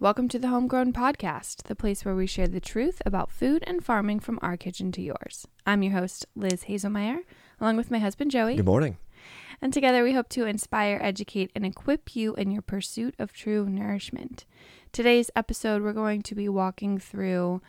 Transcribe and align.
Welcome 0.00 0.28
to 0.28 0.38
the 0.38 0.46
Homegrown 0.46 0.92
Podcast, 0.92 1.64
the 1.64 1.74
place 1.74 2.04
where 2.04 2.14
we 2.14 2.28
share 2.28 2.46
the 2.46 2.60
truth 2.60 3.02
about 3.04 3.32
food 3.32 3.64
and 3.66 3.84
farming 3.84 4.20
from 4.20 4.38
our 4.42 4.56
kitchen 4.56 4.92
to 4.92 5.02
yours. 5.02 5.48
I'm 5.66 5.82
your 5.82 5.94
host, 5.94 6.24
Liz 6.36 6.66
Haselmayer, 6.68 7.22
along 7.60 7.78
with 7.78 7.90
my 7.90 7.98
husband, 7.98 8.30
Joey. 8.30 8.54
Good 8.54 8.64
morning. 8.64 8.96
And 9.60 9.72
together 9.72 10.04
we 10.04 10.12
hope 10.12 10.28
to 10.28 10.44
inspire, 10.44 11.00
educate, 11.02 11.50
and 11.52 11.66
equip 11.66 12.14
you 12.14 12.36
in 12.36 12.52
your 12.52 12.62
pursuit 12.62 13.16
of 13.18 13.32
true 13.32 13.68
nourishment. 13.68 14.44
Today's 14.92 15.32
episode, 15.34 15.82
we're 15.82 15.92
going 15.92 16.22
to 16.22 16.36
be 16.36 16.48
walking 16.48 16.98
through 16.98 17.60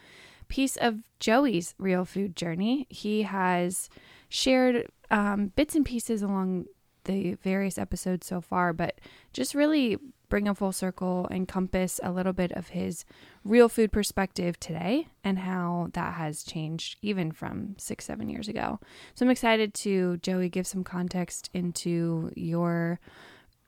piece 0.49 0.75
of 0.75 0.99
Joey's 1.19 1.73
real 1.79 2.05
food 2.05 2.35
journey. 2.35 2.85
He 2.89 3.23
has 3.23 3.89
shared 4.29 4.87
um, 5.09 5.47
bits 5.55 5.73
and 5.73 5.83
pieces 5.83 6.21
along 6.21 6.65
the 7.05 7.33
various 7.41 7.79
episodes 7.79 8.27
so 8.27 8.39
far, 8.39 8.71
but 8.71 9.01
just 9.33 9.55
really 9.55 9.97
bring 10.29 10.47
a 10.47 10.55
full 10.55 10.71
circle, 10.71 11.27
encompass 11.31 11.99
a 12.03 12.11
little 12.11 12.33
bit 12.33 12.51
of 12.53 12.69
his 12.69 13.03
real 13.43 13.67
food 13.67 13.91
perspective 13.91 14.59
today 14.59 15.07
and 15.23 15.39
how 15.39 15.89
that 15.93 16.13
has 16.13 16.43
changed 16.43 16.97
even 17.01 17.31
from 17.31 17.75
six, 17.77 18.05
seven 18.05 18.29
years 18.29 18.47
ago. 18.47 18.79
So 19.15 19.25
I'm 19.25 19.31
excited 19.31 19.73
to, 19.75 20.17
Joey, 20.17 20.49
give 20.49 20.67
some 20.67 20.83
context 20.83 21.49
into 21.53 22.31
your 22.35 22.99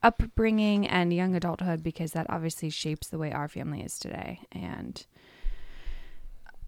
upbringing 0.03 0.87
and 0.87 1.13
young 1.13 1.35
adulthood 1.35 1.83
because 1.83 2.11
that 2.11 2.27
obviously 2.29 2.69
shapes 2.69 3.07
the 3.07 3.17
way 3.17 3.31
our 3.31 3.47
family 3.47 3.81
is 3.81 3.99
today. 3.99 4.41
And 4.51 5.05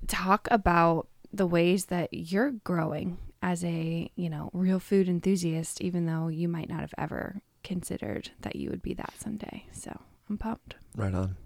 talk 0.07 0.47
about 0.51 1.07
the 1.31 1.47
ways 1.47 1.85
that 1.85 2.09
you're 2.13 2.51
growing 2.51 3.17
as 3.41 3.63
a, 3.63 4.09
you 4.15 4.29
know, 4.29 4.49
real 4.53 4.79
food 4.79 5.09
enthusiast, 5.09 5.81
even 5.81 6.05
though 6.05 6.27
you 6.27 6.47
might 6.47 6.69
not 6.69 6.79
have 6.79 6.93
ever 6.97 7.41
considered 7.63 8.31
that 8.41 8.55
you 8.55 8.69
would 8.69 8.81
be 8.81 8.93
that 8.93 9.13
someday. 9.19 9.65
So 9.71 9.99
I'm 10.29 10.37
pumped. 10.37 10.75
Right 10.95 11.13
on. 11.13 11.37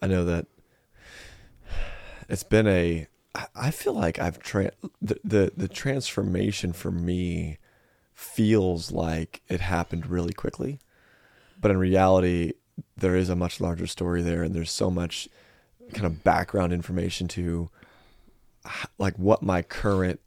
I 0.00 0.06
know 0.06 0.24
that 0.24 0.46
it's 2.28 2.42
been 2.42 2.66
a. 2.66 3.06
I 3.54 3.70
feel 3.70 3.92
like 3.92 4.18
I've 4.18 4.38
tra- 4.38 4.72
the, 5.00 5.20
the 5.22 5.52
the 5.56 5.68
transformation 5.68 6.72
for 6.72 6.90
me 6.90 7.58
feels 8.14 8.90
like 8.90 9.42
it 9.48 9.60
happened 9.60 10.06
really 10.06 10.32
quickly, 10.32 10.80
but 11.60 11.70
in 11.70 11.76
reality, 11.76 12.54
there 12.96 13.16
is 13.16 13.28
a 13.28 13.36
much 13.36 13.60
larger 13.60 13.86
story 13.86 14.22
there, 14.22 14.42
and 14.42 14.54
there's 14.54 14.70
so 14.70 14.90
much 14.90 15.28
kind 15.92 16.06
of 16.06 16.24
background 16.24 16.72
information 16.72 17.28
to 17.28 17.70
like 18.98 19.16
what 19.16 19.42
my 19.42 19.62
current 19.62 20.20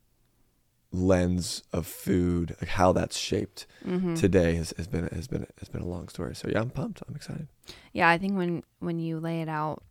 lens 0.92 1.64
of 1.72 1.88
food, 1.88 2.56
like 2.62 2.70
how 2.70 2.92
that's 2.92 3.18
shaped 3.18 3.66
mm-hmm. 3.86 4.16
today 4.16 4.56
has, 4.56 4.74
has 4.78 4.88
been 4.88 5.08
has 5.08 5.28
been 5.28 5.48
has 5.60 5.70
been 5.70 5.82
a 5.82 5.88
long 5.88 6.08
story. 6.10 6.36
So 6.36 6.50
yeah, 6.50 6.62
I'm 6.62 6.70
pumped. 6.70 7.02
I'm 7.08 7.16
excited. 7.16 7.48
Yeah, 7.94 8.10
I 8.10 8.18
think 8.18 8.38
when 8.38 8.64
when 8.80 9.00
you 9.00 9.20
lay 9.20 9.42
it 9.42 9.50
out, 9.50 9.84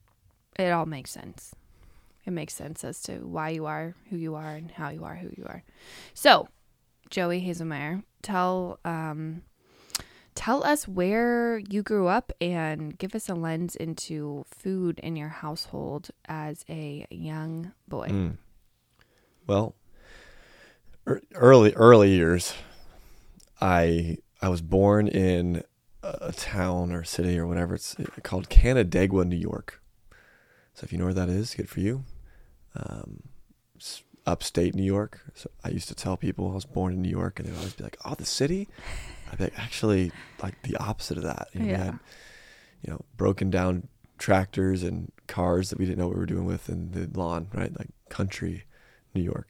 it 0.58 0.70
all 0.70 0.86
makes 0.86 1.10
sense. 1.10 1.54
It 2.26 2.32
makes 2.32 2.54
sense 2.54 2.84
as 2.84 3.00
to 3.02 3.14
why 3.18 3.50
you 3.50 3.66
are 3.66 3.94
who 4.10 4.16
you 4.16 4.34
are 4.34 4.54
and 4.54 4.70
how 4.70 4.90
you 4.90 5.04
are 5.04 5.16
who 5.16 5.30
you 5.36 5.44
are. 5.46 5.64
So, 6.12 6.48
Joey 7.08 7.40
Haselmayer, 7.40 8.02
tell 8.22 8.78
um, 8.84 9.42
tell 10.34 10.62
us 10.64 10.86
where 10.86 11.58
you 11.58 11.82
grew 11.82 12.08
up 12.08 12.32
and 12.40 12.96
give 12.98 13.14
us 13.14 13.28
a 13.28 13.34
lens 13.34 13.74
into 13.74 14.44
food 14.50 14.98
in 15.00 15.16
your 15.16 15.28
household 15.28 16.10
as 16.26 16.64
a 16.68 17.06
young 17.10 17.72
boy. 17.88 18.08
Mm. 18.08 18.36
Well, 19.46 19.74
early 21.34 21.72
early 21.75 22.11
years, 22.11 22.55
I 23.61 24.19
I 24.41 24.48
was 24.48 24.61
born 24.61 25.08
in 25.08 25.62
a 26.02 26.33
town 26.33 26.92
or 26.92 27.05
city 27.05 27.39
or 27.39 27.47
whatever 27.47 27.75
it's 27.75 27.94
called 28.22 28.48
Canandaigua, 28.48 29.25
New 29.25 29.36
York. 29.36 29.83
So 30.75 30.84
if 30.84 30.92
you 30.92 30.98
know 30.98 31.05
where 31.05 31.14
that 31.14 31.28
is, 31.28 31.55
good 31.55 31.69
for 31.69 31.80
you. 31.80 32.05
Um, 32.75 33.22
upstate 34.27 34.75
New 34.75 34.84
York. 34.84 35.20
So 35.34 35.50
I 35.64 35.70
used 35.70 35.89
to 35.89 35.94
tell 35.94 36.17
people 36.17 36.50
I 36.50 36.55
was 36.55 36.64
born 36.64 36.92
in 36.92 37.02
New 37.02 37.11
York, 37.11 37.39
and 37.39 37.48
they'd 37.48 37.57
always 37.57 37.74
be 37.74 37.84
like, 37.84 37.98
"Oh, 38.05 38.14
the 38.14 38.24
city." 38.24 38.68
I'd 39.30 39.39
be 39.39 39.45
like, 39.45 39.58
actually, 39.58 40.13
like 40.42 40.61
the 40.63 40.77
opposite 40.77 41.17
of 41.17 41.24
that. 41.24 41.48
You 41.52 41.61
know, 41.61 41.67
yeah. 41.67 41.84
Had, 41.84 41.98
you 42.83 42.92
know, 42.92 43.05
broken 43.17 43.51
down 43.51 43.89
tractors 44.18 44.83
and 44.83 45.13
cars 45.27 45.70
that 45.70 45.79
we 45.79 45.84
didn't 45.84 45.98
know 45.98 46.07
what 46.08 46.14
we 46.14 46.20
were 46.20 46.27
doing 46.27 46.46
with 46.46 46.68
in 46.68 46.90
the 46.92 47.18
lawn, 47.18 47.48
right? 47.55 47.77
Like 47.79 47.89
country 48.08 48.64
New 49.14 49.23
York. 49.23 49.48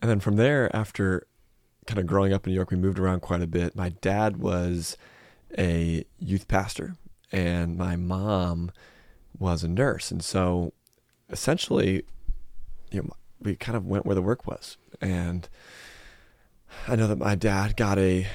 And 0.00 0.10
then 0.10 0.20
from 0.20 0.36
there, 0.36 0.74
after 0.74 1.26
kind 1.86 1.98
of 1.98 2.06
growing 2.06 2.32
up 2.32 2.46
in 2.46 2.52
New 2.52 2.56
York, 2.56 2.70
we 2.70 2.76
moved 2.76 2.98
around 2.98 3.20
quite 3.20 3.42
a 3.42 3.46
bit. 3.46 3.76
My 3.76 3.90
dad 3.90 4.36
was 4.38 4.96
a 5.56 6.04
youth 6.18 6.48
pastor, 6.48 6.96
and 7.32 7.76
my 7.76 7.96
mom 7.96 8.72
was 9.38 9.62
a 9.62 9.68
nurse. 9.68 10.10
And 10.10 10.22
so 10.22 10.72
essentially, 11.30 12.04
you 12.90 13.02
know, 13.02 13.10
we 13.40 13.56
kind 13.56 13.76
of 13.76 13.86
went 13.86 14.06
where 14.06 14.14
the 14.14 14.22
work 14.22 14.46
was. 14.46 14.76
And 15.00 15.48
I 16.88 16.96
know 16.96 17.06
that 17.06 17.18
my 17.18 17.34
dad 17.34 17.76
got 17.76 17.98
a 17.98 18.26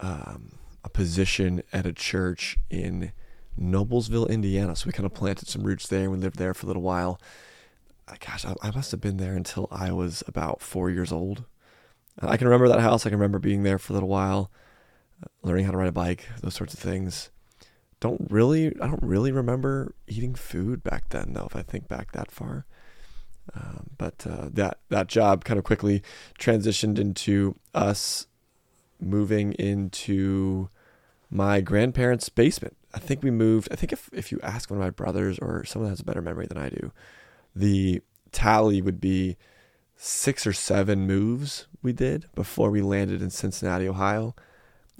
um, 0.00 0.52
a 0.82 0.88
position 0.88 1.62
at 1.72 1.86
a 1.86 1.92
church 1.92 2.56
in 2.70 3.12
Noblesville, 3.58 4.30
Indiana. 4.30 4.74
So 4.74 4.86
we 4.86 4.92
kind 4.92 5.04
of 5.04 5.12
planted 5.12 5.48
some 5.48 5.62
roots 5.62 5.86
there. 5.86 6.10
We 6.10 6.16
lived 6.16 6.38
there 6.38 6.54
for 6.54 6.66
a 6.66 6.68
little 6.68 6.82
while 6.82 7.20
gosh, 8.18 8.44
I, 8.44 8.54
I 8.62 8.70
must 8.70 8.90
have 8.90 9.00
been 9.00 9.18
there 9.18 9.34
until 9.34 9.68
I 9.70 9.92
was 9.92 10.22
about 10.26 10.60
four 10.60 10.90
years 10.90 11.12
old. 11.12 11.44
I 12.20 12.36
can 12.36 12.46
remember 12.46 12.68
that 12.68 12.80
house. 12.80 13.06
I 13.06 13.10
can 13.10 13.18
remember 13.18 13.38
being 13.38 13.62
there 13.62 13.78
for 13.78 13.92
a 13.92 13.94
little 13.94 14.08
while, 14.08 14.50
uh, 15.22 15.28
learning 15.42 15.64
how 15.64 15.72
to 15.72 15.78
ride 15.78 15.88
a 15.88 15.92
bike, 15.92 16.28
those 16.42 16.54
sorts 16.54 16.74
of 16.74 16.80
things. 16.80 17.30
Don't 18.00 18.30
really, 18.30 18.68
I 18.80 18.86
don't 18.86 19.02
really 19.02 19.32
remember 19.32 19.94
eating 20.06 20.34
food 20.34 20.82
back 20.82 21.10
then, 21.10 21.32
though. 21.34 21.46
If 21.46 21.56
I 21.56 21.62
think 21.62 21.88
back 21.88 22.12
that 22.12 22.30
far, 22.30 22.66
um, 23.54 23.90
but 23.98 24.26
uh, 24.28 24.48
that 24.52 24.78
that 24.88 25.06
job 25.06 25.44
kind 25.44 25.58
of 25.58 25.64
quickly 25.64 26.02
transitioned 26.38 26.98
into 26.98 27.56
us 27.74 28.26
moving 29.00 29.52
into 29.54 30.68
my 31.30 31.60
grandparents' 31.60 32.28
basement. 32.28 32.76
I 32.92 32.98
think 32.98 33.22
we 33.22 33.30
moved. 33.30 33.68
I 33.70 33.76
think 33.76 33.92
if 33.92 34.10
if 34.12 34.32
you 34.32 34.40
ask 34.42 34.70
one 34.70 34.78
of 34.78 34.84
my 34.84 34.90
brothers 34.90 35.38
or 35.38 35.64
someone 35.64 35.88
that 35.88 35.92
has 35.92 36.00
a 36.00 36.04
better 36.04 36.22
memory 36.22 36.46
than 36.46 36.58
I 36.58 36.68
do, 36.68 36.92
the 37.54 38.02
tally 38.32 38.80
would 38.80 39.00
be 39.00 39.36
six 39.96 40.46
or 40.46 40.52
seven 40.52 41.06
moves 41.06 41.66
we 41.82 41.92
did 41.92 42.26
before 42.34 42.70
we 42.70 42.80
landed 42.80 43.20
in 43.20 43.30
Cincinnati, 43.30 43.88
Ohio. 43.88 44.34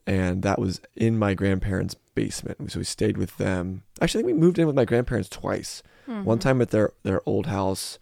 And 0.06 0.43
that 0.43 0.59
was 0.59 0.81
in 0.97 1.19
my 1.19 1.34
grandparents' 1.34 1.94
basement. 2.15 2.72
So 2.72 2.81
we 2.81 2.84
stayed 2.84 3.16
with 3.16 3.37
them. 3.37 3.83
Actually, 4.00 4.21
I 4.21 4.25
think 4.25 4.34
we 4.34 4.41
moved 4.41 4.59
in 4.59 4.66
with 4.66 4.77
my 4.77 4.84
grandparents 4.84 5.28
twice. 5.28 5.83
Mm-hmm. 6.09 6.25
One 6.25 6.38
time 6.38 6.61
at 6.61 6.71
their, 6.71 6.93
their 7.03 7.21
old 7.27 7.47
house 7.47 7.99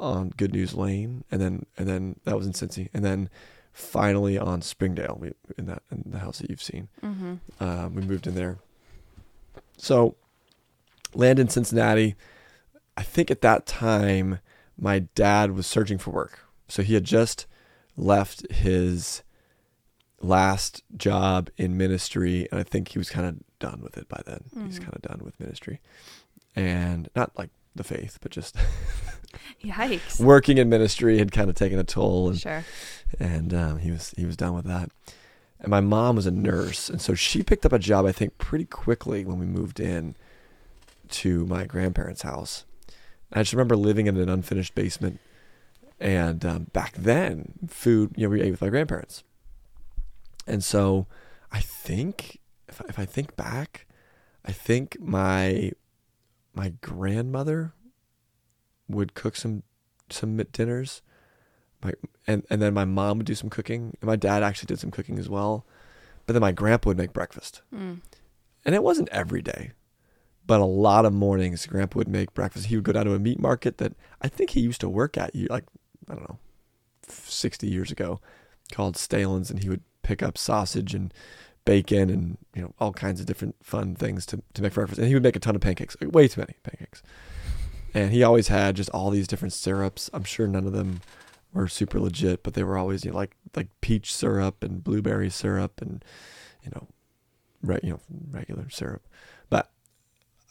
on 0.00 0.30
Good 0.36 0.52
News 0.52 0.74
Lane, 0.74 1.24
and 1.30 1.40
then 1.40 1.66
and 1.76 1.86
then 1.86 2.18
that 2.24 2.36
was 2.36 2.46
in 2.46 2.52
Cincy, 2.52 2.88
and 2.94 3.04
then 3.04 3.28
finally 3.72 4.38
on 4.38 4.62
Springdale, 4.62 5.18
we, 5.20 5.32
in 5.58 5.66
that 5.66 5.82
in 5.90 6.10
the 6.10 6.18
house 6.18 6.38
that 6.38 6.50
you've 6.50 6.62
seen. 6.62 6.88
Mm-hmm. 7.02 7.34
Uh, 7.60 7.88
we 7.88 8.02
moved 8.02 8.26
in 8.26 8.34
there. 8.34 8.58
So, 9.76 10.16
land 11.14 11.38
in 11.38 11.48
Cincinnati. 11.48 12.16
I 13.00 13.02
think 13.02 13.30
at 13.30 13.40
that 13.40 13.64
time, 13.64 14.40
my 14.78 14.98
dad 15.14 15.52
was 15.52 15.66
searching 15.66 15.96
for 15.96 16.10
work. 16.10 16.40
So 16.68 16.82
he 16.82 16.92
had 16.92 17.04
just 17.04 17.46
left 17.96 18.52
his 18.52 19.22
last 20.20 20.82
job 20.94 21.48
in 21.56 21.78
ministry, 21.78 22.46
and 22.50 22.60
I 22.60 22.62
think 22.62 22.88
he 22.88 22.98
was 22.98 23.08
kind 23.08 23.26
of 23.26 23.36
done 23.58 23.80
with 23.82 23.96
it 23.96 24.06
by 24.06 24.20
then. 24.26 24.44
Mm-hmm. 24.54 24.66
He's 24.66 24.78
kind 24.78 24.92
of 24.92 25.00
done 25.00 25.22
with 25.24 25.40
ministry, 25.40 25.80
and 26.54 27.08
not 27.16 27.32
like 27.38 27.48
the 27.74 27.84
faith, 27.84 28.18
but 28.20 28.32
just 28.32 28.54
yikes. 29.64 30.20
Working 30.20 30.58
in 30.58 30.68
ministry 30.68 31.16
had 31.16 31.32
kind 31.32 31.48
of 31.48 31.56
taken 31.56 31.78
a 31.78 31.84
toll, 31.84 32.28
and 32.28 32.38
sure. 32.38 32.66
and 33.18 33.54
um, 33.54 33.78
he 33.78 33.90
was 33.90 34.12
he 34.18 34.26
was 34.26 34.36
done 34.36 34.52
with 34.52 34.66
that. 34.66 34.90
And 35.58 35.70
my 35.70 35.80
mom 35.80 36.16
was 36.16 36.26
a 36.26 36.30
nurse, 36.30 36.90
and 36.90 37.00
so 37.00 37.14
she 37.14 37.42
picked 37.42 37.64
up 37.64 37.72
a 37.72 37.78
job 37.78 38.04
I 38.04 38.12
think 38.12 38.36
pretty 38.36 38.66
quickly 38.66 39.24
when 39.24 39.38
we 39.38 39.46
moved 39.46 39.80
in 39.80 40.16
to 41.12 41.46
my 41.46 41.64
grandparents' 41.64 42.20
house. 42.20 42.66
I 43.32 43.40
just 43.40 43.52
remember 43.52 43.76
living 43.76 44.06
in 44.06 44.16
an 44.16 44.28
unfinished 44.28 44.74
basement. 44.74 45.20
And 45.98 46.44
um, 46.46 46.64
back 46.72 46.94
then, 46.94 47.52
food, 47.68 48.12
you 48.16 48.26
know, 48.26 48.30
we 48.30 48.40
ate 48.40 48.50
with 48.50 48.62
my 48.62 48.70
grandparents. 48.70 49.22
And 50.46 50.64
so 50.64 51.06
I 51.52 51.60
think, 51.60 52.38
if, 52.68 52.80
if 52.88 52.98
I 52.98 53.04
think 53.04 53.36
back, 53.36 53.86
I 54.44 54.52
think 54.52 54.98
my 55.00 55.72
my 56.54 56.72
grandmother 56.80 57.74
would 58.88 59.14
cook 59.14 59.36
some 59.36 59.62
some 60.08 60.36
dinners. 60.36 61.02
My 61.84 61.92
and, 62.26 62.44
and 62.50 62.60
then 62.60 62.74
my 62.74 62.84
mom 62.84 63.18
would 63.18 63.26
do 63.26 63.34
some 63.34 63.50
cooking. 63.50 63.96
And 64.00 64.08
my 64.08 64.16
dad 64.16 64.42
actually 64.42 64.66
did 64.66 64.80
some 64.80 64.90
cooking 64.90 65.18
as 65.18 65.28
well. 65.28 65.66
But 66.26 66.32
then 66.32 66.40
my 66.40 66.52
grandpa 66.52 66.90
would 66.90 66.98
make 66.98 67.12
breakfast. 67.12 67.62
Mm. 67.74 68.00
And 68.64 68.74
it 68.74 68.82
wasn't 68.82 69.08
every 69.10 69.42
day. 69.42 69.72
But 70.50 70.58
a 70.58 70.64
lot 70.64 71.04
of 71.04 71.12
mornings, 71.12 71.64
Grandpa 71.64 71.98
would 71.98 72.08
make 72.08 72.34
breakfast. 72.34 72.66
He 72.66 72.74
would 72.74 72.84
go 72.84 72.90
down 72.90 73.04
to 73.04 73.14
a 73.14 73.20
meat 73.20 73.38
market 73.38 73.78
that 73.78 73.92
I 74.20 74.26
think 74.26 74.50
he 74.50 74.60
used 74.60 74.80
to 74.80 74.88
work 74.88 75.16
at, 75.16 75.32
like, 75.48 75.62
I 76.08 76.14
don't 76.14 76.28
know, 76.28 76.38
60 77.06 77.68
years 77.68 77.92
ago, 77.92 78.20
called 78.72 78.96
Stehlin's, 78.96 79.52
and 79.52 79.62
he 79.62 79.68
would 79.68 79.84
pick 80.02 80.24
up 80.24 80.36
sausage 80.36 80.92
and 80.92 81.14
bacon 81.64 82.10
and 82.10 82.36
you 82.52 82.62
know 82.62 82.74
all 82.80 82.92
kinds 82.92 83.20
of 83.20 83.26
different 83.26 83.54
fun 83.62 83.94
things 83.94 84.26
to 84.26 84.42
to 84.54 84.62
make 84.62 84.72
for 84.72 84.80
breakfast. 84.80 84.98
And 84.98 85.06
he 85.06 85.14
would 85.14 85.22
make 85.22 85.36
a 85.36 85.38
ton 85.38 85.54
of 85.54 85.60
pancakes, 85.60 85.96
way 86.00 86.26
too 86.26 86.40
many 86.40 86.54
pancakes. 86.64 87.00
And 87.94 88.10
he 88.10 88.24
always 88.24 88.48
had 88.48 88.74
just 88.74 88.90
all 88.90 89.10
these 89.10 89.28
different 89.28 89.52
syrups. 89.52 90.10
I'm 90.12 90.24
sure 90.24 90.48
none 90.48 90.66
of 90.66 90.72
them 90.72 91.00
were 91.52 91.68
super 91.68 92.00
legit, 92.00 92.42
but 92.42 92.54
they 92.54 92.64
were 92.64 92.76
always 92.76 93.04
you 93.04 93.12
know 93.12 93.18
like 93.18 93.36
like 93.54 93.68
peach 93.82 94.12
syrup 94.12 94.64
and 94.64 94.82
blueberry 94.82 95.30
syrup 95.30 95.80
and 95.80 96.04
you 96.64 96.72
know, 96.74 96.88
re- 97.62 97.80
you 97.84 97.90
know 97.90 98.00
regular 98.32 98.68
syrup. 98.68 99.06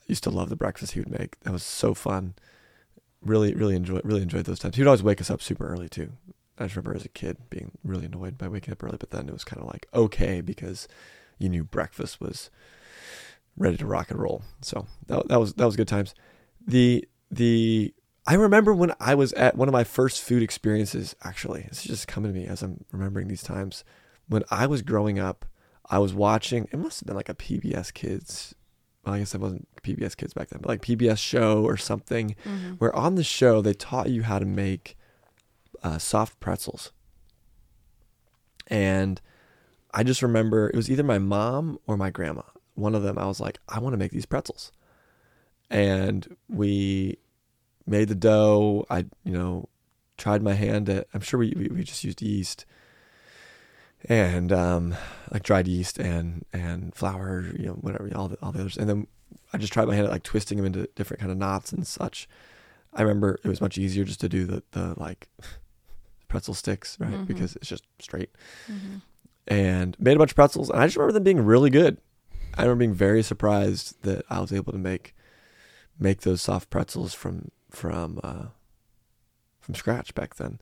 Used 0.10 0.24
to 0.24 0.30
love 0.30 0.50
the 0.50 0.56
breakfast 0.56 0.94
he 0.94 1.00
would 1.00 1.12
make. 1.12 1.40
That 1.42 1.54
was 1.54 1.64
so 1.64 1.94
fun. 1.94 2.34
Really, 3.22 3.54
really 3.54 3.76
enjoyed 3.76 4.02
really 4.04 4.22
enjoyed 4.22 4.46
those 4.46 4.60
times. 4.60 4.76
He 4.76 4.82
would 4.82 4.88
always 4.88 5.04
wake 5.04 5.22
us 5.22 5.30
up 5.30 5.42
super 5.42 5.68
early 5.68 5.88
too. 5.88 6.14
I 6.58 6.66
just 6.66 6.76
remember 6.76 6.96
as 6.96 7.06
a 7.06 7.10
kid 7.10 7.38
being 7.50 7.72
really 7.84 8.06
annoyed 8.06 8.38
by 8.38 8.48
waking 8.48 8.74
up 8.74 8.84
early, 8.84 8.98
but 9.00 9.12
then 9.12 9.30
it 9.30 9.34
was 9.34 9.46
kind 9.46 9.62
of 9.62 9.68
like 9.68 9.88
okay 9.94 10.42
because 10.42 10.88
you 11.38 11.48
knew 11.48 11.64
breakfast 11.64 12.20
was 12.20 12.50
ready 13.58 13.78
to 13.78 13.86
rock 13.86 14.12
and 14.12 14.20
roll. 14.20 14.42
So 14.62 14.88
that, 15.08 15.28
that 15.28 15.40
was 15.40 15.54
that 15.54 15.66
was 15.66 15.76
good 15.76 15.88
times. 15.88 16.16
The 16.66 17.08
the 17.30 17.94
I 18.26 18.36
remember 18.36 18.74
when 18.74 18.94
I 19.00 19.16
was 19.16 19.34
at 19.34 19.56
one 19.56 19.68
of 19.68 19.74
my 19.74 19.84
first 19.84 20.22
food 20.22 20.44
experiences. 20.44 21.16
Actually, 21.24 21.66
it's 21.68 21.84
just 21.84 22.08
coming 22.08 22.32
to 22.32 22.40
me 22.40 22.46
as 22.46 22.62
I'm 22.62 22.86
remembering 22.92 23.28
these 23.28 23.44
times. 23.44 23.84
When 24.28 24.44
I 24.52 24.68
was 24.68 24.82
growing 24.82 25.18
up, 25.18 25.46
I 25.90 26.00
was 26.00 26.14
watching. 26.14 26.68
It 26.72 26.78
must 26.78 27.00
have 27.00 27.08
been 27.08 27.16
like 27.16 27.30
a 27.30 27.34
PBS 27.34 27.94
Kids. 27.94 28.54
Well, 29.10 29.16
I 29.16 29.20
guess 29.20 29.34
it 29.34 29.42
wasn't 29.42 29.68
PBS 29.82 30.16
Kids 30.16 30.36
back 30.36 30.50
then, 30.50 30.60
but 30.62 30.70
like 30.70 30.84
PBS 30.84 31.18
show 31.18 31.64
or 31.64 31.78
something. 31.78 32.36
Mm-hmm. 32.46 32.74
Where 32.74 32.96
on 32.96 33.16
the 33.16 33.24
show 33.24 33.60
they 33.60 33.74
taught 33.74 34.12
you 34.12 34.22
how 34.22 34.38
to 34.38 34.46
make 34.46 34.96
uh, 35.82 35.98
soft 35.98 36.40
pretzels. 36.40 36.92
And 38.68 39.20
I 39.96 40.04
just 40.04 40.22
remember 40.22 40.70
it 40.70 40.76
was 40.76 40.92
either 40.92 41.02
my 41.02 41.18
mom 41.18 41.80
or 41.88 41.98
my 41.98 42.12
grandma. 42.12 42.44
One 42.76 42.94
of 42.94 43.02
them, 43.02 43.18
I 43.18 43.26
was 43.26 43.40
like, 43.40 43.58
I 43.68 43.80
want 43.80 43.94
to 43.94 43.98
make 43.98 44.12
these 44.12 44.28
pretzels. 44.28 44.72
And 45.72 46.38
we 46.48 47.18
made 47.88 48.10
the 48.10 48.16
dough. 48.16 48.86
I, 48.92 49.06
you 49.24 49.34
know, 49.34 49.70
tried 50.20 50.44
my 50.44 50.54
hand 50.54 50.88
at, 50.88 51.08
I'm 51.16 51.22
sure 51.22 51.40
we, 51.40 51.54
we, 51.56 51.68
we 51.70 51.84
just 51.84 52.04
used 52.04 52.22
yeast 52.22 52.68
and 54.06 54.52
um, 54.52 54.96
like 55.32 55.44
dried 55.44 55.68
yeast 55.68 55.98
and, 56.00 56.46
and 56.54 56.94
flour, 56.96 57.46
you 57.58 57.66
know, 57.68 57.74
whatever, 57.74 58.10
all 58.16 58.28
the, 58.30 58.38
all 58.42 58.52
the 58.52 58.60
others. 58.60 58.78
And 58.78 58.90
then 58.90 59.08
I 59.54 59.58
just 59.58 59.74
tried 59.74 59.88
my 59.88 59.96
hand 59.96 60.08
at 60.08 60.12
like 60.12 60.24
twisting 60.24 60.58
them 60.58 60.66
into 60.66 60.88
different 60.96 61.20
kind 61.20 61.32
of 61.32 61.38
knots 61.38 61.72
and 61.72 61.86
such. 61.86 62.28
I 62.94 63.02
remember 63.02 63.40
it 63.44 63.48
was 63.48 63.62
much 63.62 63.78
easier 63.78 64.04
just 64.04 64.22
to 64.22 64.30
do 64.30 64.46
the, 64.46 64.64
the 64.72 64.94
like 64.98 65.28
pretzel 66.28 66.54
sticks, 66.54 66.98
right? 67.00 67.12
Mhm. 67.12 67.28
Because 67.28 67.56
it's 67.58 67.68
just 67.68 67.84
straight 68.00 68.30
Mm-hmm. 68.72 68.98
and 69.48 69.96
made 70.00 70.16
a 70.16 70.20
bunch 70.20 70.32
of 70.32 70.36
pretzels. 70.36 70.70
And 70.70 70.80
I 70.80 70.86
just 70.88 70.96
remember 70.98 71.14
them 71.14 71.24
being 71.24 71.44
really 71.46 71.70
good. 71.70 71.98
I 72.58 72.64
remember 72.64 72.80
being 72.80 72.94
very 72.94 73.22
surprised 73.24 74.02
that 74.04 74.24
I 74.30 74.40
was 74.40 74.52
able 74.54 74.72
to 74.72 74.80
make 74.80 75.16
make 76.00 76.22
those 76.22 76.42
soft 76.42 76.70
pretzels 76.70 77.14
from 77.14 77.50
from 77.70 78.20
uh, 78.24 78.46
from 79.60 79.76
scratch 79.76 80.16
back 80.16 80.36
then. 80.36 80.60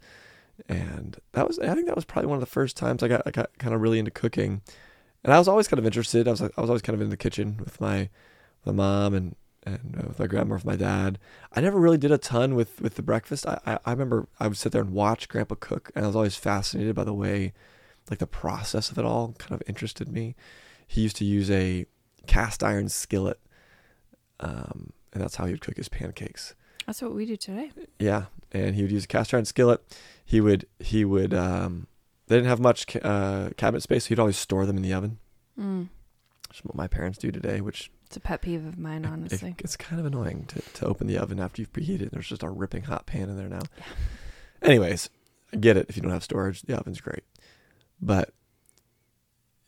And 0.67 1.17
that 1.33 1.47
was 1.47 1.59
I 1.59 1.73
think 1.73 1.87
that 1.87 1.95
was 1.95 2.05
probably 2.05 2.27
one 2.27 2.37
of 2.37 2.41
the 2.41 2.45
first 2.45 2.77
times 2.77 3.03
I 3.03 3.07
got 3.07 3.21
I 3.25 3.31
got 3.31 3.57
kind 3.57 3.73
of 3.73 3.81
really 3.81 3.99
into 3.99 4.11
cooking. 4.11 4.61
And 5.23 5.33
I 5.33 5.39
was 5.39 5.47
always 5.47 5.67
kind 5.67 5.79
of 5.79 5.85
interested. 5.85 6.27
I 6.27 6.31
was 6.31 6.41
I 6.41 6.49
was 6.57 6.69
always 6.69 6.81
kind 6.81 6.95
of 6.95 7.01
in 7.01 7.09
the 7.09 7.17
kitchen 7.17 7.59
with 7.63 7.79
my 7.81 8.09
my 8.65 8.71
mom 8.71 9.13
and 9.13 9.35
and 9.65 9.97
uh, 9.99 10.07
with 10.07 10.19
my 10.19 10.27
grandma, 10.27 10.55
with 10.55 10.65
my 10.65 10.75
dad. 10.75 11.19
I 11.53 11.61
never 11.61 11.79
really 11.79 11.97
did 11.97 12.11
a 12.11 12.17
ton 12.17 12.55
with 12.55 12.81
with 12.81 12.95
the 12.95 13.01
breakfast. 13.03 13.45
I, 13.45 13.59
I 13.65 13.79
I 13.85 13.91
remember 13.91 14.27
I 14.39 14.47
would 14.47 14.57
sit 14.57 14.71
there 14.71 14.81
and 14.81 14.93
watch 14.93 15.27
Grandpa 15.27 15.55
cook, 15.59 15.91
and 15.95 16.05
I 16.05 16.07
was 16.07 16.15
always 16.15 16.35
fascinated 16.35 16.95
by 16.95 17.03
the 17.03 17.13
way, 17.13 17.53
like 18.09 18.19
the 18.19 18.27
process 18.27 18.89
of 18.89 18.97
it 18.97 19.05
all, 19.05 19.33
kind 19.37 19.53
of 19.53 19.61
interested 19.67 20.09
me. 20.09 20.35
He 20.87 21.01
used 21.01 21.17
to 21.17 21.25
use 21.25 21.51
a 21.51 21.85
cast 22.27 22.63
iron 22.63 22.89
skillet, 22.89 23.39
um, 24.39 24.91
and 25.13 25.21
that's 25.21 25.35
how 25.35 25.45
he 25.45 25.51
would 25.51 25.61
cook 25.61 25.77
his 25.77 25.89
pancakes. 25.89 26.55
That's 26.85 27.01
what 27.01 27.13
we 27.13 27.25
do 27.25 27.35
today. 27.35 27.71
Yeah, 27.99 28.25
and 28.51 28.75
he 28.75 28.81
would 28.81 28.91
use 28.91 29.03
a 29.03 29.07
cast 29.07 29.33
iron 29.33 29.45
skillet. 29.45 29.81
He 30.25 30.41
would 30.41 30.65
he 30.79 31.05
would 31.05 31.33
um, 31.33 31.87
they 32.27 32.35
didn't 32.35 32.49
have 32.49 32.59
much 32.59 32.87
ca- 32.87 32.99
uh, 32.99 33.49
cabinet 33.57 33.81
space, 33.81 34.05
so 34.05 34.09
he'd 34.09 34.19
always 34.19 34.37
store 34.37 34.65
them 34.65 34.77
in 34.77 34.83
the 34.83 34.93
oven. 34.93 35.19
Mm. 35.59 35.89
Which 36.49 36.59
is 36.59 36.65
what 36.65 36.75
my 36.75 36.87
parents 36.87 37.17
do 37.17 37.31
today, 37.31 37.61
which 37.61 37.91
It's 38.05 38.17
a 38.17 38.19
pet 38.21 38.41
peeve 38.41 38.65
of 38.65 38.77
mine, 38.77 39.05
it- 39.05 39.09
honestly. 39.11 39.55
it's 39.59 39.75
kind 39.77 39.99
of 39.99 40.05
annoying 40.05 40.45
to, 40.49 40.61
to 40.61 40.85
open 40.85 41.07
the 41.07 41.17
oven 41.17 41.39
after 41.39 41.61
you've 41.61 41.73
preheated. 41.73 42.01
it. 42.03 42.11
There's 42.11 42.27
just 42.29 42.43
a 42.43 42.49
ripping 42.49 42.83
hot 42.83 43.05
pan 43.05 43.29
in 43.29 43.37
there 43.37 43.49
now. 43.49 43.61
Anyways, 44.61 45.09
I 45.53 45.57
get 45.57 45.77
it. 45.77 45.85
If 45.89 45.95
you 45.95 46.01
don't 46.01 46.11
have 46.11 46.23
storage, 46.23 46.61
the 46.63 46.77
oven's 46.77 47.01
great. 47.01 47.23
But 48.01 48.33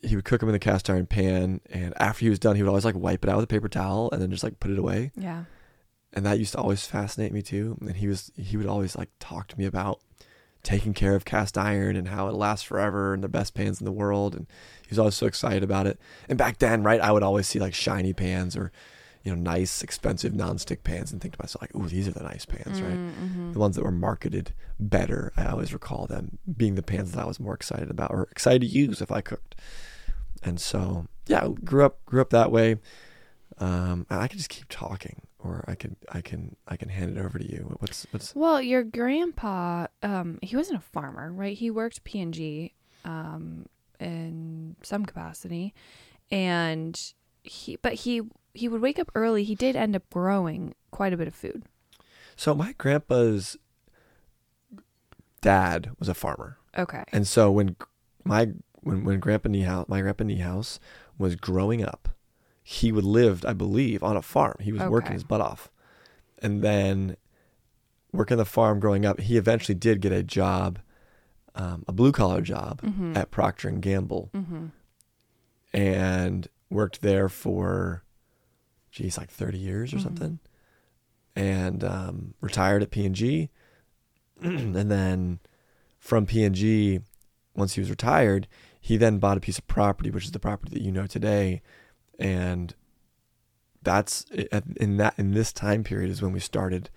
he 0.01 0.15
would 0.15 0.25
cook 0.25 0.39
them 0.39 0.49
in 0.49 0.53
the 0.53 0.59
cast 0.59 0.89
iron 0.89 1.05
pan, 1.05 1.59
and 1.69 1.93
after 2.01 2.21
he 2.25 2.29
was 2.29 2.39
done, 2.39 2.55
he 2.55 2.61
would 2.63 2.69
always 2.69 2.85
like 2.85 2.95
wipe 2.95 3.23
it 3.23 3.29
out 3.29 3.35
with 3.37 3.43
a 3.43 3.47
paper 3.47 3.67
towel 3.67 4.09
and 4.11 4.21
then 4.21 4.31
just 4.31 4.43
like 4.43 4.59
put 4.59 4.71
it 4.71 4.79
away. 4.79 5.11
yeah. 5.15 5.43
And 6.13 6.25
that 6.25 6.39
used 6.39 6.53
to 6.53 6.59
always 6.59 6.85
fascinate 6.85 7.33
me 7.33 7.41
too. 7.41 7.77
And 7.81 7.95
he 7.95 8.07
was 8.07 8.31
he 8.35 8.57
would 8.57 8.67
always 8.67 8.95
like 8.95 9.09
talk 9.19 9.47
to 9.49 9.57
me 9.57 9.65
about 9.65 9.99
taking 10.63 10.93
care 10.93 11.15
of 11.15 11.23
cast 11.23 11.57
iron 11.57 11.95
and 11.95 12.09
how 12.09 12.27
it 12.27 12.33
lasts 12.33 12.65
forever 12.65 13.13
and 13.13 13.23
the 13.23 13.29
best 13.29 13.53
pans 13.53 13.79
in 13.79 13.85
the 13.85 13.91
world. 13.91 14.35
And 14.35 14.47
he 14.81 14.89
was 14.89 14.99
always 14.99 15.15
so 15.15 15.25
excited 15.25 15.63
about 15.63 15.87
it. 15.87 15.99
And 16.27 16.37
back 16.37 16.57
then, 16.57 16.83
right, 16.83 16.99
I 16.99 17.11
would 17.11 17.23
always 17.23 17.47
see 17.47 17.59
like 17.59 17.73
shiny 17.73 18.11
pans 18.11 18.57
or, 18.57 18.71
you 19.23 19.33
know, 19.33 19.41
nice, 19.41 19.81
expensive 19.81 20.33
nonstick 20.33 20.83
pans 20.83 21.11
and 21.11 21.21
think 21.21 21.35
to 21.35 21.41
myself, 21.41 21.61
like, 21.61 21.75
ooh, 21.75 21.87
these 21.87 22.07
are 22.07 22.11
the 22.11 22.23
nice 22.23 22.45
pans, 22.45 22.81
right? 22.81 22.97
Mm-hmm. 22.97 23.53
The 23.53 23.59
ones 23.59 23.75
that 23.75 23.85
were 23.85 23.91
marketed 23.91 24.53
better. 24.79 25.31
I 25.37 25.45
always 25.45 25.71
recall 25.73 26.07
them 26.07 26.39
being 26.57 26.75
the 26.75 26.83
pans 26.83 27.11
that 27.11 27.21
I 27.21 27.25
was 27.25 27.39
more 27.39 27.53
excited 27.53 27.89
about 27.89 28.11
or 28.11 28.27
excited 28.31 28.61
to 28.61 28.67
use 28.67 29.01
if 29.01 29.11
I 29.11 29.21
cooked. 29.21 29.55
And 30.43 30.59
so, 30.59 31.07
yeah, 31.27 31.47
grew 31.63 31.85
up 31.85 32.03
grew 32.05 32.21
up 32.21 32.31
that 32.31 32.51
way. 32.51 32.77
Um, 33.59 34.05
and 34.09 34.21
I 34.21 34.27
could 34.27 34.37
just 34.37 34.49
keep 34.49 34.65
talking, 34.69 35.21
or 35.39 35.63
I 35.67 35.75
can 35.75 35.95
I 36.11 36.21
can 36.21 36.55
I 36.67 36.75
can 36.75 36.89
hand 36.89 37.17
it 37.17 37.21
over 37.21 37.39
to 37.39 37.45
you. 37.49 37.75
What's 37.79 38.05
what's 38.11 38.35
Well, 38.35 38.61
your 38.61 38.83
grandpa, 38.83 39.87
um, 40.03 40.37
he 40.41 40.55
wasn't 40.55 40.79
a 40.79 40.81
farmer, 40.81 41.31
right? 41.31 41.57
He 41.57 41.71
worked 41.71 42.03
P 42.03 42.19
and 42.21 42.33
G, 42.33 42.73
um, 43.05 43.65
in 43.99 44.75
some 44.83 45.05
capacity, 45.05 45.73
and 46.31 46.99
he, 47.43 47.77
but 47.77 47.93
he 47.93 48.21
he 48.53 48.67
would 48.67 48.81
wake 48.81 48.99
up 48.99 49.09
early. 49.15 49.43
He 49.43 49.55
did 49.55 49.75
end 49.75 49.95
up 49.95 50.09
growing 50.09 50.75
quite 50.91 51.13
a 51.13 51.17
bit 51.17 51.27
of 51.27 51.35
food. 51.35 51.63
so 52.35 52.53
my 52.53 52.73
grandpa's 52.77 53.57
dad 55.41 55.91
was 55.99 56.09
a 56.09 56.13
farmer, 56.13 56.57
Okay. 56.77 57.03
and 57.11 57.27
so 57.27 57.51
when 57.51 57.75
my 58.23 58.49
when 58.81 59.03
when 59.05 59.19
Grandpa 59.19 59.49
Niehaus, 59.49 59.87
my 59.87 60.01
Grandpa 60.01 60.23
Niehaus 60.25 60.79
was 61.17 61.35
growing 61.35 61.83
up, 61.83 62.09
he 62.71 62.91
would 62.91 63.03
lived, 63.03 63.47
I 63.47 63.53
believe, 63.53 64.03
on 64.03 64.15
a 64.15 64.21
farm. 64.21 64.55
He 64.61 64.71
was 64.71 64.83
working 64.91 65.13
his 65.13 65.23
butt 65.23 65.41
off, 65.41 65.71
and 66.39 66.61
then 66.61 67.17
working 68.11 68.37
the 68.37 68.45
farm 68.45 68.79
growing 68.79 69.07
up. 69.07 69.19
He 69.19 69.37
eventually 69.37 69.73
did 69.73 70.01
get 70.01 70.11
a 70.11 70.21
job, 70.21 70.77
um, 71.55 71.83
a 71.87 71.91
blue 71.91 72.11
collar 72.11 72.41
job 72.41 72.79
Mm-hmm. 72.83 73.17
at 73.17 73.31
Procter 73.31 73.69
and 73.69 73.81
Gamble, 73.81 74.29
mm-hmm. 74.35 74.67
and 75.73 76.47
worked 76.69 77.01
there 77.01 77.27
for, 77.29 78.03
geez, 78.91 79.17
like 79.17 79.29
thirty 79.31 79.57
years 79.57 79.91
or 79.93 79.97
Mhm. 79.97 80.03
something, 80.03 80.39
and 81.35 81.83
um, 81.83 82.33
retired 82.39 82.83
at 82.83 82.91
P 82.91 83.03
and 83.05 83.15
G, 83.15 83.49
and 84.41 84.75
then 84.91 85.39
from 85.97 86.25
P 86.27 86.43
and 86.43 86.53
G, 86.55 86.99
once 87.55 87.73
he 87.73 87.81
was 87.81 87.89
retired, 87.89 88.47
he 88.79 88.95
then 88.95 89.17
bought 89.17 89.37
a 89.37 89.41
piece 89.41 89.57
of 89.57 89.65
property, 89.67 90.09
which 90.11 90.25
is 90.25 90.31
the 90.31 90.39
property 90.39 90.71
that 90.75 90.83
you 90.83 90.91
know 90.91 91.07
today, 91.07 91.61
and 92.19 92.75
that's 93.81 94.25
in 94.77 94.97
that 94.97 95.13
in 95.17 95.31
this 95.31 95.53
time 95.53 95.83
period 95.83 96.09
is 96.11 96.21
when 96.21 96.33
we 96.33 96.39
started 96.39 96.89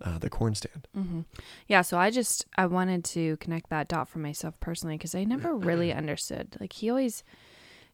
uh, 0.00 0.18
the 0.18 0.30
corn 0.30 0.54
stand. 0.54 0.86
Mm-hmm. 0.96 1.20
Yeah, 1.66 1.82
so 1.82 1.98
I 1.98 2.10
just 2.10 2.46
I 2.56 2.66
wanted 2.66 3.04
to 3.06 3.36
connect 3.38 3.70
that 3.70 3.88
dot 3.88 4.08
for 4.08 4.18
myself 4.20 4.58
personally 4.60 4.96
because 4.96 5.14
I 5.14 5.24
never 5.24 5.54
really 5.56 5.92
understood. 6.02 6.56
Like 6.60 6.72
he 6.72 6.88
always 6.90 7.24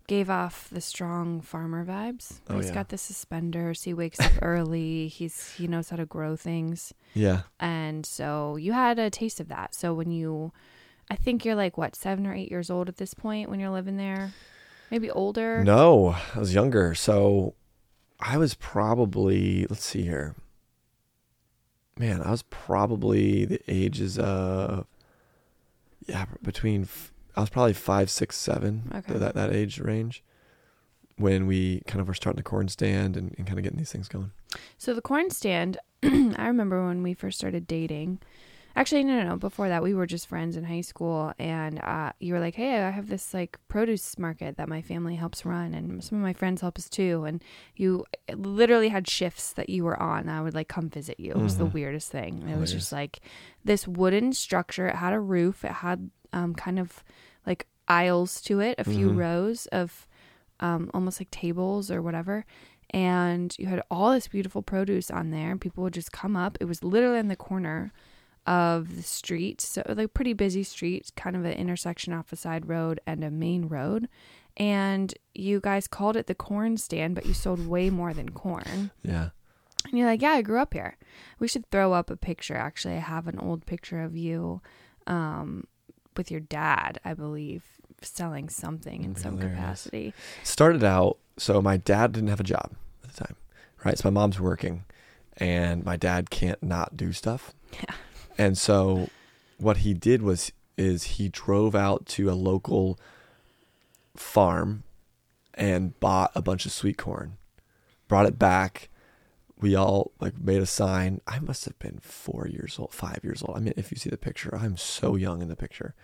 gave 0.06 0.28
off 0.28 0.68
the 0.70 0.82
strong 0.82 1.40
farmer 1.40 1.82
vibes. 1.84 2.40
Oh, 2.50 2.56
He's 2.58 2.66
yeah. 2.66 2.74
got 2.74 2.90
the 2.90 2.98
suspenders. 2.98 3.84
He 3.84 3.94
wakes 3.94 4.20
up 4.20 4.32
early. 4.42 5.08
He's 5.08 5.54
he 5.54 5.66
knows 5.66 5.88
how 5.88 5.96
to 5.96 6.04
grow 6.04 6.36
things, 6.36 6.92
Yeah, 7.14 7.42
and 7.58 8.04
so 8.04 8.56
you 8.56 8.72
had 8.74 8.98
a 8.98 9.08
taste 9.08 9.40
of 9.40 9.48
that. 9.48 9.74
So 9.74 9.94
when 9.94 10.10
you, 10.10 10.52
I 11.10 11.16
think 11.16 11.44
you're 11.46 11.54
like 11.54 11.78
what 11.78 11.96
seven 11.96 12.26
or 12.26 12.34
eight 12.34 12.50
years 12.50 12.68
old 12.70 12.90
at 12.90 12.98
this 12.98 13.14
point 13.14 13.48
when 13.48 13.60
you're 13.60 13.70
living 13.70 13.96
there, 13.96 14.34
maybe 14.94 15.10
older. 15.10 15.64
No, 15.64 16.14
I 16.36 16.38
was 16.38 16.54
younger. 16.54 16.94
So 16.94 17.54
I 18.20 18.38
was 18.38 18.54
probably, 18.54 19.66
let's 19.68 19.84
see 19.84 20.02
here. 20.02 20.36
Man, 21.98 22.22
I 22.22 22.30
was 22.30 22.42
probably 22.44 23.44
the 23.44 23.60
ages 23.66 24.20
of, 24.20 24.86
yeah, 26.06 26.26
between, 26.44 26.86
I 27.36 27.40
was 27.40 27.50
probably 27.50 27.72
five, 27.72 28.08
six, 28.08 28.36
seven, 28.36 28.92
Okay. 28.94 29.18
that, 29.18 29.34
that 29.34 29.52
age 29.52 29.80
range 29.80 30.22
when 31.16 31.48
we 31.48 31.82
kind 31.88 32.00
of 32.00 32.06
were 32.06 32.14
starting 32.14 32.36
the 32.36 32.44
corn 32.44 32.68
stand 32.68 33.16
and, 33.16 33.34
and 33.36 33.48
kind 33.48 33.58
of 33.58 33.64
getting 33.64 33.78
these 33.78 33.90
things 33.90 34.06
going. 34.06 34.30
So 34.78 34.94
the 34.94 35.02
corn 35.02 35.28
stand, 35.30 35.76
I 36.04 36.46
remember 36.46 36.86
when 36.86 37.02
we 37.02 37.14
first 37.14 37.36
started 37.36 37.66
dating, 37.66 38.20
Actually, 38.76 39.04
no, 39.04 39.22
no, 39.22 39.28
no. 39.30 39.36
Before 39.36 39.68
that, 39.68 39.84
we 39.84 39.94
were 39.94 40.06
just 40.06 40.26
friends 40.26 40.56
in 40.56 40.64
high 40.64 40.80
school, 40.80 41.32
and 41.38 41.78
uh, 41.80 42.10
you 42.18 42.34
were 42.34 42.40
like, 42.40 42.56
"Hey, 42.56 42.82
I 42.82 42.90
have 42.90 43.08
this 43.08 43.32
like 43.32 43.56
produce 43.68 44.18
market 44.18 44.56
that 44.56 44.68
my 44.68 44.82
family 44.82 45.14
helps 45.14 45.44
run, 45.46 45.74
and 45.74 46.02
some 46.02 46.18
of 46.18 46.24
my 46.24 46.32
friends 46.32 46.60
help 46.60 46.76
us 46.76 46.88
too." 46.88 47.24
And 47.24 47.42
you 47.76 48.04
literally 48.34 48.88
had 48.88 49.08
shifts 49.08 49.52
that 49.52 49.70
you 49.70 49.84
were 49.84 50.00
on. 50.02 50.28
I 50.28 50.42
would 50.42 50.54
like 50.54 50.66
come 50.66 50.90
visit 50.90 51.20
you. 51.20 51.30
It 51.32 51.38
was 51.38 51.56
the 51.56 51.66
Mhm. 51.66 51.72
weirdest 51.72 52.10
thing. 52.10 52.48
It 52.48 52.56
Oh, 52.56 52.58
was 52.58 52.72
it 52.72 52.78
just 52.78 52.90
like 52.92 53.20
this 53.64 53.86
wooden 53.86 54.32
structure. 54.32 54.88
It 54.88 54.96
had 54.96 55.12
a 55.12 55.20
roof. 55.20 55.64
It 55.64 55.70
had 55.72 56.10
um, 56.32 56.52
kind 56.54 56.80
of 56.80 57.04
like 57.46 57.66
aisles 57.86 58.40
to 58.42 58.58
it, 58.58 58.74
a 58.78 58.84
few 58.84 59.08
Mhm. 59.10 59.16
rows 59.16 59.66
of 59.66 60.08
um, 60.58 60.90
almost 60.92 61.20
like 61.20 61.30
tables 61.30 61.92
or 61.92 62.02
whatever. 62.02 62.44
And 62.90 63.54
you 63.58 63.66
had 63.66 63.82
all 63.90 64.10
this 64.12 64.26
beautiful 64.28 64.62
produce 64.62 65.10
on 65.12 65.30
there, 65.30 65.56
people 65.56 65.84
would 65.84 65.92
just 65.94 66.10
come 66.12 66.36
up. 66.36 66.56
It 66.60 66.64
was 66.64 66.82
literally 66.82 67.18
in 67.20 67.28
the 67.28 67.36
corner 67.36 67.92
of 68.46 68.96
the 68.96 69.02
street, 69.02 69.60
so 69.60 69.82
like 69.88 70.12
pretty 70.14 70.32
busy 70.34 70.62
street, 70.62 71.10
kind 71.16 71.34
of 71.36 71.44
an 71.44 71.52
intersection 71.52 72.12
off 72.12 72.32
a 72.32 72.36
side 72.36 72.68
road 72.68 73.00
and 73.06 73.24
a 73.24 73.30
main 73.30 73.66
road. 73.68 74.08
And 74.56 75.12
you 75.34 75.60
guys 75.60 75.88
called 75.88 76.16
it 76.16 76.26
the 76.26 76.34
corn 76.34 76.76
stand, 76.76 77.14
but 77.14 77.26
you 77.26 77.34
sold 77.34 77.66
way 77.66 77.90
more 77.90 78.12
than 78.14 78.28
corn. 78.30 78.90
Yeah. 79.02 79.30
And 79.88 79.98
you're 79.98 80.06
like, 80.06 80.22
yeah, 80.22 80.30
I 80.32 80.42
grew 80.42 80.60
up 80.60 80.72
here. 80.74 80.96
We 81.38 81.48
should 81.48 81.68
throw 81.70 81.92
up 81.92 82.08
a 82.10 82.16
picture. 82.16 82.54
Actually, 82.54 82.94
I 82.94 82.98
have 83.00 83.26
an 83.26 83.38
old 83.38 83.66
picture 83.66 84.00
of 84.02 84.16
you 84.16 84.60
um, 85.06 85.66
with 86.16 86.30
your 86.30 86.40
dad, 86.40 87.00
I 87.04 87.14
believe, 87.14 87.64
selling 88.00 88.48
something 88.48 89.02
in 89.04 89.16
some 89.16 89.38
capacity. 89.38 90.12
started 90.42 90.84
out 90.84 91.18
so 91.38 91.60
my 91.62 91.76
dad 91.76 92.12
didn't 92.12 92.28
have 92.28 92.40
a 92.40 92.44
job 92.44 92.70
at 93.02 93.12
the 93.14 93.24
time 93.24 93.36
right 93.84 93.98
so 93.98 94.08
my 94.10 94.12
mom's 94.12 94.38
working 94.38 94.84
and 95.38 95.84
my 95.84 95.96
dad 95.96 96.28
can't 96.30 96.62
not 96.62 96.96
do 96.98 97.12
stuff 97.12 97.52
Yeah. 97.72 97.94
And 98.38 98.56
so 98.58 99.08
what 99.58 99.78
he 99.78 99.94
did 99.94 100.22
was 100.22 100.52
is 100.76 101.04
he 101.04 101.28
drove 101.28 101.74
out 101.74 102.04
to 102.06 102.30
a 102.30 102.34
local 102.34 102.98
farm 104.16 104.82
and 105.54 105.98
bought 106.00 106.32
a 106.34 106.42
bunch 106.42 106.66
of 106.66 106.72
sweet 106.72 106.98
corn 106.98 107.36
brought 108.08 108.26
it 108.26 108.38
back. 108.38 108.88
We 109.60 109.74
all 109.74 110.12
like 110.20 110.38
made 110.38 110.62
a 110.62 110.66
sign. 110.66 111.20
I 111.26 111.38
must 111.38 111.64
have 111.64 111.78
been 111.78 111.98
four 112.00 112.46
years 112.46 112.78
old 112.78 112.92
five 112.92 113.20
years 113.22 113.42
old. 113.42 113.56
I 113.56 113.60
mean 113.60 113.74
if 113.76 113.90
you 113.90 113.96
see 113.96 114.10
the 114.10 114.16
picture 114.16 114.56
i'm 114.56 114.76
so 114.76 115.16
young 115.16 115.42
in 115.42 115.48
the 115.48 115.56
picture. 115.56 115.94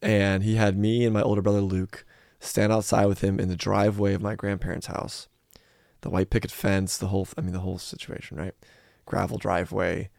And 0.00 0.42
he 0.44 0.54
had 0.54 0.78
me 0.78 1.04
and 1.04 1.12
my 1.12 1.22
older 1.22 1.42
brother 1.42 1.60
luke 1.60 2.04
stand 2.40 2.72
outside 2.72 3.06
with 3.06 3.22
him 3.22 3.40
in 3.40 3.48
the 3.48 3.56
driveway 3.56 4.14
of 4.14 4.22
my 4.22 4.36
grandparents' 4.36 4.86
house. 4.86 5.28
The 6.02 6.10
white 6.10 6.30
picket 6.30 6.52
fence, 6.52 6.96
the 6.96 7.08
whole 7.08 7.26
I 7.36 7.40
mean 7.40 7.52
the 7.52 7.60
whole 7.60 7.78
situation, 7.78 8.36
right? 8.36 8.54
Gravel 9.06 9.38
driveway, 9.38 10.10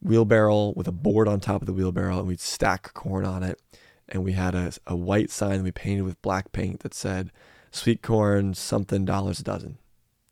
wheelbarrow 0.00 0.72
with 0.76 0.88
a 0.88 0.92
board 0.92 1.28
on 1.28 1.40
top 1.40 1.62
of 1.62 1.66
the 1.66 1.72
wheelbarrow 1.72 2.18
and 2.18 2.28
we'd 2.28 2.40
stack 2.40 2.92
corn 2.94 3.24
on 3.24 3.42
it. 3.42 3.60
And 4.08 4.24
we 4.24 4.32
had 4.32 4.54
a, 4.54 4.72
a 4.86 4.96
white 4.96 5.30
sign 5.30 5.62
we 5.62 5.70
painted 5.70 6.02
with 6.02 6.22
black 6.22 6.52
paint 6.52 6.80
that 6.80 6.94
said 6.94 7.30
sweet 7.70 8.02
corn 8.02 8.54
something 8.54 9.04
dollars 9.04 9.40
a 9.40 9.44
dozen. 9.44 9.78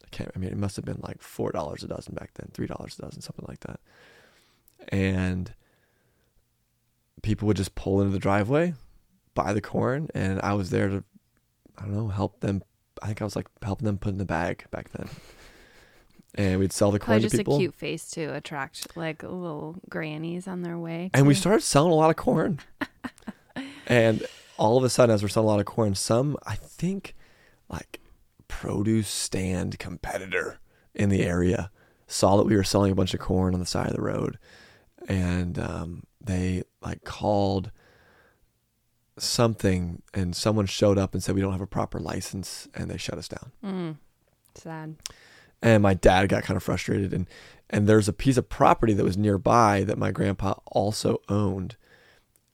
I 0.05 0.09
can't 0.11 0.31
I 0.35 0.39
mean 0.39 0.51
it 0.51 0.57
must 0.57 0.77
have 0.77 0.85
been 0.85 1.01
like 1.03 1.21
four 1.21 1.53
dollars 1.53 1.83
a 1.83 1.89
dozen 1.89 2.15
back 2.15 2.31
then, 2.35 2.51
three 2.53 2.67
dollars 2.67 2.99
a 2.99 3.03
dozen, 3.03 3.21
something 3.21 3.45
like 3.49 3.61
that. 3.61 3.81
And 4.89 5.53
people 7.23 7.47
would 7.49 7.57
just 7.57 7.75
pull 7.75 8.01
into 8.01 8.13
the 8.13 8.19
driveway, 8.19 8.75
buy 9.35 9.53
the 9.53 9.61
corn, 9.61 10.09
and 10.15 10.41
I 10.43 10.55
was 10.55 10.71
there 10.71 10.89
to 10.89 11.05
I 11.79 11.83
don't 11.83 11.95
know, 11.95 12.09
help 12.09 12.41
them. 12.41 12.63
I 13.03 13.09
think 13.09 13.21
I 13.21 13.25
was 13.25 13.37
like 13.37 13.49
helping 13.63 13.85
them 13.85 13.99
put 13.99 14.13
in 14.13 14.19
the 14.19 14.25
bag 14.25 14.65
back 14.71 14.91
then. 14.93 15.09
And 16.37 16.61
we'd 16.61 16.73
sell 16.73 16.91
the 16.91 16.99
corn 16.99 17.21
Probably 17.21 17.31
to 17.31 17.37
just 17.37 17.49
a 17.49 17.59
cute 17.59 17.75
face 17.75 18.11
to 18.11 18.35
attract 18.35 18.97
like 18.97 19.23
little 19.23 19.77
grannies 19.89 20.47
on 20.47 20.63
their 20.63 20.79
way. 20.79 21.11
and 21.15 21.27
we 21.27 21.35
started 21.35 21.63
selling 21.63 21.93
a 21.93 21.95
lot 21.95 22.11
of 22.11 22.17
corn. 22.17 22.61
and 23.87 24.27
all 24.59 24.77
of 24.77 24.85
a 24.85 24.91
sudden, 24.91 25.15
as 25.15 25.23
we're 25.23 25.29
selling 25.29 25.49
a 25.49 25.51
lot 25.51 25.61
of 25.61 25.67
corn, 25.67 25.95
some, 25.95 26.37
I 26.47 26.55
think, 26.57 27.15
like 27.69 28.01
produce 28.49 29.09
stand 29.09 29.79
competitor 29.79 30.59
in 30.95 31.09
the 31.09 31.23
area 31.23 31.71
saw 32.07 32.37
that 32.37 32.47
we 32.47 32.57
were 32.57 32.65
selling 32.65 32.93
a 32.93 32.95
bunch 32.95 33.15
of 33.15 33.21
corn 33.21 33.55
on 33.55 33.61
the 33.61 33.67
side 33.67 33.89
of 33.89 33.97
the 33.97 34.03
road. 34.03 34.39
And 35.09 35.59
um, 35.59 36.03
they 36.21 36.63
like 36.81 37.05
called 37.05 37.71
something, 39.19 40.03
and 40.13 40.35
someone 40.37 40.67
showed 40.67 40.99
up 40.99 41.15
and 41.15 41.23
said, 41.23 41.35
We 41.35 41.41
don't 41.41 41.53
have 41.53 41.61
a 41.61 41.67
proper 41.67 41.99
license. 41.99 42.69
And 42.75 42.91
they 42.91 42.97
shut 42.97 43.19
us 43.19 43.29
down. 43.29 43.53
Mm, 43.65 43.97
sad. 44.55 44.97
And 45.63 45.83
my 45.83 45.95
dad 45.95 46.29
got 46.29 46.43
kind 46.45 46.57
of 46.57 46.63
frustrated 46.63 47.13
and 47.13 47.27
and 47.69 47.87
there's 47.89 48.09
a 48.09 48.13
piece 48.13 48.37
of 48.37 48.49
property 48.49 48.93
that 48.93 49.05
was 49.05 49.17
nearby 49.17 49.83
that 49.83 49.99
my 49.99 50.11
grandpa 50.13 50.55
also 50.67 51.19
owned 51.29 51.77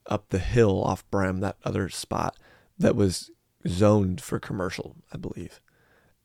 up 0.07 0.29
the 0.31 0.39
hill 0.39 0.83
off 0.83 1.09
Brem 1.11 1.41
that 1.41 1.57
other 1.65 1.89
spot 1.89 2.37
that 2.79 2.97
was 2.97 3.31
zoned 3.69 4.21
for 4.21 4.39
commercial 4.41 4.97
I 5.13 5.17
believe. 5.19 5.61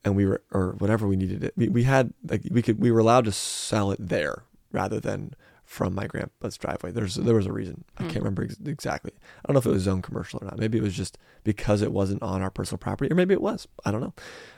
And 0.03 0.15
we 0.15 0.25
were 0.25 0.41
or 0.51 0.74
whatever 0.77 1.07
we 1.07 1.15
needed 1.17 1.43
it 1.43 1.53
we, 1.57 1.67
we 1.67 1.84
had 1.84 2.13
like 2.29 2.43
we 2.50 2.62
could 2.62 2.79
we 2.79 2.91
were 2.91 3.00
allowed 3.00 3.25
to 3.25 3.31
sell 3.31 3.91
it 3.91 4.00
there 4.01 4.43
rather 4.72 5.00
than 5.00 5.34
from 5.65 5.93
my 5.93 6.07
grandpa's 6.07 6.55
driveway. 6.57 6.91
There's 6.91 7.15
there 7.15 7.36
was 7.36 7.46
a 7.46 7.51
reason. 7.51 7.84
I 7.98 8.03
Hmm. 8.03 8.10
can't 8.10 8.19
remember 8.24 8.43
ex- 8.46 8.55
exactly. 8.65 9.12
I 9.13 9.48
don't 9.48 9.53
know 9.55 9.60
if 9.60 9.65
it 9.65 9.72
was 9.72 9.84
zone 9.84 10.01
commercial 10.01 10.39
or 10.41 10.46
not. 10.46 10.57
Maybe 10.57 10.77
it 10.77 10.84
was 10.84 10.96
just 10.96 11.17
because 11.43 11.81
it 11.81 11.91
wasn't 11.91 12.24
on 12.24 12.41
our 12.41 12.50
personal 12.50 12.77
property 12.77 13.12
or 13.12 13.15
maybe 13.15 13.34
it 13.34 13.41
was. 13.41 13.67
I 13.84 13.91
don't 13.91 14.00
know. 14.00 14.13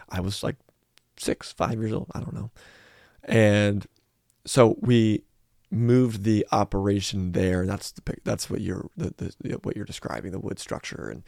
I 0.09 0.19
was 0.19 0.43
like 0.43 0.57
six, 1.19 1.51
five 1.51 1.79
years 1.79 1.93
old. 1.93 2.07
I 2.13 2.19
don't 2.19 2.33
know. 2.33 2.49
And 3.23 3.85
so 4.45 4.77
we 4.79 5.23
moved 5.71 6.23
the 6.23 6.47
operation 6.51 7.33
there. 7.33 7.65
That's 7.65 7.91
the 7.91 8.01
that's 8.23 8.49
what 8.49 8.61
you're 8.61 8.89
the, 8.97 9.13
the 9.17 9.59
what 9.61 9.75
you're 9.75 9.85
describing 9.85 10.31
the 10.31 10.39
wood 10.39 10.59
structure. 10.59 11.09
And 11.09 11.23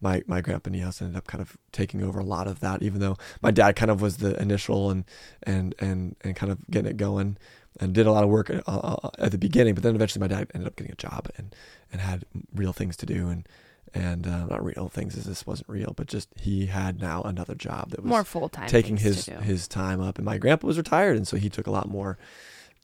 my 0.00 0.22
my 0.26 0.40
grandpa 0.40 0.70
Niehaus 0.70 1.00
ended 1.00 1.16
up 1.16 1.26
kind 1.26 1.40
of 1.40 1.56
taking 1.72 2.02
over 2.02 2.18
a 2.18 2.24
lot 2.24 2.46
of 2.46 2.60
that, 2.60 2.82
even 2.82 3.00
though 3.00 3.16
my 3.40 3.50
dad 3.50 3.76
kind 3.76 3.90
of 3.90 4.02
was 4.02 4.18
the 4.18 4.40
initial 4.40 4.90
and 4.90 5.04
and 5.44 5.74
and 5.78 6.16
and 6.22 6.36
kind 6.36 6.52
of 6.52 6.58
getting 6.70 6.90
it 6.90 6.96
going 6.96 7.38
and 7.78 7.94
did 7.94 8.06
a 8.06 8.12
lot 8.12 8.24
of 8.24 8.30
work 8.30 8.48
at, 8.50 8.62
uh, 8.66 9.10
at 9.18 9.32
the 9.32 9.38
beginning. 9.38 9.74
But 9.74 9.82
then 9.82 9.94
eventually 9.94 10.20
my 10.20 10.34
dad 10.34 10.50
ended 10.54 10.66
up 10.66 10.76
getting 10.76 10.92
a 10.92 10.96
job 10.96 11.30
and 11.36 11.54
and 11.90 12.00
had 12.00 12.24
real 12.54 12.72
things 12.72 12.96
to 12.98 13.06
do 13.06 13.28
and. 13.28 13.48
And 13.94 14.26
uh, 14.26 14.46
not 14.46 14.62
real 14.64 14.88
things, 14.88 15.16
as 15.16 15.24
this 15.24 15.46
wasn't 15.46 15.68
real, 15.68 15.94
but 15.96 16.06
just 16.06 16.28
he 16.38 16.66
had 16.66 17.00
now 17.00 17.22
another 17.22 17.54
job 17.54 17.90
that 17.90 18.02
was 18.02 18.08
More 18.08 18.24
full 18.24 18.48
time. 18.48 18.68
taking 18.68 18.98
his 18.98 19.26
his 19.26 19.66
time 19.68 20.00
up 20.00 20.18
and 20.18 20.24
my 20.24 20.36
grandpa 20.38 20.66
was 20.66 20.76
retired 20.76 21.16
and 21.16 21.26
so 21.26 21.36
he 21.38 21.48
took 21.48 21.66
a 21.66 21.70
lot 21.70 21.88
more 21.88 22.18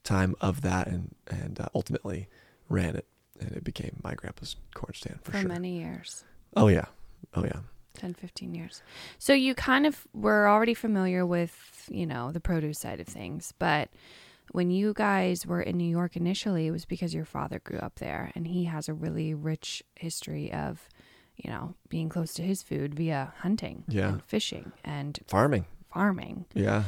time 0.03 0.33
of 0.41 0.61
that 0.61 0.87
and 0.87 1.13
and 1.27 1.59
uh, 1.59 1.67
ultimately 1.75 2.27
ran 2.69 2.95
it 2.95 3.05
and 3.39 3.51
it 3.51 3.63
became 3.63 3.99
my 4.03 4.13
grandpa's 4.15 4.55
corn 4.73 4.93
stand 4.93 5.19
for, 5.21 5.31
for 5.31 5.37
sure 5.39 5.47
many 5.47 5.77
years. 5.77 6.23
oh 6.55 6.67
yeah 6.67 6.85
oh 7.35 7.43
yeah 7.43 7.59
10, 7.95 8.15
15 8.15 8.55
years. 8.55 8.81
So 9.19 9.33
you 9.33 9.53
kind 9.53 9.85
of 9.85 10.07
were 10.15 10.47
already 10.49 10.73
familiar 10.73 11.27
with, 11.27 11.87
you 11.91 12.07
know, 12.07 12.31
the 12.31 12.39
produce 12.39 12.79
side 12.79 12.99
of 12.99 13.05
things. 13.07 13.53
But 13.59 13.89
when 14.51 14.71
you 14.71 14.93
guys 14.95 15.45
were 15.45 15.61
in 15.61 15.77
New 15.77 15.87
York 15.89 16.15
initially, 16.15 16.65
it 16.65 16.71
was 16.71 16.85
because 16.85 17.13
your 17.13 17.23
father 17.23 17.59
grew 17.59 17.77
up 17.77 17.99
there 17.99 18.31
and 18.33 18.47
he 18.47 18.63
has 18.63 18.89
a 18.89 18.93
really 18.95 19.35
rich 19.35 19.83
history 19.95 20.51
of, 20.51 20.89
you 21.37 21.49
know, 21.49 21.73
being 21.89 22.09
close 22.09 22.33
to 22.35 22.41
his 22.43 22.61
food 22.63 22.93
via 22.95 23.33
hunting 23.39 23.83
Yeah. 23.87 24.09
and 24.09 24.23
fishing 24.23 24.71
and 24.83 25.19
farming 25.27 25.65
farming. 25.93 26.45
yeah 26.53 26.83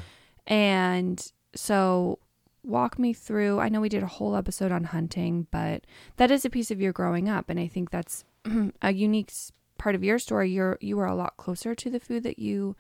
And 0.48 1.32
so 1.56 2.20
walk 2.64 2.98
me 2.98 3.14
through. 3.14 3.60
I 3.60 3.70
know 3.70 3.80
we 3.82 3.90
did 3.90 4.02
a 4.04 4.08
whole 4.08 4.36
episode 4.36 4.72
on 4.72 4.86
hunting, 4.86 5.46
but 5.52 5.84
that 6.18 6.32
is 6.32 6.44
a 6.46 6.50
piece 6.50 6.72
of 6.72 6.82
your 6.82 6.92
growing 6.94 7.30
up 7.30 7.50
and 7.50 7.60
I 7.60 7.68
think 7.68 7.92
that's 7.92 8.24
a 8.82 8.92
unique 8.94 9.32
part 9.78 9.94
of 9.96 10.04
your 10.04 10.18
story. 10.20 10.50
You're 10.52 10.78
you 10.82 10.98
were 10.98 11.06
a 11.06 11.16
lot 11.16 11.38
closer 11.38 11.76
to 11.76 11.90
the 11.90 12.00
food 12.00 12.24
that 12.24 12.40
you 12.40 12.76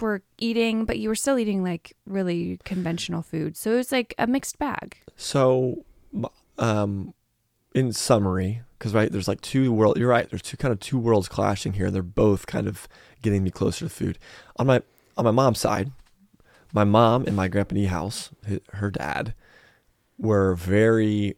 were 0.00 0.22
eating, 0.38 0.84
but 0.84 0.98
you 0.98 1.08
were 1.08 1.14
still 1.14 1.38
eating 1.38 1.62
like 1.62 1.96
really 2.06 2.58
conventional 2.64 3.22
food. 3.22 3.56
So 3.56 3.72
it 3.72 3.76
was 3.76 3.92
like 3.92 4.14
a 4.18 4.26
mixed 4.26 4.58
bag. 4.58 4.96
so 5.16 5.84
um 6.58 7.12
in 7.74 7.92
summary 7.92 8.62
because 8.78 8.94
right 8.94 9.10
there's 9.10 9.28
like 9.28 9.40
two 9.40 9.72
world 9.72 9.98
you're 9.98 10.08
right 10.08 10.30
there's 10.30 10.42
two 10.42 10.56
kind 10.56 10.72
of 10.72 10.78
two 10.78 10.98
worlds 10.98 11.28
clashing 11.28 11.72
here 11.72 11.90
they're 11.90 12.02
both 12.02 12.46
kind 12.46 12.68
of 12.68 12.88
getting 13.20 13.42
me 13.42 13.50
closer 13.50 13.86
to 13.86 13.88
food. 13.88 14.18
On 14.56 14.66
my 14.66 14.80
on 15.16 15.24
my 15.24 15.30
mom's 15.32 15.58
side 15.58 15.90
my 16.72 16.84
mom 16.84 17.24
and 17.26 17.36
my 17.36 17.48
grandpa 17.48 17.84
house 17.86 18.30
her 18.74 18.90
dad 18.90 19.34
were 20.18 20.54
very 20.54 21.36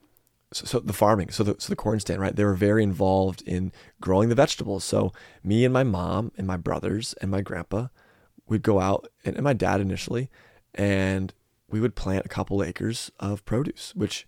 so, 0.53 0.67
so 0.67 0.81
the 0.81 0.93
farming 0.93 1.31
so 1.31 1.43
the 1.43 1.57
so 1.59 1.71
the 1.71 1.77
corn 1.77 1.99
stand 2.01 2.21
right 2.21 2.37
they 2.37 2.45
were 2.45 2.55
very 2.55 2.83
involved 2.83 3.43
in 3.43 3.73
growing 4.01 4.29
the 4.29 4.35
vegetables. 4.35 4.85
So 4.85 5.13
me 5.43 5.65
and 5.65 5.73
my 5.73 5.85
mom 5.85 6.33
and 6.37 6.47
my 6.47 6.57
brothers 6.59 7.15
and 7.15 7.31
my 7.31 7.41
grandpa 7.41 7.89
would 8.47 8.63
go 8.63 8.79
out 8.79 9.09
and, 9.25 9.37
and 9.37 9.45
my 9.45 9.55
dad 9.55 9.81
initially 9.81 10.31
and 10.75 11.33
we 11.69 11.81
would 11.81 11.97
plant 11.97 12.27
a 12.27 12.29
couple 12.29 12.63
acres 12.63 13.11
of 13.19 13.45
produce 13.47 13.95
which 13.95 14.27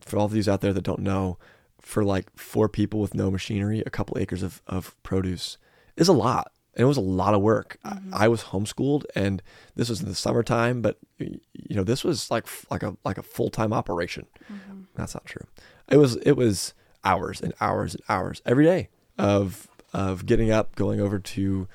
for 0.00 0.18
all 0.18 0.26
of 0.26 0.32
these 0.32 0.48
out 0.48 0.60
there 0.60 0.72
that 0.72 0.82
don't 0.84 1.00
know 1.00 1.38
for 1.80 2.04
like 2.04 2.26
four 2.36 2.68
people 2.68 3.00
with 3.00 3.14
no 3.14 3.30
machinery 3.30 3.82
a 3.86 3.90
couple 3.90 4.18
acres 4.18 4.42
of, 4.42 4.60
of 4.66 5.00
produce 5.02 5.56
is 5.96 6.08
a 6.08 6.12
lot 6.12 6.50
and 6.74 6.82
it 6.82 6.86
was 6.86 6.96
a 6.98 7.00
lot 7.00 7.32
of 7.32 7.40
work. 7.40 7.78
Mhm. 7.86 8.12
I, 8.12 8.24
I 8.24 8.28
was 8.28 8.42
homeschooled, 8.44 9.04
and 9.14 9.42
this 9.76 9.88
was 9.88 10.02
in 10.02 10.08
the 10.08 10.14
summertime, 10.14 10.82
but 10.82 10.98
you 11.18 11.74
know, 11.74 11.84
this 11.84 12.04
was 12.04 12.30
like 12.30 12.46
like 12.70 12.82
a 12.82 12.96
like 13.04 13.16
a 13.16 13.22
full 13.22 13.48
time 13.48 13.72
operation. 13.72 14.26
Mhm. 14.52 14.84
That's 14.94 15.14
not 15.14 15.24
true. 15.24 15.46
It 15.88 15.96
was 15.96 16.16
it 16.16 16.32
was 16.32 16.74
hours 17.02 17.40
and 17.40 17.54
hours 17.62 17.94
and 17.94 18.02
hours 18.10 18.42
every 18.44 18.64
day 18.64 18.88
of 19.16 19.68
of 19.94 20.26
getting 20.26 20.50
up, 20.50 20.74
going 20.76 21.00
over 21.00 21.18
to 21.18 21.66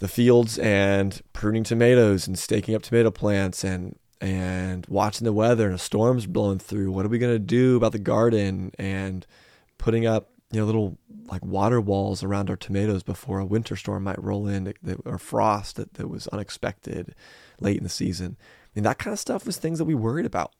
the 0.00 0.08
fields 0.08 0.58
and 0.58 1.22
pruning 1.32 1.62
tomatoes 1.62 2.26
and 2.26 2.36
staking 2.36 2.74
up 2.74 2.82
tomato 2.82 3.10
plants 3.12 3.62
and 3.62 3.96
and 4.20 4.86
watching 4.88 5.24
the 5.24 5.32
weather 5.32 5.66
and 5.66 5.74
a 5.74 5.78
storm's 5.78 6.26
blowing 6.26 6.58
through. 6.58 6.90
What 6.92 7.04
are 7.04 7.10
we 7.10 7.18
gonna 7.18 7.38
do 7.38 7.76
about 7.76 7.92
the 7.92 7.98
garden? 7.98 8.72
And 8.78 9.26
putting 9.78 10.06
up 10.06 10.30
you 10.52 10.60
know 10.60 10.66
little 10.66 10.98
like 11.28 11.44
water 11.44 11.80
walls 11.80 12.22
around 12.22 12.48
our 12.50 12.56
tomatoes 12.56 13.02
before 13.02 13.40
a 13.40 13.46
winter 13.46 13.76
storm 13.76 14.04
might 14.04 14.22
roll 14.22 14.46
in 14.46 14.72
or 15.04 15.18
frost 15.18 15.76
that, 15.76 15.94
that 15.94 16.08
was 16.08 16.28
unexpected 16.28 17.14
late 17.60 17.76
in 17.76 17.82
the 17.82 17.88
season. 17.88 18.36
And 18.74 18.84
that 18.84 18.98
kind 18.98 19.12
of 19.12 19.18
stuff 19.18 19.46
was 19.46 19.56
things 19.56 19.78
that 19.78 19.84
we 19.86 19.94
worried 19.94 20.26
about. 20.26 20.52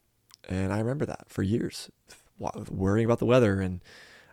And 0.48 0.72
I 0.72 0.78
remember 0.78 1.06
that 1.06 1.26
for 1.28 1.42
years, 1.42 1.90
worrying 2.38 3.04
about 3.04 3.18
the 3.18 3.26
weather. 3.26 3.60
And 3.60 3.82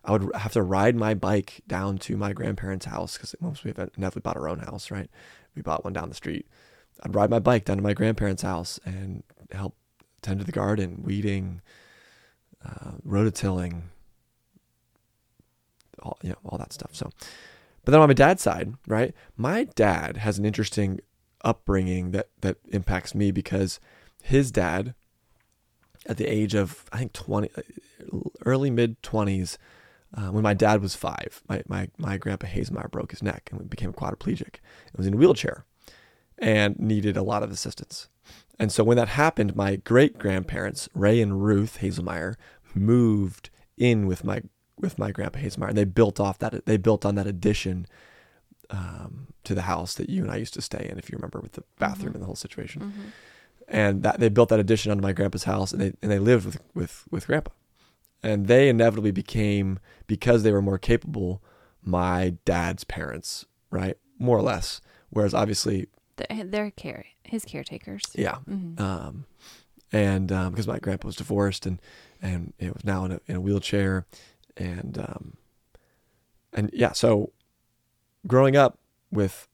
I 0.03 0.11
would 0.11 0.33
have 0.35 0.53
to 0.53 0.63
ride 0.63 0.95
my 0.95 1.13
bike 1.13 1.61
down 1.67 1.97
to 1.99 2.17
my 2.17 2.33
grandparents' 2.33 2.85
house 2.85 3.17
because 3.17 3.35
once 3.39 3.63
we 3.63 3.71
inevitably 3.71 4.21
bought 4.21 4.37
our 4.37 4.49
own 4.49 4.59
house, 4.59 4.91
right? 4.91 5.09
We 5.55 5.61
bought 5.61 5.83
one 5.83 5.93
down 5.93 6.09
the 6.09 6.15
street. 6.15 6.47
I'd 7.03 7.15
ride 7.15 7.29
my 7.29 7.39
bike 7.39 7.65
down 7.65 7.77
to 7.77 7.83
my 7.83 7.93
grandparents' 7.93 8.41
house 8.41 8.79
and 8.85 9.23
help 9.51 9.75
tend 10.21 10.39
to 10.39 10.45
the 10.45 10.51
garden, 10.51 11.01
weeding, 11.03 11.61
uh, 12.65 12.93
rototilling, 13.05 13.83
all 16.01 16.17
you 16.23 16.29
know, 16.29 16.37
all 16.45 16.57
that 16.57 16.73
stuff. 16.73 16.95
So, 16.95 17.09
but 17.83 17.91
then 17.91 18.01
on 18.01 18.07
my 18.07 18.13
dad's 18.13 18.41
side, 18.41 18.73
right? 18.87 19.13
My 19.35 19.65
dad 19.65 20.17
has 20.17 20.39
an 20.39 20.45
interesting 20.45 21.01
upbringing 21.43 22.11
that 22.11 22.29
that 22.41 22.57
impacts 22.69 23.13
me 23.13 23.31
because 23.31 23.81
his 24.21 24.49
dad, 24.51 24.95
at 26.05 26.15
the 26.15 26.25
age 26.25 26.55
of 26.55 26.85
I 26.93 26.99
think 26.99 27.11
twenty, 27.11 27.49
early 28.45 28.71
mid 28.71 29.03
twenties, 29.03 29.57
uh, 30.15 30.27
when 30.27 30.43
my 30.43 30.53
dad 30.53 30.81
was 30.81 30.95
five, 30.95 31.43
my 31.49 31.63
my 31.67 31.89
my 31.97 32.17
grandpa 32.17 32.47
Haselmayer 32.47 32.89
broke 32.89 33.11
his 33.11 33.21
neck 33.21 33.49
and 33.51 33.69
became 33.69 33.91
quadriplegic. 33.91 34.55
He 34.55 34.97
was 34.97 35.05
in 35.05 35.15
a 35.15 35.17
wheelchair 35.17 35.65
and 36.43 36.77
needed 36.77 37.15
a 37.17 37.23
lot 37.23 37.41
of 37.41 37.51
assistance. 37.51 38.09
And 38.59 38.71
so 38.71 38.83
when 38.83 38.97
that 38.97 39.07
happened, 39.09 39.55
my 39.55 39.77
great 39.77 40.17
grandparents 40.19 40.87
Ray 40.93 41.21
and 41.21 41.43
Ruth 41.43 41.79
Haselmayer 41.81 42.35
moved 42.75 43.49
in 43.77 44.05
with 44.05 44.23
my 44.23 44.41
with 44.79 44.99
my 44.99 45.11
grandpa 45.11 45.39
Haselmayer, 45.39 45.69
and 45.69 45.77
they 45.77 45.85
built 45.85 46.19
off 46.19 46.37
that. 46.39 46.65
They 46.65 46.77
built 46.77 47.05
on 47.05 47.15
that 47.15 47.27
addition 47.27 47.85
um, 48.69 49.27
to 49.43 49.53
the 49.55 49.63
house 49.63 49.93
that 49.95 50.09
you 50.09 50.21
and 50.23 50.31
I 50.31 50.37
used 50.37 50.53
to 50.55 50.61
stay 50.61 50.87
in, 50.89 50.97
if 50.97 51.09
you 51.09 51.15
remember, 51.17 51.39
with 51.39 51.53
the 51.53 51.63
bathroom 51.79 52.11
Mhm. 52.11 52.15
and 52.15 52.21
the 52.23 52.25
whole 52.25 52.35
situation. 52.35 52.81
Mhm. 52.81 53.11
And 53.67 54.03
that 54.03 54.19
they 54.19 54.29
built 54.29 54.49
that 54.49 54.59
addition 54.59 54.91
onto 54.91 55.01
my 55.01 55.13
grandpa's 55.13 55.43
house, 55.45 55.71
and 55.71 55.81
they 55.81 55.93
and 56.01 56.11
they 56.11 56.19
lived 56.19 56.45
with 56.45 56.59
with 56.73 57.05
with 57.11 57.27
grandpa. 57.27 57.51
And 58.21 58.47
they 58.47 58.69
inevitably 58.69 59.11
became 59.11 59.79
because 60.07 60.43
they 60.43 60.51
were 60.51 60.61
more 60.61 60.77
capable, 60.77 61.41
my 61.83 62.35
dad's 62.45 62.83
parents, 62.85 63.45
right, 63.69 63.97
more 64.17 64.37
or 64.37 64.41
less. 64.41 64.79
Whereas 65.09 65.33
obviously, 65.33 65.87
They're 66.15 66.71
care 66.71 67.05
his 67.23 67.45
caretakers. 67.45 68.03
yeah, 68.15 68.37
Mhm. 68.47 68.79
um, 68.79 69.25
and 69.91 70.31
um, 70.31 70.51
because 70.51 70.67
my 70.67 70.79
grandpa 70.79 71.07
was 71.07 71.15
divorced 71.15 71.65
and 71.65 71.81
and 72.21 72.53
it 72.59 72.73
was 72.73 72.83
now 72.85 73.05
in 73.05 73.11
a, 73.13 73.19
in 73.27 73.35
a 73.35 73.41
wheelchair, 73.41 74.05
and 74.55 74.97
um, 74.97 75.37
and 76.53 76.69
yeah, 76.73 76.91
so 76.93 77.31
growing 78.27 78.55
up 78.55 78.79
with 79.11 79.47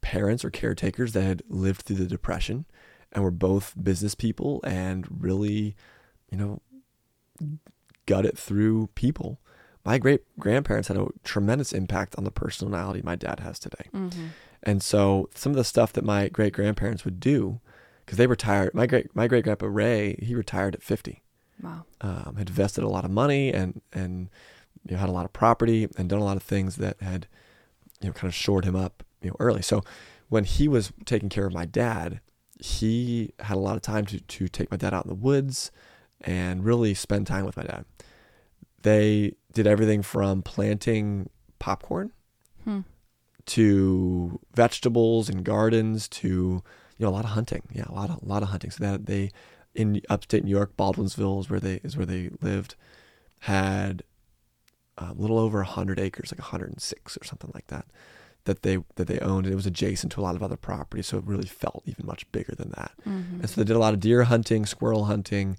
parents 0.00 0.44
or 0.44 0.50
caretakers 0.50 1.12
that 1.12 1.22
had 1.22 1.42
lived 1.48 1.82
through 1.82 1.96
the 1.96 2.06
depression 2.06 2.64
and 3.12 3.22
were 3.24 3.30
both 3.30 3.74
business 3.80 4.14
people 4.14 4.60
and 4.64 5.06
really, 5.22 5.76
you 6.30 6.36
know, 6.36 6.60
gut 8.06 8.26
it 8.26 8.36
through 8.36 8.88
people. 8.94 9.40
My 9.84 9.98
great 9.98 10.22
grandparents 10.38 10.88
had 10.88 10.96
a 10.96 11.08
tremendous 11.22 11.72
impact 11.72 12.14
on 12.16 12.24
the 12.24 12.30
personality 12.30 13.02
my 13.02 13.16
dad 13.16 13.40
has 13.40 13.58
today. 13.58 13.88
Mhm. 13.92 14.30
And 14.64 14.82
so 14.82 15.28
some 15.34 15.52
of 15.52 15.56
the 15.56 15.64
stuff 15.64 15.92
that 15.92 16.04
my 16.04 16.28
great 16.28 16.52
grandparents 16.54 17.04
would 17.04 17.20
do, 17.20 17.60
because 18.04 18.18
they 18.18 18.26
retired, 18.26 18.74
my 18.74 18.86
great 18.86 19.14
my 19.14 19.28
great 19.28 19.44
grandpa 19.44 19.66
Ray, 19.66 20.16
he 20.22 20.34
retired 20.34 20.74
at 20.74 20.82
fifty, 20.82 21.22
Wow. 21.62 21.84
um, 22.00 22.36
had 22.36 22.48
invested 22.48 22.82
a 22.82 22.88
lot 22.88 23.04
of 23.04 23.10
money 23.10 23.52
and 23.52 23.80
and 23.92 24.30
you 24.88 24.94
know, 24.94 25.00
had 25.00 25.08
a 25.08 25.12
lot 25.12 25.24
of 25.26 25.32
property 25.32 25.86
and 25.96 26.08
done 26.08 26.18
a 26.18 26.24
lot 26.24 26.36
of 26.36 26.42
things 26.42 26.76
that 26.76 27.00
had 27.00 27.26
you 28.00 28.08
know 28.08 28.12
kind 28.14 28.28
of 28.28 28.34
shored 28.34 28.64
him 28.64 28.74
up 28.76 29.04
you 29.22 29.30
know 29.30 29.36
early. 29.38 29.62
So 29.62 29.82
when 30.30 30.44
he 30.44 30.66
was 30.66 30.92
taking 31.04 31.28
care 31.28 31.46
of 31.46 31.52
my 31.52 31.66
dad, 31.66 32.20
he 32.58 33.32
had 33.40 33.56
a 33.56 33.60
lot 33.60 33.76
of 33.76 33.82
time 33.82 34.06
to 34.06 34.18
to 34.20 34.48
take 34.48 34.70
my 34.70 34.76
dad 34.78 34.94
out 34.94 35.04
in 35.04 35.08
the 35.10 35.14
woods 35.14 35.70
and 36.22 36.64
really 36.64 36.94
spend 36.94 37.26
time 37.26 37.44
with 37.44 37.56
my 37.58 37.64
dad. 37.64 37.84
They 38.82 39.34
did 39.52 39.66
everything 39.66 40.02
from 40.02 40.42
planting 40.42 41.28
popcorn 41.58 42.12
Hmm. 42.64 42.80
To 43.46 44.40
vegetables 44.54 45.28
and 45.28 45.44
gardens 45.44 46.08
to 46.08 46.62
you 46.98 47.04
know 47.04 47.08
a 47.08 47.10
lot 47.10 47.24
of 47.24 47.30
hunting. 47.30 47.62
Yeah, 47.72 47.84
a 47.88 47.92
lot 47.92 48.10
of 48.10 48.22
a 48.22 48.26
lot 48.26 48.42
of 48.42 48.48
hunting. 48.50 48.70
So 48.70 48.84
that 48.84 49.06
they 49.06 49.30
in 49.74 50.00
upstate 50.08 50.44
New 50.44 50.50
York, 50.50 50.76
Baldwinsville 50.76 51.40
is 51.40 51.50
where 51.50 51.60
they 51.60 51.80
is 51.82 51.96
where 51.96 52.06
they 52.06 52.30
lived, 52.40 52.76
had 53.40 54.02
a 54.96 55.12
little 55.14 55.38
over 55.38 55.62
hundred 55.64 55.98
acres, 55.98 56.30
like 56.30 56.38
106 56.38 57.16
or 57.16 57.24
something 57.24 57.50
like 57.52 57.66
that, 57.66 57.86
that 58.44 58.62
they 58.62 58.78
that 58.94 59.08
they 59.08 59.18
owned. 59.18 59.46
And 59.46 59.52
it 59.52 59.56
was 59.56 59.66
adjacent 59.66 60.12
to 60.12 60.20
a 60.20 60.22
lot 60.22 60.36
of 60.36 60.42
other 60.42 60.56
property, 60.56 61.02
so 61.02 61.18
it 61.18 61.24
really 61.24 61.46
felt 61.46 61.82
even 61.86 62.06
much 62.06 62.30
bigger 62.30 62.54
than 62.54 62.70
that. 62.76 62.92
Mhm. 63.04 63.40
And 63.40 63.50
so 63.50 63.60
they 63.60 63.64
did 63.64 63.76
a 63.76 63.80
lot 63.80 63.94
of 63.94 64.00
deer 64.00 64.24
hunting, 64.24 64.64
squirrel 64.66 65.06
hunting, 65.06 65.58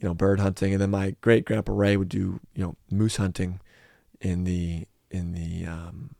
you 0.00 0.08
know, 0.08 0.14
bird 0.14 0.40
hunting, 0.40 0.72
and 0.72 0.82
then 0.82 0.90
my 0.90 1.14
great 1.20 1.44
grandpa 1.44 1.72
Ray 1.72 1.96
would 1.96 2.08
do 2.08 2.40
you 2.54 2.64
know 2.64 2.76
moose 2.90 3.16
hunting 3.16 3.60
in 4.20 4.42
the 4.44 4.86
in 5.10 5.32
the 5.32 5.66
um, 5.66 6.16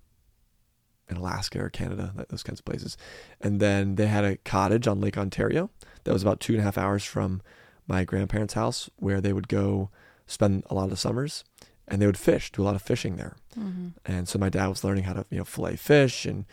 in 1.08 1.16
Alaska 1.16 1.60
or 1.60 1.68
Canada, 1.70 2.12
those 2.28 2.42
kinds 2.42 2.60
of 2.60 2.64
places. 2.64 2.96
And 3.40 3.60
then 3.60 3.96
they 3.96 4.06
had 4.06 4.24
a 4.24 4.36
cottage 4.38 4.86
on 4.86 5.00
Lake 5.00 5.18
Ontario 5.18 5.70
that 6.04 6.12
was 6.12 6.22
about 6.22 6.40
two 6.40 6.54
and 6.54 6.60
a 6.60 6.64
half 6.64 6.78
hours 6.78 7.04
from 7.04 7.42
my 7.86 8.04
grandparents' 8.04 8.54
house, 8.54 8.88
where 8.96 9.20
they 9.20 9.32
would 9.32 9.48
go 9.48 9.90
spend 10.26 10.64
a 10.70 10.74
lot 10.74 10.84
of 10.84 10.90
the 10.90 10.96
summers, 10.96 11.44
and 11.86 12.00
they 12.00 12.06
would 12.06 12.16
fish, 12.16 12.50
do 12.50 12.62
a 12.62 12.64
lot 12.64 12.74
of 12.74 12.80
fishing 12.82 13.16
there. 13.16 13.36
Mhm. 13.58 13.92
And 14.06 14.26
so 14.26 14.38
my 14.38 14.48
dad 14.48 14.68
was 14.68 14.82
learning 14.84 15.04
how 15.04 15.12
to 15.12 15.26
you 15.30 15.38
know 15.38 15.44
fillet 15.44 15.76
fish, 15.76 16.24
and 16.24 16.46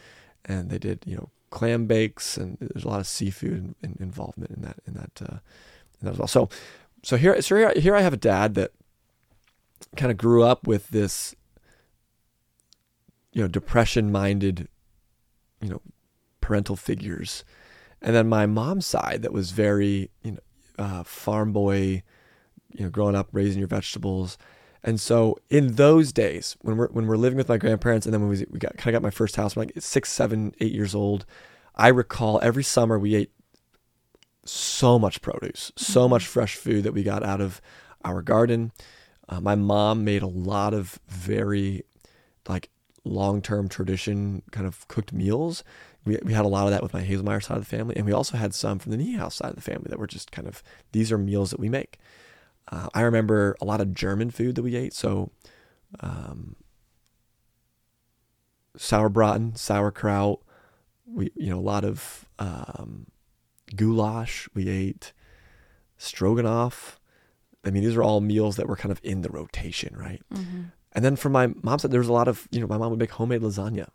and 0.43 0.69
they 0.69 0.77
did 0.77 1.03
you 1.05 1.15
know 1.15 1.29
clam 1.49 1.85
bakes, 1.85 2.37
and 2.37 2.57
there's 2.59 2.83
a 2.83 2.87
lot 2.89 2.99
of 2.99 3.07
seafood 3.07 3.53
in, 3.53 3.75
in, 3.81 3.97
involvement 3.99 4.51
in 4.51 4.61
that 4.61 4.77
in 4.85 4.93
that 4.95 5.21
uh, 5.21 5.37
in 6.01 6.05
that 6.05 6.11
as 6.11 6.17
well. 6.17 6.27
So 6.27 6.49
so 7.03 7.15
here 7.15 7.41
so 7.41 7.55
here, 7.55 7.73
here 7.77 7.95
I 7.95 8.01
have 8.01 8.13
a 8.13 8.17
dad 8.17 8.55
that 8.55 8.71
kind 9.95 10.11
of 10.11 10.17
grew 10.17 10.43
up 10.43 10.67
with 10.67 10.89
this 10.89 11.33
you 13.31 13.41
know 13.41 13.47
depression 13.47 14.11
minded 14.11 14.67
you 15.61 15.69
know 15.69 15.81
parental 16.41 16.75
figures, 16.75 17.43
and 18.01 18.15
then 18.15 18.27
my 18.27 18.45
mom's 18.45 18.85
side 18.85 19.21
that 19.21 19.33
was 19.33 19.51
very 19.51 20.09
you 20.23 20.31
know 20.31 20.39
uh, 20.79 21.03
farm 21.03 21.51
boy, 21.51 22.03
you 22.71 22.83
know 22.83 22.89
growing 22.89 23.15
up 23.15 23.29
raising 23.31 23.59
your 23.59 23.67
vegetables. 23.67 24.37
And 24.83 24.99
so 24.99 25.37
in 25.49 25.75
those 25.75 26.11
days, 26.11 26.57
when 26.61 26.75
we're 26.75 26.87
when 26.89 27.05
we're 27.05 27.17
living 27.17 27.37
with 27.37 27.49
my 27.49 27.57
grandparents, 27.57 28.05
and 28.05 28.13
then 28.13 28.21
when 28.21 28.29
we, 28.31 28.45
we 28.49 28.59
got 28.59 28.77
kind 28.77 28.95
of 28.95 28.99
got 28.99 29.05
my 29.05 29.11
first 29.11 29.35
house, 29.35 29.55
I'm 29.55 29.61
like 29.61 29.73
six, 29.79 30.11
seven, 30.11 30.53
eight 30.59 30.71
years 30.71 30.95
old. 30.95 31.25
I 31.75 31.89
recall 31.89 32.39
every 32.41 32.63
summer 32.63 32.97
we 32.97 33.15
ate 33.15 33.31
so 34.43 34.97
much 34.97 35.21
produce, 35.21 35.71
so 35.75 36.09
much 36.09 36.25
fresh 36.25 36.55
food 36.55 36.83
that 36.83 36.93
we 36.93 37.03
got 37.03 37.23
out 37.23 37.41
of 37.41 37.61
our 38.03 38.21
garden. 38.21 38.71
Uh, 39.29 39.39
my 39.39 39.55
mom 39.55 40.03
made 40.03 40.23
a 40.23 40.27
lot 40.27 40.73
of 40.73 40.99
very 41.07 41.83
like 42.47 42.69
long 43.03 43.41
term 43.41 43.67
tradition 43.67 44.43
kind 44.51 44.67
of 44.67 44.87
cooked 44.87 45.11
meals. 45.13 45.63
We, 46.05 46.17
we 46.23 46.33
had 46.33 46.45
a 46.45 46.47
lot 46.47 46.65
of 46.65 46.71
that 46.71 46.81
with 46.83 46.93
my 46.93 47.03
Haselmayer 47.03 47.43
side 47.43 47.57
of 47.57 47.63
the 47.63 47.69
family, 47.77 47.95
and 47.95 48.05
we 48.05 48.11
also 48.11 48.37
had 48.37 48.53
some 48.53 48.79
from 48.79 48.91
the 48.91 48.97
Niehaus 48.97 49.33
side 49.33 49.49
of 49.49 49.55
the 49.55 49.61
family 49.61 49.87
that 49.89 49.99
were 49.99 50.07
just 50.07 50.31
kind 50.31 50.47
of 50.47 50.63
these 50.91 51.11
are 51.11 51.17
meals 51.17 51.51
that 51.51 51.59
we 51.59 51.69
make. 51.69 51.97
Uh, 52.71 52.89
I 52.93 53.01
remember 53.01 53.55
a 53.61 53.65
lot 53.65 53.81
of 53.81 53.93
German 53.93 54.29
food 54.31 54.55
that 54.55 54.61
we 54.63 54.75
ate. 54.75 54.93
So, 54.93 55.31
um, 55.99 56.55
sauerbraten, 58.77 59.57
sauerkraut. 59.57 60.41
We, 61.05 61.31
you 61.35 61.49
know, 61.49 61.59
a 61.59 61.61
lot 61.61 61.83
of 61.83 62.25
um, 62.39 63.07
goulash. 63.75 64.47
We 64.53 64.69
ate 64.69 65.13
stroganoff. 65.97 66.99
I 67.65 67.69
mean, 67.69 67.83
these 67.83 67.95
are 67.95 68.03
all 68.03 68.21
meals 68.21 68.55
that 68.55 68.67
were 68.67 68.75
kind 68.75 68.91
of 68.91 68.99
in 69.03 69.21
the 69.21 69.29
rotation, 69.29 69.95
right? 69.95 70.21
Mhm. 70.33 70.71
And 70.93 71.05
then 71.05 71.15
from 71.15 71.31
my 71.31 71.47
mom's 71.61 71.83
side, 71.83 71.91
there 71.91 71.99
was 71.99 72.09
a 72.09 72.13
lot 72.13 72.27
of, 72.27 72.47
you 72.51 72.59
know, 72.59 72.67
my 72.67 72.77
mom 72.77 72.89
would 72.89 72.99
make 72.99 73.11
homemade 73.11 73.41
lasagna. 73.41 73.89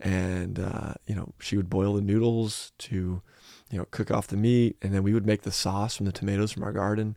And, 0.00 0.58
uh, 0.58 0.94
you 1.06 1.14
know, 1.14 1.32
she 1.38 1.56
would 1.56 1.70
boil 1.70 1.94
the 1.94 2.00
noodles 2.02 2.72
to, 2.78 3.22
you 3.70 3.78
know, 3.78 3.86
cook 3.90 4.10
off 4.10 4.26
the 4.26 4.36
meat. 4.36 4.76
And 4.82 4.92
then 4.92 5.02
we 5.02 5.14
would 5.14 5.26
make 5.26 5.42
the 5.42 5.52
sauce 5.52 5.96
from 5.96 6.06
the 6.06 6.12
tomatoes 6.12 6.52
from 6.52 6.64
our 6.64 6.72
garden. 6.72 7.16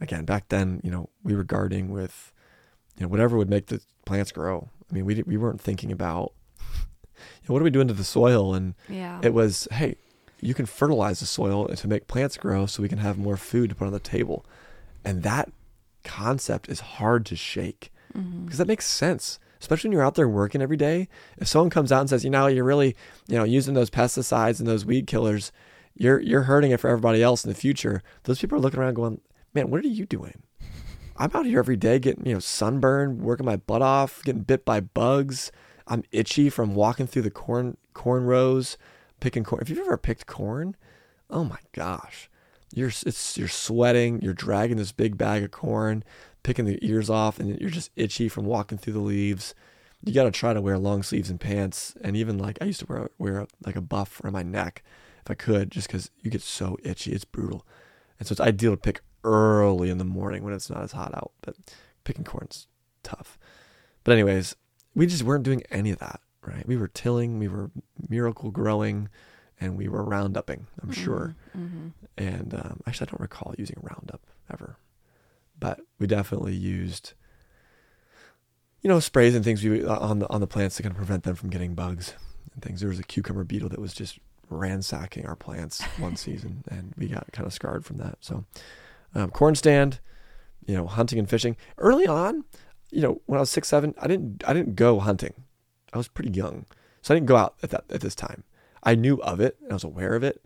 Again, 0.00 0.24
back 0.24 0.48
then, 0.48 0.80
you 0.84 0.90
know, 0.90 1.08
we 1.24 1.34
were 1.34 1.44
gardening 1.44 1.90
with, 1.90 2.32
you 2.96 3.02
know, 3.02 3.08
whatever 3.08 3.36
would 3.36 3.50
make 3.50 3.66
the 3.66 3.80
plants 4.04 4.32
grow. 4.32 4.68
I 4.90 4.94
mean, 4.94 5.04
we, 5.04 5.22
we 5.22 5.36
weren't 5.36 5.60
thinking 5.60 5.90
about 5.92 6.32
you 7.42 7.48
know, 7.48 7.52
what 7.52 7.60
are 7.60 7.64
we 7.64 7.70
doing 7.70 7.88
to 7.88 7.94
the 7.94 8.04
soil? 8.04 8.54
And 8.54 8.74
Yeah. 8.88 9.20
it 9.22 9.34
was, 9.34 9.68
hey, 9.72 9.96
you 10.40 10.54
can 10.54 10.66
fertilize 10.66 11.20
the 11.20 11.26
soil 11.26 11.68
to 11.68 11.88
make 11.88 12.06
plants 12.06 12.36
grow 12.36 12.66
so 12.66 12.82
we 12.82 12.88
can 12.88 12.98
have 12.98 13.18
more 13.18 13.36
food 13.36 13.70
to 13.70 13.76
put 13.76 13.86
on 13.86 13.92
the 13.92 14.00
table. 14.00 14.44
And 15.04 15.22
that 15.22 15.50
concept 16.02 16.68
is 16.68 16.80
hard 16.80 17.26
to 17.26 17.36
shake 17.36 17.92
Mhm. 18.16 18.44
because 18.44 18.58
that 18.58 18.68
makes 18.68 18.86
sense. 18.86 19.38
Especially 19.60 19.88
when 19.88 19.92
you're 19.92 20.04
out 20.04 20.14
there 20.14 20.28
working 20.28 20.62
every 20.62 20.76
day. 20.78 21.06
If 21.36 21.46
someone 21.48 21.68
comes 21.70 21.92
out 21.92 22.00
and 22.00 22.08
says, 22.08 22.24
you 22.24 22.30
know, 22.30 22.46
you're 22.46 22.64
really, 22.64 22.96
you 23.28 23.36
know, 23.36 23.44
using 23.44 23.74
those 23.74 23.90
pesticides 23.90 24.58
and 24.58 24.66
those 24.66 24.86
weed 24.86 25.06
killers, 25.06 25.52
you're 25.94 26.18
you're 26.20 26.44
hurting 26.44 26.70
it 26.70 26.80
for 26.80 26.88
everybody 26.88 27.22
else 27.22 27.44
in 27.44 27.50
the 27.50 27.54
future. 27.54 28.02
Those 28.24 28.40
people 28.40 28.56
are 28.56 28.60
looking 28.60 28.80
around 28.80 28.94
going, 28.94 29.20
Man, 29.52 29.68
what 29.70 29.84
are 29.84 29.88
you 29.88 30.06
doing? 30.06 30.42
I'm 31.16 31.30
out 31.34 31.44
here 31.44 31.58
every 31.58 31.76
day 31.76 31.98
getting, 31.98 32.24
you 32.24 32.32
know, 32.32 32.38
sunburned, 32.38 33.20
working 33.20 33.44
my 33.44 33.56
butt 33.56 33.82
off, 33.82 34.22
getting 34.24 34.42
bit 34.42 34.64
by 34.64 34.80
bugs. 34.80 35.52
I'm 35.86 36.04
itchy 36.12 36.48
from 36.48 36.74
walking 36.74 37.06
through 37.06 37.22
the 37.22 37.30
corn 37.30 37.76
corn 37.92 38.24
rows, 38.24 38.78
picking 39.20 39.44
corn. 39.44 39.60
If 39.60 39.68
you've 39.68 39.80
ever 39.80 39.98
picked 39.98 40.26
corn, 40.26 40.76
oh 41.28 41.44
my 41.44 41.58
gosh, 41.72 42.30
you're 42.72 42.88
it's 42.88 43.36
you're 43.36 43.48
sweating, 43.48 44.22
you're 44.22 44.32
dragging 44.32 44.78
this 44.78 44.92
big 44.92 45.18
bag 45.18 45.42
of 45.42 45.50
corn, 45.50 46.02
picking 46.42 46.64
the 46.64 46.78
ears 46.86 47.10
off, 47.10 47.38
and 47.38 47.58
you're 47.60 47.70
just 47.70 47.90
itchy 47.96 48.28
from 48.28 48.44
walking 48.44 48.78
through 48.78 48.94
the 48.94 48.98
leaves. 49.00 49.54
You 50.04 50.14
got 50.14 50.24
to 50.24 50.30
try 50.30 50.54
to 50.54 50.60
wear 50.62 50.78
long 50.78 51.02
sleeves 51.02 51.28
and 51.30 51.38
pants, 51.40 51.94
and 52.02 52.16
even 52.16 52.38
like 52.38 52.58
I 52.60 52.64
used 52.66 52.80
to 52.80 52.86
wear 52.86 53.10
wear 53.18 53.46
like 53.64 53.76
a 53.76 53.80
buff 53.82 54.20
around 54.22 54.32
my 54.34 54.42
neck 54.42 54.82
if 55.24 55.30
I 55.30 55.34
could, 55.34 55.70
just 55.70 55.86
because 55.88 56.10
you 56.22 56.30
get 56.30 56.42
so 56.42 56.78
itchy. 56.82 57.12
It's 57.12 57.24
brutal, 57.26 57.66
and 58.18 58.26
so 58.26 58.32
it's 58.32 58.40
ideal 58.40 58.72
to 58.72 58.76
pick 58.78 59.00
early 59.24 59.90
in 59.90 59.98
the 59.98 60.04
morning 60.04 60.42
when 60.42 60.54
it's 60.54 60.70
not 60.70 60.82
as 60.82 60.92
hot 60.92 61.14
out. 61.14 61.32
But 61.42 61.56
picking 62.04 62.24
corn's 62.24 62.66
tough. 63.02 63.38
But 64.04 64.12
anyways, 64.12 64.56
we 64.94 65.06
just 65.06 65.22
weren't 65.22 65.44
doing 65.44 65.62
any 65.70 65.90
of 65.90 65.98
that, 65.98 66.20
right? 66.46 66.66
We 66.66 66.78
were 66.78 66.88
tilling, 66.88 67.38
we 67.38 67.48
were 67.48 67.70
miracle 68.08 68.50
growing, 68.50 69.10
and 69.60 69.76
we 69.76 69.86
were 69.88 70.02
roundupping. 70.02 70.62
I'm 70.82 70.92
sure. 70.92 71.36
Mhm. 71.54 71.92
And 72.16 72.54
um, 72.54 72.80
actually, 72.86 73.08
I 73.08 73.10
don't 73.10 73.20
recall 73.20 73.54
using 73.58 73.76
Roundup 73.82 74.22
ever, 74.50 74.78
but 75.60 75.80
we 75.98 76.06
definitely 76.06 76.54
used, 76.54 77.12
you 78.80 78.88
know, 78.88 78.98
sprays 78.98 79.34
and 79.34 79.44
things 79.44 79.62
we 79.62 79.84
uh, 79.84 79.98
on 79.98 80.18
the 80.18 80.28
on 80.30 80.40
the 80.40 80.46
plants 80.46 80.76
to 80.76 80.82
kind 80.82 80.92
of 80.92 80.96
prevent 80.96 81.22
them 81.24 81.34
from 81.36 81.50
getting 81.50 81.74
bugs 81.74 82.14
and 82.54 82.62
things. 82.62 82.80
There 82.80 82.88
was 82.88 82.98
a 82.98 83.04
cucumber 83.04 83.44
beetle 83.44 83.68
that 83.68 83.80
was 83.80 83.94
just 83.94 84.18
ransacking 84.48 85.26
our 85.26 85.36
plants 85.36 85.82
one 85.98 86.16
season, 86.16 86.64
and 86.68 86.94
we 86.96 87.08
got 87.08 87.30
kind 87.32 87.46
of 87.46 87.52
scarred 87.52 87.84
from 87.84 87.98
that. 87.98 88.16
So, 88.20 88.44
um, 89.14 89.30
corn 89.30 89.54
stand, 89.54 90.00
you 90.66 90.74
know, 90.74 90.86
hunting 90.86 91.18
and 91.18 91.28
fishing 91.28 91.56
early 91.78 92.06
on. 92.06 92.44
You 92.90 93.02
know, 93.02 93.20
when 93.26 93.36
I 93.36 93.40
was 93.40 93.50
six, 93.50 93.68
seven, 93.68 93.94
I 94.00 94.08
didn't 94.08 94.42
I 94.46 94.52
didn't 94.52 94.74
go 94.74 94.98
hunting. 94.98 95.34
I 95.92 95.98
was 95.98 96.08
pretty 96.08 96.30
young, 96.30 96.66
so 97.02 97.14
I 97.14 97.16
didn't 97.16 97.28
go 97.28 97.36
out 97.36 97.54
at 97.62 97.70
that 97.70 97.84
at 97.90 98.00
this 98.00 98.14
time. 98.14 98.44
I 98.82 98.94
knew 98.94 99.20
of 99.22 99.40
it, 99.40 99.58
and 99.62 99.70
I 99.70 99.74
was 99.74 99.84
aware 99.84 100.14
of 100.14 100.24
it, 100.24 100.42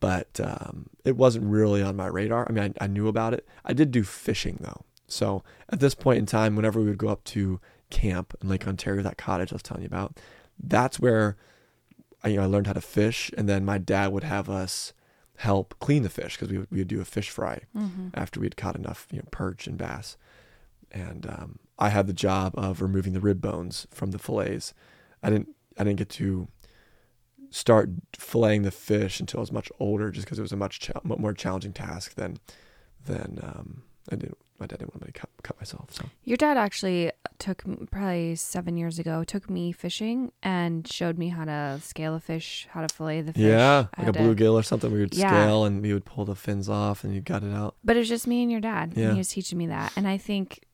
but 0.00 0.40
um, 0.42 0.88
it 1.04 1.16
wasn't 1.16 1.44
really 1.44 1.82
on 1.82 1.94
my 1.96 2.06
radar. 2.06 2.46
I 2.48 2.52
mean, 2.52 2.74
I, 2.80 2.84
I 2.84 2.86
knew 2.88 3.06
about 3.08 3.34
it. 3.34 3.46
I 3.64 3.72
did 3.72 3.90
do 3.90 4.02
fishing 4.02 4.58
though. 4.60 4.82
So 5.06 5.42
at 5.68 5.80
this 5.80 5.94
point 5.94 6.18
in 6.18 6.26
time, 6.26 6.56
whenever 6.56 6.80
we 6.80 6.86
would 6.86 6.98
go 6.98 7.08
up 7.08 7.24
to 7.24 7.60
camp 7.90 8.34
in 8.40 8.48
Lake 8.48 8.66
Ontario, 8.66 9.02
that 9.02 9.18
cottage 9.18 9.52
I 9.52 9.56
was 9.56 9.62
telling 9.62 9.82
you 9.82 9.88
about, 9.88 10.18
that's 10.62 10.98
where 11.00 11.36
I, 12.22 12.28
you 12.28 12.36
know, 12.36 12.42
I 12.42 12.46
learned 12.46 12.66
how 12.68 12.72
to 12.74 12.80
fish. 12.80 13.30
And 13.36 13.48
then 13.48 13.64
my 13.64 13.78
dad 13.78 14.12
would 14.12 14.24
have 14.24 14.48
us 14.48 14.92
help 15.36 15.74
clean 15.80 16.02
the 16.02 16.10
fish 16.10 16.36
because 16.36 16.50
we 16.50 16.58
would, 16.58 16.68
we 16.70 16.78
would 16.78 16.88
do 16.88 17.00
a 17.00 17.04
fish 17.04 17.30
fry 17.30 17.60
Mhm. 17.76 18.10
after 18.14 18.38
we 18.40 18.46
had 18.46 18.56
caught 18.56 18.76
enough, 18.76 19.06
you 19.10 19.18
know, 19.18 19.24
perch 19.30 19.66
and 19.66 19.76
bass. 19.78 20.16
And 20.92 21.26
um, 21.26 21.58
I 21.78 21.88
had 21.88 22.06
the 22.06 22.12
job 22.12 22.52
of 22.56 22.82
removing 22.82 23.12
the 23.12 23.20
rib 23.20 23.40
bones 23.40 23.86
from 23.90 24.10
the 24.10 24.18
fillets. 24.18 24.74
I 25.22 25.30
didn't 25.30 25.48
I 25.78 25.84
didn't 25.84 25.98
get 25.98 26.10
to 26.10 26.48
start 27.50 27.90
filleting 28.12 28.62
the 28.64 28.70
fish 28.70 29.20
until 29.20 29.40
I 29.40 29.42
was 29.42 29.52
much 29.52 29.70
older, 29.80 30.10
just 30.10 30.26
because 30.26 30.38
it 30.38 30.42
was 30.42 30.52
a 30.52 30.56
much 30.56 30.80
cha- 30.80 31.00
more 31.04 31.32
challenging 31.34 31.72
task 31.72 32.14
than 32.14 32.38
than 33.06 33.38
um, 33.42 33.82
I 34.10 34.16
didn't. 34.16 34.36
My 34.58 34.66
dad 34.66 34.80
didn't 34.80 34.92
want 34.94 35.06
me 35.06 35.12
to 35.12 35.18
cut, 35.18 35.30
cut 35.42 35.56
myself. 35.58 35.90
So 35.90 36.04
Your 36.24 36.36
dad 36.36 36.58
actually 36.58 37.10
took 37.38 37.62
probably 37.90 38.34
seven 38.36 38.76
years 38.76 38.98
ago, 38.98 39.24
took 39.24 39.48
me 39.48 39.72
fishing 39.72 40.32
and 40.42 40.86
showed 40.86 41.16
me 41.16 41.30
how 41.30 41.46
to 41.46 41.80
scale 41.82 42.14
a 42.14 42.20
fish, 42.20 42.68
how 42.70 42.86
to 42.86 42.94
fillet 42.94 43.22
the 43.22 43.32
fish. 43.32 43.40
yeah, 43.42 43.86
like 43.96 44.08
a 44.08 44.12
to- 44.12 44.18
bluegill 44.18 44.52
or 44.52 44.62
something, 44.62 44.92
we 44.92 45.00
would 45.00 45.14
Yeah. 45.14 45.30
scale 45.30 45.64
and 45.64 45.80
we 45.80 45.94
would 45.94 46.04
pull 46.04 46.26
the 46.26 46.34
fins 46.34 46.68
off 46.68 47.04
and 47.04 47.14
you 47.14 47.22
got 47.22 47.42
it 47.42 47.54
out. 47.54 47.76
But 47.82 47.96
it 47.96 48.00
was 48.00 48.08
just 48.10 48.26
me 48.26 48.42
and 48.42 48.52
your 48.52 48.60
dad. 48.60 48.92
Yeah. 48.94 49.04
And 49.04 49.12
he 49.14 49.18
was 49.18 49.30
teaching 49.30 49.56
me 49.56 49.66
that. 49.68 49.94
And 49.96 50.06
I 50.06 50.18
think 50.18 50.66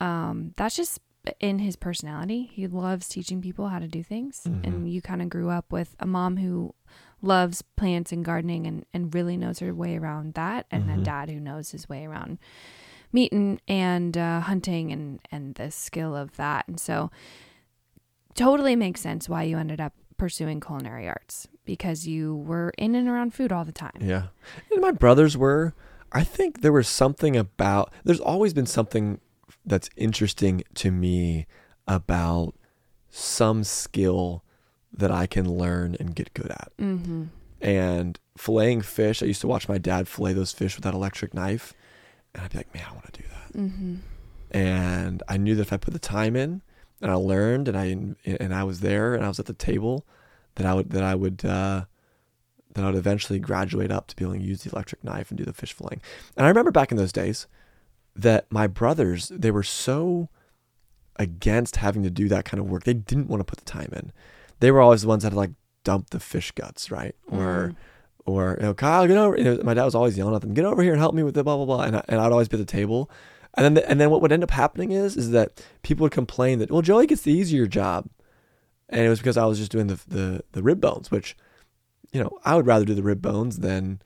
um, 0.00 0.52
that's 0.58 0.76
just 0.76 1.00
in 1.38 1.58
his 1.58 1.76
personality. 1.76 2.50
He 2.52 2.66
loves 2.66 3.08
teaching 3.08 3.40
people 3.42 3.68
how 3.68 3.78
to 3.78 3.88
do 3.88 4.02
things. 4.02 4.42
Mhm. 4.48 4.66
And 4.66 4.90
you 4.92 5.02
kind 5.02 5.20
of 5.22 5.28
grew 5.28 5.50
up 5.50 5.70
with 5.72 5.94
a 6.00 6.06
mom 6.06 6.38
who 6.38 6.74
loves 7.22 7.62
plants 7.76 8.10
and 8.12 8.24
gardening 8.24 8.66
and, 8.66 8.84
and 8.94 9.14
really 9.14 9.36
knows 9.36 9.58
her 9.58 9.74
way 9.74 9.96
around 9.98 10.34
that. 10.34 10.66
And 10.70 10.84
Mhm. 10.84 11.00
a 11.00 11.04
dad 11.04 11.28
who 11.30 11.38
knows 11.38 11.70
his 11.72 11.88
way 11.88 12.06
around 12.06 12.38
meat 13.12 13.32
and, 13.32 13.60
and 13.68 14.16
uh, 14.16 14.40
hunting 14.40 14.90
and, 14.92 15.20
and 15.30 15.54
the 15.56 15.70
skill 15.70 16.16
of 16.16 16.36
that. 16.36 16.66
And 16.68 16.80
so 16.80 17.10
totally 18.34 18.76
makes 18.76 19.00
sense 19.00 19.28
why 19.28 19.42
you 19.42 19.58
ended 19.58 19.80
up 19.80 19.92
pursuing 20.16 20.60
culinary 20.60 21.08
arts 21.08 21.48
because 21.64 22.06
you 22.06 22.36
were 22.36 22.72
in 22.78 22.94
and 22.94 23.08
around 23.08 23.34
food 23.34 23.52
all 23.52 23.64
the 23.64 23.72
time. 23.72 23.98
Yeah. 24.00 24.28
And 24.70 24.80
my 24.80 24.90
brothers 24.92 25.36
were. 25.36 25.74
I 26.12 26.24
think 26.24 26.60
there 26.62 26.72
was 26.72 26.88
something 26.88 27.36
about, 27.36 27.92
there's 28.04 28.20
always 28.20 28.52
been 28.52 28.66
something 28.66 29.20
that's 29.70 29.88
interesting 29.96 30.62
to 30.74 30.90
me 30.90 31.46
about 31.86 32.54
some 33.08 33.64
skill 33.64 34.44
that 34.92 35.10
I 35.10 35.26
can 35.26 35.48
learn 35.48 35.96
and 36.00 36.14
get 36.14 36.34
good 36.34 36.50
at. 36.50 36.72
Mm-hmm. 36.78 37.24
And 37.60 38.18
filleting 38.36 38.84
fish, 38.84 39.22
I 39.22 39.26
used 39.26 39.40
to 39.42 39.46
watch 39.46 39.68
my 39.68 39.78
dad 39.78 40.08
fillet 40.08 40.32
those 40.32 40.52
fish 40.52 40.74
with 40.74 40.82
that 40.84 40.92
electric 40.94 41.34
knife. 41.34 41.72
And 42.34 42.42
I'd 42.42 42.50
be 42.50 42.58
like, 42.58 42.74
man, 42.74 42.84
I 42.88 42.92
want 42.92 43.12
to 43.12 43.22
do 43.22 43.28
that. 43.28 43.58
Mm-hmm. 43.58 43.94
And 44.50 45.22
I 45.28 45.36
knew 45.36 45.54
that 45.54 45.62
if 45.62 45.72
I 45.72 45.76
put 45.76 45.92
the 45.92 46.00
time 46.00 46.34
in 46.34 46.62
and 47.00 47.10
I 47.10 47.14
learned 47.14 47.68
and 47.68 47.76
I, 47.76 47.84
and 48.24 48.52
I 48.52 48.64
was 48.64 48.80
there 48.80 49.14
and 49.14 49.24
I 49.24 49.28
was 49.28 49.38
at 49.38 49.46
the 49.46 49.54
table, 49.54 50.04
that 50.56 50.66
I 50.66 50.74
would, 50.74 50.90
that 50.90 51.04
I 51.04 51.14
would, 51.14 51.44
uh, 51.44 51.84
that 52.74 52.84
I 52.84 52.86
would 52.86 52.96
eventually 52.96 53.38
graduate 53.38 53.92
up 53.92 54.08
to 54.08 54.16
be 54.16 54.24
able 54.24 54.34
to 54.34 54.40
use 54.40 54.64
the 54.64 54.70
electric 54.70 55.04
knife 55.04 55.30
and 55.30 55.38
do 55.38 55.44
the 55.44 55.52
fish 55.52 55.76
filleting. 55.76 56.00
And 56.36 56.46
I 56.46 56.48
remember 56.48 56.72
back 56.72 56.90
in 56.90 56.96
those 56.96 57.12
days 57.12 57.46
that 58.16 58.50
my 58.50 58.66
brothers, 58.66 59.28
they 59.28 59.50
were 59.50 59.62
so 59.62 60.28
against 61.16 61.76
having 61.76 62.02
to 62.02 62.10
do 62.10 62.28
that 62.28 62.44
kind 62.44 62.60
of 62.60 62.68
work. 62.68 62.84
They 62.84 62.94
didn't 62.94 63.28
want 63.28 63.40
to 63.40 63.44
put 63.44 63.58
the 63.58 63.70
time 63.70 63.90
in. 63.92 64.12
They 64.60 64.70
were 64.70 64.80
always 64.80 65.02
the 65.02 65.08
ones 65.08 65.22
that 65.22 65.32
had 65.32 65.36
like 65.36 65.52
dump 65.84 66.10
the 66.10 66.20
fish 66.20 66.52
guts, 66.52 66.90
right? 66.90 67.14
Or, 67.30 67.74
mm-hmm. 67.74 68.30
or 68.30 68.56
you 68.58 68.66
know, 68.66 68.74
Kyle, 68.74 69.06
get 69.06 69.16
over. 69.16 69.36
You 69.36 69.44
know, 69.44 69.60
my 69.62 69.74
dad 69.74 69.84
was 69.84 69.94
always 69.94 70.16
yelling 70.16 70.34
at 70.34 70.40
them, 70.40 70.54
"Get 70.54 70.64
over 70.64 70.82
here 70.82 70.92
and 70.92 71.00
help 71.00 71.14
me 71.14 71.22
with 71.22 71.34
the 71.34 71.44
blah 71.44 71.56
blah 71.56 71.66
blah." 71.66 71.82
And 71.82 71.96
I, 71.96 72.04
and 72.08 72.20
I'd 72.20 72.32
always 72.32 72.48
be 72.48 72.56
at 72.56 72.66
the 72.66 72.66
table, 72.66 73.10
and 73.54 73.64
then 73.64 73.74
the, 73.74 73.88
and 73.88 74.00
then 74.00 74.10
what 74.10 74.22
would 74.22 74.32
end 74.32 74.42
up 74.42 74.50
happening 74.50 74.92
is 74.92 75.16
is 75.16 75.30
that 75.30 75.64
people 75.82 76.04
would 76.04 76.12
complain 76.12 76.58
that 76.58 76.70
well 76.70 76.82
Joey 76.82 77.06
gets 77.06 77.22
the 77.22 77.32
easier 77.32 77.66
job, 77.66 78.08
and 78.88 79.00
it 79.02 79.08
was 79.08 79.18
because 79.18 79.36
I 79.36 79.46
was 79.46 79.58
just 79.58 79.72
doing 79.72 79.86
the 79.86 80.00
the 80.06 80.44
the 80.52 80.62
rib 80.62 80.80
bones, 80.80 81.10
which, 81.10 81.36
you 82.12 82.22
know, 82.22 82.30
I 82.44 82.56
would 82.56 82.66
rather 82.66 82.84
do 82.84 82.94
the 82.94 83.02
rib 83.02 83.22
bones 83.22 83.58
than, 83.58 84.00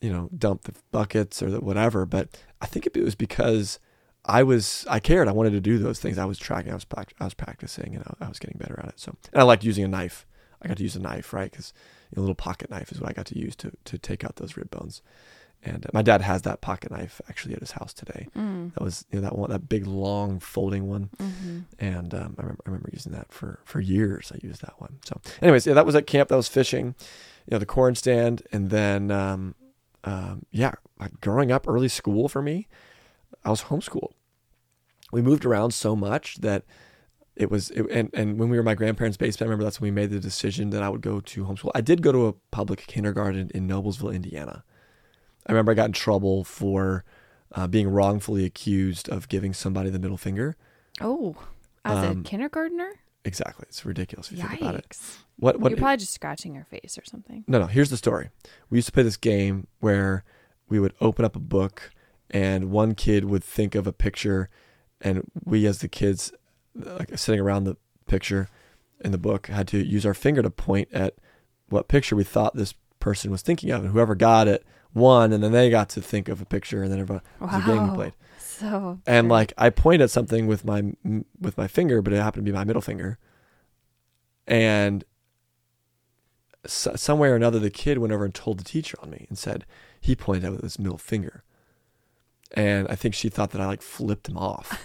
you 0.00 0.12
know, 0.12 0.28
dump 0.36 0.62
the 0.62 0.74
buckets 0.92 1.42
or 1.42 1.50
the 1.50 1.60
whatever. 1.60 2.04
But 2.06 2.28
I 2.60 2.66
think 2.66 2.86
it 2.86 2.96
was 2.96 3.14
because 3.14 3.78
I 4.24 4.42
was 4.42 4.84
I 4.88 5.00
cared. 5.00 5.28
I 5.28 5.32
wanted 5.32 5.50
to 5.52 5.60
do 5.60 5.78
those 5.78 6.00
things. 6.00 6.18
I 6.18 6.24
was 6.24 6.38
tracking. 6.38 6.72
I 6.72 6.74
was 6.74 6.86
I 7.20 7.24
was 7.24 7.34
practicing, 7.34 7.94
and 7.94 8.04
I, 8.20 8.26
I 8.26 8.28
was 8.28 8.38
getting 8.38 8.58
better 8.58 8.78
at 8.82 8.88
it. 8.90 9.00
So 9.00 9.14
and 9.32 9.40
I 9.40 9.44
liked 9.44 9.64
using 9.64 9.84
a 9.84 9.88
knife. 9.88 10.26
I 10.62 10.68
got 10.68 10.78
to 10.78 10.82
use 10.82 10.96
a 10.96 11.00
knife, 11.00 11.32
right? 11.32 11.50
Because 11.50 11.72
a 12.16 12.20
little 12.20 12.34
pocket 12.34 12.70
knife 12.70 12.90
is 12.90 13.00
what 13.00 13.10
I 13.10 13.12
got 13.12 13.26
to 13.26 13.38
use 13.38 13.54
to 13.56 13.72
to 13.84 13.98
take 13.98 14.24
out 14.24 14.36
those 14.36 14.56
rib 14.56 14.70
bones. 14.70 15.02
And 15.62 15.86
uh, 15.86 15.88
my 15.92 16.02
dad 16.02 16.20
has 16.20 16.42
that 16.42 16.60
pocket 16.60 16.90
knife 16.90 17.20
actually 17.28 17.54
at 17.54 17.60
his 17.60 17.72
house 17.72 17.92
today. 17.92 18.28
Mm. 18.36 18.74
That 18.74 18.82
was 18.82 19.04
you 19.10 19.16
know 19.20 19.22
that 19.22 19.36
one, 19.38 19.50
that 19.50 19.68
big 19.68 19.86
long 19.86 20.38
folding 20.40 20.86
one, 20.88 21.10
Mm-hmm. 21.18 21.58
and 21.78 22.14
um, 22.14 22.34
I 22.38 22.42
remember 22.42 22.62
I 22.66 22.68
remember 22.70 22.90
using 22.92 23.12
that 23.12 23.32
for 23.32 23.60
for 23.64 23.80
years. 23.80 24.32
I 24.34 24.38
used 24.46 24.60
that 24.62 24.74
one. 24.80 24.98
So, 25.04 25.20
anyways, 25.42 25.66
yeah, 25.66 25.74
that 25.74 25.86
was 25.86 25.94
at 25.94 26.06
camp. 26.06 26.28
That 26.28 26.36
was 26.36 26.48
fishing, 26.48 26.94
you 27.46 27.52
know, 27.52 27.58
the 27.58 27.66
corn 27.66 27.94
stand, 27.94 28.42
and 28.52 28.70
then 28.70 29.10
um, 29.10 29.54
um, 30.06 30.46
yeah, 30.50 30.72
like 30.98 31.20
growing 31.20 31.52
up, 31.52 31.68
early 31.68 31.88
school 31.88 32.28
for 32.28 32.40
me, 32.40 32.68
I 33.44 33.50
was 33.50 33.64
homeschooled. 33.64 34.12
We 35.12 35.20
moved 35.20 35.44
around 35.44 35.72
so 35.74 35.94
much 35.94 36.36
that 36.36 36.64
it 37.36 37.50
was 37.50 37.70
it, 37.70 37.86
and 37.90 38.08
and 38.14 38.38
when 38.38 38.48
we 38.48 38.56
were 38.56 38.62
my 38.62 38.74
grandparents' 38.74 39.16
basement, 39.18 39.42
I 39.42 39.44
remember 39.50 39.64
that's 39.64 39.80
when 39.80 39.88
we 39.88 40.00
made 40.00 40.10
the 40.10 40.20
decision 40.20 40.70
that 40.70 40.82
I 40.82 40.88
would 40.88 41.02
go 41.02 41.20
to 41.20 41.44
homeschool. 41.44 41.70
I 41.74 41.80
did 41.82 42.00
go 42.02 42.12
to 42.12 42.26
a 42.28 42.32
public 42.50 42.86
kindergarten 42.86 43.50
in 43.54 43.68
Noblesville, 43.68 44.14
Indiana. 44.14 44.64
I 45.46 45.52
remember 45.52 45.72
I 45.72 45.74
got 45.74 45.86
in 45.86 45.92
trouble 45.92 46.42
for 46.44 47.04
uh, 47.52 47.66
being 47.66 47.88
wrongfully 47.88 48.44
accused 48.44 49.08
of 49.08 49.28
giving 49.28 49.52
somebody 49.52 49.90
the 49.90 49.98
middle 49.98 50.16
finger. 50.16 50.56
Oh, 51.00 51.36
as 51.84 52.04
Um, 52.04 52.20
a 52.20 52.22
kindergartner? 52.24 52.90
Exactly, 53.26 53.66
it's 53.68 53.84
ridiculous 53.84 54.30
if 54.30 54.38
you 54.38 54.44
think 54.48 54.60
about 54.60 54.76
it. 54.76 54.88
Yikes. 54.88 55.16
What 55.38 55.58
what? 55.60 55.70
You're 55.70 55.78
probably 55.78 55.96
just 55.98 56.12
scratching 56.14 56.54
your 56.54 56.64
face 56.64 56.96
or 56.96 57.04
something. 57.04 57.44
No, 57.48 57.58
no. 57.58 57.66
Here's 57.66 57.90
the 57.90 57.96
story. 57.96 58.30
We 58.70 58.78
used 58.78 58.86
to 58.86 58.92
play 58.92 59.02
this 59.02 59.16
game 59.16 59.66
where 59.80 60.24
we 60.68 60.78
would 60.78 60.94
open 61.00 61.24
up 61.24 61.34
a 61.36 61.40
book, 61.40 61.90
and 62.30 62.70
one 62.70 62.94
kid 62.94 63.24
would 63.24 63.42
think 63.44 63.74
of 63.74 63.86
a 63.86 63.92
picture, 63.92 64.48
and 65.00 65.24
we, 65.44 65.66
as 65.66 65.78
the 65.78 65.88
kids, 65.88 66.32
like 66.74 67.18
sitting 67.18 67.40
around 67.40 67.64
the 67.64 67.76
picture, 68.06 68.48
in 69.04 69.10
the 69.12 69.18
book 69.18 69.48
had 69.48 69.66
to 69.68 69.84
use 69.84 70.06
our 70.06 70.14
finger 70.14 70.40
to 70.42 70.50
point 70.50 70.88
at 70.92 71.14
what 71.68 71.88
picture 71.88 72.14
we 72.16 72.24
thought 72.24 72.54
this 72.54 72.74
person 73.00 73.30
was 73.30 73.42
thinking 73.42 73.70
of, 73.70 73.82
and 73.82 73.92
whoever 73.92 74.14
got 74.14 74.46
it 74.48 74.64
won, 74.94 75.32
and 75.32 75.42
then 75.42 75.52
they 75.52 75.68
got 75.68 75.88
to 75.90 76.00
think 76.00 76.28
of 76.28 76.40
a 76.40 76.44
picture, 76.46 76.82
and 76.82 76.92
then 76.92 77.00
everyone 77.00 77.22
it 77.40 77.44
was 77.44 77.54
a 77.62 77.66
game 77.66 77.82
we 77.82 77.88
Wow. 77.90 77.94
played. 77.96 78.12
So 78.60 79.00
And 79.06 79.28
like 79.28 79.52
I 79.58 79.68
pointed 79.68 80.04
at 80.04 80.10
something 80.10 80.46
with 80.46 80.64
my 80.64 80.92
with 81.38 81.58
my 81.58 81.68
finger, 81.68 82.00
but 82.00 82.12
it 82.12 82.22
happened 82.22 82.46
to 82.46 82.50
be 82.50 82.56
my 82.56 82.64
middle 82.64 82.80
finger. 82.80 83.18
And 84.46 85.04
so, 86.64 86.94
some 86.96 87.18
way 87.18 87.28
or 87.28 87.36
another, 87.36 87.58
the 87.58 87.70
kid 87.70 87.98
went 87.98 88.12
over 88.12 88.24
and 88.24 88.34
told 88.34 88.58
the 88.58 88.64
teacher 88.64 88.96
on 89.02 89.10
me 89.10 89.26
and 89.28 89.36
said 89.36 89.66
he 90.00 90.16
pointed 90.16 90.46
out 90.46 90.52
with 90.52 90.62
his 90.62 90.78
middle 90.78 90.98
finger. 90.98 91.44
And 92.52 92.88
I 92.88 92.94
think 92.94 93.14
she 93.14 93.28
thought 93.28 93.50
that 93.50 93.60
I 93.60 93.66
like 93.66 93.82
flipped 93.82 94.28
him 94.28 94.38
off. 94.38 94.80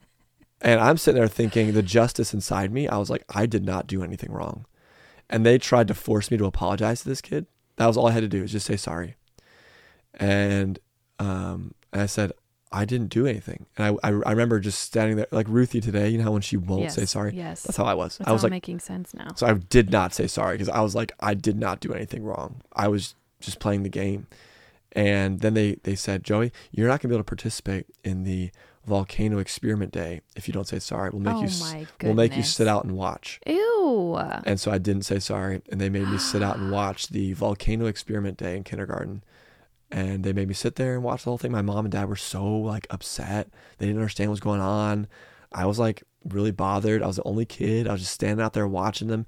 and 0.60 0.80
I'm 0.80 0.96
sitting 0.96 1.20
there 1.20 1.28
thinking 1.28 1.72
the 1.72 1.82
justice 1.82 2.34
inside 2.34 2.72
me. 2.72 2.88
I 2.88 2.96
was 2.96 3.10
like, 3.10 3.24
I 3.28 3.46
did 3.46 3.64
not 3.64 3.86
do 3.86 4.02
anything 4.02 4.32
wrong. 4.32 4.66
And 5.28 5.44
they 5.44 5.58
tried 5.58 5.88
to 5.88 5.94
force 5.94 6.30
me 6.30 6.36
to 6.38 6.46
apologize 6.46 7.02
to 7.02 7.08
this 7.08 7.20
kid. 7.20 7.46
That 7.76 7.86
was 7.86 7.96
all 7.96 8.08
I 8.08 8.12
had 8.12 8.22
to 8.22 8.28
do 8.28 8.42
was 8.42 8.52
just 8.52 8.66
say 8.66 8.76
sorry. 8.76 9.16
And 10.14 10.78
um, 11.18 11.74
and 11.92 12.02
I 12.02 12.06
said, 12.06 12.32
I 12.72 12.84
didn't 12.84 13.08
do 13.08 13.26
anything. 13.26 13.66
And 13.76 13.98
I, 14.02 14.08
I, 14.08 14.12
I 14.26 14.30
remember 14.30 14.58
just 14.60 14.80
standing 14.80 15.16
there, 15.16 15.28
like 15.30 15.46
Ruthie 15.48 15.80
today, 15.80 16.08
you 16.08 16.18
know, 16.18 16.24
how 16.24 16.32
when 16.32 16.42
she 16.42 16.56
won't 16.56 16.82
yes, 16.82 16.94
say 16.94 17.04
sorry? 17.04 17.32
Yes. 17.34 17.62
That's 17.62 17.76
how 17.76 17.84
I 17.84 17.94
was. 17.94 18.18
That's 18.18 18.28
I 18.28 18.32
was 18.32 18.42
all 18.42 18.46
like, 18.46 18.52
making 18.52 18.80
sense 18.80 19.14
now. 19.14 19.28
so 19.34 19.46
I 19.46 19.54
did 19.54 19.90
not 19.90 20.12
say 20.12 20.26
sorry 20.26 20.54
because 20.54 20.68
I 20.68 20.80
was 20.80 20.94
like, 20.94 21.12
I 21.20 21.34
did 21.34 21.56
not 21.56 21.80
do 21.80 21.92
anything 21.92 22.24
wrong. 22.24 22.62
I 22.72 22.88
was 22.88 23.14
just 23.40 23.60
playing 23.60 23.82
the 23.82 23.88
game. 23.88 24.26
And 24.92 25.40
then 25.40 25.54
they, 25.54 25.74
they 25.84 25.94
said, 25.94 26.24
Joey, 26.24 26.52
you're 26.70 26.88
not 26.88 27.00
going 27.00 27.02
to 27.02 27.08
be 27.08 27.14
able 27.14 27.24
to 27.24 27.28
participate 27.28 27.86
in 28.02 28.24
the 28.24 28.50
volcano 28.86 29.38
experiment 29.38 29.92
day 29.92 30.20
if 30.36 30.48
you 30.48 30.54
don't 30.54 30.66
say 30.66 30.78
sorry. 30.78 31.10
We'll 31.10 31.20
make 31.20 31.34
oh 31.34 31.40
you 31.40 31.46
s- 31.46 31.60
my 31.60 31.72
goodness. 31.80 31.94
we'll 32.02 32.14
make 32.14 32.36
you 32.36 32.42
sit 32.42 32.66
out 32.66 32.84
and 32.84 32.96
watch. 32.96 33.40
Ew. 33.46 34.16
And 34.44 34.58
so 34.58 34.70
I 34.70 34.78
didn't 34.78 35.02
say 35.02 35.18
sorry, 35.18 35.60
and 35.70 35.80
they 35.80 35.88
made 35.88 36.08
me 36.08 36.18
sit 36.18 36.42
out 36.42 36.56
and 36.56 36.70
watch 36.72 37.08
the 37.08 37.32
volcano 37.34 37.86
experiment 37.86 38.38
day 38.38 38.56
in 38.56 38.64
kindergarten. 38.64 39.22
And 39.90 40.24
they 40.24 40.32
made 40.32 40.48
me 40.48 40.54
sit 40.54 40.74
there 40.76 40.94
and 40.94 41.02
watch 41.04 41.24
the 41.24 41.30
whole 41.30 41.38
thing. 41.38 41.52
My 41.52 41.62
mom 41.62 41.84
and 41.84 41.92
dad 41.92 42.08
were 42.08 42.16
so 42.16 42.44
like 42.44 42.86
upset. 42.90 43.48
They 43.78 43.86
didn't 43.86 44.00
understand 44.00 44.30
what 44.30 44.32
was 44.32 44.40
going 44.40 44.60
on. 44.60 45.06
I 45.52 45.66
was 45.66 45.78
like 45.78 46.02
really 46.24 46.50
bothered. 46.50 47.02
I 47.02 47.06
was 47.06 47.16
the 47.16 47.22
only 47.24 47.44
kid. 47.44 47.86
I 47.86 47.92
was 47.92 48.00
just 48.00 48.12
standing 48.12 48.44
out 48.44 48.52
there 48.52 48.66
watching 48.66 49.08
them. 49.08 49.26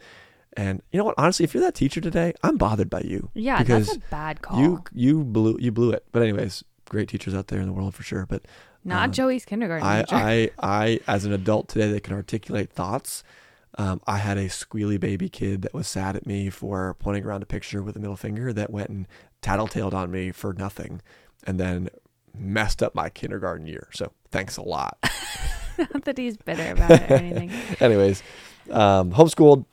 And 0.57 0.83
you 0.91 0.99
know 0.99 1.05
what? 1.05 1.15
Honestly, 1.17 1.45
if 1.45 1.55
you're 1.55 1.63
that 1.63 1.77
teacher 1.77 2.01
today, 2.01 2.33
I'm 2.43 2.57
bothered 2.57 2.91
by 2.91 3.03
you. 3.03 3.31
Yeah, 3.35 3.59
because 3.59 3.87
that's 3.87 3.99
a 3.99 4.11
bad 4.11 4.43
call. 4.43 4.61
You 4.61 4.85
you 4.93 5.23
blew 5.23 5.57
you 5.61 5.71
blew 5.71 5.93
it. 5.93 6.05
But 6.11 6.23
anyways, 6.23 6.65
great 6.89 7.09
teachers 7.09 7.35
out 7.35 7.49
there 7.49 7.61
in 7.61 7.67
the 7.67 7.73
world 7.73 7.95
for 7.95 8.03
sure. 8.03 8.27
But 8.27 8.47
Not 8.85 9.05
um, 9.05 9.13
Joey's 9.13 9.45
kindergarten 9.45 9.87
I, 9.87 10.03
teacher. 10.03 10.17
I, 10.17 10.51
I, 10.59 11.01
as 11.07 11.25
an 11.25 11.33
adult 11.33 11.69
today 11.69 11.93
that 11.93 12.03
can 12.03 12.15
articulate 12.15 12.71
thoughts, 12.71 13.23
um, 13.77 14.01
I 14.07 14.17
had 14.19 14.39
a 14.39 14.47
squealy 14.47 14.99
baby 14.99 15.29
kid 15.29 15.63
that 15.63 15.73
was 15.73 15.87
sad 15.87 16.17
at 16.17 16.27
me 16.27 16.51
for 16.51 16.95
pointing 16.99 17.25
around 17.25 17.43
a 17.43 17.47
picture 17.47 17.83
with 17.83 17.95
a 17.97 18.01
middle 18.01 18.17
finger 18.17 18.53
that 18.53 18.71
went 18.71 18.91
and 18.91 19.07
tattletaled 19.43 19.95
on 19.95 20.11
me 20.11 20.33
for 20.33 20.53
nothing 20.53 21.01
and 21.47 21.59
then 21.59 21.89
messed 22.37 22.83
up 22.83 22.95
my 22.95 23.09
kindergarten 23.09 23.67
year. 23.67 23.89
So 23.93 24.13
thanks 24.31 24.57
a 24.57 24.63
lot. 24.63 24.99
Not 25.79 26.05
that 26.05 26.19
he's 26.19 26.37
bitter 26.37 26.73
about 26.73 26.91
it 26.91 27.11
or 27.11 27.15
anything. 27.15 27.51
Anyways, 27.81 28.23
um, 28.71 29.13
homeschooled. 29.13 29.65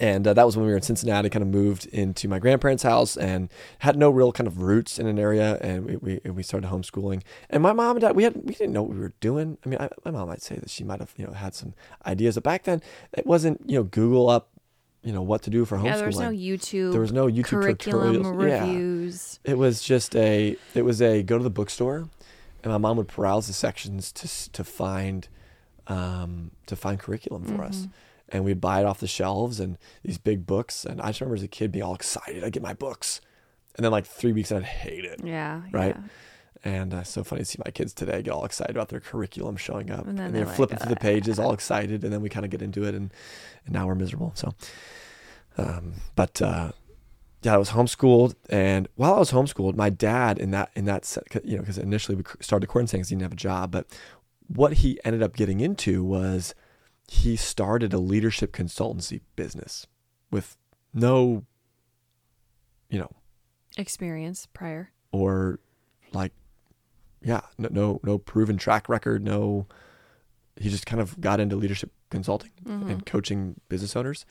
And 0.00 0.28
uh, 0.28 0.34
that 0.34 0.46
was 0.46 0.56
when 0.56 0.64
we 0.64 0.70
were 0.70 0.76
in 0.76 0.82
Cincinnati, 0.82 1.28
kind 1.28 1.42
of 1.42 1.48
moved 1.48 1.86
into 1.86 2.28
my 2.28 2.38
grandparents' 2.38 2.84
house 2.84 3.16
and 3.16 3.48
had 3.80 3.96
no 3.96 4.10
real 4.10 4.30
kind 4.30 4.46
of 4.46 4.62
roots 4.62 4.96
in 5.00 5.08
an 5.08 5.18
area. 5.18 5.58
And 5.60 5.84
we, 5.84 5.96
we, 5.96 6.20
and 6.24 6.36
we 6.36 6.44
started 6.44 6.70
homeschooling. 6.70 7.22
And 7.50 7.64
my 7.64 7.72
mom 7.72 7.96
and 7.96 8.02
dad, 8.02 8.14
we 8.14 8.22
had, 8.22 8.36
we 8.36 8.54
didn't 8.54 8.72
know 8.72 8.82
what 8.82 8.92
we 8.94 9.00
were 9.00 9.12
doing. 9.18 9.58
I 9.66 9.68
mean, 9.68 9.80
I, 9.80 9.88
my 10.04 10.12
mom 10.12 10.28
might 10.28 10.40
say 10.40 10.54
that 10.54 10.70
she 10.70 10.84
might 10.84 11.00
have, 11.00 11.12
you 11.16 11.26
know, 11.26 11.32
had 11.32 11.52
some 11.56 11.74
ideas. 12.06 12.36
But 12.36 12.44
back 12.44 12.62
then 12.62 12.80
it 13.12 13.26
wasn't, 13.26 13.68
you 13.68 13.76
know, 13.76 13.82
Google 13.82 14.30
up, 14.30 14.50
you 15.02 15.12
know, 15.12 15.22
what 15.22 15.42
to 15.42 15.50
do 15.50 15.64
for 15.64 15.78
homeschooling. 15.78 15.84
Yeah, 15.84 15.96
there 15.96 16.06
was 16.06 16.18
no 16.18 16.30
YouTube. 16.30 16.92
There 16.92 17.00
was 17.00 17.12
no 17.12 17.26
YouTube 17.26 17.44
curriculum 17.44 18.16
tutorials. 18.22 18.48
Yeah. 18.48 18.60
reviews. 18.66 19.40
It 19.44 19.56
was 19.58 19.82
just 19.82 20.14
a. 20.16 20.56
It 20.74 20.82
was 20.84 21.00
a 21.00 21.22
go 21.22 21.38
to 21.38 21.44
the 21.44 21.50
bookstore, 21.50 22.08
and 22.62 22.72
my 22.72 22.78
mom 22.78 22.96
would 22.96 23.06
browse 23.06 23.46
the 23.46 23.52
sections 23.52 24.10
to 24.12 24.52
to 24.52 24.64
find, 24.64 25.28
um, 25.86 26.50
to 26.66 26.76
find 26.76 26.98
curriculum 26.98 27.44
for 27.44 27.62
us, 27.62 27.82
Mhm. 27.86 27.90
and 28.30 28.44
we'd 28.44 28.60
buy 28.60 28.80
it 28.80 28.86
off 28.86 29.00
the 29.00 29.06
shelves 29.06 29.60
and 29.60 29.78
these 30.02 30.18
big 30.18 30.46
books. 30.46 30.84
And 30.84 31.00
I 31.00 31.08
just 31.08 31.20
remember 31.20 31.36
as 31.36 31.42
a 31.42 31.48
kid 31.48 31.72
being 31.72 31.84
all 31.84 31.94
excited, 31.94 32.42
I'd 32.44 32.52
get 32.52 32.62
my 32.62 32.74
books, 32.74 33.20
and 33.76 33.84
then 33.84 33.92
like 33.92 34.06
three 34.06 34.32
weeks 34.32 34.50
I'd 34.52 34.64
hate 34.64 35.04
it. 35.04 35.20
Yeah. 35.24 35.62
Right? 35.72 35.94
yeah. 35.96 36.02
And 36.64 36.92
uh, 36.92 37.04
so 37.04 37.22
funny 37.24 37.42
to 37.42 37.44
see 37.44 37.58
my 37.64 37.70
kids 37.70 37.94
today 37.94 38.22
get 38.22 38.32
all 38.32 38.44
excited 38.44 38.74
about 38.74 38.88
their 38.88 39.00
curriculum 39.00 39.56
showing 39.56 39.90
up, 39.90 40.06
And 40.06 40.18
and, 40.18 40.34
they're 40.34 40.44
they're 40.44 40.54
flipping 40.54 40.78
like, 40.78 40.86
through 40.86 40.94
the 40.94 41.00
pages, 41.00 41.38
all 41.38 41.52
excited, 41.52 42.02
and 42.04 42.12
then 42.12 42.20
we 42.20 42.28
kind 42.28 42.44
of 42.44 42.50
get 42.50 42.62
into 42.62 42.84
it, 42.84 42.94
and 42.94 43.12
and 43.64 43.74
now 43.74 43.86
we're 43.86 43.94
miserable. 43.94 44.32
So, 44.34 44.54
um, 45.56 45.94
but 46.16 46.42
uh, 46.42 46.72
yeah, 47.42 47.54
I 47.54 47.56
was 47.58 47.70
homeschooled, 47.70 48.34
and 48.50 48.88
while 48.96 49.14
I 49.14 49.18
was 49.18 49.30
homeschooled, 49.30 49.76
my 49.76 49.90
dad 49.90 50.38
in 50.38 50.50
that 50.50 50.70
in 50.74 50.84
that 50.86 51.16
you 51.44 51.56
know, 51.56 51.62
because 51.62 51.78
initially 51.78 52.16
we 52.16 52.24
started 52.40 52.66
courting 52.66 52.88
saying 52.88 53.04
he 53.04 53.10
didn't 53.10 53.22
have 53.22 53.32
a 53.32 53.36
job, 53.36 53.70
but 53.70 53.86
what 54.48 54.74
he 54.74 54.98
ended 55.04 55.22
up 55.22 55.36
getting 55.36 55.60
into 55.60 56.02
was 56.02 56.54
he 57.06 57.36
started 57.36 57.92
a 57.92 57.98
leadership 57.98 58.52
consultancy 58.52 59.20
business 59.36 59.86
with 60.30 60.56
no, 60.92 61.44
you 62.90 62.98
know, 62.98 63.10
Experience 63.76 64.46
prior. 64.52 64.90
or 65.12 65.60
like 66.12 66.32
yeah 67.22 67.40
no 67.58 67.68
no, 67.70 68.00
no 68.02 68.18
proven 68.18 68.56
track 68.56 68.88
record 68.88 69.22
no 69.24 69.66
he 70.56 70.68
just 70.68 70.86
kind 70.86 71.00
of 71.00 71.20
got 71.20 71.40
into 71.40 71.56
leadership 71.56 71.90
consulting 72.10 72.50
Mhm. 72.64 72.90
and 72.90 73.06
coaching 73.06 73.60
business 73.68 73.94
owners 73.96 74.24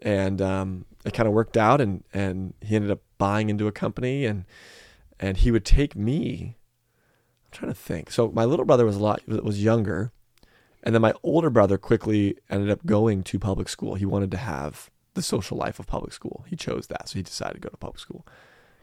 and 0.00 0.40
um, 0.42 0.84
it 1.04 1.14
kind 1.14 1.26
of 1.28 1.32
worked 1.34 1.56
out 1.56 1.80
and 1.80 2.02
and 2.12 2.54
he 2.60 2.74
ended 2.76 2.90
up 2.90 3.00
buying 3.18 3.50
into 3.50 3.66
a 3.66 3.72
company 3.72 4.24
and 4.26 4.44
and 5.20 5.38
he 5.38 5.50
would 5.50 5.64
take 5.64 5.94
me 5.94 6.56
i'm 7.44 7.50
trying 7.50 7.70
to 7.70 7.78
think 7.78 8.10
so 8.10 8.30
my 8.32 8.44
little 8.44 8.64
brother 8.64 8.84
was 8.86 8.96
a 8.96 9.00
lot 9.02 9.20
was 9.28 9.62
younger 9.62 10.10
and 10.82 10.94
then 10.94 11.02
my 11.02 11.12
older 11.22 11.50
brother 11.50 11.78
quickly 11.78 12.36
ended 12.50 12.70
up 12.70 12.84
going 12.86 13.22
to 13.22 13.38
public 13.38 13.68
school 13.68 13.94
he 13.94 14.04
wanted 14.06 14.30
to 14.30 14.36
have 14.38 14.90
the 15.14 15.22
social 15.22 15.56
life 15.58 15.78
of 15.78 15.86
public 15.86 16.12
school 16.12 16.44
he 16.48 16.56
chose 16.56 16.86
that 16.88 17.08
so 17.08 17.14
he 17.18 17.22
decided 17.22 17.54
to 17.54 17.60
go 17.60 17.68
to 17.68 17.76
public 17.76 18.00
school 18.00 18.26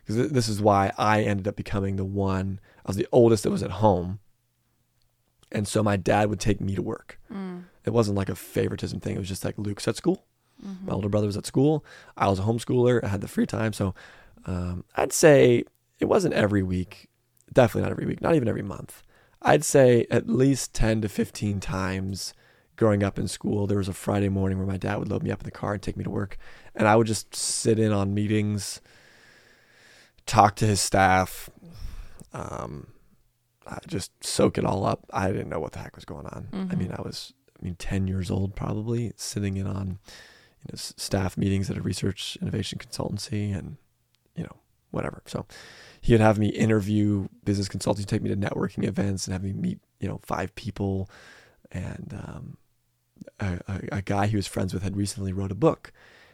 because 0.06 0.32
this 0.32 0.48
is 0.48 0.62
why 0.62 0.92
I 0.98 1.22
ended 1.22 1.48
up 1.48 1.56
becoming 1.56 1.96
the 1.96 2.06
one. 2.06 2.60
I 2.86 2.90
was 2.90 2.96
the 2.96 3.08
oldest 3.12 3.44
that 3.44 3.52
was 3.52 3.64
at 3.64 3.72
home, 3.72 4.20
and 5.52 5.68
so 5.68 5.84
my 5.84 5.98
dad 5.98 6.30
would 6.30 6.40
take 6.40 6.62
me 6.62 6.76
to 6.76 6.82
work. 6.82 7.20
Mm. 7.32 7.64
It 7.86 7.92
wasn't 7.92 8.18
like 8.18 8.30
a 8.30 8.36
favoritism 8.36 9.00
thing. 9.00 9.16
It 9.16 9.20
was 9.20 9.28
just 9.28 9.46
like 9.46 9.58
Luke's 9.58 9.88
at 9.88 9.96
school. 9.96 10.26
Mhm. 10.64 10.86
My 10.86 10.94
older 10.94 11.10
brother 11.10 11.28
was 11.28 11.38
at 11.38 11.46
school. 11.46 11.86
I 12.18 12.28
was 12.28 12.40
a 12.40 12.44
homeschooler. 12.44 13.04
I 13.04 13.08
had 13.08 13.22
the 13.22 13.28
free 13.28 13.46
time, 13.46 13.74
so 13.74 13.96
um, 14.46 14.84
I'd 14.96 15.14
say 15.14 15.64
it 16.00 16.06
wasn't 16.06 16.34
every 16.34 16.64
week. 16.64 17.10
Definitely 17.52 17.84
not 17.84 17.92
every 17.92 18.06
week. 18.06 18.22
Not 18.22 18.36
even 18.36 18.48
every 18.48 18.62
month. 18.62 19.02
I'd 19.42 19.64
say 19.64 20.06
at 20.12 20.30
least 20.30 20.74
ten 20.74 21.02
to 21.02 21.10
fifteen 21.10 21.60
times 21.60 22.34
growing 22.76 23.04
up 23.04 23.18
in 23.18 23.28
school. 23.28 23.68
There 23.68 23.78
was 23.78 23.90
a 23.90 23.94
Friday 23.94 24.30
morning 24.30 24.58
where 24.58 24.68
my 24.68 24.78
dad 24.78 24.98
would 25.00 25.10
load 25.10 25.24
me 25.24 25.32
up 25.32 25.42
in 25.42 25.46
the 25.46 25.52
car 25.52 25.74
and 25.74 25.82
take 25.82 25.98
me 25.98 26.04
to 26.04 26.10
work, 26.10 26.38
and 26.76 26.88
I 26.88 26.96
would 26.96 27.08
just 27.08 27.36
sit 27.36 27.80
in 27.80 27.92
on 27.92 28.14
meetings 28.14 28.82
talk 30.26 30.56
to 30.56 30.68
his 30.68 30.80
staff, 30.80 31.50
um, 32.34 32.88
I 33.68 33.78
just 33.88 34.12
soak 34.24 34.58
it 34.58 34.66
all 34.66 34.86
up. 34.86 35.06
I 35.14 35.32
didn't 35.32 35.50
know 35.50 35.60
what 35.60 35.74
the 35.74 35.80
heck 35.80 35.96
was 35.96 36.06
going 36.06 36.26
on. 36.28 36.50
I 36.54 36.56
Mhm. 36.56 36.78
mean, 36.78 36.92
I 36.98 37.02
was, 37.02 37.34
I 37.60 37.64
mean, 37.66 37.76
10 37.76 38.08
years 38.08 38.32
old 38.32 38.56
probably, 38.56 39.14
sitting 39.16 39.58
in 39.58 39.68
on 39.68 39.88
you 39.88 40.70
know, 40.70 40.74
s- 40.74 40.94
staff 40.98 41.38
meetings 41.38 41.70
at 41.70 41.78
a 41.78 41.82
research 41.82 42.38
innovation 42.42 42.80
consultancy 42.80 43.56
and, 43.58 43.78
you 44.36 44.44
know, 44.44 44.58
whatever. 44.92 45.22
So 45.26 45.46
he 46.02 46.14
would 46.14 46.22
have 46.22 46.40
me 46.40 46.48
interview 46.50 47.28
business 47.44 47.68
consultants, 47.70 48.10
take 48.10 48.22
me 48.22 48.30
to 48.30 48.36
networking 48.36 48.86
events 48.86 49.26
and 49.28 49.34
have 49.34 49.44
me 49.44 49.54
meet, 49.54 49.80
you 50.00 50.08
know, 50.08 50.20
five 50.24 50.56
people. 50.56 51.10
And 51.72 52.14
um, 52.26 52.58
a, 53.40 53.60
a, 53.68 53.98
a 53.98 54.02
guy 54.02 54.28
he 54.28 54.36
was 54.36 54.48
friends 54.48 54.74
with 54.74 54.82
had 54.84 54.98
recently 54.98 55.32
wrote 55.34 55.52
a 55.52 55.56
book. 55.56 55.92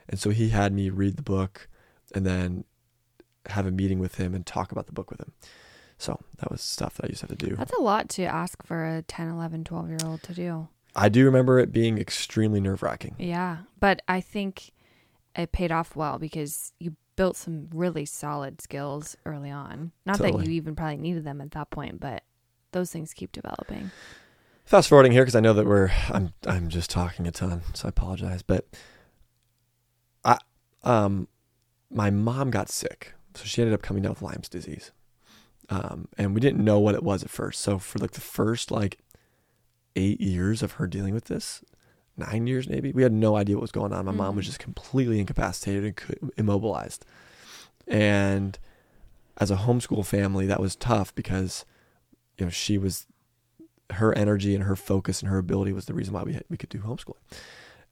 And 0.08 0.20
so 0.20 0.30
he 0.30 0.50
had 0.50 0.72
me 0.72 0.90
read 0.90 1.18
the 1.18 1.24
book 1.24 1.68
and 2.14 2.26
then 2.26 2.64
have 3.48 3.66
a 3.68 3.72
meeting 3.72 4.00
with 4.00 4.16
him 4.16 4.34
and 4.34 4.46
talk 4.46 4.72
about 4.72 4.86
the 4.86 4.92
book 4.94 5.10
with 5.12 5.20
him. 5.20 5.34
So 5.98 6.20
that 6.40 6.52
was 6.52 6.62
stuff 6.62 6.96
that 6.96 7.06
I 7.06 7.10
used 7.10 7.22
to 7.22 7.28
have 7.28 7.38
to 7.38 7.50
do. 7.50 7.56
That's 7.56 7.74
a 7.74 7.82
lot 7.82 8.10
to 8.10 8.24
ask 8.24 8.66
for 8.66 8.86
a 8.86 9.02
10, 9.02 9.30
11, 9.30 9.64
12 9.64 9.90
year 9.90 9.98
old 10.04 10.24
to 10.24 10.34
do. 10.34 10.68
I 10.96 11.10
do 11.10 11.26
remember 11.26 11.60
it 11.60 11.72
being 11.72 11.98
extremely 11.98 12.60
nerve 12.62 12.82
wracking. 12.82 13.16
Yeah. 13.18 13.60
But 13.80 14.02
I 14.08 14.22
think 14.22 14.72
it 15.36 15.52
paid 15.52 15.72
off 15.72 15.96
well 15.96 16.20
because 16.20 16.74
you 16.80 16.96
built 17.16 17.38
some 17.38 17.70
really 17.74 18.06
solid 18.06 18.62
skills 18.62 19.16
early 19.26 19.52
on. 19.52 19.92
Not 20.06 20.20
that 20.20 20.34
you 20.46 20.52
even 20.52 20.76
probably 20.76 20.98
needed 20.98 21.24
them 21.24 21.42
at 21.42 21.52
that 21.52 21.70
point, 21.70 22.00
but 22.00 22.24
those 22.72 22.92
things 22.92 23.14
keep 23.14 23.32
developing. 23.32 23.92
Fast 24.66 24.90
forwarding 24.90 25.12
here 25.12 25.22
because 25.22 25.36
I 25.36 25.42
know 25.42 25.54
that 25.54 25.66
we're 25.66 25.92
I'm 26.10 26.34
I'm 26.48 26.70
just 26.70 26.90
talking 26.90 27.28
a 27.28 27.32
ton, 27.32 27.62
so 27.74 27.88
I 27.88 27.90
apologize. 27.90 28.42
But 28.42 28.66
I 30.24 30.38
um 30.84 31.28
my 31.92 32.10
mom 32.10 32.50
got 32.50 32.70
sick, 32.70 33.14
so 33.36 33.46
she 33.46 33.62
ended 33.62 33.74
up 33.74 33.82
coming 33.82 34.04
down 34.04 34.14
with 34.14 34.22
Lyme's 34.22 34.50
disease, 34.50 34.92
um, 35.70 36.08
and 36.18 36.34
we 36.34 36.42
didn't 36.42 36.64
know 36.64 36.80
what 36.80 36.96
it 36.96 37.04
was 37.04 37.24
at 37.24 37.30
first. 37.30 37.62
So 37.62 37.80
for 37.80 38.00
like 38.00 38.12
the 38.12 38.22
first 38.22 38.72
like 38.72 39.00
eight 39.96 40.20
years 40.22 40.62
of 40.62 40.74
her 40.74 40.88
dealing 40.88 41.14
with 41.14 41.26
this, 41.26 41.64
nine 42.18 42.48
years 42.48 42.68
maybe. 42.70 42.92
We 42.92 43.04
had 43.04 43.12
no 43.14 43.36
idea 43.36 43.56
what 43.56 43.62
was 43.62 43.72
going 43.72 43.94
on. 43.94 44.06
My 44.06 44.12
mom 44.12 44.36
was 44.36 44.46
Mhm. 44.46 44.50
just 44.50 44.60
completely 44.60 45.20
incapacitated 45.20 45.84
and 46.22 46.32
immobilized. 46.38 47.06
And 47.88 48.58
as 49.38 49.52
a 49.52 49.56
homeschool 49.58 50.06
family, 50.06 50.46
that 50.48 50.60
was 50.60 50.76
tough 50.76 51.14
because 51.16 51.66
you 52.38 52.46
know 52.46 52.50
she 52.50 52.78
was 52.78 53.08
her 53.92 54.14
energy 54.18 54.56
and 54.56 54.64
her 54.64 54.76
focus 54.76 55.22
and 55.22 55.30
her 55.30 55.38
ability 55.38 55.72
was 55.72 55.86
the 55.86 55.94
reason 55.94 56.14
why 56.14 56.24
we 56.24 56.34
had, 56.34 56.44
we 56.50 56.58
could 56.58 56.70
do 56.70 56.80
homeschooling. 56.80 57.22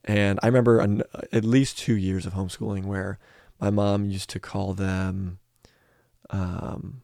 And 0.06 0.40
I 0.42 0.48
remember 0.48 0.80
an, 0.80 1.04
at 1.32 1.46
least 1.46 1.78
two 1.78 1.96
years 1.96 2.26
of 2.26 2.34
homeschooling 2.34 2.86
where 2.86 3.20
my 3.62 3.70
mom 3.70 4.06
used 4.10 4.30
to 4.32 4.40
call 4.40 4.74
them, 4.74 5.38
um, 6.32 7.03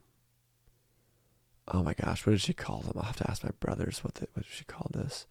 oh 1.72 1.84
my 1.84 1.94
gosh, 1.94 2.26
what 2.26 2.32
did 2.32 2.42
she 2.42 2.54
call 2.54 2.80
them? 2.82 2.94
I'll 2.96 3.04
have 3.04 3.16
to 3.18 3.30
ask 3.30 3.44
my 3.44 3.52
brothers 3.60 4.04
what 4.04 4.16
the, 4.16 4.28
what 4.34 4.44
did 4.46 4.52
she 4.54 4.66
call 4.66 4.90
this? 4.94 5.28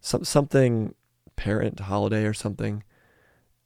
Some 0.00 0.24
something 0.24 0.94
parent 1.36 1.80
holiday 1.80 2.24
or 2.24 2.34
something, 2.34 2.82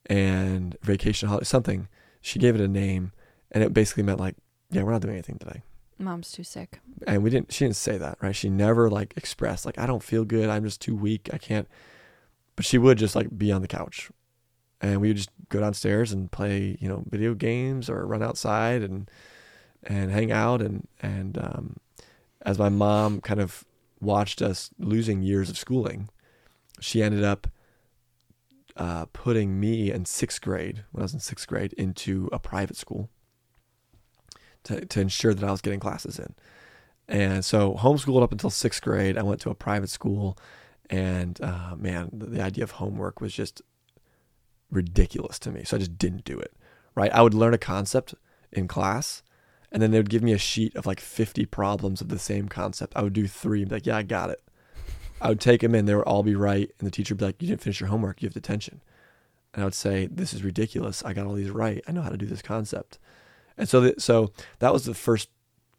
and 0.07 0.77
vacation 0.83 1.29
holiday 1.29 1.45
something. 1.45 1.89
She 2.21 2.39
gave 2.39 2.55
it 2.55 2.61
a 2.61 2.69
name, 2.69 3.13
and 3.51 3.63
it 3.65 3.73
basically 3.75 4.03
meant 4.05 4.21
like, 4.21 4.37
yeah, 4.71 4.83
we're 4.83 4.93
not 4.93 5.03
doing 5.03 5.15
anything 5.15 5.39
today 5.39 5.63
Mom's 5.99 6.33
too 6.33 6.43
sick. 6.45 6.81
and 7.07 7.23
we 7.23 7.31
didn't 7.31 7.53
she 7.53 7.65
didn't 7.65 7.77
say 7.77 7.97
that 7.97 8.19
right 8.21 8.35
she 8.35 8.49
never 8.51 8.91
like 8.91 9.15
expressed 9.17 9.65
like 9.65 9.79
i 9.79 9.87
don't 9.87 10.03
feel 10.03 10.25
good 10.25 10.49
i'm 10.49 10.65
just 10.65 10.81
too 10.81 10.97
weak 10.97 11.29
i 11.33 11.39
can't 11.39 11.69
but 12.57 12.65
she 12.65 12.79
would 12.79 12.99
just 12.99 13.15
like 13.15 13.37
be 13.37 13.53
on 13.53 13.63
the 13.63 13.69
couch 13.69 14.11
and 14.81 15.01
we 15.01 15.09
would 15.09 15.17
just 15.17 15.31
go 15.49 15.61
downstairs 15.61 16.13
and 16.13 16.31
play 16.33 16.77
you 16.81 16.89
know 16.89 17.05
video 17.09 17.35
games 17.35 17.89
or 17.89 18.07
run 18.07 18.23
outside 18.23 18.83
and 18.83 19.11
and 19.85 20.11
hang 20.11 20.31
out 20.31 20.61
and 20.63 20.87
and 21.01 21.39
um, 21.39 21.77
as 22.43 22.59
my 22.59 22.69
mom 22.69 23.21
kind 23.21 23.41
of 23.41 23.65
watched 24.01 24.43
us 24.43 24.71
losing 24.79 25.23
years 25.23 25.49
of 25.49 25.57
schooling 25.57 26.09
she 26.81 27.03
ended 27.03 27.25
up 27.25 27.47
uh, 28.77 29.05
putting 29.13 29.61
me 29.61 29.93
in 29.93 30.05
sixth 30.05 30.41
grade 30.41 30.85
when 30.93 31.03
i 31.03 31.05
was 31.05 31.15
in 31.15 31.21
sixth 31.21 31.47
grade 31.47 31.73
into 31.75 32.29
a 32.33 32.39
private 32.39 32.77
school 32.77 33.11
to, 34.65 34.85
to 34.85 35.01
ensure 35.01 35.35
that 35.35 35.47
I 35.47 35.51
was 35.51 35.61
getting 35.61 35.81
classes 35.81 36.19
in. 36.19 36.35
And 37.09 37.45
so 37.45 37.75
homeschooled 37.75 38.23
up 38.23 38.33
until 38.33 38.51
sixth 38.51 38.83
grade. 38.83 39.19
I 39.19 39.23
went 39.23 39.41
to 39.43 39.51
a 39.51 39.55
private 39.55 39.91
school, 39.91 40.39
and 40.89 41.41
uh, 41.41 41.75
man, 41.77 42.11
the, 42.13 42.27
the 42.27 42.43
idea 42.43 42.65
of 42.65 42.73
homework 42.73 43.21
was 43.21 43.33
just 43.33 43.61
ridiculous 44.71 45.39
to 45.41 45.51
me. 45.51 45.65
So 45.65 45.77
I 45.77 45.81
just 45.81 45.99
didn't 45.99 46.25
do 46.25 46.39
it. 46.39 46.53
Right? 46.95 47.13
I 47.13 47.23
would 47.23 47.35
learn 47.35 47.55
a 47.55 47.59
concept 47.59 48.15
in 48.53 48.69
class, 48.69 49.23
and 49.73 49.83
then 49.83 49.91
they 49.91 49.99
would 49.99 50.11
give 50.11 50.23
me 50.23 50.33
a 50.33 50.39
sheet 50.39 50.77
of 50.77 50.87
like 50.87 51.01
50 51.01 51.47
problems 51.47 52.01
of 52.01 52.09
the 52.09 52.19
same 52.19 52.49
concept. 52.49 52.93
I 52.95 53.03
would 53.03 53.15
do 53.15 53.27
three, 53.27 53.63
and 53.63 53.71
be 53.71 53.77
like, 53.77 53.87
yeah, 53.87 53.97
I 53.97 54.03
got 54.03 54.31
it. 54.31 54.43
I 55.21 55.31
would 55.31 55.41
take 55.41 55.63
them 55.63 55.75
in, 55.75 55.87
they 55.87 55.95
would 55.95 56.05
all 56.05 56.23
be 56.23 56.35
right, 56.35 56.71
and 56.79 56.87
the 56.87 56.91
teacher 56.91 57.15
would 57.15 57.21
be 57.21 57.25
like, 57.25 57.43
you 57.43 57.49
didn't 57.49 57.63
finish 57.63 57.81
your 57.81 57.89
homework, 57.89 58.21
you 58.21 58.27
have 58.27 58.35
detention. 58.35 58.83
And 59.55 59.63
I 59.63 59.67
would 59.67 59.75
say, 59.75 60.07
this 60.07 60.35
is 60.35 60.45
ridiculous. 60.45 61.05
I 61.05 61.13
got 61.13 61.27
all 61.27 61.35
these 61.35 61.51
right. 61.51 61.83
I 61.89 61.93
know 61.93 62.03
how 62.03 62.11
to 62.11 62.17
do 62.17 62.27
this 62.27 62.43
concept. 62.43 62.99
And 63.57 63.69
so, 63.69 63.81
that, 63.81 64.01
so 64.01 64.33
that 64.59 64.73
was 64.73 64.85
the 64.85 64.95
first 64.95 65.29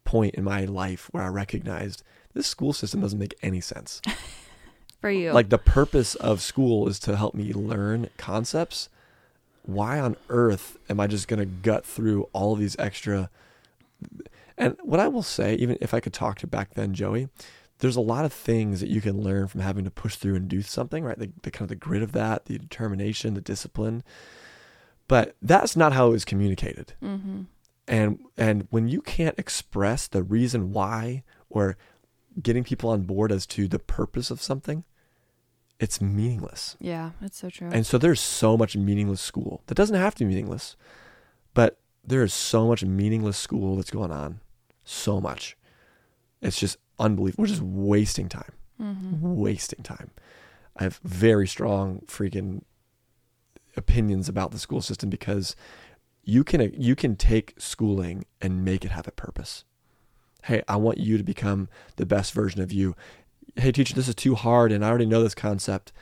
point 0.04 0.34
in 0.34 0.44
my 0.44 0.64
life 0.64 1.08
where 1.12 1.22
I 1.22 1.28
recognized 1.28 2.02
this 2.34 2.46
school 2.46 2.72
system 2.72 3.00
doesn't 3.00 3.18
make 3.18 3.34
any 3.42 3.60
sense. 3.60 4.00
For 5.00 5.10
you. 5.10 5.32
Like 5.32 5.50
the 5.50 5.58
purpose 5.58 6.14
of 6.14 6.40
school 6.40 6.88
is 6.88 6.98
to 7.00 7.16
help 7.16 7.34
me 7.34 7.52
learn 7.52 8.08
concepts. 8.16 8.88
Why 9.62 10.00
on 10.00 10.16
earth 10.28 10.78
am 10.88 11.00
I 11.00 11.06
just 11.06 11.28
going 11.28 11.40
to 11.40 11.46
gut 11.46 11.84
through 11.84 12.28
all 12.32 12.54
these 12.54 12.76
extra? 12.78 13.28
And 14.56 14.76
what 14.82 15.00
I 15.00 15.08
will 15.08 15.22
say, 15.22 15.54
even 15.54 15.76
if 15.80 15.92
I 15.94 16.00
could 16.00 16.12
talk 16.12 16.38
to 16.38 16.46
back 16.46 16.74
then, 16.74 16.94
Joey, 16.94 17.28
there's 17.78 17.96
a 17.96 18.00
lot 18.00 18.24
of 18.24 18.32
things 18.32 18.80
that 18.80 18.88
you 18.88 19.00
can 19.00 19.20
learn 19.20 19.48
from 19.48 19.60
having 19.60 19.84
to 19.84 19.90
push 19.90 20.14
through 20.16 20.36
and 20.36 20.48
do 20.48 20.62
something, 20.62 21.02
right? 21.04 21.18
The, 21.18 21.32
the 21.42 21.50
kind 21.50 21.62
of 21.62 21.68
the 21.70 21.74
grit 21.74 22.02
of 22.02 22.12
that, 22.12 22.46
the 22.46 22.58
determination, 22.58 23.34
the 23.34 23.40
discipline. 23.40 24.04
But 25.08 25.36
that's 25.42 25.76
not 25.76 25.92
how 25.92 26.06
it 26.06 26.12
was 26.12 26.24
communicated 26.24 26.94
mm-hmm. 27.02 27.42
and 27.86 28.18
and 28.38 28.66
when 28.70 28.88
you 28.88 29.02
can't 29.02 29.38
express 29.38 30.08
the 30.08 30.22
reason 30.22 30.72
why 30.72 31.22
or 31.50 31.76
getting 32.42 32.64
people 32.64 32.88
on 32.88 33.02
board 33.02 33.30
as 33.30 33.44
to 33.48 33.68
the 33.68 33.78
purpose 33.78 34.30
of 34.30 34.40
something 34.40 34.82
it's 35.78 36.00
meaningless 36.00 36.76
Yeah, 36.80 37.10
that's 37.20 37.36
so 37.38 37.50
true. 37.50 37.68
and 37.70 37.84
so 37.84 37.98
there's 37.98 38.20
so 38.20 38.56
much 38.56 38.76
meaningless 38.76 39.20
school 39.20 39.62
that 39.66 39.74
doesn't 39.74 39.94
have 39.96 40.14
to 40.14 40.24
be 40.24 40.28
meaningless 40.30 40.74
but 41.52 41.78
there 42.06 42.22
is 42.22 42.34
so 42.34 42.66
much 42.66 42.84
meaningless 42.84 43.36
school 43.36 43.76
that's 43.76 43.90
going 43.90 44.12
on 44.12 44.40
so 44.84 45.20
much 45.20 45.56
it's 46.42 46.58
just 46.58 46.76
unbelievable 46.98 47.42
we're 47.42 47.48
just 47.48 47.62
wasting 47.62 48.28
time 48.28 48.52
mm-hmm. 48.80 49.34
wasting 49.34 49.82
time 49.82 50.10
i 50.76 50.82
have 50.82 51.00
very 51.02 51.46
strong 51.46 52.00
freaking 52.06 52.62
opinions 53.76 54.28
about 54.28 54.50
the 54.50 54.58
school 54.58 54.80
system 54.80 55.10
because 55.10 55.56
you 56.24 56.44
can 56.44 56.72
you 56.76 56.96
can 56.96 57.16
take 57.16 57.54
schooling 57.58 58.24
and 58.40 58.64
make 58.64 58.84
it 58.84 58.90
have 58.90 59.06
a 59.06 59.12
purpose. 59.12 59.64
Hey, 60.44 60.62
I 60.68 60.76
want 60.76 60.98
you 60.98 61.16
to 61.16 61.24
become 61.24 61.68
the 61.96 62.06
best 62.06 62.32
version 62.32 62.60
of 62.60 62.72
you. 62.72 62.94
Hey, 63.56 63.72
teacher, 63.72 63.94
this 63.94 64.08
is 64.08 64.14
too 64.14 64.34
hard 64.34 64.72
and 64.72 64.84
I 64.84 64.88
already 64.88 65.06
know 65.06 65.22
this 65.22 65.34
concept. 65.34 65.92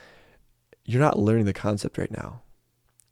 You're 0.84 1.00
not 1.00 1.18
learning 1.18 1.44
the 1.44 1.52
concept 1.52 1.98
right 1.98 2.10
now. 2.10 2.42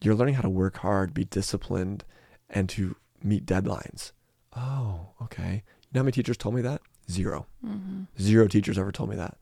You're 0.01 0.15
learning 0.15 0.35
how 0.35 0.43
to 0.43 0.51
work 0.51 0.79
hard, 0.79 1.15
be 1.15 1.25
disciplined, 1.25 2.05
and 2.51 2.69
to 2.71 2.97
meet 3.23 3.47
deadlines. 3.47 4.13
Oh, 4.57 5.11
okay. 5.23 5.63
You 5.83 5.89
know 5.95 6.01
how 6.01 6.05
many 6.05 6.13
teachers 6.13 6.37
told 6.37 6.55
me 6.55 6.63
that? 6.63 6.81
Zero. 7.11 7.47
Mm-hmm. 7.65 8.03
Zero 8.21 8.49
teachers 8.49 8.79
ever 8.79 8.93
told 8.93 9.11
me 9.11 9.17
that. 9.17 9.37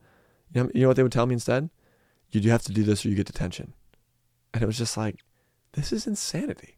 You 0.53 0.63
know, 0.63 0.71
you 0.73 0.81
know 0.81 0.87
what 0.87 0.97
they 0.97 1.03
would 1.03 1.11
tell 1.11 1.25
me 1.25 1.33
instead? 1.33 1.69
You 2.31 2.41
do 2.41 2.49
have 2.49 2.63
to 2.63 2.71
do 2.71 2.83
this 2.83 3.05
or 3.05 3.09
you 3.09 3.15
get 3.15 3.27
detention. 3.27 3.73
And 4.53 4.63
it 4.63 4.65
was 4.65 4.77
just 4.77 4.97
like, 4.97 5.17
this 5.73 5.91
is 5.91 6.07
insanity. 6.07 6.77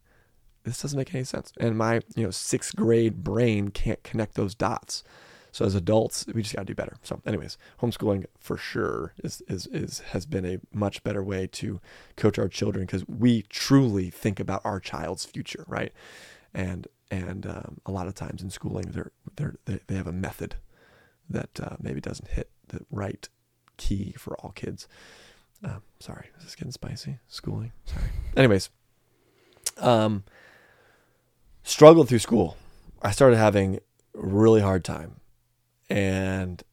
This 0.63 0.81
doesn't 0.81 0.97
make 0.97 1.13
any 1.13 1.23
sense. 1.23 1.51
And 1.59 1.77
my, 1.77 2.01
you 2.15 2.23
know, 2.23 2.31
sixth 2.31 2.75
grade 2.75 3.23
brain 3.23 3.69
can't 3.69 4.03
connect 4.03 4.35
those 4.35 4.53
dots. 4.53 5.03
So 5.51 5.65
as 5.65 5.75
adults, 5.75 6.25
we 6.33 6.41
just 6.41 6.55
gotta 6.55 6.65
do 6.65 6.75
better. 6.75 6.97
So 7.03 7.21
anyways, 7.25 7.57
homeschooling 7.81 8.25
for 8.39 8.57
sure 8.57 9.13
is 9.23 9.41
is, 9.47 9.67
is 9.67 9.99
has 10.11 10.25
been 10.25 10.45
a 10.45 10.59
much 10.73 11.03
better 11.03 11.23
way 11.23 11.47
to 11.47 11.81
coach 12.15 12.39
our 12.39 12.47
children 12.47 12.85
because 12.85 13.07
we 13.07 13.43
truly 13.43 14.09
think 14.09 14.39
about 14.39 14.61
our 14.63 14.79
child's 14.79 15.25
future, 15.25 15.65
right? 15.67 15.91
And 16.53 16.87
and 17.09 17.45
um, 17.45 17.81
a 17.85 17.91
lot 17.91 18.07
of 18.07 18.15
times 18.15 18.41
in 18.41 18.49
schooling, 18.49 18.91
they're, 18.91 19.11
they're, 19.35 19.55
they 19.65 19.79
they 19.87 19.95
have 19.95 20.07
a 20.07 20.13
method 20.13 20.55
that 21.29 21.59
uh, 21.61 21.75
maybe 21.81 21.99
doesn't 22.01 22.29
hit 22.29 22.49
the 22.69 22.85
right 22.89 23.27
key 23.77 24.13
for 24.17 24.35
all 24.37 24.51
kids. 24.51 24.87
Um, 25.63 25.81
sorry, 25.99 26.29
is 26.37 26.43
this 26.45 26.55
getting 26.55 26.71
spicy? 26.71 27.19
Schooling. 27.27 27.71
Sorry. 27.85 28.09
Anyways, 28.35 28.69
um, 29.77 30.23
struggled 31.63 32.09
through 32.09 32.19
school. 32.19 32.57
I 33.01 33.11
started 33.11 33.37
having 33.37 33.79
really 34.13 34.61
hard 34.61 34.83
time, 34.83 35.20
and 35.91 36.63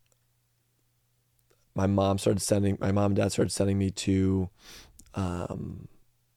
my 1.74 1.88
mom 1.88 2.18
started 2.18 2.40
sending 2.40 2.78
my 2.80 2.92
mom 2.92 3.06
and 3.06 3.16
dad 3.16 3.32
started 3.32 3.50
sending 3.50 3.76
me 3.76 3.90
to 3.90 4.48
um, 5.14 5.88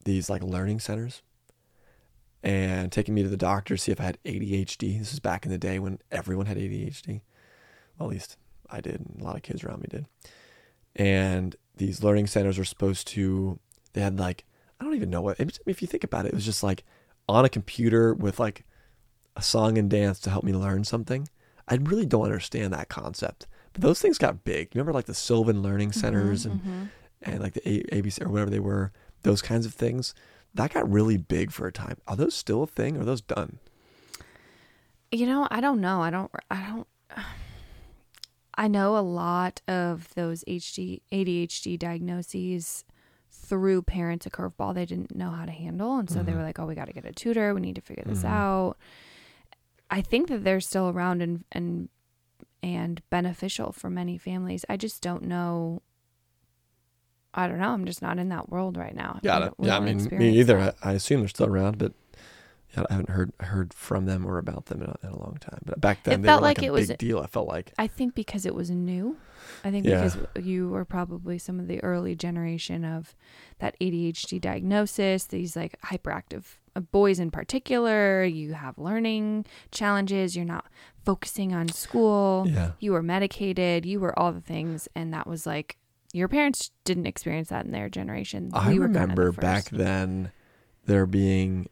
these 0.03 0.29
like 0.29 0.43
learning 0.43 0.79
centers 0.79 1.21
and 2.43 2.91
taking 2.91 3.13
me 3.13 3.21
to 3.21 3.29
the 3.29 3.37
doctor 3.37 3.75
to 3.75 3.81
see 3.81 3.91
if 3.91 4.01
I 4.01 4.05
had 4.05 4.17
ADHD. 4.25 4.97
This 4.97 5.11
was 5.11 5.19
back 5.19 5.45
in 5.45 5.51
the 5.51 5.59
day 5.59 5.77
when 5.77 5.99
everyone 6.11 6.47
had 6.47 6.57
ADHD. 6.57 7.21
Well, 7.97 8.09
at 8.09 8.13
least 8.13 8.37
I 8.67 8.81
did, 8.81 8.95
and 8.95 9.21
a 9.21 9.23
lot 9.23 9.35
of 9.35 9.43
kids 9.43 9.63
around 9.63 9.81
me 9.81 9.87
did. 9.87 10.07
And 10.95 11.55
these 11.77 12.03
learning 12.03 12.27
centers 12.27 12.57
were 12.57 12.65
supposed 12.65 13.07
to, 13.09 13.59
they 13.93 14.01
had 14.01 14.19
like, 14.19 14.43
I 14.79 14.83
don't 14.83 14.95
even 14.95 15.11
know 15.11 15.21
what, 15.21 15.39
if 15.39 15.81
you 15.83 15.87
think 15.87 16.03
about 16.03 16.25
it, 16.25 16.29
it 16.29 16.33
was 16.33 16.45
just 16.45 16.63
like 16.63 16.83
on 17.29 17.45
a 17.45 17.49
computer 17.49 18.15
with 18.15 18.39
like 18.39 18.65
a 19.35 19.43
song 19.43 19.77
and 19.77 19.87
dance 19.87 20.19
to 20.21 20.31
help 20.31 20.43
me 20.43 20.53
learn 20.53 20.83
something. 20.83 21.27
I 21.71 21.75
really 21.81 22.05
don't 22.05 22.25
understand 22.25 22.73
that 22.73 22.89
concept. 22.89 23.47
But 23.73 23.81
those 23.81 24.01
things 24.01 24.17
got 24.17 24.43
big. 24.43 24.69
Remember 24.75 24.91
like 24.93 25.05
the 25.05 25.13
Sylvan 25.13 25.61
Learning 25.63 25.91
Centers 25.93 26.45
and, 26.45 26.61
Mhm. 26.61 26.89
and 27.23 27.39
like 27.39 27.53
the 27.53 27.67
A- 27.67 28.01
ABC 28.01 28.21
or 28.25 28.29
whatever 28.29 28.51
they 28.51 28.59
were, 28.59 28.91
those 29.23 29.41
kinds 29.41 29.65
of 29.65 29.73
things? 29.73 30.13
That 30.53 30.73
got 30.73 30.91
really 30.91 31.15
big 31.17 31.51
for 31.51 31.65
a 31.67 31.71
time. 31.71 31.97
Are 32.07 32.17
those 32.17 32.35
still 32.35 32.63
a 32.63 32.67
thing? 32.67 32.97
Or 32.97 33.01
are 33.01 33.05
those 33.05 33.21
done? 33.21 33.59
You 35.13 35.25
know, 35.25 35.47
I 35.49 35.61
don't 35.61 35.79
know. 35.79 36.01
I 36.01 36.09
don't. 36.09 36.31
I 36.49 36.61
don't. 36.67 36.87
I 38.55 38.67
know 38.67 38.97
a 38.97 38.99
lot 39.01 39.61
of 39.67 40.13
those 40.15 40.43
HD 40.45 41.01
ADHD 41.11 41.77
diagnoses 41.79 42.83
through 43.29 43.81
parents 43.83 44.25
a 44.25 44.29
curveball 44.29 44.73
they 44.75 44.85
didn't 44.85 45.15
know 45.15 45.29
how 45.31 45.45
to 45.45 45.51
handle, 45.51 45.97
and 45.97 46.09
so 46.09 46.21
they 46.21 46.33
Mhm. 46.33 46.35
were 46.35 46.43
like, 46.43 46.59
"Oh, 46.59 46.65
we 46.65 46.75
got 46.75 46.85
to 46.87 46.93
get 46.93 47.05
a 47.05 47.13
tutor. 47.13 47.53
We 47.53 47.61
need 47.61 47.75
to 47.75 47.81
figure 47.81 48.03
this 48.05 48.23
Mhm. 48.23 48.29
out." 48.29 48.77
I 49.91 50.01
think 50.01 50.29
that 50.29 50.43
they're 50.43 50.61
still 50.61 50.89
around 50.89 51.21
and 51.21 51.43
and 51.51 51.89
and 52.63 53.01
beneficial 53.09 53.71
for 53.71 53.89
many 53.89 54.17
families. 54.17 54.63
I 54.69 54.77
just 54.77 55.01
don't 55.01 55.23
know. 55.23 55.81
I 57.33 57.47
don't 57.47 57.59
know. 57.59 57.69
I'm 57.69 57.85
just 57.85 58.01
not 58.01 58.19
in 58.19 58.29
that 58.29 58.49
world 58.49 58.77
right 58.77 58.95
now. 58.95 59.19
Yeah, 59.23 59.39
don't- 59.39 59.55
yeah. 59.59 59.77
I 59.77 59.79
mean, 59.79 59.97
me 60.19 60.37
either. 60.39 60.59
I, 60.59 60.73
I 60.83 60.93
assume 60.93 61.21
they're 61.21 61.29
still 61.29 61.47
around, 61.47 61.77
but 61.77 61.93
I 62.77 62.85
haven't 62.89 63.09
heard 63.09 63.33
heard 63.39 63.73
from 63.73 64.05
them 64.05 64.25
or 64.25 64.37
about 64.37 64.67
them 64.67 64.81
in 64.81 64.89
a, 64.89 64.95
in 65.03 65.09
a 65.13 65.19
long 65.19 65.37
time. 65.41 65.59
But 65.65 65.81
back 65.81 66.03
then, 66.03 66.15
It 66.15 66.21
they 66.23 66.27
felt 66.27 66.41
were 66.41 66.47
like, 66.47 66.57
like 66.59 66.63
a 66.63 66.67
it 66.67 66.71
was- 66.73 66.87
big 66.87 66.97
deal. 66.97 67.19
I 67.19 67.27
felt 67.27 67.47
like 67.47 67.73
I 67.77 67.87
think 67.87 68.15
because 68.15 68.45
it 68.45 68.55
was 68.55 68.69
new. 68.71 69.17
I 69.63 69.71
think 69.71 69.85
Yeah. 69.85 70.03
because 70.03 70.17
you 70.45 70.69
were 70.69 70.85
probably 70.85 71.37
some 71.37 71.59
of 71.59 71.67
the 71.67 71.83
early 71.83 72.15
generation 72.15 72.85
of 72.85 73.15
that 73.59 73.75
ADHD 73.81 74.39
diagnosis, 74.39 75.25
these 75.25 75.55
like 75.55 75.79
hyperactive 75.81 76.43
uh, 76.75 76.79
boys 76.79 77.19
in 77.19 77.31
particular. 77.31 78.23
You 78.23 78.53
have 78.53 78.77
learning 78.77 79.45
challenges. 79.71 80.35
You're 80.35 80.45
not 80.45 80.65
focusing 81.03 81.53
on 81.53 81.67
school. 81.69 82.45
yeah, 82.47 82.71
You 82.79 82.93
were 82.93 83.03
medicated. 83.03 83.85
You 83.85 83.99
were 83.99 84.17
all 84.17 84.31
the 84.31 84.39
things. 84.41 84.87
And 84.95 85.13
that 85.13 85.27
was 85.27 85.45
like, 85.45 85.77
your 86.13 86.27
parents 86.27 86.71
didn't 86.85 87.07
experience 87.07 87.49
that 87.49 87.65
in 87.65 87.71
their 87.71 87.89
generation. 87.89 88.51
I 88.53 88.69
We 88.69 88.79
were 88.79 88.85
kind 88.85 88.95
of 89.11 89.15
the 89.15 89.21
remember 89.23 89.31
back 89.33 89.65
then 89.65 90.31
there 90.85 91.05
being 91.05 91.67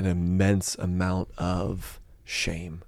an 0.00 0.06
immense 0.06 0.74
amount 0.76 1.28
of 1.38 2.00
shame 2.24 2.82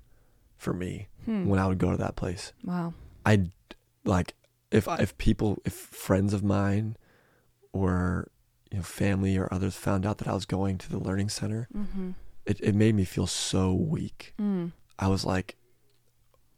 for 0.57 0.73
me 0.73 1.09
Hmm. 1.25 1.47
when 1.47 1.61
I 1.61 1.69
would 1.69 1.79
go 1.79 1.93
to 1.93 1.97
that 1.99 2.17
place. 2.17 2.53
Wow. 2.65 2.95
I 3.25 3.47
like 4.05 4.35
if 4.73 4.89
if 4.89 5.17
people 5.19 5.59
if 5.65 5.73
friends 5.73 6.33
of 6.35 6.43
mine 6.43 6.97
or 7.73 8.29
you 8.71 8.79
know 8.79 8.83
family 8.83 9.37
or 9.37 9.47
others 9.53 9.77
found 9.77 10.05
out 10.05 10.19
that 10.19 10.27
I 10.29 10.35
was 10.35 10.47
going 10.47 10.79
to 10.79 10.91
the 10.91 10.99
learning 10.99 11.29
center, 11.29 11.69
Mm-hmm. 11.77 12.11
it, 12.47 12.61
it 12.61 12.75
made 12.75 12.95
me 12.97 13.05
feel 13.05 13.27
so 13.29 13.73
weak. 13.73 14.35
Mm. 14.41 14.73
I 14.99 15.07
was 15.09 15.25
like, 15.25 15.57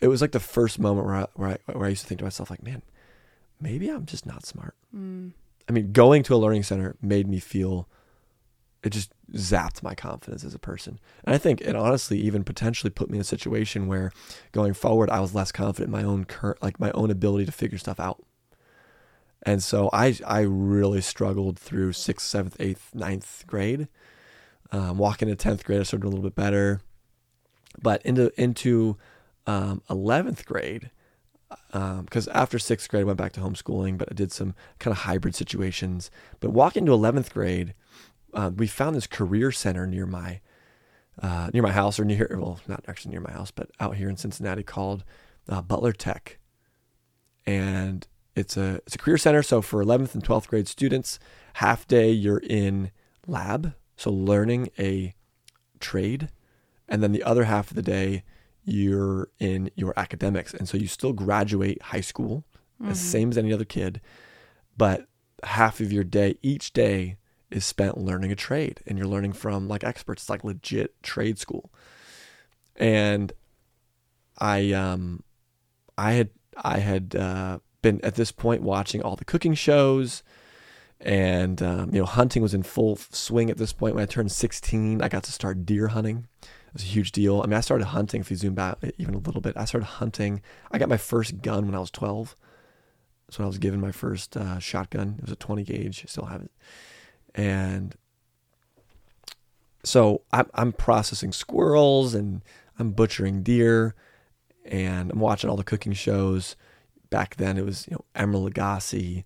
it 0.01 0.09
was 0.09 0.21
like 0.23 0.33
the 0.33 0.41
first 0.41 0.79
moment 0.79 1.07
where 1.07 1.17
I, 1.17 1.27
where 1.35 1.49
I 1.51 1.73
where 1.73 1.87
I 1.87 1.91
used 1.91 2.03
to 2.03 2.09
think 2.09 2.19
to 2.21 2.25
myself 2.25 2.49
like, 2.51 2.63
man, 2.63 2.83
maybe 3.61 3.89
I'm 3.91 4.07
just 4.07 4.25
not 4.27 4.47
smart. 4.47 4.75
Mm. 4.97 5.33
I 5.69 5.73
mean, 5.73 5.93
going 5.93 6.23
to 6.25 6.35
a 6.35 6.37
learning 6.39 6.63
center 6.63 6.97
made 7.03 7.27
me 7.29 7.39
feel 7.41 7.89
it 8.85 8.91
just 8.91 9.13
zapped 9.33 9.83
my 9.83 9.95
confidence 9.95 10.45
as 10.45 10.55
a 10.55 10.59
person. 10.59 11.01
And 11.25 11.35
I 11.35 11.39
think 11.39 11.63
it 11.63 11.75
honestly 11.75 12.19
even 12.21 12.45
potentially 12.45 12.91
put 12.91 13.11
me 13.11 13.17
in 13.17 13.23
a 13.23 13.25
situation 13.25 13.89
where 13.89 14.13
going 14.53 14.75
forward 14.75 15.11
I 15.11 15.21
was 15.21 15.35
less 15.35 15.51
confident 15.51 15.89
in 15.89 16.01
my 16.01 16.05
own 16.05 16.27
current 16.27 16.63
like 16.63 16.79
my 16.79 16.93
own 16.93 17.11
ability 17.11 17.47
to 17.47 17.53
figure 17.53 17.79
stuff 17.79 17.99
out. 17.99 18.23
And 19.43 19.63
so 19.63 19.91
I 19.93 20.17
I 20.27 20.41
really 20.41 21.01
struggled 21.01 21.59
through 21.59 21.93
sixth, 21.95 22.27
seventh, 22.27 22.57
eighth, 22.61 22.95
ninth 22.95 23.45
grade. 23.47 23.89
Um, 24.71 24.99
walking 24.99 25.29
into 25.29 25.43
tenth 25.43 25.65
grade, 25.65 25.81
I 25.81 25.85
started 25.85 26.07
a 26.07 26.11
little 26.11 26.25
bit 26.25 26.35
better, 26.35 26.81
but 27.81 28.03
into 28.05 28.31
into 28.41 28.97
um, 29.47 29.83
eleventh 29.89 30.45
grade, 30.47 30.91
because 31.71 32.27
after 32.29 32.59
sixth 32.59 32.89
grade, 32.89 33.03
I 33.03 33.05
went 33.05 33.19
back 33.19 33.33
to 33.33 33.41
homeschooling, 33.41 33.99
but 33.99 34.09
I 34.11 34.15
did 34.15 34.33
some 34.33 34.55
kind 34.79 34.93
of 34.93 35.05
hybrid 35.05 35.35
situations. 35.35 36.11
But 36.41 36.51
walking 36.51 36.87
to 36.87 36.93
eleventh 36.93 37.33
grade, 37.33 37.75
uh, 38.35 38.51
we 38.55 38.67
found 38.67 38.97
this 38.97 39.07
career 39.07 39.53
center 39.53 39.87
near 39.87 40.07
my 40.07 40.41
uh, 41.23 41.49
near 41.55 41.63
my 41.63 41.73
house, 41.73 42.01
or 42.01 42.05
near 42.05 42.29
well, 42.39 42.59
not 42.67 42.85
actually 42.89 43.13
near 43.13 43.21
my 43.21 43.31
house, 43.33 43.51
but 43.51 43.71
out 43.79 43.97
here 43.97 44.09
in 44.09 44.17
Cincinnati 44.17 44.63
called 44.63 45.05
uh, 45.49 45.63
Butler 45.63 45.93
Tech, 45.93 46.39
and 47.47 48.07
it's 48.35 48.57
a 48.57 48.81
it's 48.87 48.95
a 48.97 48.99
career 48.99 49.19
center. 49.19 49.43
So 49.43 49.63
for 49.63 49.81
eleventh 49.81 50.15
and 50.15 50.25
twelfth 50.25 50.49
grade 50.49 50.69
students, 50.69 51.19
half 51.55 51.87
day 51.87 52.11
you're 52.11 52.43
in 52.45 52.91
lab, 53.27 53.75
so 53.97 54.11
learning 54.11 54.71
a 54.79 55.15
trade, 55.81 56.31
and 56.89 57.03
then 57.03 57.13
the 57.13 57.23
other 57.23 57.45
half 57.45 57.71
of 57.71 57.77
the 57.77 57.83
day 57.83 58.25
you're 58.65 59.29
in 59.39 59.71
your 59.77 59.93
academics, 59.97 60.55
and 60.55 60.69
so 60.69 60.77
you 60.77 60.87
still 60.87 61.13
graduate 61.13 61.81
high 61.83 62.01
school, 62.01 62.45
Mm-hmm. 62.81 62.89
the 62.89 62.97
same 62.97 63.31
as 63.31 63.39
any 63.39 63.53
other 63.53 63.65
kid, 63.65 64.01
but 64.77 65.07
half 65.45 65.79
of 65.79 65.93
your 65.93 66.03
day 66.03 66.37
each 66.43 66.73
day 66.73 67.17
is 67.55 67.65
spent 67.65 67.97
learning 67.97 68.33
a 68.33 68.37
trade, 68.37 68.83
and 68.87 68.99
you're 68.99 69.07
learning 69.07 69.33
from 69.33 69.69
like 69.69 69.85
experts. 69.85 70.25
It's 70.25 70.31
like 70.31 70.45
legit 70.45 71.03
trade 71.03 71.39
school, 71.39 71.71
and 72.77 73.33
I 74.39 74.73
um 74.73 75.23
I 75.97 76.13
had 76.13 76.31
I 76.57 76.79
had 76.79 77.15
uh, 77.17 77.59
been 77.83 78.01
at 78.05 78.15
this 78.15 78.33
point 78.33 78.63
watching 78.63 79.03
all 79.03 79.17
the 79.17 79.25
cooking 79.25 79.55
shows, 79.55 80.23
and 81.01 81.63
um, 81.63 81.95
you 81.95 82.01
know 82.01 82.07
hunting 82.07 82.43
was 82.43 82.55
in 82.55 82.63
full 82.63 82.97
swing 82.97 83.51
at 83.51 83.59
this 83.59 83.73
point. 83.73 83.95
When 83.95 84.03
I 84.03 84.07
turned 84.07 84.33
16, 84.33 85.03
I 85.03 85.09
got 85.09 85.23
to 85.25 85.33
start 85.33 85.67
deer 85.67 85.89
hunting. 85.89 86.27
It 86.43 86.75
was 86.75 86.83
a 86.83 86.87
huge 86.87 87.13
deal. 87.13 87.41
I 87.41 87.47
mean, 87.47 87.55
I 87.55 87.61
started 87.61 87.87
hunting. 87.87 88.21
If 88.21 88.31
you 88.31 88.37
zoom 88.37 88.55
back 88.55 88.79
even 88.99 89.15
a 89.15 89.19
little 89.19 89.41
bit, 89.41 89.57
I 89.57 89.65
started 89.65 89.87
hunting. 89.87 90.43
I 90.73 90.79
got 90.79 90.89
my 90.89 90.97
first 90.97 91.41
gun 91.41 91.67
when 91.67 91.75
I 91.75 91.79
was 91.79 91.91
12. 91.93 92.35
That's 93.27 93.39
when 93.39 93.45
I 93.45 93.49
was 93.49 93.59
given 93.59 93.81
my 93.81 93.93
first 93.93 94.37
uh, 94.37 94.59
shotgun. 94.59 95.17
It 95.19 95.23
was 95.23 95.33
a 95.33 95.37
20 95.37 95.63
gauge. 95.63 96.03
I 96.05 96.09
still 96.09 96.27
have 96.27 96.43
it, 96.43 96.51
and 97.35 97.95
so 99.83 100.23
I'm, 100.33 100.49
I'm 100.55 100.73
processing 100.73 101.33
squirrels 101.33 102.15
and 102.15 102.43
I'm 102.79 102.93
butchering 102.93 103.43
deer 103.43 103.95
and 104.65 105.11
I'm 105.13 105.21
watching 105.21 105.51
all 105.51 105.57
the 105.57 105.65
cooking 105.65 105.93
shows. 105.93 106.57
Back 107.11 107.37
then, 107.37 107.59
it 107.59 107.65
was 107.65 107.87
you 107.89 107.93
know 107.93 108.05
Emeril 108.15 108.51
Lagasse, 108.51 109.25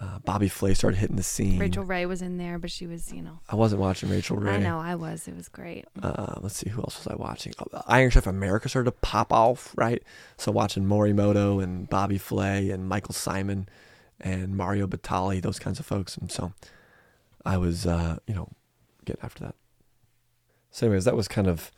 uh, 0.00 0.18
Bobby 0.24 0.48
Flay 0.48 0.74
started 0.74 0.98
hitting 0.98 1.16
the 1.16 1.22
scene. 1.22 1.58
Rachael 1.58 1.84
Ray 1.84 2.04
was 2.04 2.20
in 2.20 2.36
there, 2.36 2.58
but 2.58 2.70
she 2.70 2.86
was, 2.86 3.12
you 3.12 3.22
know, 3.22 3.38
I 3.48 3.54
wasn't 3.54 3.80
watching 3.80 4.10
Rachael 4.10 4.36
Ray. 4.36 4.54
I 4.54 4.58
know 4.58 4.78
I 4.78 4.96
was. 4.96 5.28
It 5.28 5.36
was 5.36 5.48
great. 5.48 5.86
Uh, 6.02 6.34
let's 6.40 6.56
see 6.56 6.68
who 6.68 6.80
else 6.82 6.98
was 6.98 7.06
I 7.06 7.14
watching. 7.14 7.54
Uh, 7.72 7.82
Iron 7.86 8.10
Chef 8.10 8.26
America 8.26 8.68
started 8.68 8.90
to 8.90 8.96
pop 9.00 9.32
off, 9.32 9.72
right? 9.76 10.02
So 10.36 10.50
watching 10.50 10.84
Morimoto 10.84 11.62
and 11.62 11.88
Bobby 11.88 12.18
Flay 12.18 12.70
and 12.70 12.88
Michael 12.88 13.14
Symon 13.14 13.66
and 14.20 14.56
Mario 14.56 14.86
Batali, 14.86 15.40
those 15.40 15.58
kinds 15.58 15.78
of 15.78 15.86
folks, 15.86 16.16
and 16.16 16.30
so 16.30 16.52
I 17.44 17.56
was, 17.56 17.86
uh, 17.86 18.18
you 18.26 18.34
know, 18.34 18.48
getting 19.04 19.22
after 19.22 19.44
that. 19.44 19.54
So, 20.70 20.86
anyways, 20.86 21.04
that 21.04 21.16
was 21.16 21.28
kind 21.28 21.46
of 21.46 21.70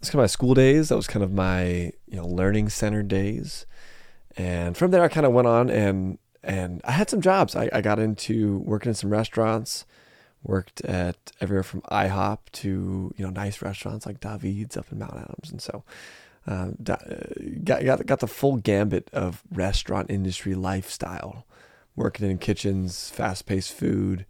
that's 0.00 0.10
kind 0.10 0.20
of 0.20 0.24
my 0.24 0.28
school 0.28 0.54
days. 0.54 0.88
That 0.88 0.96
was 0.96 1.06
kind 1.06 1.22
of 1.22 1.32
my 1.32 1.92
you 2.06 2.16
know 2.16 2.26
learning 2.26 2.70
center 2.70 3.02
days, 3.02 3.66
and 4.36 4.76
from 4.76 4.90
there 4.90 5.02
I 5.02 5.08
kind 5.08 5.26
of 5.26 5.32
went 5.32 5.46
on 5.48 5.68
and 5.68 6.18
and 6.42 6.80
I 6.84 6.92
had 6.92 7.10
some 7.10 7.20
jobs. 7.20 7.54
I, 7.54 7.68
I 7.72 7.80
got 7.80 7.98
into 7.98 8.58
working 8.58 8.90
in 8.90 8.94
some 8.94 9.10
restaurants 9.10 9.84
worked 10.42 10.80
at 10.82 11.32
everywhere 11.40 11.62
from 11.62 11.82
IHOP 11.82 12.38
to 12.52 13.12
you 13.16 13.24
know 13.24 13.30
nice 13.30 13.62
restaurants 13.62 14.06
like 14.06 14.20
David's 14.20 14.76
up 14.76 14.90
in 14.90 14.98
Mount 14.98 15.14
Adams, 15.14 15.50
and 15.50 15.60
so 15.60 15.84
um, 16.46 16.76
got 16.82 17.02
got 17.64 18.06
got 18.06 18.20
the 18.20 18.26
full 18.26 18.56
gambit 18.56 19.10
of 19.12 19.42
restaurant 19.52 20.10
industry 20.10 20.54
lifestyle, 20.54 21.46
working 21.94 22.28
in 22.30 22.38
kitchens, 22.38 23.10
fast 23.10 23.46
paced 23.46 23.72
food, 23.72 24.24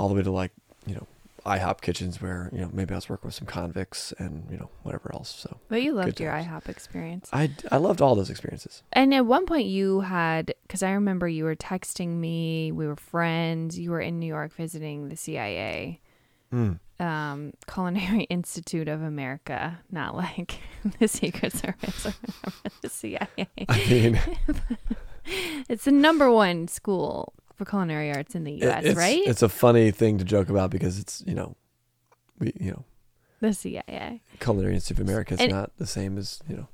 all 0.00 0.08
the 0.08 0.14
way 0.14 0.22
to 0.22 0.30
like 0.30 0.52
you 0.86 0.94
know 0.94 1.06
IHOP 1.46 1.80
kitchens 1.80 2.20
where 2.20 2.50
you 2.52 2.60
know 2.60 2.70
maybe 2.72 2.92
I 2.92 2.96
was 2.96 3.08
working 3.08 3.28
with 3.28 3.34
some 3.34 3.46
convicts 3.46 4.12
and 4.18 4.46
you 4.50 4.56
know 4.58 4.68
whatever 4.82 5.10
else. 5.14 5.30
So 5.34 5.58
But 5.68 5.82
you 5.82 5.92
loved 5.92 6.20
your. 6.20 6.32
IHOP 6.32 6.68
experience. 6.68 7.28
I 7.32 7.50
I 7.70 7.76
loved 7.78 8.00
all 8.02 8.14
those 8.14 8.30
experiences. 8.30 8.82
And 8.92 9.12
at 9.14 9.24
one 9.26 9.46
point, 9.46 9.66
you 9.66 10.00
had, 10.00 10.54
because 10.62 10.82
I 10.82 10.90
remember 10.92 11.28
you 11.28 11.44
were 11.44 11.56
texting 11.56 12.16
me, 12.16 12.72
we 12.72 12.86
were 12.86 12.96
friends, 12.96 13.78
you 13.78 13.90
were 13.90 14.00
in 14.00 14.18
New 14.18 14.26
York 14.26 14.52
visiting 14.54 15.08
the 15.08 15.16
CIA, 15.16 16.00
Mm. 16.52 16.78
um, 16.98 17.52
Culinary 17.72 18.24
Institute 18.38 18.88
of 18.88 19.00
America, 19.02 19.78
not 19.90 20.16
like 20.16 20.58
the 20.98 21.06
Secret 21.08 21.52
Service 21.54 22.06
or 22.06 22.14
the 22.82 22.88
CIA. 22.88 23.28
I 23.68 23.86
mean, 23.88 24.18
It's 25.68 25.84
the 25.84 25.92
number 25.92 26.30
one 26.30 26.66
school 26.66 27.32
for 27.60 27.66
culinary 27.68 28.10
arts 28.10 28.34
in 28.34 28.44
the 28.44 28.52
U.S., 28.52 28.84
it's, 28.86 28.96
right? 28.96 29.20
It's 29.26 29.42
a 29.42 29.48
funny 29.50 29.90
thing 29.90 30.16
to 30.16 30.24
joke 30.24 30.48
about 30.48 30.70
because 30.70 30.98
it's 30.98 31.22
you 31.26 31.34
know, 31.34 31.56
we 32.38 32.54
you 32.58 32.70
know, 32.70 32.84
the 33.40 33.52
CIA. 33.52 34.22
Culinary 34.40 34.72
Institute 34.74 35.00
of 35.02 35.06
America. 35.08 35.34
It's 35.34 35.42
And- 35.42 35.52
not 35.52 35.76
the 35.76 35.86
same 35.86 36.16
as 36.16 36.40
you 36.48 36.56
know. 36.56 36.68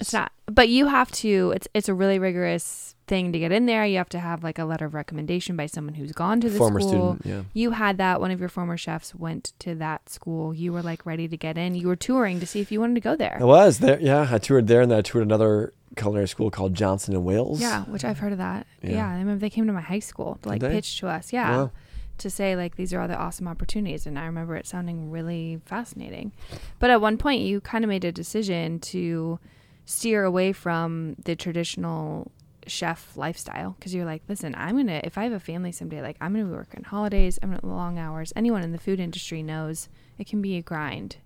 It's 0.00 0.14
not, 0.14 0.32
but 0.46 0.70
you 0.70 0.86
have 0.86 1.10
to. 1.12 1.52
It's 1.54 1.68
it's 1.74 1.90
a 1.90 1.92
really 1.94 2.18
rigorous 2.18 2.94
thing 3.06 3.32
to 3.32 3.38
get 3.38 3.52
in 3.52 3.66
there. 3.66 3.84
You 3.84 3.98
have 3.98 4.08
to 4.10 4.18
have 4.18 4.42
like 4.42 4.58
a 4.58 4.64
letter 4.64 4.86
of 4.86 4.94
recommendation 4.94 5.56
by 5.56 5.66
someone 5.66 5.92
who's 5.92 6.12
gone 6.12 6.40
to 6.40 6.48
the 6.48 6.56
former 6.56 6.80
school. 6.80 7.16
student. 7.18 7.26
Yeah. 7.26 7.42
You 7.52 7.72
had 7.72 7.98
that. 7.98 8.18
One 8.18 8.30
of 8.30 8.40
your 8.40 8.48
former 8.48 8.78
chefs 8.78 9.14
went 9.14 9.52
to 9.58 9.74
that 9.74 10.08
school. 10.08 10.54
You 10.54 10.72
were 10.72 10.80
like 10.80 11.04
ready 11.04 11.28
to 11.28 11.36
get 11.36 11.58
in. 11.58 11.74
You 11.74 11.86
were 11.86 11.96
touring 11.96 12.40
to 12.40 12.46
see 12.46 12.60
if 12.60 12.72
you 12.72 12.80
wanted 12.80 12.94
to 12.94 13.02
go 13.02 13.14
there. 13.14 13.36
I 13.38 13.44
was 13.44 13.80
there. 13.80 14.00
Yeah, 14.00 14.26
I 14.30 14.38
toured 14.38 14.68
there, 14.68 14.80
and 14.80 14.90
then 14.90 15.00
I 15.00 15.02
toured 15.02 15.26
another 15.26 15.74
culinary 16.00 16.28
school 16.28 16.50
called 16.50 16.74
Johnson 16.74 17.14
and 17.14 17.24
Wales. 17.24 17.60
Yeah, 17.60 17.84
which 17.84 18.04
I've 18.04 18.18
heard 18.18 18.32
of 18.32 18.38
that. 18.38 18.66
Yeah. 18.82 18.90
Yeah, 18.92 19.08
I 19.10 19.18
remember 19.18 19.40
they 19.40 19.50
came 19.50 19.66
to 19.66 19.72
my 19.72 19.80
high 19.80 19.98
school 20.00 20.38
to 20.42 20.48
like 20.48 20.60
Did 20.60 20.70
they? 20.70 20.74
pitch 20.76 20.98
to 21.00 21.08
us. 21.08 21.32
Yeah, 21.32 21.50
Wow. 21.50 21.70
to 22.18 22.30
say 22.30 22.56
like 22.56 22.76
these 22.76 22.92
are 22.92 23.00
all 23.00 23.08
the 23.08 23.16
awesome 23.16 23.46
opportunities, 23.48 24.06
and 24.06 24.18
I 24.18 24.24
remember 24.26 24.56
it 24.56 24.66
sounding 24.66 25.10
really 25.10 25.60
fascinating. 25.64 26.32
But 26.78 26.90
at 26.90 27.00
one 27.00 27.16
point, 27.18 27.42
you 27.42 27.60
kind 27.60 27.84
of 27.84 27.88
made 27.88 28.04
a 28.04 28.12
decision 28.12 28.80
to 28.80 29.38
steer 29.84 30.24
away 30.24 30.52
from 30.52 31.16
the 31.24 31.34
traditional 31.34 32.30
chef 32.66 33.16
lifestyle 33.16 33.74
because 33.78 33.94
you're 33.94 34.04
like, 34.04 34.22
listen, 34.28 34.54
I'm 34.56 34.76
gonna 34.76 35.00
if 35.02 35.18
I 35.18 35.24
have 35.24 35.32
a 35.32 35.40
family 35.40 35.72
someday, 35.72 36.02
like 36.02 36.16
I'm 36.20 36.32
gonna 36.32 36.44
be 36.44 36.52
working 36.52 36.84
holidays, 36.84 37.38
I'm 37.42 37.50
gonna 37.50 37.66
long 37.66 37.98
hours. 37.98 38.32
Anyone 38.36 38.62
in 38.62 38.72
the 38.72 38.78
food 38.78 39.00
industry 39.00 39.42
knows 39.42 39.88
it 40.18 40.26
can 40.28 40.40
be 40.42 40.56
a 40.56 40.62
grind. 40.62 41.16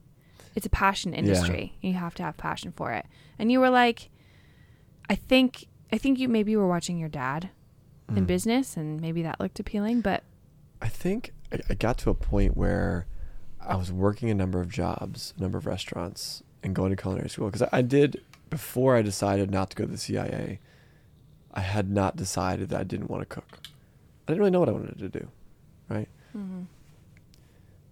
It's 0.55 0.65
a 0.67 0.71
passion 0.71 1.13
industry. 1.13 1.77
You 1.81 1.95
have 1.95 2.15
to 2.15 2.23
have 2.23 2.37
passion 2.37 2.73
for 2.77 2.93
it. 2.93 3.07
And 3.41 3.51
you 3.51 3.59
were 3.59 3.71
like, 3.71 4.09
I 5.09 5.15
think 5.15 5.67
I 5.93 5.99
think 5.99 6.19
you 6.19 6.29
maybe 6.29 6.57
were 6.57 6.67
watching 6.67 6.99
your 6.99 7.09
dad 7.09 7.51
in 8.09 8.25
Mm. 8.25 8.27
business 8.27 8.77
and 8.77 9.01
maybe 9.01 9.23
that 9.23 9.41
looked 9.41 9.61
appealing, 9.61 10.01
but 10.01 10.25
I 10.83 10.89
think 10.89 11.33
I, 11.53 11.61
I 11.71 11.75
got 11.75 11.99
to 11.99 12.11
a 12.11 12.15
point 12.15 12.57
where 12.57 13.07
I 13.61 13.77
was 13.77 13.91
working 13.93 14.29
a 14.31 14.35
number 14.35 14.61
of 14.61 14.69
jobs, 14.69 15.33
a 15.39 15.41
number 15.41 15.57
of 15.57 15.67
restaurants, 15.67 16.43
and 16.63 16.75
going 16.75 16.91
to 16.91 16.97
culinary 16.97 17.31
school 17.31 17.47
because 17.47 17.63
I, 17.63 17.69
I 17.73 17.83
did 17.83 18.23
before 18.51 18.97
I 18.97 19.03
decided 19.03 19.51
not 19.51 19.71
to 19.71 19.77
go 19.77 19.85
to 19.85 19.91
the 19.91 19.99
CIA. 19.99 20.61
I 21.53 21.61
had 21.61 21.91
not 21.91 22.17
decided 22.17 22.69
that 22.71 22.81
I 22.81 22.85
didn't 22.85 23.09
want 23.09 23.23
to 23.23 23.27
cook. 23.27 23.61
I 24.27 24.33
didn't 24.33 24.41
really 24.41 24.51
know 24.51 24.61
what 24.61 24.69
I 24.69 24.73
wanted 24.73 24.99
to 24.99 25.09
do, 25.09 25.29
right? 25.89 26.09
Mm-hmm. 26.37 26.63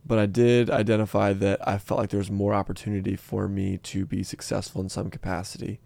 But 0.05 0.19
I 0.19 0.27
did 0.27 0.69
identify 0.69 1.33
that 1.33 1.67
I 1.67 1.79
felt 1.79 2.01
like 2.01 2.11
there 2.11 2.19
was 2.19 2.31
more 2.31 2.55
opportunity 2.55 3.15
for 3.15 3.47
me 3.47 3.79
to 3.79 4.05
be 4.05 4.25
successful 4.25 4.81
in 4.83 4.89
some 4.89 5.11
capacity 5.11 5.79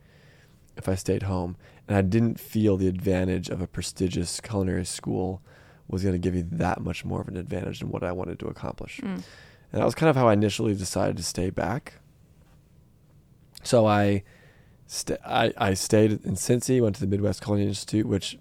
if 0.76 0.88
I 0.88 0.94
stayed 0.94 1.24
home. 1.24 1.56
And 1.88 1.96
I 1.96 2.02
didn't 2.02 2.40
feel 2.40 2.76
the 2.76 2.88
advantage 2.88 3.48
of 3.48 3.60
a 3.60 3.66
prestigious 3.66 4.40
culinary 4.40 4.84
school 4.84 5.42
was 5.88 6.02
going 6.02 6.14
to 6.14 6.18
give 6.18 6.34
me 6.34 6.42
that 6.42 6.80
much 6.80 7.04
more 7.04 7.20
of 7.20 7.28
an 7.28 7.36
advantage 7.36 7.78
than 7.78 7.90
what 7.90 8.02
I 8.02 8.12
wanted 8.12 8.38
to 8.40 8.46
accomplish. 8.46 9.00
Mm. 9.02 9.22
And 9.72 9.82
that 9.82 9.84
was 9.84 9.94
kind 9.94 10.10
of 10.10 10.16
how 10.16 10.28
I 10.28 10.32
initially 10.32 10.74
decided 10.74 11.16
to 11.16 11.22
stay 11.22 11.50
back. 11.50 11.94
So 13.62 13.86
I, 13.86 14.24
st- 14.86 15.20
I, 15.24 15.52
I 15.56 15.74
stayed 15.74 16.12
in 16.24 16.34
Cincy, 16.34 16.80
went 16.80 16.96
to 16.96 17.00
the 17.00 17.06
Midwest 17.06 17.42
Culinary 17.42 17.68
Institute, 17.68 18.06
which 18.06 18.38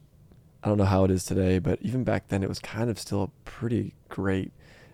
I 0.63 0.67
don't 0.67 0.77
know 0.77 0.85
how 0.85 1.03
it 1.03 1.11
is 1.11 1.23
today, 1.25 1.59
but 1.59 1.79
even 1.81 2.03
back 2.03 2.29
then 2.29 2.41
it 2.41 2.49
was 2.49 2.59
kind 2.59 2.89
of 2.89 2.97
still 2.97 3.23
a 3.23 3.27
pretty 3.47 3.93
great 4.09 4.51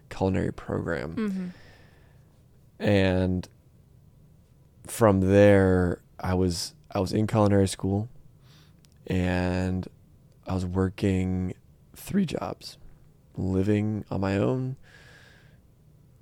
culinary 0.10 0.52
program. 0.52 1.16
Mm-hmm. 1.16 1.48
And 2.86 3.48
from 4.88 5.22
there, 5.22 6.02
I 6.20 6.34
was 6.34 6.74
I 6.94 7.00
was 7.00 7.14
in 7.14 7.28
culinary 7.28 7.68
school, 7.68 8.10
and 9.08 9.88
I 10.46 10.54
was 10.54 10.66
working 10.66 11.54
three 11.96 12.26
jobs, 12.26 12.78
living 13.36 14.04
on 14.12 14.22
my 14.22 14.38
own. 14.38 14.76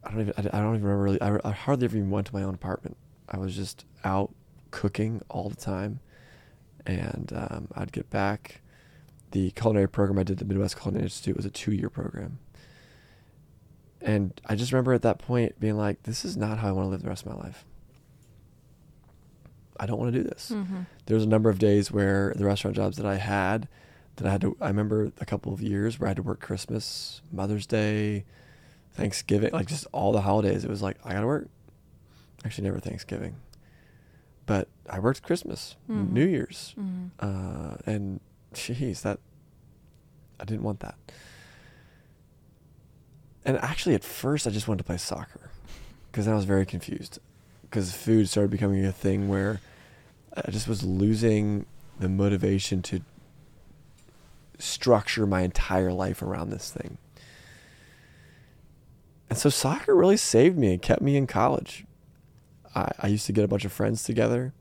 I 0.04 0.12
don't 0.12 0.22
even 0.22 0.34
I, 0.38 0.42
don't 0.42 0.76
even 0.76 0.84
remember 0.84 1.04
really. 1.04 1.22
I, 1.22 1.40
I 1.44 1.52
hardly 1.52 1.86
ever 1.86 1.98
even 1.98 2.12
went 2.12 2.28
to 2.28 2.36
my 2.36 2.44
own 2.44 2.54
apartment. 2.54 2.98
I 3.28 3.38
was 3.38 3.56
just 3.56 3.86
out 4.04 4.34
cooking 4.72 5.22
all 5.30 5.50
the 5.50 5.56
time, 5.56 6.00
and 6.86 7.32
um, 7.36 7.68
I'd 7.76 7.92
get 7.92 8.10
back. 8.10 8.62
The 9.32 9.52
culinary 9.52 9.88
program 9.88 10.18
I 10.18 10.24
did 10.24 10.34
at 10.34 10.40
the 10.40 10.46
Midwest 10.46 10.80
Culinary 10.80 11.04
Institute 11.04 11.36
was 11.36 11.46
a 11.46 11.52
two-year 11.52 11.90
program, 11.90 12.40
and 14.02 14.40
I 14.46 14.56
just 14.56 14.72
remember 14.72 14.94
at 14.94 15.02
that 15.02 15.20
point 15.20 15.60
being 15.60 15.78
like, 15.78 16.04
"This 16.04 16.24
is 16.24 16.38
not 16.38 16.60
how 16.60 16.70
I 16.70 16.72
want 16.72 16.86
to 16.86 16.90
live 16.90 17.02
the 17.02 17.10
rest 17.10 17.26
of 17.26 17.32
my 17.32 17.44
life. 17.44 17.66
I 19.80 19.86
don't 19.86 19.98
want 20.00 20.14
to 20.14 20.22
do 20.22 20.28
this." 20.28 20.52
Mm-hmm. 20.54 20.82
there 21.06 21.16
was 21.16 21.24
a 21.24 21.28
number 21.28 21.50
of 21.50 21.58
days 21.60 21.92
where 21.92 22.34
the 22.36 22.46
restaurant 22.46 22.76
jobs 22.76 22.98
that 22.98 23.06
I 23.06 23.16
had 23.16 23.68
that 24.18 24.28
I 24.28 24.32
had 24.32 24.42
to 24.42 24.56
I 24.62 24.68
remember 24.68 25.12
a 25.22 25.26
couple 25.26 25.54
of 25.54 25.62
years 25.62 26.00
where 26.00 26.08
I 26.08 26.10
had 26.12 26.18
to 26.18 26.24
work 26.24 26.40
Christmas, 26.42 27.22
Mother's 27.32 27.66
Day, 27.66 28.26
Thanksgiving, 28.94 29.52
like 29.54 29.68
just 29.68 29.88
all 29.94 30.12
the 30.12 30.22
holidays. 30.22 30.64
It 30.64 30.70
was 30.70 30.82
like 30.82 30.98
I 31.06 31.14
got 31.14 31.22
to 31.22 31.28
work. 31.28 31.48
Actually 32.46 32.66
never 32.66 32.80
Thanksgiving. 32.80 33.36
But 34.46 34.68
I 34.90 35.00
worked 35.00 35.22
Christmas, 35.24 35.76
Mhm. 35.90 36.12
New 36.12 36.26
Year's. 36.26 36.74
Mm-hmm. 36.80 37.06
Uh, 37.20 37.76
and 37.86 38.20
jeez, 38.54 39.02
that 39.04 39.20
I 40.40 40.46
didn't 40.46 40.64
want 40.64 40.80
that. 40.80 40.96
And 43.46 43.58
actually 43.58 43.96
at 43.96 44.04
first 44.04 44.48
I 44.48 44.50
just 44.50 44.68
wanted 44.68 44.80
to 44.80 44.84
play 44.84 44.98
soccer 44.98 45.50
because 46.12 46.28
I 46.28 46.34
was 46.36 46.46
very 46.46 46.66
confused 46.66 47.20
because 47.64 47.94
food 47.96 48.28
started 48.28 48.52
becoming 48.52 48.84
a 48.86 48.92
thing 48.92 49.28
where 49.30 49.62
I 50.36 50.52
just 50.52 50.68
was 50.68 50.84
losing 50.84 51.66
the 52.00 52.10
motivation 52.10 52.82
to 52.84 53.02
structure 54.58 55.26
my 55.26 55.42
entire 55.42 55.92
life 55.92 56.22
around 56.22 56.50
this 56.50 56.72
thing. 56.72 56.98
And 59.30 59.38
so 59.38 59.50
soccer 59.50 59.96
really 59.96 60.18
saved 60.18 60.58
me 60.58 60.74
and 60.74 60.82
kept 60.82 61.02
me 61.02 61.16
in 61.16 61.28
college. 61.28 61.86
I, 62.76 62.92
I 63.00 63.08
used 63.08 63.26
to 63.28 63.32
get 63.34 63.44
a 63.44 63.48
bunch 63.48 63.66
of 63.66 63.72
friends 63.72 64.04
together 64.04 64.54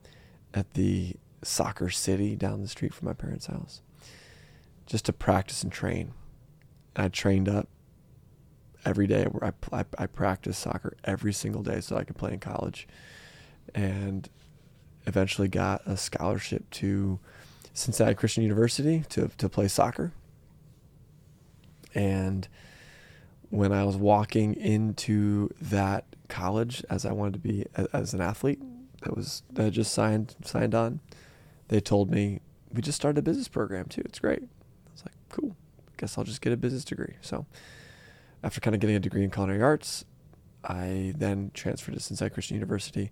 at 0.53 0.73
the 0.73 1.15
soccer 1.41 1.89
city 1.89 2.35
down 2.35 2.61
the 2.61 2.67
street 2.67 2.93
from 2.93 3.07
my 3.07 3.13
parents' 3.13 3.47
house 3.47 3.81
just 4.85 5.05
to 5.05 5.13
practice 5.13 5.63
and 5.63 5.71
train. 5.71 6.13
And 6.95 7.05
I 7.05 7.09
trained 7.09 7.47
up 7.47 7.67
every 8.85 9.07
day. 9.07 9.25
I, 9.41 9.51
I, 9.71 9.85
I 9.97 10.05
practiced 10.07 10.59
soccer 10.61 10.97
every 11.03 11.33
single 11.33 11.63
day 11.63 11.81
so 11.81 11.95
I 11.95 12.03
could 12.03 12.17
play 12.17 12.33
in 12.33 12.39
college. 12.39 12.87
And 13.75 14.27
eventually 15.09 15.47
got 15.47 15.81
a 15.85 15.97
scholarship 15.97 16.69
to 16.69 17.19
Cincinnati 17.73 18.15
Christian 18.15 18.43
University 18.43 19.03
to, 19.09 19.29
to 19.37 19.49
play 19.49 19.67
soccer. 19.67 20.13
And 21.93 22.47
when 23.49 23.73
I 23.73 23.83
was 23.83 23.97
walking 23.97 24.55
into 24.55 25.49
that 25.59 26.05
college 26.27 26.83
as 26.89 27.05
I 27.05 27.11
wanted 27.11 27.33
to 27.33 27.39
be 27.39 27.65
as 27.91 28.13
an 28.13 28.21
athlete 28.21 28.61
that 29.01 29.15
was 29.15 29.41
that 29.51 29.65
I 29.65 29.69
just 29.71 29.91
signed 29.91 30.35
signed 30.43 30.75
on, 30.75 30.99
they 31.69 31.79
told 31.79 32.11
me 32.11 32.41
we 32.71 32.81
just 32.81 32.95
started 32.95 33.17
a 33.17 33.21
business 33.23 33.47
program 33.47 33.85
too. 33.85 34.01
It's 34.05 34.19
great. 34.19 34.43
I 34.43 34.91
was 34.91 35.03
like, 35.03 35.15
cool. 35.29 35.55
Guess 35.97 36.17
I'll 36.17 36.23
just 36.23 36.41
get 36.41 36.53
a 36.53 36.57
business 36.57 36.85
degree. 36.85 37.15
So 37.21 37.45
after 38.43 38.61
kind 38.61 38.75
of 38.75 38.81
getting 38.81 38.95
a 38.95 38.99
degree 38.99 39.23
in 39.23 39.31
culinary 39.31 39.63
arts, 39.63 40.05
I 40.63 41.13
then 41.17 41.51
transferred 41.53 41.95
to 41.95 41.99
Cincinnati 41.99 42.33
Christian 42.33 42.55
University 42.55 43.11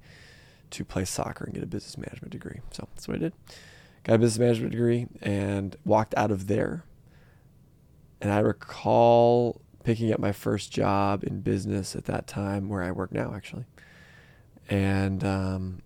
to 0.72 0.86
play 0.86 1.05
soccer 1.05 1.45
and 1.45 1.53
get 1.53 1.63
a 1.63 1.68
business 1.68 1.97
management 1.97 2.32
degree. 2.32 2.59
So 2.72 2.88
that's 2.93 3.07
what 3.07 3.15
I 3.15 3.20
did. 3.20 3.34
Got 4.03 4.15
a 4.15 4.20
business 4.20 4.39
management 4.39 4.72
degree 4.72 5.07
and 5.22 5.76
walked 5.86 6.13
out 6.15 6.32
of 6.32 6.47
there. 6.47 6.84
And 8.22 8.32
I 8.32 8.39
recall 8.39 9.61
picking 9.84 10.11
up 10.11 10.20
my 10.20 10.32
first 10.32 10.72
job 10.72 11.24
in 11.24 11.41
business 11.41 11.95
at 11.95 12.05
that 12.05 12.28
time 12.28 12.70
where 12.70 12.84
I 12.84 12.91
work 12.91 13.11
now, 13.11 13.34
actually. 13.36 13.65
And 14.70 15.24
um, 15.24 15.82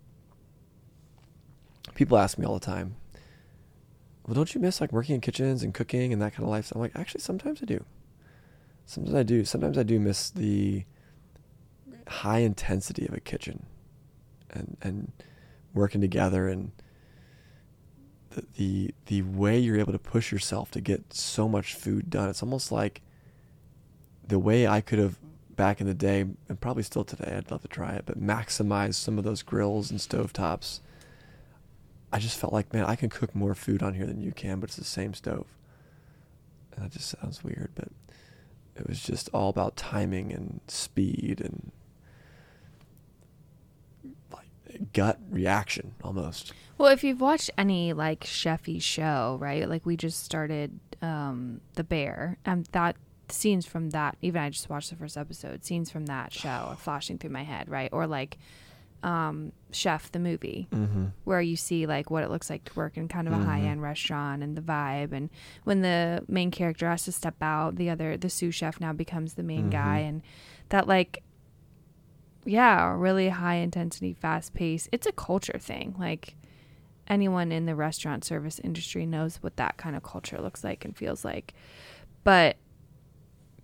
people 1.94 2.18
ask 2.18 2.38
me 2.38 2.46
all 2.46 2.54
the 2.54 2.60
time, 2.60 2.96
well, 4.26 4.34
don't 4.34 4.54
you 4.54 4.60
miss 4.60 4.80
like 4.80 4.92
working 4.92 5.16
in 5.16 5.20
kitchens 5.20 5.62
and 5.62 5.74
cooking 5.74 6.12
and 6.12 6.22
that 6.22 6.32
kind 6.32 6.44
of 6.44 6.50
life? 6.50 6.66
So 6.66 6.74
I'm 6.76 6.80
like, 6.80 6.96
actually, 6.96 7.20
sometimes 7.20 7.60
I 7.62 7.66
do. 7.66 7.84
Sometimes 8.86 9.14
I 9.14 9.22
do. 9.22 9.44
Sometimes 9.44 9.78
I 9.78 9.82
do 9.82 9.98
miss 10.00 10.30
the 10.30 10.84
high 12.06 12.38
intensity 12.38 13.06
of 13.06 13.14
a 13.14 13.20
kitchen 13.20 13.66
and 14.52 14.76
and 14.82 15.12
working 15.74 16.00
together 16.00 16.48
and 16.48 16.72
the, 18.30 18.44
the 18.56 18.94
the 19.06 19.22
way 19.22 19.58
you're 19.58 19.78
able 19.78 19.92
to 19.92 19.98
push 19.98 20.32
yourself 20.32 20.70
to 20.72 20.80
get 20.80 21.12
so 21.12 21.48
much 21.48 21.74
food 21.74 22.10
done. 22.10 22.28
It's 22.28 22.42
almost 22.42 22.72
like 22.72 23.02
the 24.26 24.38
way 24.38 24.66
I 24.66 24.80
could 24.80 24.98
have 24.98 25.18
back 25.54 25.80
in 25.80 25.86
the 25.86 25.94
day 25.94 26.20
and 26.20 26.60
probably 26.60 26.82
still 26.82 27.04
today. 27.04 27.34
I'd 27.36 27.50
love 27.50 27.62
to 27.62 27.68
try 27.68 27.92
it, 27.92 28.04
but 28.06 28.20
maximize 28.20 28.94
some 28.94 29.18
of 29.18 29.24
those 29.24 29.42
grills 29.42 29.90
and 29.90 30.00
stovetops. 30.00 30.80
I 32.12 32.18
just 32.18 32.38
felt 32.38 32.52
like, 32.52 32.72
man, 32.72 32.84
I 32.84 32.96
can 32.96 33.08
cook 33.08 33.34
more 33.34 33.54
food 33.54 33.82
on 33.82 33.94
here 33.94 34.06
than 34.06 34.20
you 34.20 34.32
can, 34.32 34.60
but 34.60 34.70
it's 34.70 34.76
the 34.76 34.84
same 34.84 35.14
stove. 35.14 35.46
And 36.74 36.84
that 36.84 36.92
just 36.92 37.10
sounds 37.20 37.42
weird, 37.44 37.70
but 37.74 37.88
it 38.76 38.86
was 38.88 39.02
just 39.02 39.28
all 39.32 39.48
about 39.48 39.76
timing 39.76 40.32
and 40.32 40.60
speed 40.68 41.40
and 41.42 41.72
gut 44.92 45.18
reaction 45.30 45.94
almost. 46.02 46.52
Well, 46.78 46.90
if 46.90 47.04
you've 47.04 47.20
watched 47.20 47.50
any 47.56 47.92
like 47.92 48.20
chefy 48.24 48.80
show, 48.82 49.36
right? 49.40 49.68
Like 49.68 49.86
we 49.86 49.96
just 49.96 50.24
started 50.24 50.78
um 51.00 51.60
The 51.74 51.84
Bear, 51.84 52.38
and 52.44 52.66
that 52.72 52.96
scenes 53.28 53.64
from 53.66 53.90
that. 53.90 54.16
Even 54.20 54.42
I 54.42 54.50
just 54.50 54.68
watched 54.68 54.90
the 54.90 54.96
first 54.96 55.16
episode. 55.16 55.64
Scenes 55.64 55.90
from 55.90 56.06
that 56.06 56.32
show 56.32 56.48
are 56.48 56.76
flashing 56.86 57.18
through 57.18 57.30
my 57.30 57.44
head, 57.44 57.68
right? 57.68 57.90
Or 57.92 58.06
like 58.06 58.38
um 59.02 59.50
Chef 59.72 60.12
the 60.12 60.18
movie, 60.20 60.68
Mm-hmm. 60.70 61.06
where 61.24 61.40
you 61.40 61.56
see 61.56 61.86
like 61.86 62.10
what 62.10 62.22
it 62.22 62.30
looks 62.30 62.48
like 62.50 62.64
to 62.66 62.74
work 62.74 62.96
in 62.96 63.08
kind 63.08 63.26
of 63.26 63.34
a 63.34 63.38
Mhm. 63.38 63.44
high 63.46 63.60
end 63.60 63.82
restaurant 63.82 64.42
and 64.42 64.56
the 64.56 64.60
vibe, 64.62 65.12
and 65.12 65.28
when 65.64 65.80
the 65.82 66.24
main 66.28 66.50
character 66.50 66.88
has 66.88 67.04
to 67.04 67.12
step 67.12 67.34
out, 67.42 67.76
the 67.76 67.90
other 67.90 68.16
the 68.16 68.30
sous 68.30 68.54
chef 68.54 68.80
now 68.80 68.92
becomes 68.92 69.34
the 69.34 69.42
main 69.42 69.70
guy, 69.70 70.02
Mhm. 70.04 70.08
and 70.08 70.22
that 70.68 70.86
like 70.86 71.22
yeah, 72.44 72.94
really 72.96 73.28
high 73.28 73.56
intensity, 73.56 74.12
fast 74.14 74.54
pace. 74.54 74.88
It's 74.92 75.06
a 75.06 75.12
culture 75.12 75.58
thing. 75.58 75.94
Like 75.98 76.36
anyone 77.08 77.52
in 77.52 77.66
the 77.66 77.74
restaurant 77.74 78.24
service 78.24 78.58
industry 78.60 79.06
knows 79.06 79.36
what 79.42 79.56
that 79.56 79.76
kind 79.76 79.96
of 79.96 80.02
culture 80.02 80.40
looks 80.40 80.62
like 80.64 80.84
and 80.84 80.96
feels 80.96 81.24
like. 81.24 81.54
But 82.24 82.56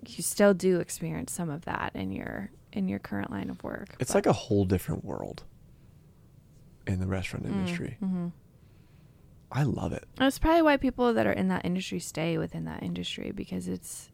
you 0.06 0.22
still 0.22 0.54
do 0.54 0.78
experience 0.80 1.32
some 1.32 1.50
of 1.50 1.64
that 1.64 1.92
in 1.94 2.12
your 2.12 2.50
in 2.72 2.88
your 2.88 2.98
current 2.98 3.30
line 3.30 3.50
of 3.50 3.62
work. 3.64 3.96
It's 3.98 4.10
But- 4.12 4.18
like 4.18 4.26
a 4.26 4.32
whole 4.32 4.64
different 4.64 5.04
world 5.04 5.44
in 6.86 7.00
the 7.00 7.06
restaurant 7.06 7.46
industry. 7.46 7.96
Mm-hmm. 8.02 8.28
I 9.50 9.62
love 9.62 9.92
it. 9.94 10.04
That's 10.16 10.38
probably 10.38 10.60
why 10.62 10.76
people 10.76 11.14
that 11.14 11.26
are 11.26 11.32
in 11.32 11.48
that 11.48 11.64
industry 11.64 11.98
stay 12.00 12.36
within 12.36 12.66
that 12.66 12.82
industry 12.82 13.32
because 13.32 13.66
it's 13.66 14.10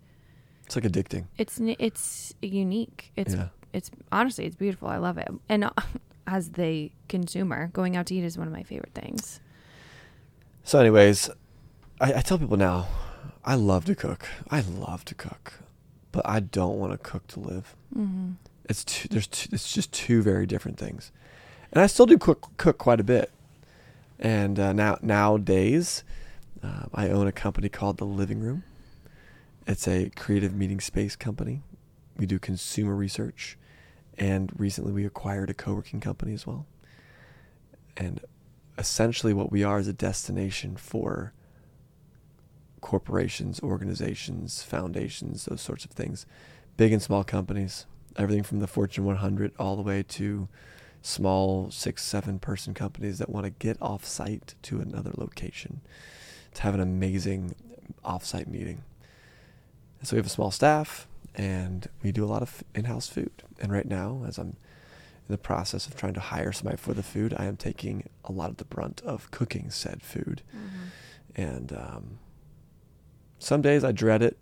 It's 0.67 0.77
like 0.77 0.85
addicting. 0.85 1.27
it's 1.37 1.59
it's 1.61 2.35
unique. 2.41 3.13
It's 3.17 3.35
yeah. 3.35 3.49
It's 3.75 3.91
honestly 4.13 4.47
it's 4.47 4.57
beautiful. 4.57 4.89
I 4.89 4.97
love 4.97 5.19
it. 5.19 5.29
And 5.49 5.65
uh, 5.65 5.71
as 6.27 6.53
the 6.53 6.91
consumer, 7.09 7.69
going 7.73 7.97
out 7.97 8.07
to 8.07 8.15
eat 8.15 8.25
is 8.25 8.39
one 8.39 8.47
of 8.47 8.53
my 8.53 8.63
favorite 8.63 8.95
things. 8.95 9.41
So, 10.63 10.79
anyways, 10.79 11.29
I, 12.01 12.15
I 12.15 12.21
tell 12.23 12.39
people 12.39 12.57
now, 12.57 12.87
I 13.45 13.55
love 13.55 13.85
to 13.87 13.95
cook. 13.95 14.27
I 14.51 14.61
love 14.61 15.05
to 15.07 15.15
cook, 15.15 15.55
but 16.13 16.27
I 16.27 16.41
don't 16.41 16.79
want 16.79 16.93
to 16.93 16.99
cook 16.99 17.27
to 17.29 17.41
live. 17.41 17.77
Mm-hmm. 17.95 18.33
It's 18.67 18.85
two, 18.85 19.09
there's 19.09 19.27
two, 19.27 19.51
it's 19.53 19.71
just 19.71 19.93
two 19.93 20.23
very 20.23 20.47
different 20.47 20.79
things, 20.79 21.13
and 21.71 21.83
I 21.83 21.87
still 21.87 22.07
do 22.07 22.17
cook 22.17 22.49
cook 22.57 22.79
quite 22.79 23.01
a 23.01 23.05
bit. 23.05 23.31
And 24.19 24.59
uh, 24.59 24.73
now 24.73 24.97
nowadays, 25.03 26.03
uh, 26.63 26.85
I 26.95 27.11
own 27.11 27.27
a 27.27 27.33
company 27.33 27.69
called 27.69 27.99
The 27.99 28.07
Living 28.07 28.41
Room. 28.41 28.63
It's 29.67 29.87
a 29.87 30.11
creative 30.17 30.55
meeting 30.55 30.81
space 30.81 31.17
company. 31.17 31.63
We 32.17 32.25
do 32.27 32.39
consumer 32.39 32.95
research, 32.95 33.59
and 34.19 34.53
recently 34.59 34.93
we 34.93 35.05
acquired 35.05 35.51
a 35.51 35.55
co-working 35.55 36.01
company 36.01 36.33
as 36.33 36.47
well. 36.47 36.67
And 37.97 38.21
essentially, 38.79 39.33
what 39.33 39.53
we 39.53 39.63
are 39.65 39.79
is 39.79 39.89
a 39.89 39.93
destination 39.93 40.77
for 40.77 41.33
corporations, 42.81 43.61
organizations, 43.63 44.63
foundations, 44.63 45.47
those 45.47 45.61
sorts 45.61 45.85
of 45.85 45.93
things, 45.93 46.27
big 46.77 46.93
and 46.93 47.03
small 47.03 47.25
companies, 47.25 47.87
everything 48.17 48.43
from 48.43 48.61
the 48.61 48.67
Fortune 48.67 49.05
100 49.05 49.53
all 49.59 49.77
the 49.77 49.83
way 49.83 50.03
to 50.03 50.49
small 51.03 51.71
six, 51.71 52.03
seven 52.03 52.39
person 52.39 52.75
companies 52.75 53.19
that 53.19 53.29
want 53.29 53.45
to 53.45 53.51
get 53.51 53.77
off 53.81 54.05
site 54.05 54.55
to 54.63 54.81
another 54.81 55.13
location 55.17 55.81
to 56.55 56.63
have 56.63 56.75
an 56.75 56.81
amazing 56.81 57.55
off-site 58.05 58.49
meeting. 58.49 58.83
And 59.99 60.09
so 60.09 60.17
we 60.17 60.19
have 60.19 60.27
a 60.27 60.31
small 60.31 60.51
staff 60.51 61.07
and 61.35 61.89
we 62.03 62.13
do 62.13 62.25
a 62.25 62.27
lot 62.27 62.43
of 62.43 62.63
in-house 62.75 63.09
food. 63.09 63.43
And 63.61 63.73
right 63.73 63.87
now, 63.87 64.25
as 64.27 64.39
I'm 64.39 64.57
in 65.29 65.33
the 65.33 65.39
process 65.39 65.87
of 65.87 65.97
trying 65.97 66.15
to 66.15 66.21
hire 66.21 66.53
somebody 66.53 66.77
for 66.77 66.95
the 66.95 67.03
food, 67.03 67.35
I 67.37 67.47
am 67.47 67.57
taking 67.57 68.09
a 68.25 68.33
lot 68.33 68.51
of 68.51 68.59
the 68.59 68.65
brunt 68.65 69.01
of 69.05 69.31
cooking 69.31 69.71
said 69.71 70.03
food. 70.03 70.43
Mm-hmm. 70.55 71.41
And 71.41 71.73
um, 71.73 72.19
some 73.39 73.63
days 73.63 73.85
I 73.85 73.93
dread 73.93 74.23
it 74.23 74.39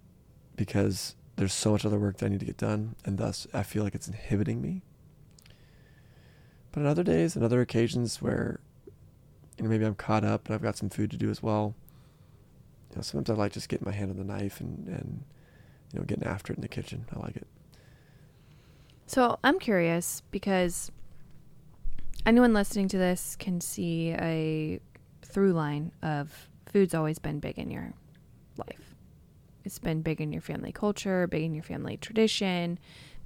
because 0.57 1.15
there's 1.37 1.53
so 1.53 1.73
much 1.73 1.87
other 1.87 1.99
work 1.99 2.19
that 2.19 2.27
I 2.27 2.29
need 2.29 2.41
to 2.41 2.47
get 2.47 2.57
done, 2.59 2.95
and 3.05 3.17
thus 3.17 3.47
I 3.55 3.63
feel 3.63 3.85
like 3.85 3.95
it's 3.95 4.09
inhibiting 4.09 4.61
me. 4.61 4.83
But 6.73 6.81
on 6.81 6.87
other 6.87 7.03
days 7.03 7.37
and 7.37 7.45
other 7.45 7.61
occasions 7.61 8.21
where 8.21 8.61
you 9.57 9.65
know 9.65 9.71
maybe 9.71 9.85
I'm 9.85 9.95
caught 9.95 10.25
up 10.25 10.47
and 10.47 10.55
I've 10.55 10.63
got 10.63 10.77
some 10.77 10.89
food 10.89 11.11
to 11.11 11.17
do 11.17 11.31
as 11.31 11.43
well, 11.43 11.75
you 12.91 12.97
know, 12.97 13.03
sometimes 13.03 13.31
I 13.31 13.41
like 13.41 13.53
just 13.53 13.69
getting 13.69 13.87
my 13.87 13.93
hand 13.93 14.11
on 14.11 14.17
the 14.17 14.25
knife 14.25 14.61
and, 14.61 14.87
and 14.89 15.25
you 15.93 16.01
know 16.01 16.05
getting 16.05 16.25
after 16.27 16.53
it 16.53 16.57
in 16.57 16.63
the 16.63 16.69
kitchen. 16.69 17.05
I 17.15 17.19
like 17.21 17.37
it. 17.37 17.47
So 19.07 19.39
I'm 19.45 19.59
curious 19.59 20.23
because 20.31 20.91
anyone 22.25 22.55
listening 22.55 22.89
to 22.89 22.99
this 22.99 23.37
can 23.37 23.61
see 23.61 24.13
a 24.13 24.81
through 25.23 25.53
line 25.53 25.93
of 26.03 26.49
food's 26.67 26.95
always 26.95 27.19
been 27.19 27.41
big 27.41 27.59
in 27.59 27.71
your 27.71 27.93
life. 28.57 28.95
It's 29.65 29.79
been 29.79 30.03
big 30.03 30.21
in 30.21 30.33
your 30.33 30.43
family 30.43 30.73
culture, 30.73 31.27
big 31.27 31.43
in 31.43 31.55
your 31.55 31.63
family 31.63 31.97
tradition, 31.97 32.79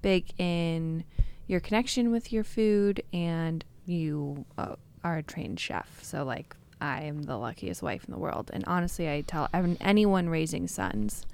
big 0.03 0.33
in 0.39 1.05
your 1.47 1.61
connection 1.61 2.11
with 2.11 2.33
your 2.33 2.45
food, 2.45 3.03
and 3.13 3.65
you 3.87 4.45
uh, 4.59 4.75
are 5.05 5.19
a 5.19 5.23
trained 5.23 5.61
chef. 5.61 6.03
So, 6.03 6.25
like, 6.25 6.56
I 6.81 7.03
am 7.03 7.23
the 7.23 7.37
luckiest 7.37 7.83
wife 7.83 8.05
in 8.05 8.13
the 8.13 8.19
world. 8.19 8.51
And 8.53 8.65
honestly, 8.67 9.09
I 9.09 9.23
tell 9.23 9.49
anyone 9.81 10.29
raising 10.29 10.69
sons, 10.69 11.25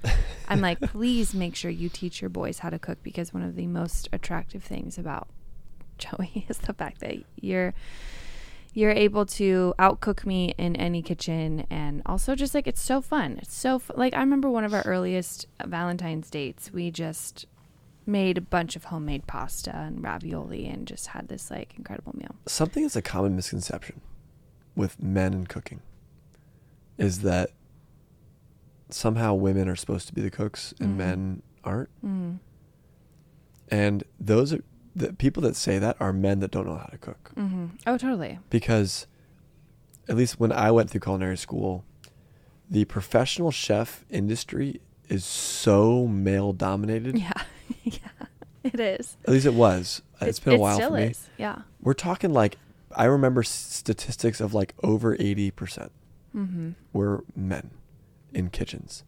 I'm 0.47 0.61
like, 0.61 0.79
please 0.91 1.33
make 1.33 1.55
sure 1.55 1.71
you 1.71 1.89
teach 1.89 2.21
your 2.21 2.29
boys 2.29 2.59
how 2.59 2.69
to 2.69 2.79
cook 2.79 2.99
because 3.03 3.33
one 3.33 3.43
of 3.43 3.55
the 3.55 3.67
most 3.67 4.07
attractive 4.13 4.63
things 4.63 4.97
about 4.97 5.27
Joey 5.97 6.45
is 6.47 6.57
the 6.59 6.73
fact 6.73 7.01
that 7.01 7.17
you're 7.39 7.73
you're 8.75 8.91
able 8.91 9.23
to 9.23 9.71
outcook 9.77 10.25
me 10.25 10.55
in 10.57 10.75
any 10.77 11.03
kitchen 11.03 11.67
and 11.69 12.01
also 12.07 12.33
just 12.33 12.55
like 12.55 12.65
it's 12.65 12.81
so 12.81 13.01
fun. 13.01 13.37
It's 13.39 13.53
so 13.53 13.77
fu- 13.77 13.93
like 13.95 14.15
I 14.15 14.19
remember 14.19 14.49
one 14.49 14.63
of 14.63 14.73
our 14.73 14.81
earliest 14.81 15.45
Valentine's 15.63 16.31
dates. 16.31 16.73
We 16.73 16.89
just 16.89 17.45
made 18.07 18.37
a 18.37 18.41
bunch 18.41 18.75
of 18.75 18.85
homemade 18.85 19.27
pasta 19.27 19.75
and 19.75 20.03
ravioli 20.03 20.67
and 20.67 20.87
just 20.87 21.07
had 21.07 21.27
this 21.27 21.51
like 21.51 21.75
incredible 21.77 22.15
meal. 22.17 22.35
Something 22.47 22.83
is 22.83 22.95
a 22.95 23.01
common 23.01 23.35
misconception 23.35 24.01
with 24.75 25.01
men 25.01 25.33
and 25.33 25.47
cooking 25.49 25.81
is 26.97 27.19
that 27.21 27.49
somehow 28.89 29.33
women 29.33 29.67
are 29.67 29.75
supposed 29.75 30.07
to 30.07 30.13
be 30.13 30.21
the 30.21 30.29
cooks 30.29 30.73
and 30.79 30.93
Mhm. 30.93 30.97
men 30.97 31.41
aren't. 31.63 31.89
Mm. 32.05 32.39
And 33.69 34.03
those 34.19 34.53
are 34.53 34.63
the 34.95 35.13
people 35.13 35.41
that 35.43 35.55
say 35.55 35.79
that 35.79 35.97
are 35.99 36.13
men 36.13 36.39
that 36.41 36.51
don't 36.51 36.67
know 36.67 36.75
how 36.77 36.85
to 36.87 36.97
cook. 36.97 37.31
hmm 37.35 37.67
Oh, 37.87 37.97
totally. 37.97 38.39
Because 38.49 39.07
at 40.07 40.15
least 40.15 40.39
when 40.39 40.51
I 40.51 40.69
went 40.71 40.89
through 40.91 41.01
culinary 41.01 41.37
school, 41.37 41.83
the 42.69 42.85
professional 42.85 43.49
chef 43.51 44.05
industry 44.09 44.81
is 45.09 45.25
so 45.25 46.07
male 46.07 46.53
dominated. 46.53 47.17
Yeah, 47.17 47.31
yeah, 47.83 47.97
it 48.63 48.79
is. 48.79 49.17
At 49.25 49.31
least 49.33 49.45
it 49.45 49.53
was. 49.55 50.01
it's 50.21 50.37
It- 50.39 50.45
been 50.45 50.53
a 50.55 50.59
while 50.59 50.79
for 50.79 50.91
me. 50.91 51.03
Is. 51.05 51.29
Yeah. 51.37 51.63
We're 51.81 51.93
talking 51.93 52.31
like 52.31 52.57
I 52.95 53.05
remember 53.05 53.43
statistics 53.43 54.39
of 54.41 54.53
like 54.53 54.73
over 54.83 55.15
80% 55.17 55.89
Mm-hmm. 56.35 56.71
were 56.93 57.23
men 57.35 57.69
in 58.33 58.49
kitchens. 58.49 59.03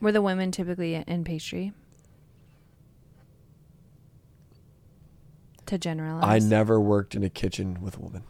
Were 0.00 0.12
the 0.12 0.22
women 0.22 0.50
typically 0.50 0.94
in 0.94 1.22
pastry? 1.24 1.72
To 5.66 5.76
generalize, 5.76 6.42
I 6.42 6.46
never 6.46 6.80
worked 6.80 7.14
in 7.14 7.22
a 7.22 7.28
kitchen 7.28 7.82
with 7.82 7.98
a 7.98 8.00
woman. 8.00 8.22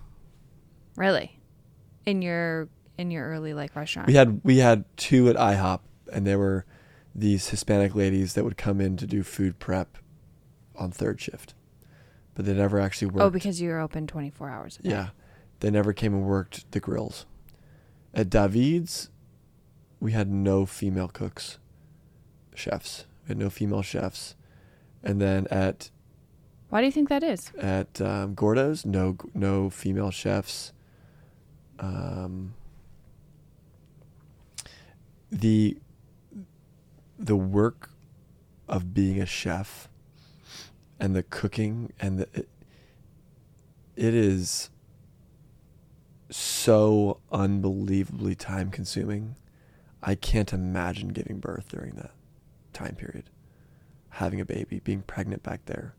really 0.96 1.38
in 2.04 2.22
your 2.22 2.68
in 2.96 3.12
your 3.12 3.28
early 3.28 3.54
like 3.54 3.76
restaurant. 3.76 4.08
We 4.08 4.14
had 4.14 4.40
we 4.42 4.58
had 4.58 4.84
two 4.96 5.28
at 5.28 5.36
IHOP, 5.36 5.80
and 6.12 6.26
they 6.26 6.34
were 6.34 6.64
these 7.14 7.50
Hispanic 7.50 7.94
ladies 7.94 8.34
that 8.34 8.42
would 8.42 8.56
come 8.56 8.80
in 8.80 8.96
to 8.96 9.06
do 9.06 9.22
food 9.22 9.60
prep 9.60 9.98
on 10.74 10.90
third 10.90 11.20
shift, 11.20 11.54
but 12.38 12.44
they 12.46 12.54
never 12.54 12.78
actually 12.78 13.08
worked. 13.08 13.20
oh, 13.24 13.30
because 13.30 13.60
you're 13.60 13.80
open 13.80 14.06
twenty 14.06 14.30
four 14.30 14.48
hours. 14.48 14.78
A 14.78 14.82
day. 14.84 14.90
yeah, 14.90 15.08
they 15.58 15.72
never 15.72 15.92
came 15.92 16.14
and 16.14 16.22
worked 16.22 16.70
the 16.70 16.78
grills. 16.78 17.26
At 18.14 18.30
David's, 18.30 19.10
we 19.98 20.12
had 20.12 20.30
no 20.30 20.64
female 20.64 21.08
cooks, 21.08 21.58
chefs. 22.54 23.06
We 23.24 23.30
had 23.30 23.38
no 23.38 23.50
female 23.50 23.82
chefs, 23.82 24.36
and 25.02 25.20
then 25.20 25.48
at 25.50 25.90
Why 26.68 26.80
do 26.80 26.86
you 26.86 26.92
think 26.92 27.08
that 27.08 27.24
is? 27.24 27.50
at 27.58 28.00
um, 28.00 28.36
Gordo's, 28.36 28.86
no 28.86 29.16
no 29.34 29.68
female 29.68 30.12
chefs. 30.12 30.72
Um, 31.80 32.54
the 35.32 35.76
the 37.18 37.34
work 37.34 37.90
of 38.68 38.94
being 38.94 39.20
a 39.20 39.26
chef 39.26 39.88
and 41.00 41.14
the 41.14 41.22
cooking 41.22 41.92
and 42.00 42.18
the 42.18 42.28
it, 42.34 42.48
it 43.96 44.14
is 44.14 44.70
so 46.30 47.20
unbelievably 47.32 48.34
time 48.34 48.70
consuming. 48.70 49.36
I 50.02 50.14
can't 50.14 50.52
imagine 50.52 51.08
giving 51.08 51.40
birth 51.40 51.68
during 51.70 51.92
that 51.92 52.12
time 52.72 52.94
period. 52.94 53.30
Having 54.10 54.40
a 54.40 54.44
baby, 54.44 54.80
being 54.80 55.02
pregnant 55.02 55.42
back 55.42 55.64
there, 55.66 55.94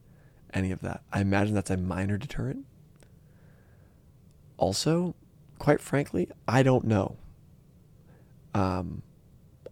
any 0.53 0.71
of 0.71 0.81
that. 0.81 1.03
I 1.11 1.21
imagine 1.21 1.53
that's 1.53 1.69
a 1.69 1.77
minor 1.77 2.17
deterrent. 2.17 2.65
Also, 4.57 5.15
quite 5.57 5.79
frankly, 5.81 6.29
I 6.47 6.63
don't 6.63 6.85
know. 6.85 7.17
Um, 8.53 9.03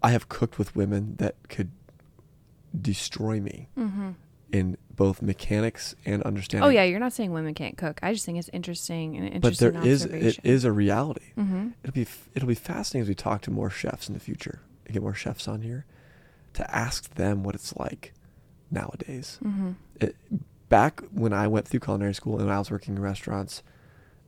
I 0.02 0.12
have 0.12 0.30
cooked 0.30 0.60
with 0.60 0.76
women 0.76 1.16
that 1.18 1.36
could 1.50 1.72
destroy 2.80 3.40
me 3.40 3.70
Mm-hmm. 3.78 4.12
In 4.52 4.78
both 4.90 5.22
mechanics 5.22 5.96
and 6.06 6.24
understanding. 6.24 6.66
Oh 6.68 6.70
yeah, 6.70 6.84
you're 6.84 7.00
not 7.00 7.14
saying 7.14 7.32
women 7.32 7.54
can't 7.54 7.78
cook. 7.78 8.00
I 8.02 8.14
just 8.14 8.26
think 8.26 8.38
it's 8.40 8.50
interesting 8.54 9.16
and 9.18 9.34
an 9.36 9.40
but 9.42 9.58
there 9.58 9.78
is 9.86 10.06
it 10.06 10.40
is 10.44 10.66
a 10.66 10.72
reality. 10.72 11.34
Mm-hmm. 11.38 11.70
It'll 11.84 11.94
be 11.94 12.08
it'll 12.34 12.48
be 12.48 12.56
fascinating 12.56 13.04
as 13.04 13.08
we 13.10 13.16
talk 13.16 13.42
to 13.44 13.52
more 13.52 13.70
chefs 13.70 14.08
in 14.08 14.14
the 14.14 14.20
future. 14.20 14.62
and 14.86 14.94
Get 14.94 15.04
more 15.04 15.14
chefs 15.14 15.48
on 15.48 15.62
here 15.62 15.86
to 16.54 16.76
ask 16.76 17.14
them 17.16 17.44
what 17.44 17.56
it's 17.56 17.76
like 17.76 18.14
nowadays. 18.72 19.40
Mm-hmm. 19.44 19.72
it, 20.02 20.16
back 20.70 21.02
when 21.12 21.32
I 21.34 21.48
went 21.48 21.68
through 21.68 21.80
culinary 21.82 22.14
school 22.14 22.40
and 22.40 22.52
I 22.52 22.60
was 22.60 22.72
working 22.72 22.96
in 22.96 23.02
restaurants, 23.02 23.64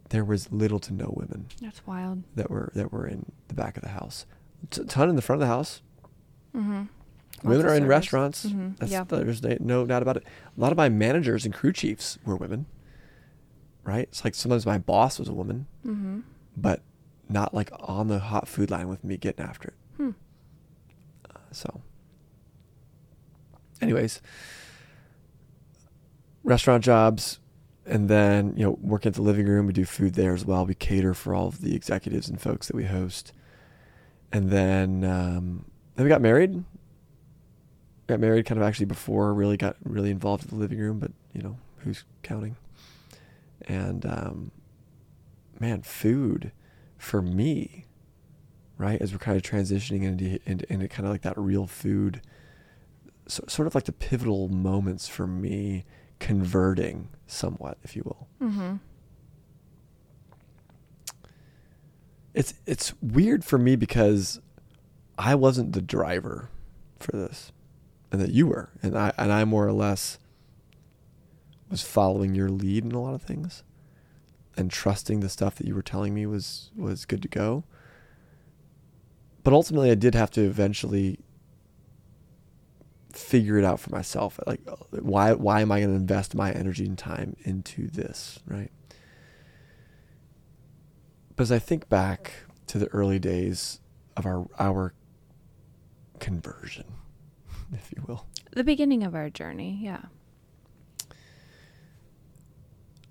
there 0.09 0.23
was 0.23 0.51
little 0.51 0.79
to 0.79 0.93
no 0.93 1.13
women 1.15 1.47
That's 1.61 1.85
wild. 1.87 2.23
that 2.35 2.49
were 2.49 2.71
that 2.75 2.91
were 2.91 3.07
in 3.07 3.31
the 3.47 3.53
back 3.55 3.75
of 3.77 3.83
the 3.83 3.89
house. 3.89 4.25
T- 4.69 4.83
ton 4.85 5.09
in 5.09 5.15
the 5.15 5.21
front 5.21 5.41
of 5.41 5.47
the 5.47 5.53
house. 5.53 5.81
Mm-hmm. 6.55 6.83
Women 7.43 7.65
are 7.65 7.75
in 7.75 7.85
restaurants. 7.87 8.45
Mhm, 8.45 8.77
That's, 8.77 8.91
yeah. 8.91 9.03
There's 9.03 9.41
no- 9.43 9.85
doubt 9.85 10.01
about 10.01 10.17
it. 10.17 10.23
A 10.57 10.59
lot 10.59 10.71
of 10.71 10.77
my 10.77 10.89
managers 10.89 11.45
and 11.45 11.53
crew 11.53 11.71
chiefs 11.73 12.17
were 12.25 12.35
women. 12.35 12.65
Right? 13.83 14.07
It's 14.09 14.23
like 14.23 14.35
sometimes 14.35 14.65
my 14.65 14.77
boss 14.77 15.17
was 15.19 15.27
a 15.29 15.33
woman, 15.33 15.65
Mm-hmm. 15.85 16.19
but 16.55 16.81
not 17.27 17.53
like 17.53 17.71
on 17.79 18.07
the 18.07 18.19
hot 18.19 18.47
food 18.47 18.69
line 18.69 18.87
with 18.87 19.03
me 19.03 19.17
getting 19.17 19.43
after 19.45 19.69
it. 19.69 19.73
Hmm. 19.97 20.09
Uh, 21.29 21.37
so, 21.51 21.81
anyways, 23.81 24.21
restaurant 26.43 26.83
jobs, 26.83 27.39
and 27.85 28.09
then 28.09 28.53
you 28.55 28.63
know 28.65 28.77
working 28.81 29.09
at 29.09 29.15
the 29.15 29.21
living 29.21 29.47
room, 29.47 29.65
we 29.67 29.73
do 29.73 29.85
food 29.85 30.13
there 30.15 30.33
as 30.33 30.45
well. 30.45 30.65
We 30.65 30.75
cater 30.75 31.13
for 31.13 31.33
all 31.33 31.47
of 31.47 31.61
the 31.61 31.75
executives 31.75 32.29
and 32.29 32.39
folks 32.39 32.67
that 32.67 32.75
we 32.75 32.85
host, 32.85 33.33
and 34.31 34.49
then 34.49 35.03
um, 35.03 35.65
then 35.95 36.03
we 36.05 36.09
got 36.09 36.21
married. 36.21 36.63
Got 38.09 38.19
married 38.19 38.47
kind 38.47 38.59
of 38.59 38.65
actually 38.65 38.87
before 38.87 39.35
really 39.35 39.55
got 39.55 39.75
really 39.83 40.09
involved 40.09 40.43
in 40.43 40.49
the 40.49 40.55
living 40.55 40.79
room, 40.79 40.97
but 40.97 41.11
you 41.31 41.43
know, 41.43 41.57
who's 41.77 42.05
counting? 42.23 42.55
And 43.67 44.03
um, 44.03 44.51
man, 45.59 45.83
food 45.83 46.51
for 46.97 47.21
me, 47.21 47.85
right? 48.79 48.99
As 48.99 49.11
we're 49.11 49.19
kind 49.19 49.37
of 49.37 49.43
transitioning 49.43 50.01
into 50.01 50.39
into, 50.49 50.73
into 50.73 50.87
kind 50.87 51.05
of 51.05 51.11
like 51.11 51.21
that 51.21 51.37
real 51.37 51.67
food, 51.67 52.21
so, 53.27 53.43
sort 53.47 53.67
of 53.67 53.75
like 53.75 53.83
the 53.83 53.91
pivotal 53.91 54.47
moments 54.47 55.07
for 55.07 55.27
me 55.27 55.85
converting 56.17 57.09
somewhat, 57.27 57.77
if 57.83 57.95
you 57.95 58.01
will. 58.03 58.27
Mm-hmm. 58.41 58.75
It's 62.33 62.55
it's 62.65 62.91
weird 63.03 63.45
for 63.45 63.59
me 63.59 63.75
because 63.75 64.41
I 65.15 65.35
wasn't 65.35 65.73
the 65.73 65.81
driver 65.83 66.49
for 66.97 67.11
this, 67.11 67.51
and 68.11 68.21
that 68.21 68.31
you 68.31 68.47
were, 68.47 68.69
and 68.81 68.97
I 68.97 69.13
and 69.17 69.31
I 69.31 69.45
more 69.45 69.67
or 69.67 69.73
less 69.73 70.17
was 71.69 71.81
following 71.81 72.33
your 72.33 72.49
lead 72.49 72.83
in 72.83 72.91
a 72.91 73.01
lot 73.01 73.13
of 73.13 73.21
things, 73.21 73.63
and 74.57 74.71
trusting 74.71 75.19
the 75.19 75.29
stuff 75.29 75.55
that 75.55 75.67
you 75.67 75.75
were 75.75 75.81
telling 75.81 76.13
me 76.13 76.25
was 76.25 76.71
was 76.75 77.05
good 77.05 77.21
to 77.21 77.27
go. 77.27 77.63
But 79.43 79.53
ultimately, 79.53 79.91
I 79.91 79.95
did 79.95 80.15
have 80.15 80.31
to 80.31 80.41
eventually 80.41 81.19
figure 83.13 83.57
it 83.57 83.65
out 83.65 83.79
for 83.79 83.89
myself. 83.89 84.39
Like, 84.45 84.61
why 84.91 85.33
why 85.33 85.61
am 85.61 85.71
I 85.71 85.79
going 85.79 85.91
to 85.91 85.95
invest 85.95 86.35
my 86.35 86.51
energy 86.51 86.85
and 86.85 86.97
time 86.97 87.35
into 87.43 87.87
this, 87.87 88.39
right? 88.45 88.71
But 91.35 91.43
as 91.43 91.51
I 91.51 91.59
think 91.59 91.87
back 91.89 92.33
to 92.67 92.77
the 92.77 92.87
early 92.87 93.19
days 93.19 93.79
of 94.17 94.25
our 94.25 94.47
our 94.59 94.93
conversion, 96.19 96.85
if 97.73 97.91
you 97.95 98.03
will, 98.07 98.25
The 98.51 98.63
beginning 98.63 99.03
of 99.03 99.15
our 99.15 99.29
journey, 99.29 99.79
yeah. 99.81 100.03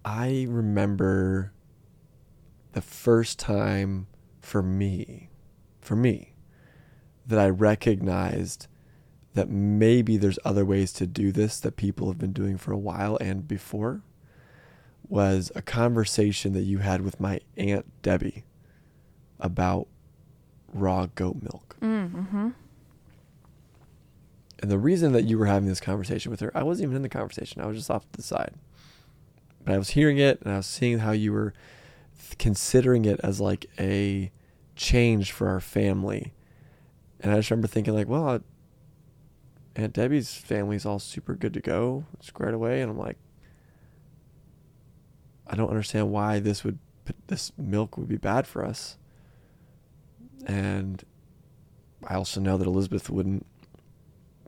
I 0.04 0.46
remember 0.48 1.52
the 2.72 2.80
first 2.80 3.38
time 3.38 4.06
for 4.40 4.62
me, 4.62 5.30
for 5.80 5.96
me, 5.96 6.34
that 7.26 7.38
I 7.38 7.48
recognized 7.48 8.66
that 9.34 9.48
maybe 9.48 10.16
there's 10.16 10.38
other 10.44 10.64
ways 10.64 10.92
to 10.94 11.06
do 11.06 11.30
this 11.30 11.60
that 11.60 11.76
people 11.76 12.08
have 12.08 12.18
been 12.18 12.32
doing 12.32 12.56
for 12.56 12.72
a 12.72 12.78
while 12.78 13.18
and 13.20 13.46
before 13.46 14.02
was 15.08 15.52
a 15.54 15.62
conversation 15.62 16.52
that 16.54 16.62
you 16.62 16.78
had 16.78 17.02
with 17.02 17.20
my 17.20 17.40
aunt 17.56 17.86
Debbie 18.02 18.44
about 19.40 19.86
raw 20.72 21.06
goat 21.14 21.36
milk. 21.42 21.76
Mm-hmm. 21.80 22.48
And 24.60 24.70
the 24.70 24.78
reason 24.78 25.12
that 25.12 25.24
you 25.24 25.38
were 25.38 25.46
having 25.46 25.68
this 25.68 25.80
conversation 25.80 26.30
with 26.30 26.40
her, 26.40 26.50
I 26.54 26.62
wasn't 26.62 26.86
even 26.86 26.96
in 26.96 27.02
the 27.02 27.08
conversation. 27.08 27.62
I 27.62 27.66
was 27.66 27.76
just 27.76 27.90
off 27.90 28.10
to 28.10 28.16
the 28.16 28.22
side. 28.22 28.54
But 29.64 29.74
I 29.74 29.78
was 29.78 29.90
hearing 29.90 30.18
it 30.18 30.40
and 30.42 30.52
I 30.52 30.56
was 30.56 30.66
seeing 30.66 30.98
how 30.98 31.12
you 31.12 31.32
were 31.32 31.54
considering 32.38 33.04
it 33.04 33.20
as 33.22 33.40
like 33.40 33.66
a 33.78 34.32
change 34.74 35.32
for 35.32 35.48
our 35.48 35.60
family. 35.60 36.32
And 37.20 37.32
I 37.32 37.36
just 37.36 37.50
remember 37.50 37.68
thinking 37.68 37.94
like, 37.94 38.08
well, 38.08 38.40
Aunt 39.76 39.92
Debbie's 39.92 40.34
family's 40.34 40.84
all 40.84 40.98
super 40.98 41.34
good 41.34 41.54
to 41.54 41.60
go, 41.60 42.04
squared 42.20 42.54
away, 42.54 42.80
and 42.80 42.90
I'm 42.90 42.98
like, 42.98 43.16
I 45.46 45.54
don't 45.54 45.70
understand 45.70 46.10
why 46.10 46.40
this 46.40 46.64
would 46.64 46.78
this 47.28 47.52
milk 47.56 47.96
would 47.96 48.08
be 48.08 48.16
bad 48.16 48.46
for 48.46 48.64
us. 48.64 48.98
And 50.46 51.02
I 52.06 52.14
also 52.14 52.40
know 52.40 52.58
that 52.58 52.66
Elizabeth 52.66 53.08
wouldn't 53.08 53.46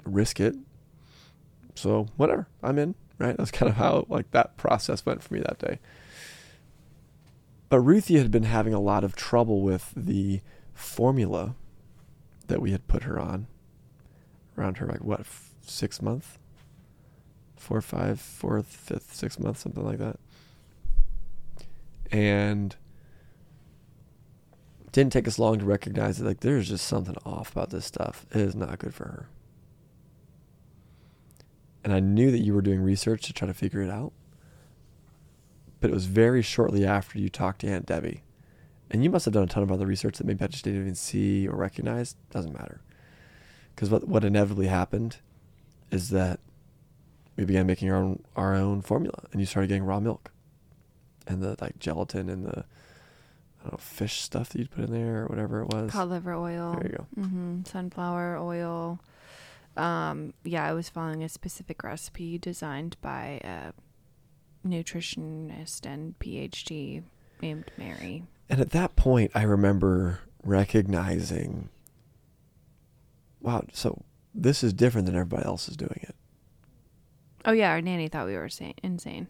risk 0.05 0.41
it. 0.41 0.55
So 1.75 2.09
whatever, 2.17 2.49
I'm 2.63 2.79
in. 2.79 2.95
Right, 3.19 3.37
that's 3.37 3.51
kind 3.51 3.69
of 3.69 3.77
how 3.77 4.07
like 4.09 4.31
that 4.31 4.57
process 4.57 5.05
went 5.05 5.23
for 5.23 5.35
me 5.35 5.41
that 5.41 5.59
day. 5.59 5.79
But 7.69 7.81
Ruthie 7.81 8.17
had 8.17 8.31
been 8.31 8.45
having 8.45 8.75
a 8.75 8.81
lot 8.81 9.05
of 9.05 9.15
trouble 9.15 9.61
with 9.61 9.93
the 9.95 10.41
formula 10.75 11.55
that 12.49 12.61
we 12.61 12.73
had 12.73 12.89
put 12.89 13.05
her 13.05 13.19
on 13.19 13.47
around 14.59 14.79
her 14.79 14.87
like 14.87 15.05
what 15.05 15.21
f- 15.21 15.51
six 15.63 16.03
month, 16.03 16.39
four, 17.57 17.81
five, 17.81 18.21
fourth, 18.21 18.67
fifth, 18.67 19.15
sixth 19.15 19.39
month, 19.39 19.59
something 19.59 19.85
like 19.85 19.99
that. 19.99 20.19
And 22.11 22.75
didn't 24.93 25.13
take 25.13 25.29
us 25.29 25.39
long 25.39 25.59
to 25.61 25.65
recognize 25.65 26.19
that 26.19 26.27
like 26.27 26.41
there's 26.41 26.69
just 26.69 26.87
something 26.87 27.17
off 27.25 27.53
about 27.53 27.71
this 27.71 27.87
stuff. 27.87 28.27
It 28.31 28.41
is 28.41 28.57
not 28.57 28.79
good 28.79 28.95
for 28.95 29.05
her. 29.05 29.29
And 31.83 31.93
I 31.93 32.01
knew 32.01 32.31
that 32.31 32.39
you 32.39 32.55
were 32.55 32.63
doing 32.63 32.83
research 32.83 33.23
to 33.23 33.33
try 33.33 33.47
to 33.47 33.55
figure 33.55 33.83
it 33.83 33.91
out. 33.91 34.13
But 35.81 35.91
it 35.91 35.95
was 35.95 36.07
very 36.07 36.43
shortly 36.43 36.85
after 36.85 37.19
you 37.19 37.29
talked 37.29 37.63
to 37.63 37.69
Aunt 37.69 37.87
Debbie. 37.87 38.23
And 38.91 39.03
you 39.05 39.11
must 39.11 39.25
have 39.25 39.33
done 39.35 39.45
a 39.45 39.47
ton 39.47 39.63
of 39.63 39.73
other 39.73 39.87
research 39.87 40.19
that 40.19 40.27
maybe 40.27 40.45
I 40.45 40.49
just 40.49 40.65
didn't 40.65 40.81
even 40.81 40.95
see 40.95 41.49
or 41.49 41.57
recognize. 41.57 42.17
Doesn't 42.31 42.53
matter. 42.53 42.83
Because 43.75 43.89
what, 43.89 44.07
what 44.07 44.25
inevitably 44.25 44.67
happened 44.67 45.19
is 45.91 46.11
that 46.11 46.41
we 47.37 47.45
began 47.45 47.67
making 47.67 47.91
our 47.91 47.97
own 47.97 48.23
our 48.37 48.55
own 48.55 48.83
formula 48.83 49.25
and 49.33 49.41
you 49.41 49.47
started 49.47 49.69
getting 49.69 49.85
raw 49.85 50.01
milk. 50.01 50.31
And 51.27 51.43
the 51.43 51.57
like 51.61 51.79
gelatin 51.79 52.29
and 52.29 52.45
the 52.45 52.65
I 53.61 53.63
don't 53.63 53.73
know, 53.73 53.79
fish 53.79 54.21
stuff 54.21 54.51
that 54.51 54.59
you'd 54.59 54.71
put 54.71 54.85
in 54.85 54.93
there 54.93 55.23
or 55.23 55.27
whatever 55.27 55.63
it 55.63 55.69
was. 55.69 55.91
Cod 55.91 56.09
liver 56.09 56.35
oil. 56.35 56.77
There 56.81 56.91
you 56.91 56.97
go. 56.99 57.07
Mm-hmm. 57.19 57.65
Sunflower 57.65 58.39
oil. 58.39 58.99
Um, 59.77 60.35
yeah, 60.45 60.67
I 60.67 60.73
was 60.73 60.89
following 60.89 61.23
a 61.23 61.29
specific 61.29 61.83
recipe 61.83 62.39
designed 62.39 62.97
by 63.01 63.41
a 63.45 63.73
nutritionist 64.67 65.87
and 65.87 66.19
PhD 66.19 67.03
named 67.41 67.71
Mary. 67.79 68.25
And 68.49 68.61
at 68.61 68.71
that 68.71 68.97
point, 68.97 69.31
I 69.35 69.43
remember 69.43 70.21
recognizing, 70.45 71.69
wow, 73.41 73.65
so 73.73 74.03
this 74.35 74.63
is 74.63 74.73
different 74.73 75.07
than 75.07 75.15
everybody 75.15 75.45
else 75.45 75.69
is 75.69 75.77
doing 75.77 76.01
it. 76.03 76.15
Oh 77.45 77.53
yeah, 77.53 77.71
our 77.71 77.81
nanny 77.81 78.09
thought 78.09 78.27
we 78.27 78.37
were 78.37 78.49
sa- 78.49 78.73
insane. 78.83 79.29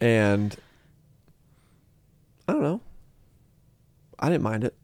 And 0.00 0.56
I 2.48 2.52
don't 2.52 2.62
know. 2.62 2.80
I 4.18 4.28
didn't 4.28 4.42
mind 4.42 4.64
it. 4.64 4.74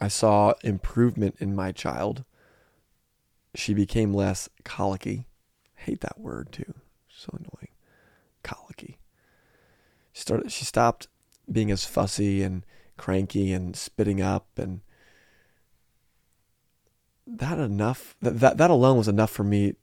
I 0.00 0.08
saw 0.08 0.54
improvement 0.62 1.36
in 1.40 1.54
my 1.54 1.72
child. 1.72 2.24
She 3.54 3.74
became 3.74 4.12
less 4.12 4.48
colicky. 4.64 5.26
hate 5.74 6.00
that 6.00 6.18
word 6.20 6.52
too. 6.52 6.74
So 7.08 7.30
annoying. 7.32 7.72
Colicky. 8.42 8.98
She 10.12 10.22
started 10.22 10.52
she 10.52 10.64
stopped 10.64 11.08
being 11.50 11.70
as 11.70 11.84
fussy 11.84 12.42
and 12.42 12.64
cranky 12.96 13.52
and 13.52 13.74
spitting 13.76 14.20
up 14.20 14.46
and 14.58 14.80
that 17.26 17.58
enough 17.58 18.16
that, 18.20 18.40
that 18.40 18.56
that 18.58 18.70
alone 18.70 18.96
was 18.96 19.08
enough 19.08 19.30
for 19.30 19.44
me 19.44 19.74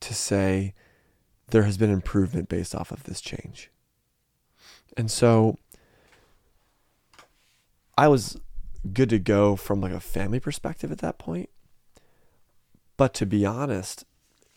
to 0.00 0.14
say 0.14 0.74
there 1.48 1.62
has 1.62 1.76
been 1.76 1.90
improvement 1.90 2.48
based 2.48 2.74
off 2.74 2.90
of 2.90 3.04
this 3.04 3.20
change. 3.20 3.70
And 4.96 5.10
so 5.10 5.58
I 7.96 8.08
was 8.08 8.38
good 8.92 9.10
to 9.10 9.18
go 9.18 9.54
from 9.56 9.80
like 9.80 9.92
a 9.92 10.00
family 10.00 10.40
perspective 10.40 10.90
at 10.90 10.98
that 10.98 11.18
point. 11.18 11.50
But 12.96 13.14
to 13.14 13.26
be 13.26 13.44
honest, 13.46 14.04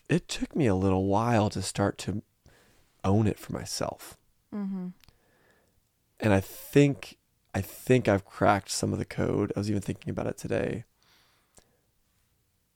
it 0.08 0.28
took 0.28 0.54
me 0.54 0.66
a 0.66 0.74
little 0.74 1.06
while 1.06 1.50
to 1.50 1.62
start 1.62 1.98
to 1.98 2.22
own 3.04 3.26
it 3.26 3.38
for 3.38 3.52
myself. 3.52 4.16
Mm-hmm. 4.54 4.88
And 6.20 6.32
I 6.32 6.40
think 6.40 7.18
I 7.54 7.60
think 7.60 8.08
I've 8.08 8.24
cracked 8.24 8.70
some 8.70 8.92
of 8.92 8.98
the 8.98 9.04
code. 9.04 9.52
I 9.56 9.60
was 9.60 9.70
even 9.70 9.82
thinking 9.82 10.10
about 10.10 10.26
it 10.26 10.36
today 10.36 10.84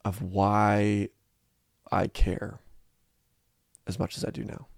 of 0.04 0.22
why 0.22 1.11
I 1.92 2.06
care 2.06 2.61
as 3.86 3.98
much 3.98 4.16
as 4.16 4.24
I 4.24 4.30
do 4.30 4.44
now. 4.44 4.68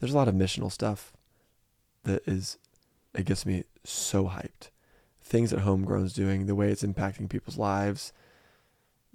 There's 0.00 0.12
a 0.12 0.16
lot 0.16 0.28
of 0.28 0.34
missional 0.34 0.72
stuff 0.72 1.12
that 2.04 2.26
is 2.26 2.58
it 3.14 3.26
gets 3.26 3.46
me 3.46 3.64
so 3.84 4.24
hyped. 4.24 4.70
Things 5.22 5.50
that 5.50 5.60
Homegrown's 5.60 6.12
doing, 6.12 6.46
the 6.46 6.54
way 6.54 6.70
it's 6.70 6.82
impacting 6.82 7.28
people's 7.28 7.58
lives, 7.58 8.12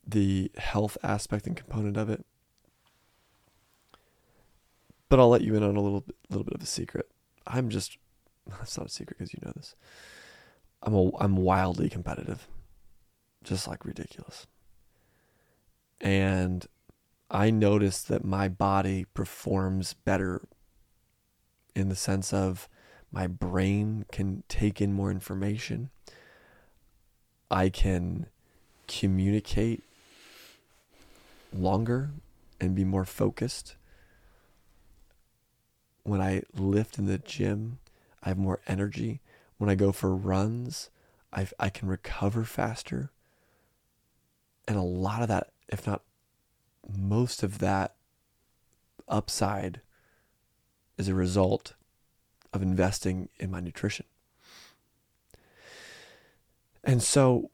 the 0.06 0.52
health 0.58 0.98
aspect 1.04 1.48
and 1.48 1.56
component 1.56 1.98
of 1.98 2.10
it. 2.10 2.26
But 5.10 5.20
I'll 5.20 5.30
let 5.30 5.42
you 5.42 5.56
in 5.56 5.64
on 5.64 5.76
a 5.76 5.82
little 5.82 6.04
little 6.30 6.44
bit 6.44 6.56
of 6.56 6.62
a 6.62 6.66
secret. 6.66 7.10
I'm 7.46 7.70
just 7.70 7.98
that's 8.48 8.78
not 8.78 8.88
a 8.88 8.90
secret 8.90 9.18
because 9.18 9.34
you 9.34 9.40
know 9.44 9.54
this. 9.56 9.76
I'm 10.82 10.94
a 10.94 11.12
I'm 11.18 11.38
wildly 11.38 11.90
competitive. 11.90 12.48
Just 13.44 13.68
like 13.68 13.86
ridiculous. 13.86 14.48
And 16.00 16.66
I 17.30 17.50
noticed 17.50 18.08
that 18.10 18.24
my 18.24 18.48
body 18.48 19.06
performs 19.14 19.94
better 19.94 20.48
in 21.76 21.90
the 21.90 21.96
sense 21.96 22.34
of 22.34 22.70
my 23.12 23.28
brain 23.28 24.06
can 24.12 24.44
take 24.48 24.82
in 24.82 24.94
more 24.94 25.12
information. 25.12 25.90
I 27.50 27.70
can 27.70 28.28
communicate 28.88 29.84
longer 31.54 32.12
and 32.60 32.76
be 32.76 32.84
more 32.84 33.06
focused. 33.06 33.76
When 36.04 36.22
I 36.22 36.44
lift 36.54 36.98
in 36.98 37.06
the 37.06 37.18
gym, 37.18 37.80
I 38.24 38.30
have 38.30 38.38
more 38.38 38.60
energy. 38.68 39.22
When 39.58 39.70
I 39.70 39.76
go 39.76 39.92
for 39.92 40.16
runs, 40.16 40.90
I 41.32 41.48
I 41.60 41.70
can 41.70 41.88
recover 41.88 42.44
faster. 42.44 43.12
And 44.68 44.78
a 44.78 44.82
lot 44.82 45.22
of 45.22 45.28
that, 45.28 45.52
if 45.70 45.86
not 45.88 46.02
most 46.98 47.44
of 47.44 47.60
that 47.60 47.96
upside 49.08 49.82
is 50.98 51.08
a 51.08 51.16
result 51.16 51.74
of 52.54 52.62
investing 52.62 53.30
in 53.40 53.52
my 53.52 53.60
nutrition. 53.60 54.06
And 56.84 57.02
so 57.02 57.50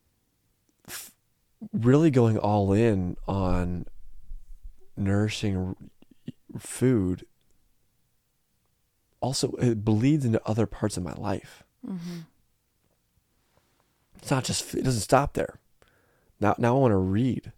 really 1.73 2.09
going 2.09 2.37
all 2.37 2.71
in 2.71 3.17
on 3.27 3.85
nourishing 4.95 5.75
food 6.57 7.25
also 9.21 9.51
it 9.53 9.83
bleeds 9.83 10.25
into 10.25 10.41
other 10.45 10.65
parts 10.65 10.97
of 10.97 11.03
my 11.03 11.13
life. 11.13 11.63
Mm-hmm. 11.85 12.19
It's 14.17 14.31
not 14.31 14.43
just 14.43 14.73
it 14.75 14.83
doesn't 14.83 15.01
stop 15.01 15.33
there. 15.33 15.59
Now 16.39 16.55
now 16.57 16.75
I 16.75 16.79
want 16.79 16.91
to 16.91 16.97
read 16.97 17.51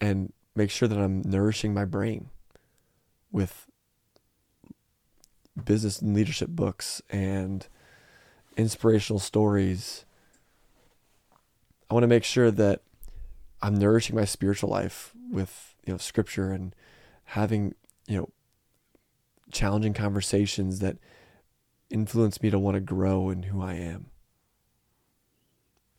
and 0.00 0.32
make 0.54 0.70
sure 0.70 0.88
that 0.88 0.98
I'm 0.98 1.22
nourishing 1.22 1.72
my 1.72 1.84
brain 1.84 2.28
with 3.30 3.66
business 5.64 6.00
and 6.00 6.14
leadership 6.14 6.50
books 6.50 7.02
and 7.10 7.66
inspirational 8.56 9.18
stories. 9.18 10.04
I 11.90 11.94
want 11.94 12.04
to 12.04 12.08
make 12.08 12.24
sure 12.24 12.50
that 12.50 12.80
I'm 13.62 13.78
nourishing 13.78 14.16
my 14.16 14.24
spiritual 14.24 14.68
life 14.68 15.12
with, 15.30 15.76
you 15.86 15.92
know, 15.92 15.98
scripture 15.98 16.50
and 16.50 16.74
having, 17.26 17.74
you 18.08 18.18
know, 18.18 18.28
challenging 19.52 19.94
conversations 19.94 20.80
that 20.80 20.98
influence 21.88 22.42
me 22.42 22.50
to 22.50 22.58
want 22.58 22.74
to 22.74 22.80
grow 22.80 23.30
in 23.30 23.44
who 23.44 23.62
I 23.62 23.74
am. 23.74 24.06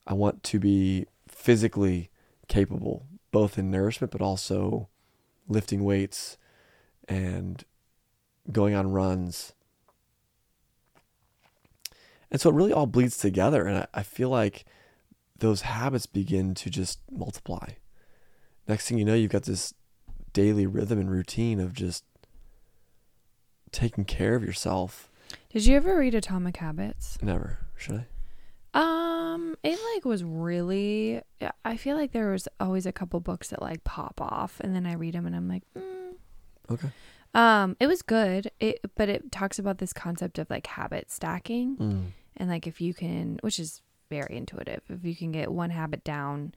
I 0.06 0.14
want 0.14 0.44
to 0.44 0.60
be 0.60 1.06
physically 1.28 2.10
capable, 2.50 3.06
both 3.32 3.58
in 3.58 3.72
nourishment, 3.72 4.12
but 4.12 4.22
also 4.22 4.90
lifting 5.48 5.84
weights 5.84 6.38
and 7.08 7.64
going 8.52 8.76
on 8.76 8.92
runs. 8.92 9.54
And 12.30 12.42
so 12.42 12.50
it 12.50 12.56
really 12.56 12.74
all 12.74 12.88
bleeds 12.88 13.18
together. 13.18 13.66
And 13.66 13.78
I, 13.78 13.88
I 13.94 14.04
feel 14.04 14.30
like 14.30 14.66
those 15.38 15.62
habits 15.62 16.06
begin 16.06 16.54
to 16.56 16.70
just 16.70 17.00
multiply. 17.12 17.70
Next 18.68 18.88
thing 18.88 18.98
you 18.98 19.06
know, 19.06 19.14
you've 19.16 19.32
got 19.32 19.44
this 19.44 19.74
daily 20.32 20.66
rhythm 20.66 21.00
and 21.00 21.12
routine 21.12 21.60
of 21.60 21.74
just 21.74 22.04
taking 23.72 24.06
care 24.06 24.36
of 24.36 24.44
yourself. 24.44 25.10
Did 25.52 25.66
you 25.66 25.76
ever 25.76 25.98
read 25.98 26.16
Atomic 26.16 26.58
Habits? 26.58 27.18
Never, 27.22 27.60
should 27.76 27.96
I? 27.96 28.06
Um, 28.76 29.56
it 29.64 29.80
like 29.94 30.06
was 30.06 30.24
really. 30.24 31.22
I 31.64 31.78
feel 31.78 31.96
like 31.96 32.12
there 32.12 32.32
was 32.32 32.48
always 32.60 32.86
a 32.86 32.92
couple 32.92 33.20
books 33.20 33.50
that 33.50 33.62
like 33.62 33.84
pop 33.84 34.20
off, 34.22 34.60
and 34.62 34.76
then 34.76 34.86
I 34.86 34.94
read 34.94 35.14
them, 35.14 35.26
and 35.28 35.36
I'm 35.36 35.48
like, 35.48 35.64
mm. 35.78 36.14
Okay. 36.72 36.90
um, 37.36 37.76
it 37.80 37.88
was 37.88 38.02
good. 38.02 38.50
It, 38.60 38.80
but 38.96 39.10
it 39.10 39.32
talks 39.32 39.60
about 39.60 39.78
this 39.78 39.94
concept 39.94 40.40
of 40.40 40.50
like 40.50 40.66
habit 40.68 41.12
stacking, 41.12 41.78
Mm. 41.78 42.04
and 42.38 42.50
like 42.50 42.66
if 42.66 42.82
you 42.82 42.94
can, 42.96 43.38
which 43.42 43.60
is 43.60 43.82
very 44.10 44.36
intuitive, 44.38 44.82
if 44.90 45.04
you 45.04 45.16
can 45.16 45.32
get 45.32 45.52
one 45.52 45.70
habit 45.72 46.04
down, 46.04 46.54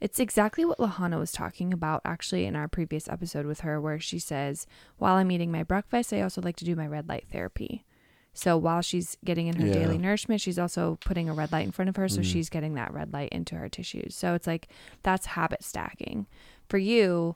it's 0.00 0.18
exactly 0.20 0.64
what 0.64 0.78
Lahana 0.78 1.18
was 1.18 1.32
talking 1.32 1.72
about 1.72 2.00
actually 2.04 2.46
in 2.46 2.56
our 2.56 2.68
previous 2.68 3.08
episode 3.08 3.44
with 3.46 3.60
her, 3.60 3.80
where 3.80 4.00
she 4.00 4.18
says, 4.18 4.66
while 4.96 5.16
I'm 5.16 5.30
eating 5.30 5.52
my 5.52 5.62
breakfast, 5.62 6.12
I 6.12 6.22
also 6.22 6.40
like 6.40 6.56
to 6.56 6.64
do 6.64 6.74
my 6.76 6.86
red 6.86 7.08
light 7.08 7.26
therapy. 7.30 7.84
So 8.32 8.56
while 8.56 8.80
she's 8.80 9.18
getting 9.24 9.48
in 9.48 9.56
her 9.56 9.66
Yeah. 9.66 9.72
daily 9.74 9.98
nourishment, 9.98 10.40
she's 10.40 10.58
also 10.58 10.98
putting 11.04 11.28
a 11.28 11.34
red 11.34 11.52
light 11.52 11.66
in 11.66 11.72
front 11.72 11.88
of 11.88 11.96
her. 11.96 12.08
So 12.08 12.20
Mm. 12.20 12.24
she's 12.24 12.48
getting 12.48 12.74
that 12.74 12.92
red 12.94 13.12
light 13.12 13.30
into 13.30 13.56
her 13.56 13.68
tissues. 13.68 14.14
So 14.14 14.34
it's 14.34 14.46
like 14.46 14.68
that's 15.02 15.26
habit 15.26 15.62
stacking. 15.64 16.26
For 16.68 16.78
you, 16.78 17.34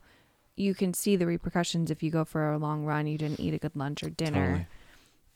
you 0.56 0.72
can 0.72 0.94
see 0.94 1.16
the 1.16 1.26
repercussions 1.26 1.90
if 1.90 2.02
you 2.02 2.10
go 2.12 2.24
for 2.24 2.52
a 2.52 2.58
long 2.58 2.84
run, 2.84 3.08
you 3.08 3.18
didn't 3.18 3.40
eat 3.40 3.54
a 3.54 3.58
good 3.58 3.74
lunch 3.76 4.04
or 4.04 4.08
dinner. 4.10 4.46
Totally. 4.46 4.66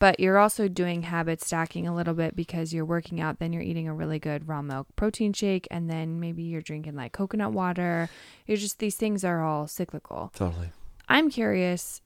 But 0.01 0.21
you're 0.21 0.39
also 0.39 0.69
doing 0.69 1.03
habit 1.03 1.43
stacking 1.43 1.89
a 1.89 1.95
little 1.95 2.15
bit 2.15 2.37
because 2.37 2.73
you're 2.73 2.85
working 2.85 3.21
out, 3.21 3.41
then 3.41 3.53
you're 3.53 3.63
eating 3.63 3.89
a 3.89 3.95
really 3.95 4.21
good 4.21 4.47
raw 4.47 4.63
milk 4.63 4.87
protein 4.95 5.33
shake, 5.33 5.67
and 5.73 5.91
then 5.91 6.21
maybe 6.21 6.45
you're 6.45 6.61
drinking 6.61 6.95
like 6.95 7.13
coconut 7.13 7.53
water. 7.53 8.09
You're 8.47 8.59
just, 8.59 8.79
these 8.79 8.95
things 8.95 9.25
are 9.25 9.43
all 9.43 9.67
cyclical. 9.67 10.31
Totally. 10.37 10.71
I'm 11.09 11.31
curious, 11.31 12.01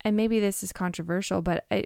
and 0.00 0.16
maybe 0.16 0.40
this 0.40 0.62
is 0.62 0.72
controversial, 0.72 1.42
but 1.42 1.66
I, 1.70 1.84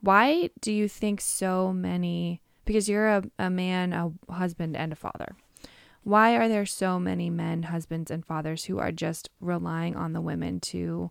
why 0.00 0.48
do 0.60 0.72
you 0.72 0.88
think 0.88 1.20
so 1.20 1.72
many, 1.72 2.40
because 2.64 2.88
you're 2.88 3.08
a, 3.08 3.24
a 3.38 3.50
man, 3.50 3.92
a 3.92 4.12
husband, 4.32 4.76
and 4.76 4.92
a 4.92 4.96
father, 4.96 5.36
why 6.04 6.36
are 6.36 6.48
there 6.48 6.64
so 6.64 6.98
many 6.98 7.28
men, 7.28 7.64
husbands, 7.64 8.10
and 8.10 8.24
fathers 8.24 8.64
who 8.64 8.78
are 8.78 8.92
just 8.92 9.28
relying 9.40 9.94
on 9.94 10.14
the 10.14 10.22
women 10.22 10.58
to 10.60 11.10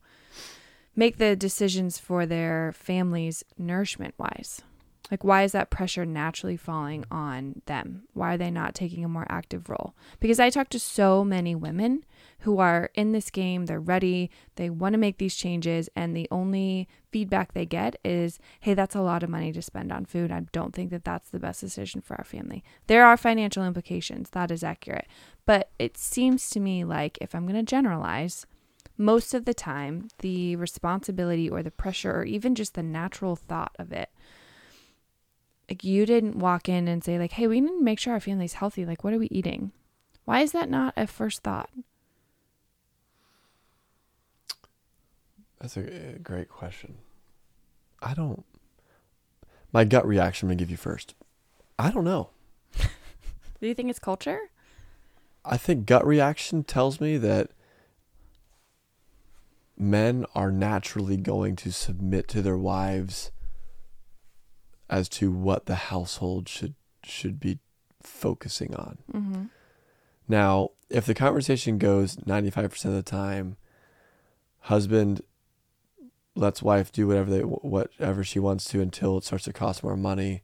make 0.97 1.17
the 1.17 1.37
decisions 1.37 1.97
for 1.97 2.25
their 2.25 2.73
families 2.73 3.45
nourishment 3.57 4.15
wise? 4.17 4.61
Like, 5.09 5.23
why 5.23 5.43
is 5.43 5.53
that 5.53 5.69
pressure 5.69 6.05
naturally 6.05 6.57
falling 6.57 7.05
on 7.09 7.61
them? 7.65 8.03
Why 8.13 8.33
are 8.33 8.37
they 8.37 8.51
not 8.51 8.75
taking 8.75 9.05
a 9.05 9.09
more 9.09 9.25
active 9.29 9.69
role? 9.69 9.95
Because 10.19 10.37
I 10.37 10.49
talk 10.49 10.67
to 10.69 10.79
so 10.79 11.23
many 11.23 11.55
women 11.55 12.03
who 12.39 12.59
are 12.59 12.89
in 12.93 13.13
this 13.13 13.29
game, 13.29 13.65
they're 13.65 13.79
ready, 13.79 14.29
they 14.57 14.69
want 14.69 14.93
to 14.93 14.99
make 14.99 15.17
these 15.17 15.35
changes, 15.35 15.89
and 15.95 16.13
the 16.13 16.27
only 16.29 16.89
feedback 17.09 17.53
they 17.53 17.65
get 17.65 17.95
is, 18.03 18.37
hey, 18.59 18.73
that's 18.73 18.95
a 18.95 19.01
lot 19.01 19.23
of 19.23 19.29
money 19.29 19.53
to 19.53 19.61
spend 19.61 19.93
on 19.93 20.03
food. 20.03 20.29
I 20.29 20.41
don't 20.51 20.75
think 20.75 20.91
that 20.91 21.05
that's 21.05 21.29
the 21.29 21.39
best 21.39 21.61
decision 21.61 22.01
for 22.01 22.15
our 22.17 22.25
family. 22.25 22.63
There 22.87 23.05
are 23.05 23.15
financial 23.15 23.63
implications, 23.63 24.31
that 24.31 24.51
is 24.51 24.63
accurate. 24.63 25.07
But 25.45 25.69
it 25.79 25.97
seems 25.97 26.49
to 26.49 26.59
me 26.59 26.83
like, 26.83 27.17
if 27.21 27.33
I'm 27.33 27.47
going 27.47 27.55
to 27.55 27.63
generalize, 27.63 28.45
most 28.97 29.33
of 29.33 29.45
the 29.45 29.53
time, 29.53 30.09
the 30.19 30.55
responsibility 30.55 31.49
or 31.49 31.61
the 31.63 31.71
pressure, 31.71 32.11
or 32.11 32.23
even 32.25 32.55
just 32.55 32.73
the 32.73 32.83
natural 32.83 33.35
thought 33.35 33.75
of 33.77 33.91
it, 33.91 34.09
like 35.69 35.83
you 35.83 36.05
didn't 36.05 36.39
walk 36.39 36.69
in 36.69 36.87
and 36.87 37.03
say 37.03 37.19
like 37.19 37.33
hey 37.33 37.45
we 37.45 37.59
need 37.59 37.67
to 37.67 37.83
make 37.83 37.99
sure 37.99 38.13
our 38.13 38.21
family's 38.21 38.53
healthy 38.53 38.85
like 38.85 39.03
what 39.03 39.13
are 39.13 39.19
we 39.19 39.27
eating 39.27 39.73
why 40.23 40.39
is 40.39 40.53
that 40.53 40.69
not 40.69 40.93
a 40.95 41.05
first 41.05 41.43
thought 41.43 41.69
That's 45.59 45.77
a, 45.77 46.15
a 46.15 46.19
great 46.19 46.49
question. 46.49 46.97
I 48.01 48.13
don't. 48.13 48.45
My 49.71 49.83
gut 49.83 50.07
reaction 50.07 50.47
I'm 50.47 50.51
gonna 50.51 50.59
give 50.59 50.71
you 50.71 50.77
first. 50.77 51.15
I 51.79 51.91
don't 51.91 52.03
know. 52.03 52.29
do 53.59 53.67
you 53.67 53.73
think 53.73 53.89
it's 53.89 53.99
culture 53.99 54.39
I 55.43 55.57
think 55.57 55.85
gut 55.85 56.05
reaction 56.05 56.63
tells 56.63 56.99
me 56.99 57.17
that 57.17 57.51
men 59.77 60.25
are 60.33 60.51
naturally 60.51 61.17
going 61.17 61.55
to 61.57 61.71
submit 61.71 62.27
to 62.29 62.41
their 62.41 62.57
wives 62.57 63.31
as 64.89 65.07
to 65.09 65.31
what 65.31 65.65
the 65.65 65.75
household 65.75 66.49
should 66.49 66.75
should 67.03 67.39
be 67.39 67.59
focusing 68.01 68.75
on. 68.75 68.97
mm-hmm. 69.13 69.43
Now, 70.27 70.71
if 70.89 71.05
the 71.05 71.13
conversation 71.13 71.77
goes 71.77 72.17
95% 72.17 72.85
of 72.85 72.93
the 72.93 73.01
time, 73.01 73.55
husband 74.61 75.21
lets 76.35 76.61
wife 76.61 76.91
do 76.91 77.07
whatever 77.07 77.31
they 77.31 77.41
whatever 77.41 78.23
she 78.23 78.39
wants 78.39 78.65
to 78.65 78.81
until 78.81 79.17
it 79.17 79.23
starts 79.23 79.45
to 79.45 79.53
cost 79.53 79.83
more 79.83 79.97
money, 79.97 80.43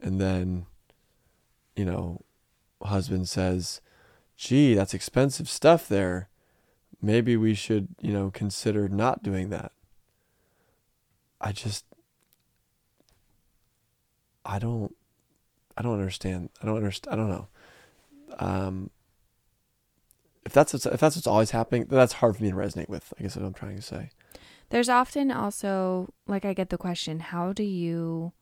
and 0.00 0.20
then, 0.20 0.66
you 1.74 1.84
know, 1.84 2.20
husband 2.82 3.28
says, 3.28 3.80
"Gee, 4.36 4.74
that's 4.74 4.94
expensive 4.94 5.48
stuff 5.48 5.88
there. 5.88 6.28
Maybe 7.02 7.36
we 7.36 7.54
should, 7.54 7.88
you 8.00 8.12
know, 8.12 8.30
consider 8.30 8.88
not 8.88 9.22
doing 9.22 9.50
that." 9.50 9.72
I 11.40 11.52
just 11.52 11.84
I 14.44 14.58
don't 14.58 14.94
I 15.76 15.82
don't 15.82 15.98
understand. 15.98 16.50
I 16.62 16.66
don't 16.66 16.76
understand. 16.76 17.12
I 17.12 17.16
don't 17.16 17.28
know. 17.30 17.48
Um, 18.38 18.90
if 20.46 20.52
that's 20.52 20.74
if 20.74 21.00
that's 21.00 21.16
what's 21.16 21.26
always 21.26 21.50
happening, 21.50 21.86
that's 21.88 22.14
hard 22.14 22.36
for 22.36 22.42
me 22.42 22.50
to 22.50 22.56
resonate 22.56 22.88
with. 22.88 23.12
I 23.18 23.22
guess 23.22 23.34
that's 23.34 23.42
what 23.42 23.48
I'm 23.48 23.54
trying 23.54 23.76
to 23.76 23.82
say. 23.82 24.10
there's 24.70 24.88
often 24.88 25.30
also 25.30 26.08
like 26.26 26.44
i 26.46 26.54
get 26.54 26.70
the 26.70 26.78
question 26.78 27.20
how 27.20 27.52
do 27.52 27.62
you 27.62 28.32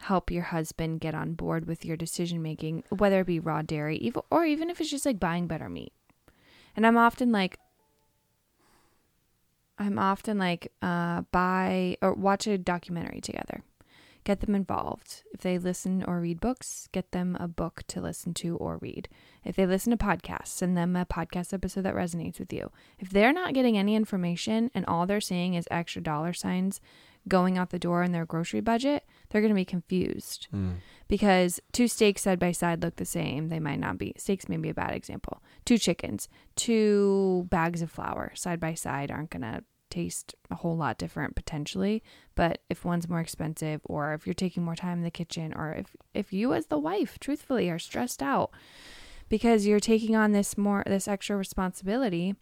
help 0.00 0.30
your 0.30 0.42
husband 0.42 1.00
get 1.00 1.14
on 1.14 1.32
board 1.32 1.66
with 1.66 1.84
your 1.86 1.96
decision 1.96 2.42
making 2.42 2.84
whether 2.90 3.20
it 3.20 3.26
be 3.26 3.40
raw 3.40 3.62
dairy 3.62 4.12
or 4.30 4.44
even 4.44 4.68
if 4.68 4.78
it's 4.80 4.90
just 4.90 5.06
like 5.06 5.18
buying 5.18 5.46
better 5.46 5.68
meat 5.70 5.92
and 6.76 6.86
i'm 6.86 6.96
often 6.96 7.32
like 7.32 7.58
i'm 9.78 9.98
often 9.98 10.38
like 10.38 10.72
uh 10.82 11.22
buy 11.32 11.96
or 12.02 12.12
watch 12.14 12.46
a 12.46 12.58
documentary 12.58 13.20
together 13.20 13.62
get 14.24 14.40
them 14.40 14.54
involved. 14.54 15.22
If 15.32 15.40
they 15.40 15.58
listen 15.58 16.04
or 16.06 16.20
read 16.20 16.40
books, 16.40 16.88
get 16.92 17.10
them 17.12 17.36
a 17.40 17.48
book 17.48 17.82
to 17.88 18.00
listen 18.00 18.34
to 18.34 18.56
or 18.56 18.78
read. 18.78 19.08
If 19.44 19.56
they 19.56 19.66
listen 19.66 19.90
to 19.90 19.96
podcasts, 19.96 20.48
send 20.48 20.76
them 20.76 20.94
a 20.96 21.04
podcast 21.04 21.52
episode 21.52 21.82
that 21.82 21.94
resonates 21.94 22.38
with 22.38 22.52
you. 22.52 22.70
If 22.98 23.10
they're 23.10 23.32
not 23.32 23.54
getting 23.54 23.76
any 23.76 23.96
information 23.96 24.70
and 24.74 24.86
all 24.86 25.06
they're 25.06 25.20
seeing 25.20 25.54
is 25.54 25.66
extra 25.70 26.02
dollar 26.02 26.32
signs 26.32 26.80
going 27.28 27.56
out 27.56 27.70
the 27.70 27.78
door 27.78 28.02
in 28.02 28.12
their 28.12 28.26
grocery 28.26 28.60
budget, 28.60 29.04
they're 29.32 29.40
going 29.40 29.48
to 29.50 29.54
be 29.54 29.64
confused 29.64 30.46
Mm. 30.54 30.74
because 31.08 31.58
two 31.72 31.88
steaks 31.88 32.22
side 32.22 32.38
by 32.38 32.52
side 32.52 32.82
look 32.82 32.96
the 32.96 33.04
same. 33.04 33.48
They 33.48 33.58
might 33.58 33.80
not 33.80 33.96
be. 33.98 34.12
Steaks 34.18 34.48
may 34.48 34.58
be 34.58 34.68
a 34.68 34.74
bad 34.74 34.92
example. 34.94 35.42
Two 35.64 35.78
chickens, 35.78 36.28
two 36.54 37.46
bags 37.50 37.82
of 37.82 37.90
flour 37.90 38.32
side 38.34 38.60
by 38.60 38.74
side 38.74 39.10
aren't 39.10 39.30
going 39.30 39.42
to 39.42 39.64
taste 39.90 40.34
a 40.50 40.54
whole 40.56 40.76
lot 40.76 40.96
different 40.96 41.34
potentially. 41.34 42.02
But 42.34 42.62
if 42.70 42.84
one's 42.84 43.08
more 43.08 43.20
expensive, 43.20 43.80
or 43.84 44.14
if 44.14 44.26
you're 44.26 44.34
taking 44.34 44.62
more 44.64 44.76
time 44.76 44.98
in 44.98 45.04
the 45.04 45.10
kitchen, 45.10 45.52
or 45.54 45.72
if 45.72 45.96
if 46.14 46.32
you 46.32 46.54
as 46.54 46.66
the 46.66 46.78
wife, 46.78 47.18
truthfully, 47.18 47.68
are 47.68 47.78
stressed 47.78 48.22
out 48.22 48.50
because 49.28 49.66
you're 49.66 49.80
taking 49.80 50.14
on 50.16 50.32
this 50.32 50.56
more 50.56 50.82
this 50.86 51.08
extra 51.08 51.36
responsibility, 51.36 52.34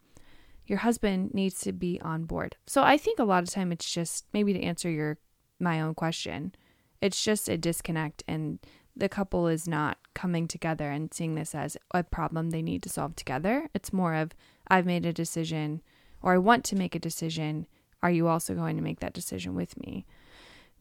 your 0.66 0.78
husband 0.78 1.34
needs 1.34 1.58
to 1.60 1.72
be 1.72 2.00
on 2.02 2.24
board. 2.24 2.56
So 2.66 2.82
I 2.82 2.96
think 2.96 3.18
a 3.18 3.24
lot 3.24 3.42
of 3.42 3.50
time 3.50 3.72
it's 3.72 3.90
just 3.90 4.26
maybe 4.32 4.52
to 4.52 4.62
answer 4.62 4.88
your 4.90 5.18
my 5.58 5.80
own 5.80 5.94
question 5.94 6.54
it's 7.00 7.22
just 7.22 7.48
a 7.48 7.56
disconnect 7.56 8.22
and 8.28 8.58
the 8.96 9.08
couple 9.08 9.46
is 9.46 9.66
not 9.66 9.98
coming 10.14 10.46
together 10.46 10.90
and 10.90 11.12
seeing 11.14 11.34
this 11.34 11.54
as 11.54 11.76
a 11.92 12.02
problem 12.02 12.50
they 12.50 12.62
need 12.62 12.82
to 12.82 12.88
solve 12.88 13.16
together. 13.16 13.68
It's 13.74 13.92
more 13.92 14.14
of 14.14 14.32
i've 14.68 14.86
made 14.86 15.06
a 15.06 15.12
decision 15.12 15.82
or 16.22 16.34
i 16.34 16.38
want 16.38 16.64
to 16.66 16.76
make 16.76 16.94
a 16.94 17.00
decision. 17.00 17.66
Are 18.02 18.10
you 18.10 18.28
also 18.28 18.54
going 18.54 18.76
to 18.76 18.82
make 18.82 19.00
that 19.00 19.12
decision 19.12 19.54
with 19.54 19.78
me? 19.78 20.06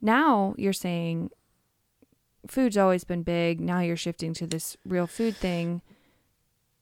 Now 0.01 0.55
you're 0.57 0.73
saying 0.73 1.31
food's 2.47 2.77
always 2.77 3.03
been 3.03 3.23
big. 3.23 3.59
Now 3.59 3.81
you're 3.81 3.97
shifting 3.97 4.33
to 4.35 4.47
this 4.47 4.77
real 4.85 5.07
food 5.07 5.35
thing. 5.35 5.81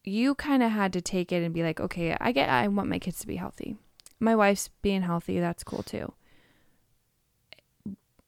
You 0.04 0.36
kind 0.36 0.64
of 0.64 0.72
had 0.72 0.94
to 0.94 1.02
take 1.02 1.32
it 1.32 1.44
and 1.44 1.54
be 1.54 1.64
like 1.64 1.80
okay 1.80 2.16
i 2.20 2.32
get 2.32 2.50
i 2.50 2.68
want 2.68 2.90
my 2.90 3.00
kids 3.00 3.20
to 3.20 3.28
be 3.28 3.36
healthy. 3.36 3.78
My 4.20 4.36
wife's 4.36 4.70
being 4.82 5.04
healthy. 5.04 5.40
That's 5.40 5.64
cool 5.64 5.84
too 5.84 6.14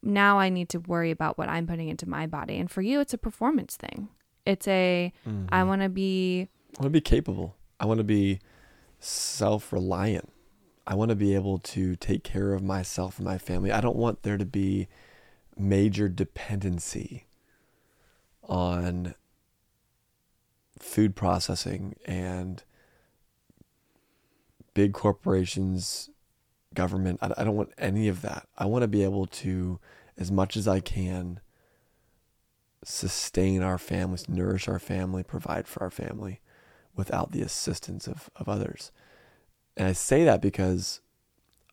now 0.02 0.39
I 0.39 0.50
need 0.50 0.70
to 0.70 0.80
worry 0.80 1.12
about 1.12 1.38
what 1.38 1.50
I'm 1.50 1.68
putting 1.68 1.89
into 1.89 2.08
my 2.08 2.26
body. 2.28 2.58
And 2.58 2.70
for 2.72 2.82
you, 2.82 3.00
it's 3.00 3.14
a 3.14 3.18
performance 3.18 3.76
thing. 3.76 4.10
It's 4.45 4.68
a, 4.68 5.12
Mhm. 5.28 5.47
I 5.52 5.64
want 5.64 5.82
to 5.82 5.89
be, 5.89 6.47
I 6.78 6.82
want 6.82 6.86
to 6.86 6.89
be 6.89 7.02
capable. 7.02 7.56
I 7.80 7.86
want 7.86 7.97
to 8.00 8.04
be 8.04 8.39
self 9.00 9.72
reliant. 9.74 10.32
I 10.88 10.95
want 10.95 11.10
to 11.10 11.16
be 11.16 11.36
able 11.36 11.60
to 11.60 11.95
take 11.95 12.24
care 12.24 12.54
of 12.54 12.64
myself 12.64 13.18
and 13.20 13.26
my 13.26 13.38
family. 13.38 13.72
I 13.72 13.80
don't 13.82 13.95
want 13.95 14.24
there 14.24 14.38
to 14.38 14.45
be 14.45 14.88
major 15.56 16.10
dependency 16.10 17.28
on 18.43 19.14
food 20.80 21.16
processing 21.16 21.95
and 22.06 22.64
big 24.74 24.93
corporations, 24.93 26.10
government. 26.74 27.20
I, 27.22 27.32
I 27.38 27.43
don't 27.43 27.55
want 27.55 27.74
any 27.78 28.07
of 28.07 28.22
that. 28.22 28.47
I 28.57 28.65
want 28.65 28.84
to 28.84 28.88
be 28.88 29.03
able 29.03 29.26
to, 29.28 29.80
as 30.17 30.32
much 30.32 30.57
as 30.57 30.67
I 30.67 30.80
can, 30.80 31.39
sustain 32.84 33.61
our 33.61 33.78
families, 33.78 34.30
nourish 34.30 34.67
our 34.67 34.80
family, 34.80 35.24
provide 35.24 35.67
for 35.67 35.84
our 35.84 35.91
family 35.91 36.41
without 36.95 37.32
the 37.32 37.41
assistance 37.41 38.07
of, 38.07 38.30
of 38.36 38.47
others. 38.47 38.91
And 39.76 39.88
I 39.88 39.93
say 39.93 40.24
that 40.26 40.41
because 40.41 41.01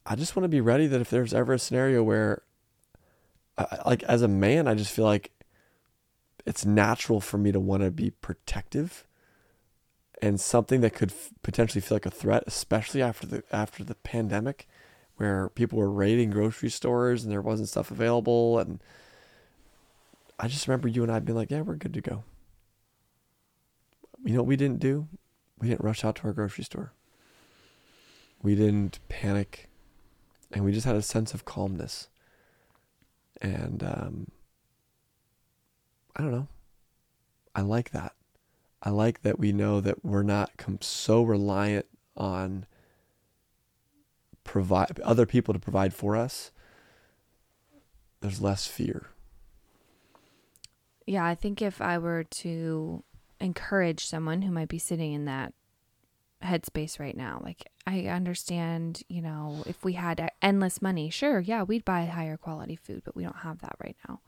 I 0.04 0.14
just 0.14 0.36
want 0.36 0.44
to 0.44 0.48
be 0.48 0.60
ready 0.60 0.86
that 0.86 1.00
if 1.00 1.10
there's 1.10 1.34
ever 1.34 1.52
a 1.52 1.58
scenario 1.58 2.02
where, 2.02 2.42
I, 3.58 3.78
like, 3.86 4.02
as 4.04 4.22
a 4.22 4.28
man, 4.28 4.68
I 4.68 4.74
just 4.74 4.92
feel 4.92 5.04
like 5.04 5.32
it's 6.44 6.64
natural 6.64 7.20
for 7.20 7.38
me 7.38 7.50
to 7.50 7.58
want 7.58 7.82
to 7.82 7.90
be 7.90 8.10
protective 8.10 9.06
and 10.22 10.40
something 10.40 10.80
that 10.80 10.94
could 10.94 11.10
f- 11.10 11.30
potentially 11.42 11.80
feel 11.80 11.96
like 11.96 12.06
a 12.06 12.10
threat, 12.10 12.44
especially 12.46 13.02
after 13.02 13.26
the 13.26 13.42
after 13.52 13.84
the 13.84 13.96
pandemic, 13.96 14.68
where 15.16 15.48
people 15.50 15.78
were 15.78 15.90
raiding 15.90 16.30
grocery 16.30 16.68
stores 16.68 17.22
and 17.22 17.32
there 17.32 17.42
wasn't 17.42 17.68
stuff 17.68 17.90
available, 17.90 18.58
and 18.58 18.80
I 20.38 20.48
just 20.48 20.68
remember 20.68 20.88
you 20.88 21.02
and 21.02 21.12
I 21.12 21.18
being 21.18 21.36
like, 21.36 21.50
"Yeah, 21.50 21.62
we're 21.62 21.76
good 21.76 21.94
to 21.94 22.00
go." 22.00 22.24
You 24.24 24.34
know 24.34 24.40
what 24.40 24.48
we 24.48 24.56
didn't 24.56 24.80
do? 24.80 25.08
We 25.58 25.68
didn't 25.68 25.84
rush 25.84 26.04
out 26.04 26.16
to 26.16 26.24
our 26.24 26.32
grocery 26.32 26.64
store. 26.64 26.92
We 28.42 28.54
didn't 28.54 28.98
panic, 29.08 29.68
and 30.52 30.64
we 30.64 30.72
just 30.72 30.86
had 30.86 30.96
a 30.96 31.02
sense 31.02 31.32
of 31.34 31.44
calmness. 31.44 32.08
And 33.40 33.82
um, 33.82 34.30
I 36.14 36.22
don't 36.22 36.32
know. 36.32 36.48
I 37.54 37.62
like 37.62 37.90
that. 37.90 38.12
I 38.82 38.90
like 38.90 39.22
that 39.22 39.38
we 39.38 39.52
know 39.52 39.80
that 39.80 40.04
we're 40.04 40.22
not 40.22 40.56
com- 40.56 40.78
so 40.80 41.22
reliant 41.22 41.86
on 42.16 42.66
provide 44.46 45.00
other 45.00 45.26
people 45.26 45.52
to 45.52 45.60
provide 45.60 45.92
for 45.92 46.16
us. 46.16 46.50
There's 48.20 48.40
less 48.40 48.66
fear. 48.66 49.08
yeah, 51.06 51.24
I 51.24 51.34
think 51.34 51.62
if 51.62 51.80
I 51.80 51.98
were 51.98 52.24
to 52.24 53.04
encourage 53.40 54.06
someone 54.06 54.42
who 54.42 54.50
might 54.50 54.68
be 54.68 54.78
sitting 54.78 55.12
in 55.12 55.24
that 55.26 55.52
headspace 56.42 56.98
right 56.98 57.16
now, 57.16 57.40
like 57.44 57.70
I 57.86 58.06
understand, 58.06 59.02
you 59.08 59.22
know, 59.22 59.62
if 59.66 59.84
we 59.84 59.92
had 59.92 60.30
endless 60.42 60.82
money, 60.82 61.10
sure, 61.10 61.40
yeah, 61.40 61.62
we'd 61.62 61.84
buy 61.84 62.06
higher 62.06 62.36
quality 62.36 62.76
food, 62.76 63.02
but 63.04 63.14
we 63.14 63.22
don't 63.22 63.36
have 63.36 63.60
that 63.60 63.76
right 63.82 63.96
now. 64.08 64.20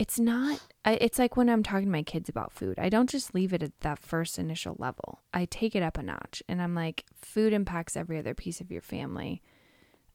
It's 0.00 0.18
not, 0.18 0.60
it's 0.86 1.18
like 1.18 1.36
when 1.36 1.50
I'm 1.50 1.62
talking 1.62 1.84
to 1.84 1.92
my 1.92 2.02
kids 2.02 2.30
about 2.30 2.52
food, 2.52 2.78
I 2.78 2.88
don't 2.88 3.10
just 3.10 3.34
leave 3.34 3.52
it 3.52 3.62
at 3.62 3.78
that 3.80 3.98
first 3.98 4.38
initial 4.38 4.74
level. 4.78 5.20
I 5.34 5.44
take 5.44 5.76
it 5.76 5.82
up 5.82 5.98
a 5.98 6.02
notch 6.02 6.42
and 6.48 6.62
I'm 6.62 6.74
like, 6.74 7.04
food 7.20 7.52
impacts 7.52 7.98
every 7.98 8.18
other 8.18 8.32
piece 8.32 8.62
of 8.62 8.70
your 8.70 8.80
family. 8.80 9.42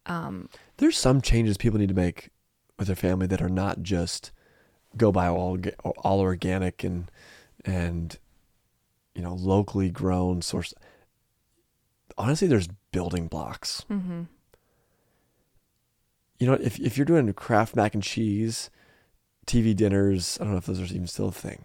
Um, 0.07 0.49
There's 0.77 0.97
some 0.97 1.21
changes 1.21 1.57
people 1.57 1.79
need 1.79 1.89
to 1.89 1.95
make 1.95 2.29
with 2.79 2.87
their 2.87 2.95
family 2.95 3.27
that 3.27 3.43
are 3.43 3.47
not 3.47 3.83
just 3.83 4.31
go 4.97 5.11
buy 5.11 5.27
all 5.27 5.59
all 5.83 6.19
organic 6.19 6.83
and 6.83 7.11
and 7.63 8.17
you 9.13 9.21
know 9.21 9.35
locally 9.35 9.91
grown 9.91 10.41
source. 10.41 10.73
Honestly, 12.17 12.47
there's 12.47 12.69
building 12.91 13.27
blocks. 13.27 13.85
hmm 13.87 14.23
You 16.39 16.47
know, 16.47 16.53
if 16.53 16.79
if 16.79 16.97
you're 16.97 17.05
doing 17.05 17.31
Kraft 17.33 17.75
mac 17.75 17.93
and 17.93 18.03
cheese, 18.03 18.69
TV 19.47 19.75
dinners, 19.75 20.37
I 20.39 20.43
don't 20.43 20.53
know 20.53 20.57
if 20.57 20.65
those 20.65 20.81
are 20.81 20.85
even 20.85 21.07
still 21.07 21.27
a 21.27 21.31
thing. 21.31 21.63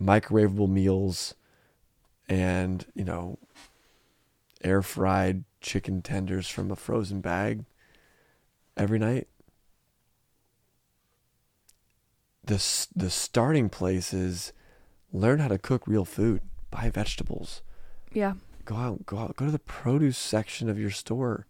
Microwavable 0.00 0.68
meals, 0.68 1.34
and 2.28 2.84
you 2.94 3.04
know, 3.04 3.38
air 4.62 4.82
fried 4.82 5.44
chicken 5.60 6.02
tenders 6.02 6.48
from 6.48 6.70
a 6.70 6.76
frozen 6.76 7.20
bag 7.20 7.64
every 8.76 8.98
night. 8.98 9.28
The 12.44 12.86
the 12.96 13.10
starting 13.10 13.68
place 13.68 14.12
is 14.12 14.52
learn 15.12 15.38
how 15.38 15.48
to 15.48 15.58
cook 15.58 15.86
real 15.86 16.04
food. 16.04 16.40
Buy 16.70 16.90
vegetables. 16.90 17.62
Yeah. 18.12 18.34
Go 18.64 18.76
out, 18.76 19.06
go 19.06 19.18
out, 19.18 19.36
go 19.36 19.46
to 19.46 19.50
the 19.50 19.58
produce 19.58 20.18
section 20.18 20.68
of 20.68 20.78
your 20.78 20.90
store. 20.90 21.46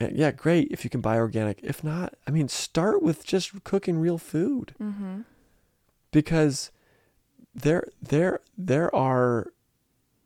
Yeah, 0.00 0.30
great 0.30 0.68
if 0.70 0.84
you 0.84 0.90
can 0.90 1.00
buy 1.00 1.16
organic. 1.18 1.60
If 1.62 1.82
not, 1.82 2.14
I 2.26 2.30
mean, 2.30 2.48
start 2.48 3.02
with 3.02 3.24
just 3.24 3.64
cooking 3.64 3.98
real 3.98 4.18
food 4.18 4.74
Mm-hmm. 4.80 5.22
because 6.12 6.70
there 7.54 7.88
there 8.00 8.40
there 8.56 8.94
are 8.94 9.52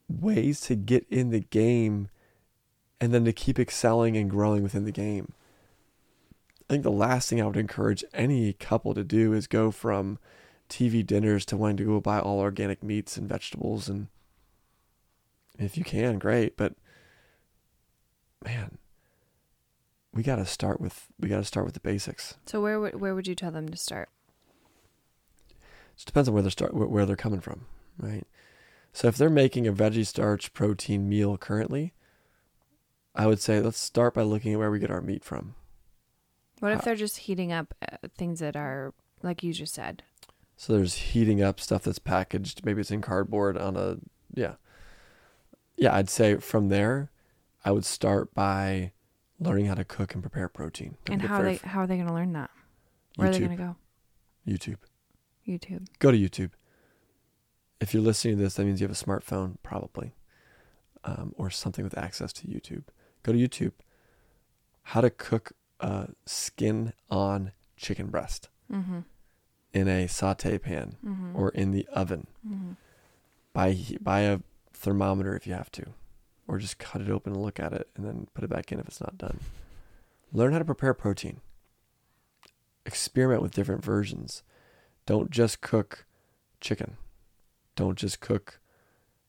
ways 0.08 0.60
to 0.62 0.74
get 0.76 1.06
in 1.08 1.30
the 1.30 1.40
game 1.40 2.08
and 3.00 3.14
then 3.14 3.24
to 3.24 3.32
keep 3.32 3.58
excelling 3.58 4.16
and 4.16 4.28
growing 4.30 4.62
within 4.62 4.84
the 4.84 4.92
game. 4.92 5.32
I 6.68 6.74
think 6.74 6.82
the 6.84 6.90
last 6.90 7.28
thing 7.30 7.40
I 7.40 7.46
would 7.46 7.56
encourage 7.56 8.04
any 8.12 8.52
couple 8.52 8.92
to 8.94 9.04
do 9.04 9.32
is 9.32 9.46
go 9.46 9.70
from 9.70 10.18
TV 10.68 11.04
dinners 11.04 11.44
to 11.46 11.56
wanting 11.56 11.78
to 11.78 11.84
go 11.84 12.00
buy 12.00 12.18
all 12.20 12.38
organic 12.40 12.82
meats 12.82 13.16
and 13.16 13.28
vegetables 13.28 13.88
and 13.88 14.08
if 15.58 15.76
you 15.76 15.84
can, 15.84 16.18
great, 16.18 16.56
but 16.56 16.74
man, 18.44 18.78
we 20.14 20.22
got 20.22 20.36
to 20.36 20.46
start 20.46 20.80
with 20.80 21.06
we 21.18 21.28
got 21.28 21.38
to 21.38 21.44
start 21.44 21.64
with 21.64 21.74
the 21.74 21.80
basics. 21.80 22.34
So 22.46 22.60
where 22.60 22.78
would 22.80 23.00
where 23.00 23.14
would 23.14 23.26
you 23.26 23.34
tell 23.34 23.50
them 23.50 23.68
to 23.68 23.76
start? 23.76 24.08
It 25.50 26.06
depends 26.06 26.28
on 26.28 26.34
where 26.34 26.42
they're 26.42 26.50
start 26.50 26.74
where, 26.74 26.86
where 26.88 27.06
they're 27.06 27.16
coming 27.16 27.40
from, 27.40 27.66
right? 27.98 28.26
So 28.92 29.08
if 29.08 29.16
they're 29.16 29.30
making 29.30 29.66
a 29.66 29.72
veggie 29.72 30.06
starch 30.06 30.52
protein 30.52 31.08
meal 31.08 31.36
currently, 31.38 31.94
I 33.14 33.26
would 33.26 33.40
say 33.40 33.60
let's 33.60 33.78
start 33.78 34.14
by 34.14 34.22
looking 34.22 34.52
at 34.52 34.58
where 34.58 34.70
we 34.70 34.78
get 34.78 34.90
our 34.90 35.00
meat 35.00 35.24
from. 35.24 35.54
What 36.60 36.72
if 36.72 36.80
Uh, 36.80 36.84
they're 36.84 36.96
just 36.96 37.18
heating 37.18 37.52
up 37.52 37.74
uh, 37.82 37.96
things 38.16 38.40
that 38.40 38.56
are 38.56 38.92
like 39.22 39.42
you 39.42 39.52
just 39.52 39.74
said? 39.74 40.02
So 40.56 40.74
there's 40.74 40.94
heating 40.94 41.42
up 41.42 41.58
stuff 41.58 41.84
that's 41.84 41.98
packaged, 41.98 42.64
maybe 42.64 42.80
it's 42.80 42.90
in 42.90 43.00
cardboard 43.00 43.56
on 43.56 43.76
a 43.76 43.96
yeah. 44.34 44.54
Yeah, 45.76 45.94
I'd 45.94 46.10
say 46.10 46.36
from 46.36 46.68
there, 46.68 47.10
I 47.64 47.70
would 47.72 47.84
start 47.86 48.34
by 48.34 48.92
learning 49.42 49.66
how 49.66 49.74
to 49.74 49.84
cook 49.84 50.14
and 50.14 50.22
prepare 50.22 50.48
protein. 50.48 50.96
And 51.10 51.22
how 51.22 51.36
are 51.40 51.44
they 51.44 51.56
how 51.56 51.80
are 51.80 51.86
they 51.86 51.96
going 51.96 52.08
to 52.08 52.14
learn 52.14 52.32
that? 52.34 52.50
Where 53.16 53.28
are 53.28 53.32
they 53.32 53.38
going 53.40 53.56
to 53.56 53.56
go? 53.56 53.76
YouTube. 54.46 54.78
YouTube. 55.46 55.86
Go 55.98 56.10
to 56.10 56.18
YouTube. 56.18 56.50
If 57.80 57.92
you're 57.92 58.02
listening 58.02 58.36
to 58.36 58.42
this, 58.42 58.54
that 58.54 58.64
means 58.64 58.80
you 58.80 58.86
have 58.86 58.96
a 58.96 59.04
smartphone, 59.04 59.56
probably, 59.62 60.14
um, 61.04 61.34
or 61.36 61.50
something 61.50 61.84
with 61.84 61.98
access 61.98 62.32
to 62.34 62.46
YouTube. 62.46 62.84
Go 63.24 63.32
to 63.32 63.38
YouTube. 63.38 63.72
How 64.84 65.00
to 65.00 65.10
cook 65.10 65.52
a 65.80 66.08
skin 66.26 66.92
on 67.10 67.52
chicken 67.76 68.06
breast 68.06 68.48
Mm-hmm. 68.72 69.00
in 69.74 69.88
a 69.88 70.06
saute 70.06 70.56
pan 70.58 70.96
Mm-hmm. 71.04 71.36
or 71.36 71.50
in 71.50 71.72
the 71.72 71.86
oven. 71.92 72.26
mm-hmm. 72.46 72.72
Buy 73.52 73.76
buy 74.00 74.20
a 74.20 74.38
thermometer 74.72 75.36
if 75.36 75.46
you 75.46 75.52
have 75.52 75.70
to, 75.72 75.92
or 76.48 76.58
just 76.58 76.78
cut 76.78 77.00
it 77.00 77.10
open 77.10 77.32
and 77.32 77.42
look 77.42 77.60
at 77.60 77.72
it, 77.72 77.88
and 77.96 78.06
then 78.06 78.26
put 78.34 78.44
it 78.44 78.50
back 78.50 78.72
in 78.72 78.78
if 78.78 78.86
it's 78.86 79.00
not 79.00 79.18
done. 79.18 79.40
Learn 80.32 80.52
how 80.52 80.58
to 80.58 80.64
prepare 80.64 80.94
protein. 80.94 81.40
Experiment 82.84 83.42
with 83.42 83.54
different 83.54 83.84
versions. 83.84 84.42
Don't 85.06 85.30
just 85.30 85.60
cook 85.60 86.06
chicken. 86.60 86.96
Don't 87.76 87.98
just 87.98 88.20
cook 88.20 88.60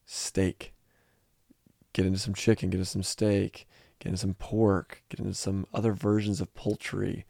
steak. 0.05 0.74
Get 1.93 2.05
into 2.05 2.20
some 2.20 2.34
chicken, 2.34 2.70
get 2.70 2.78
into 2.78 2.89
some 2.89 3.03
steak, 3.03 3.68
get 3.99 4.09
into 4.09 4.20
some 4.20 4.34
pork, 4.34 5.03
get 5.09 5.20
into 5.20 5.34
some 5.34 5.68
other 5.74 5.93
versions 5.93 6.41
of 6.41 6.53
poultry, 6.55 7.26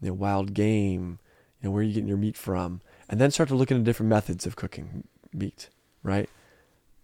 you 0.00 0.08
know, 0.08 0.14
wild 0.14 0.54
game, 0.54 1.18
you 1.60 1.68
know, 1.68 1.70
where 1.72 1.80
are 1.80 1.84
you 1.84 1.94
getting 1.94 2.08
your 2.08 2.16
meat 2.16 2.36
from? 2.36 2.80
And 3.08 3.20
then 3.20 3.30
start 3.30 3.48
to 3.50 3.54
look 3.54 3.70
into 3.70 3.84
different 3.84 4.10
methods 4.10 4.46
of 4.46 4.56
cooking 4.56 5.04
meat, 5.32 5.68
right? 6.02 6.28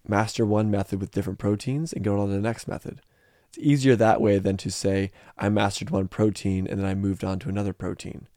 Master 0.07 0.45
one 0.45 0.69
method 0.69 0.99
with 1.01 1.11
different 1.11 1.39
proteins 1.39 1.91
and 1.93 2.03
go 2.03 2.19
on 2.19 2.27
to 2.27 2.33
the 2.33 2.39
next 2.39 2.67
method. 2.67 3.01
It's 3.49 3.57
easier 3.57 3.95
that 3.95 4.21
way 4.21 4.37
than 4.37 4.57
to 4.57 4.69
say, 4.69 5.11
I 5.37 5.49
mastered 5.49 5.89
one 5.89 6.07
protein 6.07 6.67
and 6.67 6.79
then 6.79 6.85
I 6.85 6.93
moved 6.93 7.23
on 7.23 7.39
to 7.39 7.49
another 7.49 7.73
protein. 7.73 8.27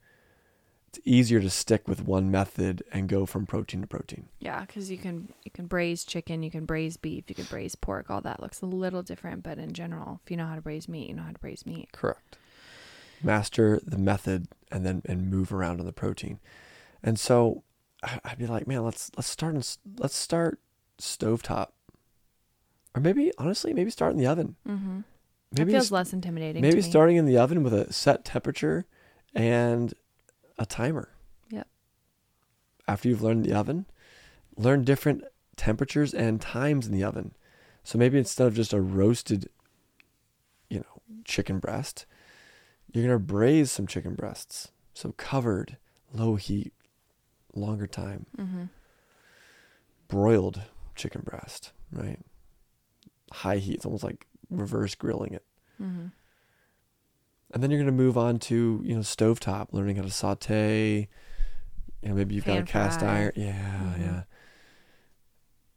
It's 0.87 0.99
easier 1.05 1.39
to 1.39 1.49
stick 1.51 1.87
with 1.87 2.01
one 2.07 2.31
method 2.31 2.81
and 2.91 3.07
go 3.07 3.27
from 3.27 3.45
protein 3.45 3.81
to 3.81 3.87
protein. 3.87 4.29
Yeah, 4.39 4.61
because 4.61 4.89
you 4.89 4.97
can 4.97 5.31
you 5.43 5.51
can 5.51 5.67
braise 5.67 6.03
chicken, 6.03 6.41
you 6.41 6.49
can 6.49 6.65
braise 6.65 6.97
beef, 6.97 7.25
you 7.27 7.35
can 7.35 7.45
braise 7.45 7.75
pork. 7.75 8.09
All 8.09 8.21
that 8.21 8.39
looks 8.39 8.61
a 8.61 8.65
little 8.65 9.03
different, 9.03 9.43
but 9.43 9.59
in 9.59 9.73
general, 9.73 10.19
if 10.25 10.31
you 10.31 10.37
know 10.37 10.47
how 10.47 10.55
to 10.55 10.61
braise 10.61 10.89
meat, 10.89 11.09
you 11.09 11.13
know 11.13 11.21
how 11.21 11.31
to 11.31 11.37
braise 11.39 11.63
meat. 11.63 11.89
Correct. 11.91 12.37
Master 13.21 13.79
the 13.85 13.99
method 13.99 14.47
and 14.71 14.83
then 14.83 15.03
and 15.05 15.29
move 15.29 15.53
around 15.53 15.79
on 15.79 15.85
the 15.85 15.93
protein. 15.93 16.39
And 17.03 17.19
so 17.19 17.63
I- 18.01 18.19
I'd 18.23 18.37
be 18.39 18.47
like, 18.47 18.65
man, 18.65 18.83
let's 18.83 19.11
let's 19.15 19.29
start 19.29 19.53
and 19.53 19.77
let's 19.99 20.15
start 20.15 20.59
stovetop. 20.99 21.69
Or 22.95 23.01
maybe 23.01 23.31
honestly, 23.37 23.73
maybe 23.73 23.91
start 23.91 24.13
in 24.13 24.17
the 24.17 24.27
oven. 24.27 24.55
Mm-hmm. 24.67 24.99
Maybe 25.51 25.71
it 25.71 25.75
feels 25.75 25.91
less 25.91 26.13
intimidating. 26.13 26.61
maybe 26.61 26.81
starting 26.81 27.15
in 27.15 27.25
the 27.25 27.37
oven 27.37 27.63
with 27.63 27.73
a 27.73 27.91
set 27.91 28.23
temperature 28.23 28.85
and 29.33 29.93
a 30.57 30.65
timer. 30.65 31.09
Yep. 31.49 31.67
After 32.87 33.09
you've 33.09 33.23
learned 33.23 33.45
the 33.45 33.53
oven, 33.53 33.85
learn 34.55 34.83
different 34.83 35.23
temperatures 35.55 36.13
and 36.13 36.39
times 36.39 36.85
in 36.85 36.93
the 36.93 37.03
oven. 37.03 37.33
So 37.83 37.97
maybe 37.97 38.17
instead 38.17 38.47
of 38.47 38.53
just 38.55 38.73
a 38.73 38.81
roasted, 38.81 39.49
you 40.69 40.79
know, 40.79 41.01
chicken 41.25 41.59
breast, 41.59 42.05
you're 42.91 43.03
gonna 43.03 43.19
braise 43.19 43.71
some 43.71 43.87
chicken 43.87 44.13
breasts. 44.13 44.71
So 44.93 45.13
covered, 45.17 45.77
low 46.13 46.35
heat, 46.35 46.73
longer 47.55 47.87
time. 47.87 48.25
Mm-hmm. 48.37 48.63
Broiled 50.07 50.61
chicken 50.99 51.21
breast, 51.23 51.71
right? 51.91 52.19
High 53.31 53.57
heat. 53.57 53.75
It's 53.75 53.85
almost 53.85 54.03
like 54.03 54.27
reverse 54.49 54.93
grilling 54.95 55.33
it. 55.33 55.45
Mm-hmm. 55.81 56.07
And 57.51 57.63
then 57.63 57.71
you're 57.71 57.79
going 57.79 57.87
to 57.97 58.03
move 58.03 58.17
on 58.17 58.37
to, 58.39 58.81
you 58.83 58.93
know, 58.93 59.01
stovetop, 59.01 59.69
learning 59.71 59.95
how 59.95 60.03
to 60.03 60.11
saute. 60.11 61.07
You 62.03 62.09
know, 62.09 62.15
maybe 62.15 62.35
you've 62.35 62.45
got 62.45 62.59
a 62.59 62.63
cast 62.63 62.99
fry. 62.99 63.17
iron. 63.17 63.31
Yeah, 63.35 63.93
Mhm. 63.95 63.99
yeah. 63.99 64.23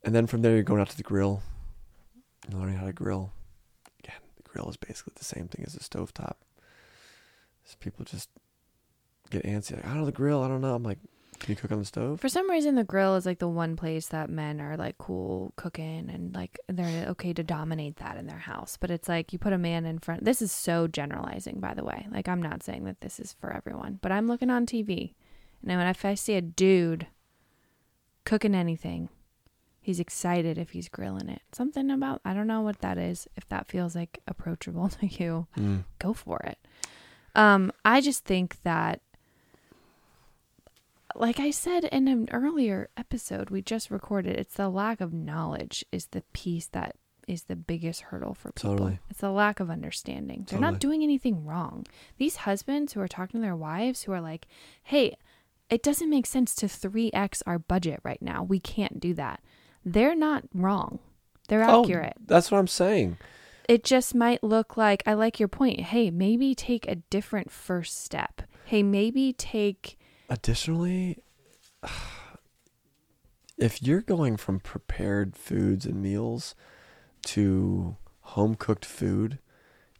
And 0.05 0.15
then 0.15 0.27
from 0.27 0.43
there, 0.43 0.55
you're 0.55 0.63
going 0.65 0.81
out 0.81 0.91
to 0.91 0.97
the 0.97 1.03
grill, 1.03 1.43
learning 2.51 2.77
how 2.77 2.87
to 2.87 2.93
grill. 2.93 3.33
Again, 4.01 4.21
the 4.37 4.43
grill 4.43 4.69
is 4.69 4.77
basically 4.77 5.13
the 5.17 5.25
same 5.25 5.49
thing 5.49 5.65
as 5.65 5.75
a 5.75 5.79
stovetop. 5.81 6.35
So 7.65 7.77
people 7.81 8.05
just 8.05 8.29
get 9.31 9.45
antsy. 9.45 9.77
Like, 9.77 9.85
I 9.87 9.89
don't 9.89 9.99
know 10.01 10.07
the 10.07 10.13
grill. 10.13 10.43
I 10.43 10.49
don't 10.49 10.61
know. 10.61 10.75
I'm 10.75 10.83
like, 10.83 10.99
can 11.43 11.51
you 11.51 11.57
cook 11.57 11.73
on 11.73 11.79
the 11.81 11.85
stove? 11.85 12.21
For 12.21 12.29
some 12.29 12.49
reason, 12.51 12.77
the 12.77 12.85
grill 12.85 13.17
is 13.17 13.27
like 13.27 13.39
the 13.41 13.49
one 13.49 13.77
place 13.77 14.07
that 14.09 14.31
men 14.31 14.61
are 14.61 14.77
like 14.77 14.97
cool 14.99 15.53
cooking 15.57 16.09
and 16.09 16.35
like 16.35 16.59
they're 16.69 17.09
okay 17.09 17.33
to 17.35 17.43
dominate 17.43 17.97
that 17.97 18.17
in 18.17 18.27
their 18.27 18.39
house. 18.39 18.77
But 18.81 18.91
it's 18.91 19.09
like 19.09 19.33
you 19.33 19.39
put 19.39 19.53
a 19.53 19.59
man 19.59 19.85
in 19.85 19.99
front. 19.99 20.25
This 20.25 20.41
is 20.41 20.53
so 20.53 20.87
generalizing, 20.87 21.61
by 21.61 21.75
the 21.75 21.85
way. 21.85 22.07
Like, 22.11 22.29
I'm 22.29 22.41
not 22.41 22.63
saying 22.63 22.85
that 22.85 23.01
this 23.01 23.19
is 23.21 23.35
for 23.41 23.53
everyone, 23.53 23.99
but 24.03 24.13
I'm 24.13 24.29
looking 24.29 24.51
on 24.51 24.67
TV. 24.67 25.15
And 25.67 25.77
when 25.77 25.87
if 25.87 26.05
I 26.05 26.15
see 26.15 26.35
a 26.35 26.41
dude 26.41 27.07
cooking 28.25 28.55
anything, 28.55 29.09
he's 29.81 30.01
excited 30.01 30.59
if 30.59 30.71
he's 30.71 30.89
grilling 30.89 31.29
it. 31.29 31.43
Something 31.53 31.91
about, 31.91 32.21
I 32.25 32.35
don't 32.35 32.47
know 32.47 32.61
what 32.63 32.81
that 32.81 32.99
is. 32.99 33.27
If 33.37 33.49
that 33.49 33.67
feels 33.69 33.95
like 33.97 34.21
approachable 34.29 34.89
to 35.01 35.07
you, 35.07 35.47
Mm. 35.57 35.85
go 35.99 36.13
for 36.13 36.39
it. 36.45 36.59
Um, 37.35 37.73
I 37.85 38.01
just 38.01 38.25
think 38.25 38.63
that, 38.63 39.01
like 41.15 41.39
I 41.41 41.51
said 41.51 41.85
in 41.85 42.09
an 42.09 42.29
earlier 42.33 42.89
episode 42.97 43.51
we 43.51 43.63
just 43.63 43.91
recorded, 43.91 44.37
it's 44.37 44.55
the 44.55 44.69
lack 44.69 45.01
of 45.01 45.13
knowledge 45.13 45.85
is 45.93 46.07
the 46.07 46.23
piece 46.33 46.67
that 46.69 46.97
is 47.29 47.45
the 47.45 47.57
biggest 47.57 48.01
hurdle 48.03 48.35
for 48.35 48.51
people. 48.53 48.71
Totally. 48.71 48.99
It's 49.09 49.21
the 49.21 49.31
lack 49.31 49.61
of 49.61 49.71
understanding. 49.71 50.47
They're 50.51 50.59
not 50.59 50.81
doing 50.81 51.03
anything 51.03 51.45
wrong. 51.45 51.87
These 52.19 52.37
husbands 52.37 52.93
who 52.93 53.01
are 53.01 53.09
talking 53.09 53.41
to 53.41 53.45
their 53.45 53.55
wives 53.57 54.03
who 54.03 54.13
are 54.13 54.21
like, 54.21 54.47
hey, 54.83 55.17
it 55.71 55.83
doesn't 55.83 56.11
make 56.11 56.27
sense 56.27 56.55
to 56.57 56.67
3x 56.67 57.43
our 57.47 57.59
budget 57.59 58.01
right 58.03 58.21
now. 58.21 58.43
We 58.43 58.59
can't 58.59 58.99
do 58.99 59.15
that. 59.15 59.41
They're 59.85 60.17
not 60.17 60.45
wrong. 60.53 60.99
They're 61.49 61.69
Oh, 61.69 61.83
accurate 61.83 62.15
that's 62.27 62.51
what 62.51 62.59
I'm 62.59 62.67
saying. 62.69 63.19
it 63.69 63.85
just 63.85 64.15
might 64.15 64.43
look 64.43 64.77
like 64.77 65.03
I 65.07 65.15
like 65.15 65.39
your 65.39 65.49
point. 65.49 65.81
Hey, 65.81 66.11
maybe 66.11 66.55
take 66.55 66.87
a 66.89 66.97
different 66.97 67.51
first 67.51 68.03
step. 68.03 68.43
Hey, 68.65 68.83
maybe 68.83 69.33
take 69.33 69.97
Additionally, 70.33 71.23
if 73.59 73.83
you're 73.83 74.01
going 74.01 74.39
from 74.39 74.61
prepared 74.61 75.37
foods 75.37 75.85
and 75.85 76.03
meals 76.03 76.55
to 77.23 77.97
home 78.21 78.55
cooked 78.55 78.87
food, 78.87 79.41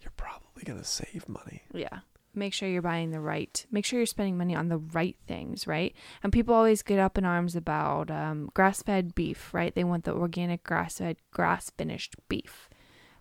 you're 0.01 0.15
probably 0.17 0.63
going 0.65 0.79
to 0.79 0.87
save 0.87 1.29
money. 1.29 1.65
yeah. 1.75 1.99
Make 2.35 2.55
sure 2.55 2.67
you're 2.67 2.81
buying 2.81 3.11
the 3.11 3.21
right. 3.21 3.67
Make 3.71 3.85
sure 3.85 3.99
you're 3.99 4.07
spending 4.07 4.39
money 4.39 4.57
on 4.57 4.71
the 4.71 4.79
right 4.79 5.17
things, 5.27 5.67
right? 5.67 5.95
And 6.23 6.33
people 6.33 6.55
always 6.55 6.81
get 6.81 6.99
up 6.99 7.19
in 7.19 7.27
arms 7.27 7.55
about 7.55 8.11
um, 8.11 8.49
grass-fed 8.55 9.15
beef, 9.15 9.53
right? 9.53 9.75
They 9.75 9.85
want 9.85 10.05
the 10.05 10.15
organic 10.15 10.65
grass-fed, 10.65 11.19
grass-finished 11.31 12.15
beef. 12.31 12.71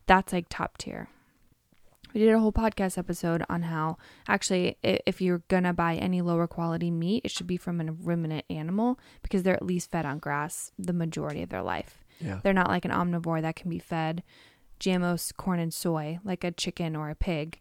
That's 0.08 0.32
like 0.32 0.46
top 0.48 0.78
tier. 0.78 1.10
We 2.14 2.22
did 2.22 2.34
a 2.34 2.40
whole 2.40 2.52
podcast 2.52 2.98
episode 2.98 3.44
on 3.50 3.64
how 3.64 3.98
actually, 4.28 4.78
if 4.84 5.22
you're 5.22 5.44
gonna 5.48 5.74
buy 5.74 5.96
any 5.96 6.22
lower 6.22 6.48
quality 6.48 6.92
meat, 6.92 7.22
it 7.24 7.32
should 7.32 7.48
be 7.48 7.58
from 7.58 7.80
a 7.82 7.92
ruminant 7.92 8.46
animal 8.50 9.00
because 9.24 9.44
they're 9.44 9.56
at 9.56 9.66
least 9.66 9.92
fed 9.92 10.06
on 10.06 10.20
grass 10.20 10.72
the 10.78 10.94
majority 10.94 11.42
of 11.42 11.50
their 11.50 11.64
life. 11.64 12.04
Yeah. 12.20 12.40
They're 12.44 12.54
not 12.54 12.70
like 12.70 12.86
an 12.86 12.92
omnivore 12.92 13.42
that 13.42 13.56
can 13.56 13.70
be 13.70 13.80
fed 13.80 14.24
GMOs, 14.80 15.36
corn, 15.36 15.60
and 15.60 15.74
soy 15.74 16.20
like 16.24 16.44
a 16.44 16.52
chicken 16.52 16.96
or 16.96 17.10
a 17.10 17.16
pig. 17.16 17.60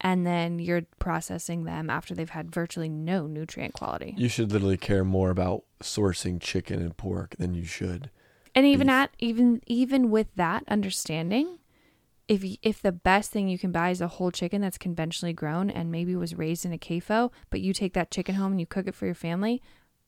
And 0.00 0.24
then 0.24 0.60
you're 0.60 0.82
processing 1.00 1.64
them 1.64 1.90
after 1.90 2.14
they've 2.14 2.30
had 2.30 2.54
virtually 2.54 2.88
no 2.88 3.26
nutrient 3.26 3.74
quality. 3.74 4.14
You 4.16 4.28
should 4.28 4.52
literally 4.52 4.76
care 4.76 5.04
more 5.04 5.30
about 5.30 5.64
sourcing 5.82 6.40
chicken 6.40 6.80
and 6.80 6.96
pork 6.96 7.34
than 7.36 7.54
you 7.54 7.64
should. 7.64 8.10
And 8.54 8.64
even 8.64 8.86
beef. 8.86 8.94
at 8.94 9.10
even 9.18 9.60
even 9.66 10.10
with 10.10 10.28
that 10.36 10.64
understanding, 10.68 11.58
if 12.28 12.44
if 12.62 12.82
the 12.82 12.92
best 12.92 13.30
thing 13.30 13.48
you 13.48 13.58
can 13.58 13.72
buy 13.72 13.90
is 13.90 14.00
a 14.00 14.08
whole 14.08 14.30
chicken 14.30 14.60
that's 14.60 14.78
conventionally 14.78 15.32
grown 15.32 15.70
and 15.70 15.90
maybe 15.90 16.14
was 16.14 16.34
raised 16.34 16.64
in 16.66 16.72
a 16.72 16.78
CAFO, 16.78 17.30
but 17.50 17.60
you 17.60 17.72
take 17.72 17.94
that 17.94 18.10
chicken 18.10 18.34
home 18.36 18.52
and 18.52 18.60
you 18.60 18.66
cook 18.66 18.86
it 18.86 18.94
for 18.94 19.06
your 19.06 19.14
family, 19.14 19.62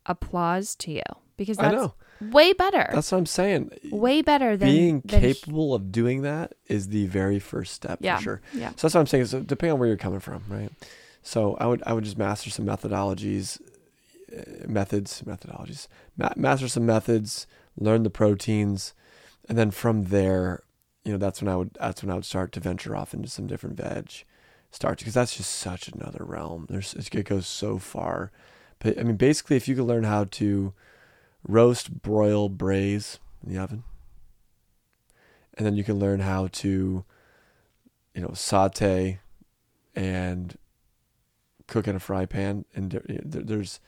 applause 0.06 0.74
to 0.76 0.92
you 0.92 1.02
because 1.36 1.58
I 1.58 1.62
that's 1.70 1.74
know. 1.76 1.94
way 2.30 2.52
better. 2.52 2.88
That's 2.92 3.10
what 3.10 3.18
I'm 3.18 3.26
saying. 3.26 3.70
way 3.90 4.20
better 4.22 4.56
than 4.56 4.68
Being 4.68 5.02
than- 5.04 5.20
capable 5.20 5.74
of 5.74 5.90
doing 5.92 6.22
that 6.22 6.52
is 6.66 6.88
the 6.88 7.06
very 7.06 7.38
first 7.38 7.72
step 7.74 7.98
Yeah. 8.02 8.16
for 8.18 8.22
sure. 8.22 8.40
Yeah. 8.52 8.70
So 8.76 8.86
that's 8.86 8.94
what 8.94 9.00
I'm 9.00 9.06
saying. 9.06 9.26
So 9.26 9.40
depending 9.40 9.72
on 9.74 9.78
where 9.78 9.88
you're 9.88 9.96
coming 9.96 10.20
from, 10.20 10.42
right? 10.48 10.70
So 11.22 11.56
I 11.60 11.66
would 11.66 11.82
I 11.86 11.92
would 11.92 12.04
just 12.04 12.18
master 12.18 12.50
some 12.50 12.66
methodologies, 12.66 13.60
uh, 14.36 14.66
methods, 14.68 15.22
methodologies, 15.26 15.86
Ma- 16.16 16.32
master 16.36 16.68
some 16.68 16.86
methods, 16.86 17.46
learn 17.78 18.02
the 18.02 18.10
proteins, 18.10 18.94
and 19.48 19.56
then 19.58 19.70
from 19.70 20.04
there, 20.04 20.62
you 21.04 21.12
know, 21.12 21.18
that's 21.18 21.40
when 21.40 21.48
I 21.48 21.56
would 21.56 21.70
that's 21.74 22.02
when 22.02 22.10
I 22.10 22.14
would 22.14 22.24
start 22.24 22.52
to 22.52 22.60
venture 22.60 22.94
off 22.96 23.14
into 23.14 23.28
some 23.28 23.46
different 23.46 23.76
veg, 23.76 24.10
starts 24.70 25.02
because 25.02 25.14
that's 25.14 25.36
just 25.36 25.50
such 25.52 25.88
another 25.88 26.24
realm. 26.24 26.66
There's 26.68 26.94
it 26.94 27.24
goes 27.24 27.46
so 27.46 27.78
far, 27.78 28.30
but 28.78 28.98
I 28.98 29.02
mean, 29.02 29.16
basically, 29.16 29.56
if 29.56 29.68
you 29.68 29.74
could 29.76 29.84
learn 29.84 30.04
how 30.04 30.24
to 30.24 30.72
roast, 31.46 32.02
broil, 32.02 32.48
braise 32.48 33.18
in 33.44 33.52
the 33.52 33.58
oven, 33.60 33.84
and 35.54 35.66
then 35.66 35.76
you 35.76 35.84
can 35.84 35.98
learn 35.98 36.20
how 36.20 36.48
to, 36.48 37.04
you 38.14 38.22
know, 38.22 38.32
saute 38.34 39.20
and 39.94 40.56
cook 41.66 41.86
in 41.88 41.96
a 41.96 42.00
fry 42.00 42.26
pan, 42.26 42.64
and 42.74 42.90
there, 42.90 43.02
there- 43.06 43.42
there's 43.42 43.80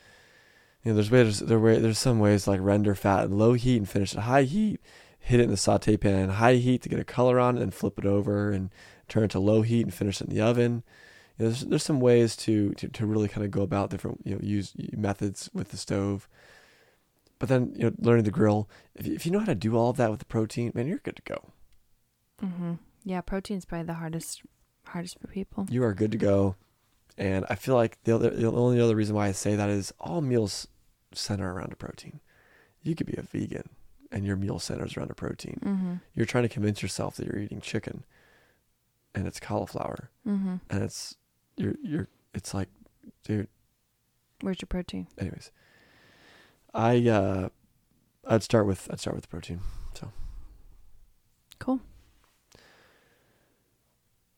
you 0.85 0.91
know 0.91 0.95
there's 0.97 1.11
ways 1.11 1.39
there 1.41 1.61
way 1.61 1.79
there's 1.79 1.99
some 1.99 2.19
ways 2.19 2.49
like 2.49 2.61
render 2.61 2.95
fat 2.95 3.25
at 3.25 3.31
low 3.31 3.53
heat 3.53 3.77
and 3.77 3.89
finish 3.89 4.15
at 4.17 4.23
high 4.23 4.43
heat, 4.43 4.81
hit 5.23 5.39
it 5.39 5.45
in 5.45 5.51
the 5.51 5.57
saute 5.57 5.97
pan 5.97 6.29
at 6.29 6.37
high 6.37 6.57
heat 6.57 6.83
to 6.83 6.89
get 6.89 6.99
a 6.99 7.05
color 7.05 7.39
on 7.39 7.57
it, 7.57 7.63
and 7.63 7.73
flip 7.73 7.99
it 7.99 8.05
over 8.05 8.51
and 8.51 8.71
turn 9.09 9.23
it 9.23 9.31
to 9.31 9.39
low 9.39 9.63
heat 9.63 9.83
and 9.83 9.95
finish 9.95 10.21
it 10.21 10.29
in 10.29 10.35
the 10.35 10.43
oven. 10.43 10.83
You 11.39 11.45
know, 11.45 11.51
there's 11.51 11.61
there's 11.63 11.83
some 11.85 12.01
ways 12.01 12.37
to, 12.37 12.73
to 12.75 12.89
to 12.89 13.07
really 13.07 13.29
kind 13.29 13.45
of 13.45 13.51
go 13.51 13.63
about 13.63 13.91
different 13.91 14.21
you 14.25 14.35
know 14.35 14.41
use 14.43 14.75
methods 14.93 15.49
with 15.55 15.69
the 15.69 15.77
stove. 15.77 16.29
But 17.39 17.49
then 17.49 17.73
you 17.77 17.85
know 17.85 17.93
learning 17.99 18.25
the 18.25 18.31
grill, 18.31 18.69
if 18.95 19.07
you, 19.07 19.15
if 19.15 19.25
you 19.25 19.33
know 19.33 19.39
how 19.39 19.47
to 19.47 19.55
do 19.55 19.77
all 19.77 19.91
of 19.91 19.97
that 19.97 20.11
with 20.11 20.19
the 20.19 20.27
protein, 20.27 20.73
man, 20.75 20.89
you're 20.89 20.99
good 20.99 21.17
to 21.17 21.23
go. 21.23 21.51
Mm-hmm. 22.43 22.75
Yeah, 23.05 23.21
protein's 23.21 23.65
probably 23.65 23.87
the 23.87 23.95
hardest 23.95 24.43
hardest 24.87 25.21
for 25.21 25.29
people. 25.29 25.67
you 25.71 25.85
are 25.85 25.95
good 25.95 26.13
to 26.13 26.19
go. 26.19 26.57
And 27.19 27.45
I 27.51 27.57
feel 27.57 27.75
like 27.75 28.03
the 28.05 28.15
other, 28.15 28.31
the 28.31 28.51
only 28.51 28.81
other 28.81 28.97
reason 28.97 29.15
why 29.15 29.29
I 29.29 29.33
say 29.33 29.55
that 29.55 29.69
is 29.69 29.93
all 30.01 30.23
meals 30.23 30.67
center 31.13 31.53
around 31.53 31.73
a 31.73 31.77
protein. 31.77 32.21
You 32.83 32.95
could 32.95 33.07
be 33.07 33.17
a 33.17 33.23
vegan 33.23 33.69
and 34.13 34.25
your 34.27 34.37
meal 34.37 34.59
centers 34.59 34.97
around 34.97 35.11
a 35.11 35.15
protein. 35.15 35.59
Mm-hmm. 35.65 35.95
You're 36.15 36.27
trying 36.27 36.45
to 36.45 36.49
convince 36.49 36.83
yourself 36.83 37.17
that 37.17 37.27
you're 37.27 37.39
eating 37.39 37.61
chicken 37.61 38.05
and 39.15 39.27
it's 39.27 39.41
cauliflower 39.41 40.11
Mm-hmm. 40.27 40.57
and 40.71 40.83
it's 40.83 41.17
you're 41.57 41.75
you're 41.83 42.09
it's 42.35 42.55
like 42.55 42.69
dude 43.25 43.49
Where's 44.41 44.61
your 44.61 44.67
protein? 44.69 45.07
anyways. 45.19 45.51
I 46.75 47.09
uh 47.09 47.49
I'd 48.27 48.43
start 48.43 48.67
with 48.67 48.89
I'd 48.91 49.01
start 49.01 49.15
with 49.17 49.25
the 49.25 49.29
protein. 49.29 49.61
So 49.95 50.11
cool. 51.59 51.81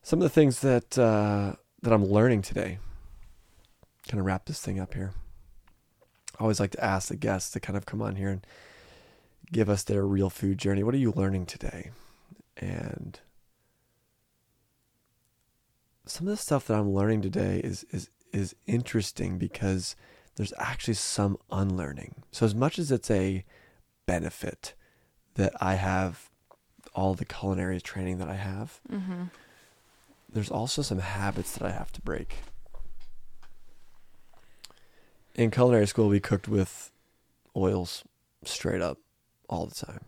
Some 0.03 0.19
of 0.21 0.23
the 0.25 0.29
things 0.31 0.61
that 0.61 0.99
uh, 0.99 1.55
that 1.83 1.93
I'm 1.93 2.05
learning 2.05 2.43
today. 2.43 2.79
Kind 4.09 4.21
of 4.21 4.27
wrap 4.27 4.45
this 4.45 4.61
thing 4.61 4.79
up 4.79 4.93
here. 4.95 5.13
I 6.39 6.43
always 6.43 6.61
like 6.61 6.73
to 6.73 6.85
ask 6.85 7.09
the 7.09 7.17
guests 7.17 7.51
to 7.53 7.61
kind 7.61 7.77
of 7.77 7.87
come 7.87 8.03
on 8.03 8.17
here 8.17 8.29
and 8.29 8.47
give 9.53 9.69
us 9.69 9.83
their 9.85 10.07
real 10.07 10.31
food 10.31 10.59
journey. 10.59 10.83
What 10.83 10.95
are 10.95 10.99
you 10.99 11.13
learning 11.13 11.47
today? 11.47 11.91
And 12.57 13.19
some 16.07 16.27
of 16.27 16.31
the 16.33 16.37
stuff 16.37 16.67
that 16.67 16.79
I'm 16.79 16.93
learning 16.93 17.23
today 17.23 17.61
is 17.65 17.85
is 17.91 18.11
is 18.33 18.55
interesting 18.67 19.39
because 19.39 19.97
there's 20.37 20.53
actually 20.59 20.95
some 20.95 21.37
unlearning. 21.51 22.17
So 22.33 22.45
as 22.45 22.55
much 22.55 22.79
as 22.79 22.91
it's 22.91 23.11
a 23.11 23.45
benefit 24.07 24.75
that 25.35 25.53
I 25.61 25.75
have 25.75 26.29
all 26.95 27.15
the 27.15 27.25
culinary 27.25 27.81
training 27.81 28.19
that 28.19 28.29
I 28.29 28.35
have, 28.35 28.81
Mm-hmm. 28.93 29.25
there's 30.33 30.51
also 30.51 30.83
some 30.83 30.99
habits 30.99 31.53
that 31.57 31.67
I 31.67 31.71
have 31.73 31.93
to 31.93 32.01
break. 32.01 32.37
In 35.35 35.51
culinary 35.51 35.87
school, 35.87 36.09
we 36.09 36.21
cooked 36.21 36.47
with 36.49 36.93
oils 37.57 38.05
straight 38.45 38.81
up 38.83 38.99
all 39.49 39.67
the 39.67 39.75
time 39.75 40.01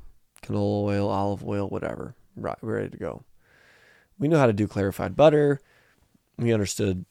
canola 0.42 0.84
oil, 0.84 1.08
olive 1.08 1.44
oil, 1.44 1.68
whatever. 1.68 2.14
Right, 2.36 2.56
we're 2.60 2.76
ready 2.76 2.90
to 2.90 2.96
go. 2.96 3.24
We 4.18 4.28
know 4.28 4.38
how 4.38 4.46
to 4.46 4.52
do 4.52 4.68
clarified 4.68 5.16
butter. 5.16 5.60
We 6.38 6.52
understood, 6.52 7.04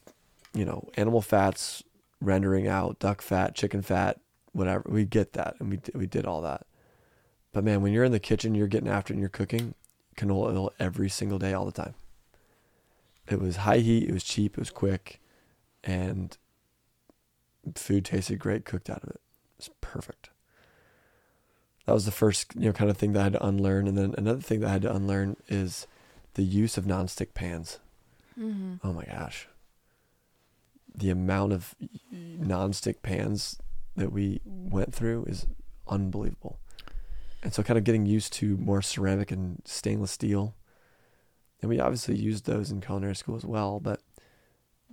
you 0.53 0.65
know, 0.65 0.87
animal 0.95 1.21
fats, 1.21 1.83
rendering 2.21 2.67
out 2.67 2.99
duck 2.99 3.21
fat, 3.21 3.55
chicken 3.55 3.81
fat, 3.81 4.19
whatever. 4.53 4.83
We 4.87 5.05
get 5.05 5.33
that, 5.33 5.55
and 5.59 5.69
we 5.69 5.79
we 5.93 6.05
did 6.07 6.25
all 6.25 6.41
that. 6.43 6.65
But 7.51 7.63
man, 7.63 7.81
when 7.81 7.93
you're 7.93 8.03
in 8.03 8.11
the 8.11 8.19
kitchen, 8.19 8.55
you're 8.55 8.67
getting 8.67 8.89
after 8.89 9.13
it 9.13 9.15
and 9.15 9.21
you're 9.21 9.29
cooking 9.29 9.75
canola 10.15 10.55
oil 10.55 10.73
every 10.79 11.09
single 11.09 11.39
day, 11.39 11.53
all 11.53 11.65
the 11.65 11.71
time. 11.71 11.95
It 13.27 13.39
was 13.39 13.57
high 13.57 13.79
heat, 13.79 14.07
it 14.07 14.13
was 14.13 14.23
cheap, 14.23 14.53
it 14.53 14.59
was 14.59 14.69
quick, 14.69 15.19
and 15.83 16.37
food 17.75 18.05
tasted 18.05 18.39
great 18.39 18.65
cooked 18.65 18.89
out 18.89 19.03
of 19.03 19.09
it. 19.09 19.21
It's 19.57 19.69
perfect. 19.81 20.29
That 21.85 21.93
was 21.93 22.05
the 22.05 22.11
first, 22.11 22.53
you 22.55 22.65
know, 22.65 22.73
kind 22.73 22.89
of 22.89 22.97
thing 22.97 23.13
that 23.13 23.19
I 23.19 23.23
had 23.23 23.33
to 23.33 23.45
unlearn. 23.45 23.87
And 23.87 23.97
then 23.97 24.15
another 24.17 24.41
thing 24.41 24.61
that 24.61 24.67
I 24.67 24.73
had 24.73 24.81
to 24.83 24.95
unlearn 24.95 25.37
is 25.47 25.87
the 26.33 26.43
use 26.43 26.77
of 26.77 26.85
nonstick 26.85 27.33
pans. 27.33 27.79
Mm-hmm. 28.39 28.85
Oh 28.85 28.93
my 28.93 29.05
gosh. 29.05 29.47
The 30.93 31.09
amount 31.09 31.53
of 31.53 31.75
nonstick 32.13 33.01
pans 33.01 33.57
that 33.95 34.11
we 34.11 34.41
went 34.45 34.93
through 34.93 35.25
is 35.25 35.45
unbelievable. 35.87 36.59
And 37.43 37.53
so 37.53 37.61
kind 37.61 37.77
of 37.77 37.83
getting 37.83 38.05
used 38.05 38.33
to 38.33 38.57
more 38.57 38.81
ceramic 38.81 39.31
and 39.31 39.61
stainless 39.65 40.11
steel. 40.11 40.55
And 41.61 41.69
we 41.69 41.79
obviously 41.79 42.17
used 42.17 42.45
those 42.45 42.71
in 42.71 42.81
culinary 42.81 43.15
school 43.15 43.35
as 43.35 43.45
well, 43.45 43.79
but 43.79 44.01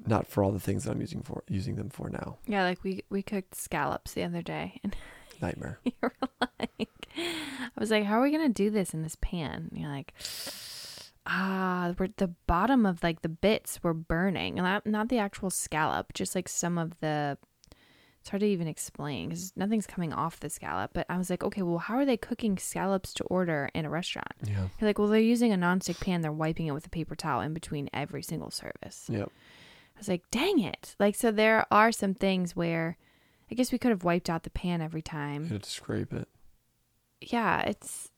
not 0.07 0.27
for 0.27 0.43
all 0.45 0.53
the 0.53 0.61
things 0.61 0.85
that 0.85 0.91
I'm 0.91 1.01
using 1.01 1.23
for 1.23 1.45
using 1.49 1.77
them 1.77 1.91
for 1.91 2.09
now. 2.11 2.39
Yeah, 2.47 2.63
like 2.65 2.83
we 2.83 3.05
we 3.09 3.23
cooked 3.23 3.55
scallops 3.55 4.13
the 4.13 4.23
other 4.25 4.43
day, 4.43 4.81
and 4.83 4.97
Nightmare. 5.43 5.79
You're 5.85 6.13
like, 6.41 7.09
I 7.17 7.81
was 7.81 7.91
like, 7.91 8.05
"How 8.05 8.19
are 8.19 8.23
we 8.23 8.31
gonna 8.31 8.49
do 8.49 8.71
this 8.71 8.95
in 8.95 9.03
this 9.03 9.17
pan?" 9.21 9.69
And 9.71 9.81
you're 9.81 9.91
like, 9.91 10.15
"Ah, 11.27 11.95
we're, 11.99 12.09
the 12.17 12.29
bottom 12.47 12.87
of 12.87 13.03
like 13.03 13.23
the 13.23 13.29
bits 13.29 13.83
were 13.83 13.95
burning, 13.95 14.55
not 14.55 14.87
not 14.87 15.09
the 15.09 15.19
actual 15.19 15.51
scallop, 15.51 16.15
just 16.15 16.35
like 16.35 16.49
some 16.49 16.79
of 16.79 16.99
the." 17.01 17.37
It's 18.21 18.31
hard 18.31 18.43
to 18.43 18.47
even 18.47 18.69
explain 18.69 19.31
because 19.31 19.53
nothing's 19.57 19.87
coming 19.89 20.13
off 20.13 20.39
the 20.39 20.49
scallop. 20.49 20.93
But 20.95 21.07
I 21.09 21.19
was 21.19 21.29
like, 21.29 21.43
okay, 21.43 21.63
well, 21.63 21.79
how 21.79 21.97
are 21.97 22.05
they 22.05 22.17
cooking 22.17 22.57
scallops 22.57 23.13
to 23.15 23.25
order 23.25 23.69
in 23.75 23.85
a 23.85 23.91
restaurant? 23.91 24.31
Yeah. 24.45 24.69
You're 24.79 24.89
like, 24.89 25.01
well, 25.01 25.09
they're 25.09 25.19
using 25.19 25.53
a 25.53 25.57
nonstick 25.57 26.01
pan. 26.01 26.21
They're 26.21 26.31
wiping 26.31 26.69
it 26.69 26.71
with 26.71 26.87
a 26.87 26.89
paper 26.89 27.17
towel 27.17 27.41
in 27.41 27.53
between 27.53 27.91
every 27.93 28.23
single 28.23 28.53
service. 28.53 29.09
Yep. 29.11 29.29
I 29.29 29.99
was 29.99 30.07
like, 30.07 30.23
dang 30.31 30.61
it. 30.61 30.95
Like, 31.01 31.17
so 31.17 31.33
there 31.33 31.67
are 31.73 31.91
some 31.91 32.15
things 32.15 32.55
where 32.55 32.97
I 33.53 33.55
guess 33.55 33.71
we 33.71 33.77
could 33.77 33.91
have 33.91 34.03
wiped 34.03 34.31
out 34.31 34.45
the 34.45 34.51
pan 34.51 34.81
every 34.81 35.01
You 35.01 35.03
time. 35.03 35.49
had 35.51 35.63
to 35.65 35.71
scrape 35.71 36.15
it. 36.15 36.27
Yeah, 37.21 37.61
it's, 37.61 38.11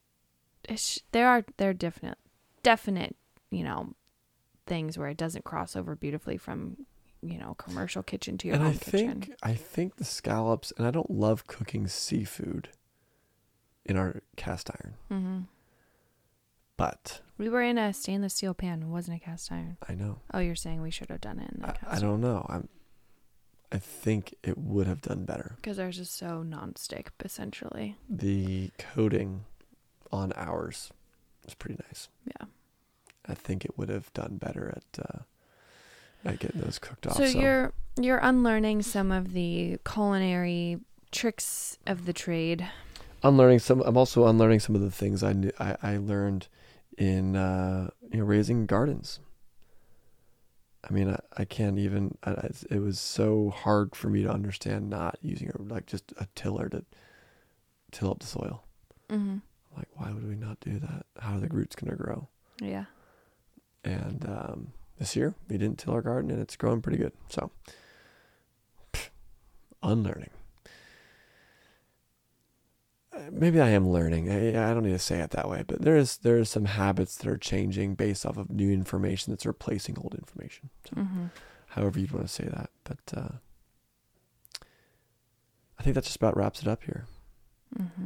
it's 0.69 1.01
there 1.11 1.28
are, 1.28 1.44
there 1.56 1.70
are 1.70 1.74
definite, 1.74 2.19
definite, 2.62 3.16
you 3.51 3.65
know, 3.65 3.94
things 4.69 4.97
where 4.97 5.09
it 5.09 5.16
doesn't 5.16 5.44
cross 5.44 5.74
over 5.74 5.97
beautifully 5.97 6.36
from, 6.36 6.86
you 7.20 7.36
know, 7.36 7.55
commercial 7.55 8.05
kitchen 8.05 8.39
to 8.39 8.47
your 8.47 8.55
and 8.55 8.65
home 8.65 8.74
I 8.74 8.78
kitchen. 8.78 9.20
think 9.23 9.36
I 9.43 9.55
think 9.55 9.97
the 9.97 10.05
scallops 10.05 10.73
and 10.78 10.86
I 10.86 10.93
don't 10.93 11.11
love 11.11 11.48
cooking 11.48 11.89
seafood 11.89 12.69
in 13.85 13.97
our 13.97 14.23
cast 14.36 14.70
iron. 14.70 14.94
Mm-hmm. 15.11 15.39
But 16.77 17.23
We 17.39 17.48
were 17.48 17.62
in 17.62 17.77
a 17.77 17.93
stainless 17.93 18.35
steel 18.35 18.55
pan. 18.55 18.82
It 18.82 18.86
wasn't 18.89 19.20
a 19.20 19.24
cast 19.24 19.51
iron. 19.51 19.78
I 19.89 19.94
know. 19.94 20.20
Oh, 20.32 20.39
you're 20.39 20.55
saying 20.55 20.81
we 20.81 20.90
should 20.93 21.11
have 21.11 21.20
done 21.20 21.40
it 21.40 21.51
in 21.52 21.61
the 21.62 21.69
I, 21.69 21.73
cast 21.73 21.93
I 21.93 21.98
don't 21.98 22.20
know. 22.20 22.47
I'm 22.48 22.69
I 23.75 23.79
think 23.79 24.37
it 24.45 24.57
would 24.57 24.87
have 24.87 25.03
done 25.03 25.25
better. 25.25 25.57
Because 25.57 25.81
ours 25.81 25.99
is 25.99 26.09
so 26.09 26.45
nonstick, 26.47 27.09
essentially. 27.25 27.97
The 28.09 28.71
coating 28.79 29.47
on 30.13 30.33
ours 30.37 30.93
is 31.45 31.55
pretty 31.55 31.83
nice. 31.89 32.09
Yeah. 32.25 32.47
I 33.27 33.35
think 33.35 33.65
it 33.65 33.77
would 33.77 33.89
have 33.89 34.13
done 34.13 34.37
better 34.37 34.77
at 34.77 35.05
uh, 35.05 35.19
at 36.25 36.39
getting 36.39 36.61
those 36.61 36.79
cooked 36.79 37.09
off. 37.09 37.17
So 37.17 37.25
you're 37.25 37.73
you're 38.01 38.21
unlearning 38.23 38.83
some 38.83 39.11
of 39.11 39.33
the 39.33 39.79
culinary 39.85 40.79
tricks 41.11 41.77
of 41.85 42.07
the 42.07 42.13
trade. 42.13 42.69
unlearning 43.25 43.59
some. 43.59 43.81
I'm 43.85 43.97
also 43.97 44.27
unlearning 44.29 44.61
some 44.61 44.77
of 44.77 44.83
the 44.83 44.91
things 44.91 45.25
I 45.25 45.33
knew 45.33 45.51
I, 45.59 45.77
I 45.83 45.97
learned 45.97 46.47
in 46.97 47.35
uh, 47.35 47.91
you 48.13 48.19
know 48.19 48.25
raising 48.25 48.67
gardens. 48.67 49.19
I 50.89 50.93
mean, 50.93 51.09
I, 51.09 51.19
I 51.36 51.44
can't 51.44 51.78
even. 51.78 52.16
I, 52.24 52.48
it 52.70 52.81
was 52.81 53.01
so 53.01 53.51
hard 53.51 53.97
for 53.97 54.09
me 54.09 54.23
to 54.23 54.31
understand 54.31 54.90
not 54.90 55.19
using 55.23 55.51
a, 55.51 55.62
like 55.62 55.86
just 55.86 56.12
a 56.19 56.27
tiller 56.35 56.69
to 56.69 56.85
till 57.90 58.11
up 58.11 58.20
the 58.20 58.27
soil. 58.27 58.65
Mm-hmm. 59.09 59.39
Like, 59.77 59.89
why 59.94 60.12
would 60.12 60.28
we 60.28 60.36
not 60.36 60.61
do 60.61 60.78
that? 60.78 61.06
How 61.19 61.36
are 61.36 61.40
the 61.40 61.48
roots 61.48 61.74
going 61.74 61.90
to 61.90 62.02
grow? 62.02 62.28
Yeah. 62.61 62.85
And 63.82 64.24
um, 64.28 64.73
this 64.98 65.16
year 65.16 65.35
we 65.48 65.59
didn't 65.59 65.78
till 65.78 65.94
our 65.94 66.02
garden, 66.02 66.31
and 66.31 66.40
it's 66.40 66.56
growing 66.56 66.82
pretty 66.82 66.98
good. 66.98 67.12
So, 67.28 67.51
pff, 68.93 69.09
unlearning. 69.82 70.31
Maybe 73.31 73.61
I 73.61 73.70
am 73.70 73.89
learning. 73.89 74.31
I, 74.31 74.49
I 74.70 74.74
don't 74.74 74.82
need 74.85 74.91
to 74.93 74.99
say 74.99 75.20
it 75.20 75.31
that 75.31 75.49
way, 75.49 75.65
but 75.66 75.82
there 75.82 75.97
is 75.97 76.19
there 76.19 76.36
is 76.39 76.49
some 76.51 76.65
habits 76.66 77.16
that 77.16 77.27
are 77.28 77.36
changing 77.36 77.95
based 77.95 78.24
off 78.27 78.36
of 78.36 78.51
new 78.51 78.70
information 78.73 79.32
that's 79.32 79.47
replacing 79.47 79.97
old 79.99 80.15
information. 80.15 80.70
So, 80.89 80.97
Mm-hmm. 81.01 81.27
however 81.69 81.99
you'd 82.01 82.12
want 82.12 82.27
to 82.27 82.32
say 82.32 82.45
that, 82.45 82.70
but 82.85 82.99
uh, 83.16 83.28
I 85.78 85.82
think 85.82 85.95
that 85.95 86.05
just 86.05 86.16
about 86.16 86.36
wraps 86.36 86.62
it 86.62 86.69
up 86.69 86.85
here. 86.85 87.07
Mm-hmm. 87.78 88.05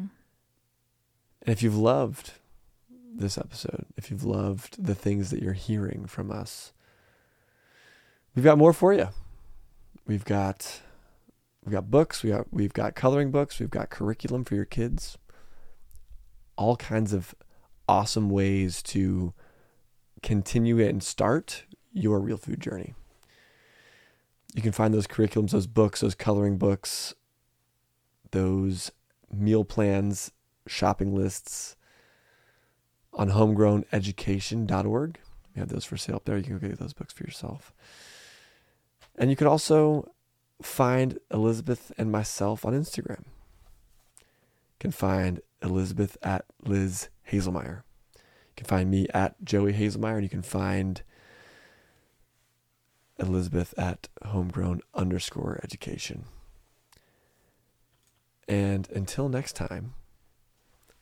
And 1.42 1.52
if 1.52 1.62
you've 1.62 1.76
loved 1.76 2.32
this 3.14 3.38
episode, 3.38 3.86
if 3.96 4.10
you've 4.10 4.24
loved 4.24 4.82
the 4.84 4.94
things 4.94 5.30
that 5.30 5.42
you're 5.42 5.52
hearing 5.54 6.06
from 6.06 6.30
us, 6.30 6.72
we've 8.34 8.44
got 8.44 8.58
more 8.58 8.72
for 8.72 8.92
you. 8.92 9.08
We've 10.06 10.24
got 10.24 10.80
we've 11.68 11.74
got 11.74 11.90
books, 11.90 12.22
we 12.22 12.30
got 12.30 12.46
we've 12.50 12.72
got 12.72 12.94
coloring 12.94 13.30
books, 13.30 13.60
we've 13.60 13.68
got 13.68 13.90
curriculum 13.90 14.42
for 14.42 14.54
your 14.54 14.64
kids. 14.64 15.18
All 16.56 16.76
kinds 16.76 17.12
of 17.12 17.34
awesome 17.86 18.30
ways 18.30 18.82
to 18.84 19.34
continue 20.22 20.80
and 20.80 21.02
start 21.02 21.64
your 21.92 22.20
real 22.20 22.38
food 22.38 22.60
journey. 22.60 22.94
you 24.54 24.62
can 24.62 24.72
find 24.72 24.94
those 24.94 25.06
curriculums, 25.06 25.50
those 25.50 25.66
books, 25.66 26.00
those 26.00 26.14
coloring 26.14 26.56
books, 26.56 27.14
those 28.30 28.90
meal 29.30 29.62
plans, 29.62 30.32
shopping 30.66 31.14
lists 31.14 31.76
on 33.12 33.30
homegrowneducation.org. 33.30 35.18
We 35.54 35.60
have 35.60 35.68
those 35.68 35.84
for 35.84 35.98
sale 35.98 36.16
up 36.16 36.24
there. 36.24 36.38
You 36.38 36.44
can 36.44 36.58
go 36.58 36.68
get 36.68 36.78
those 36.78 36.94
books 36.94 37.12
for 37.12 37.24
yourself. 37.24 37.74
And 39.16 39.28
you 39.28 39.36
can 39.36 39.46
also 39.46 40.10
find 40.62 41.18
Elizabeth 41.32 41.92
and 41.98 42.10
myself 42.10 42.64
on 42.64 42.72
Instagram. 42.72 43.20
You 43.20 44.80
can 44.80 44.90
find 44.90 45.40
Elizabeth 45.62 46.16
at 46.22 46.44
Liz 46.62 47.08
Haselmayer. 47.30 47.82
You 48.14 48.54
can 48.56 48.66
find 48.66 48.90
me 48.90 49.06
at 49.14 49.42
Joey 49.44 49.72
Haselmayer, 49.72 50.14
and 50.14 50.22
you 50.22 50.28
can 50.28 50.42
find 50.42 51.02
Elizabeth 53.18 53.74
at 53.78 54.08
homegrown 54.24 54.80
underscore 54.94 55.60
education. 55.62 56.24
And 58.48 58.88
until 58.90 59.28
next 59.28 59.54
time, 59.54 59.94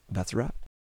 that's 0.09 0.33
a 0.33 0.37
wrap. 0.37 0.66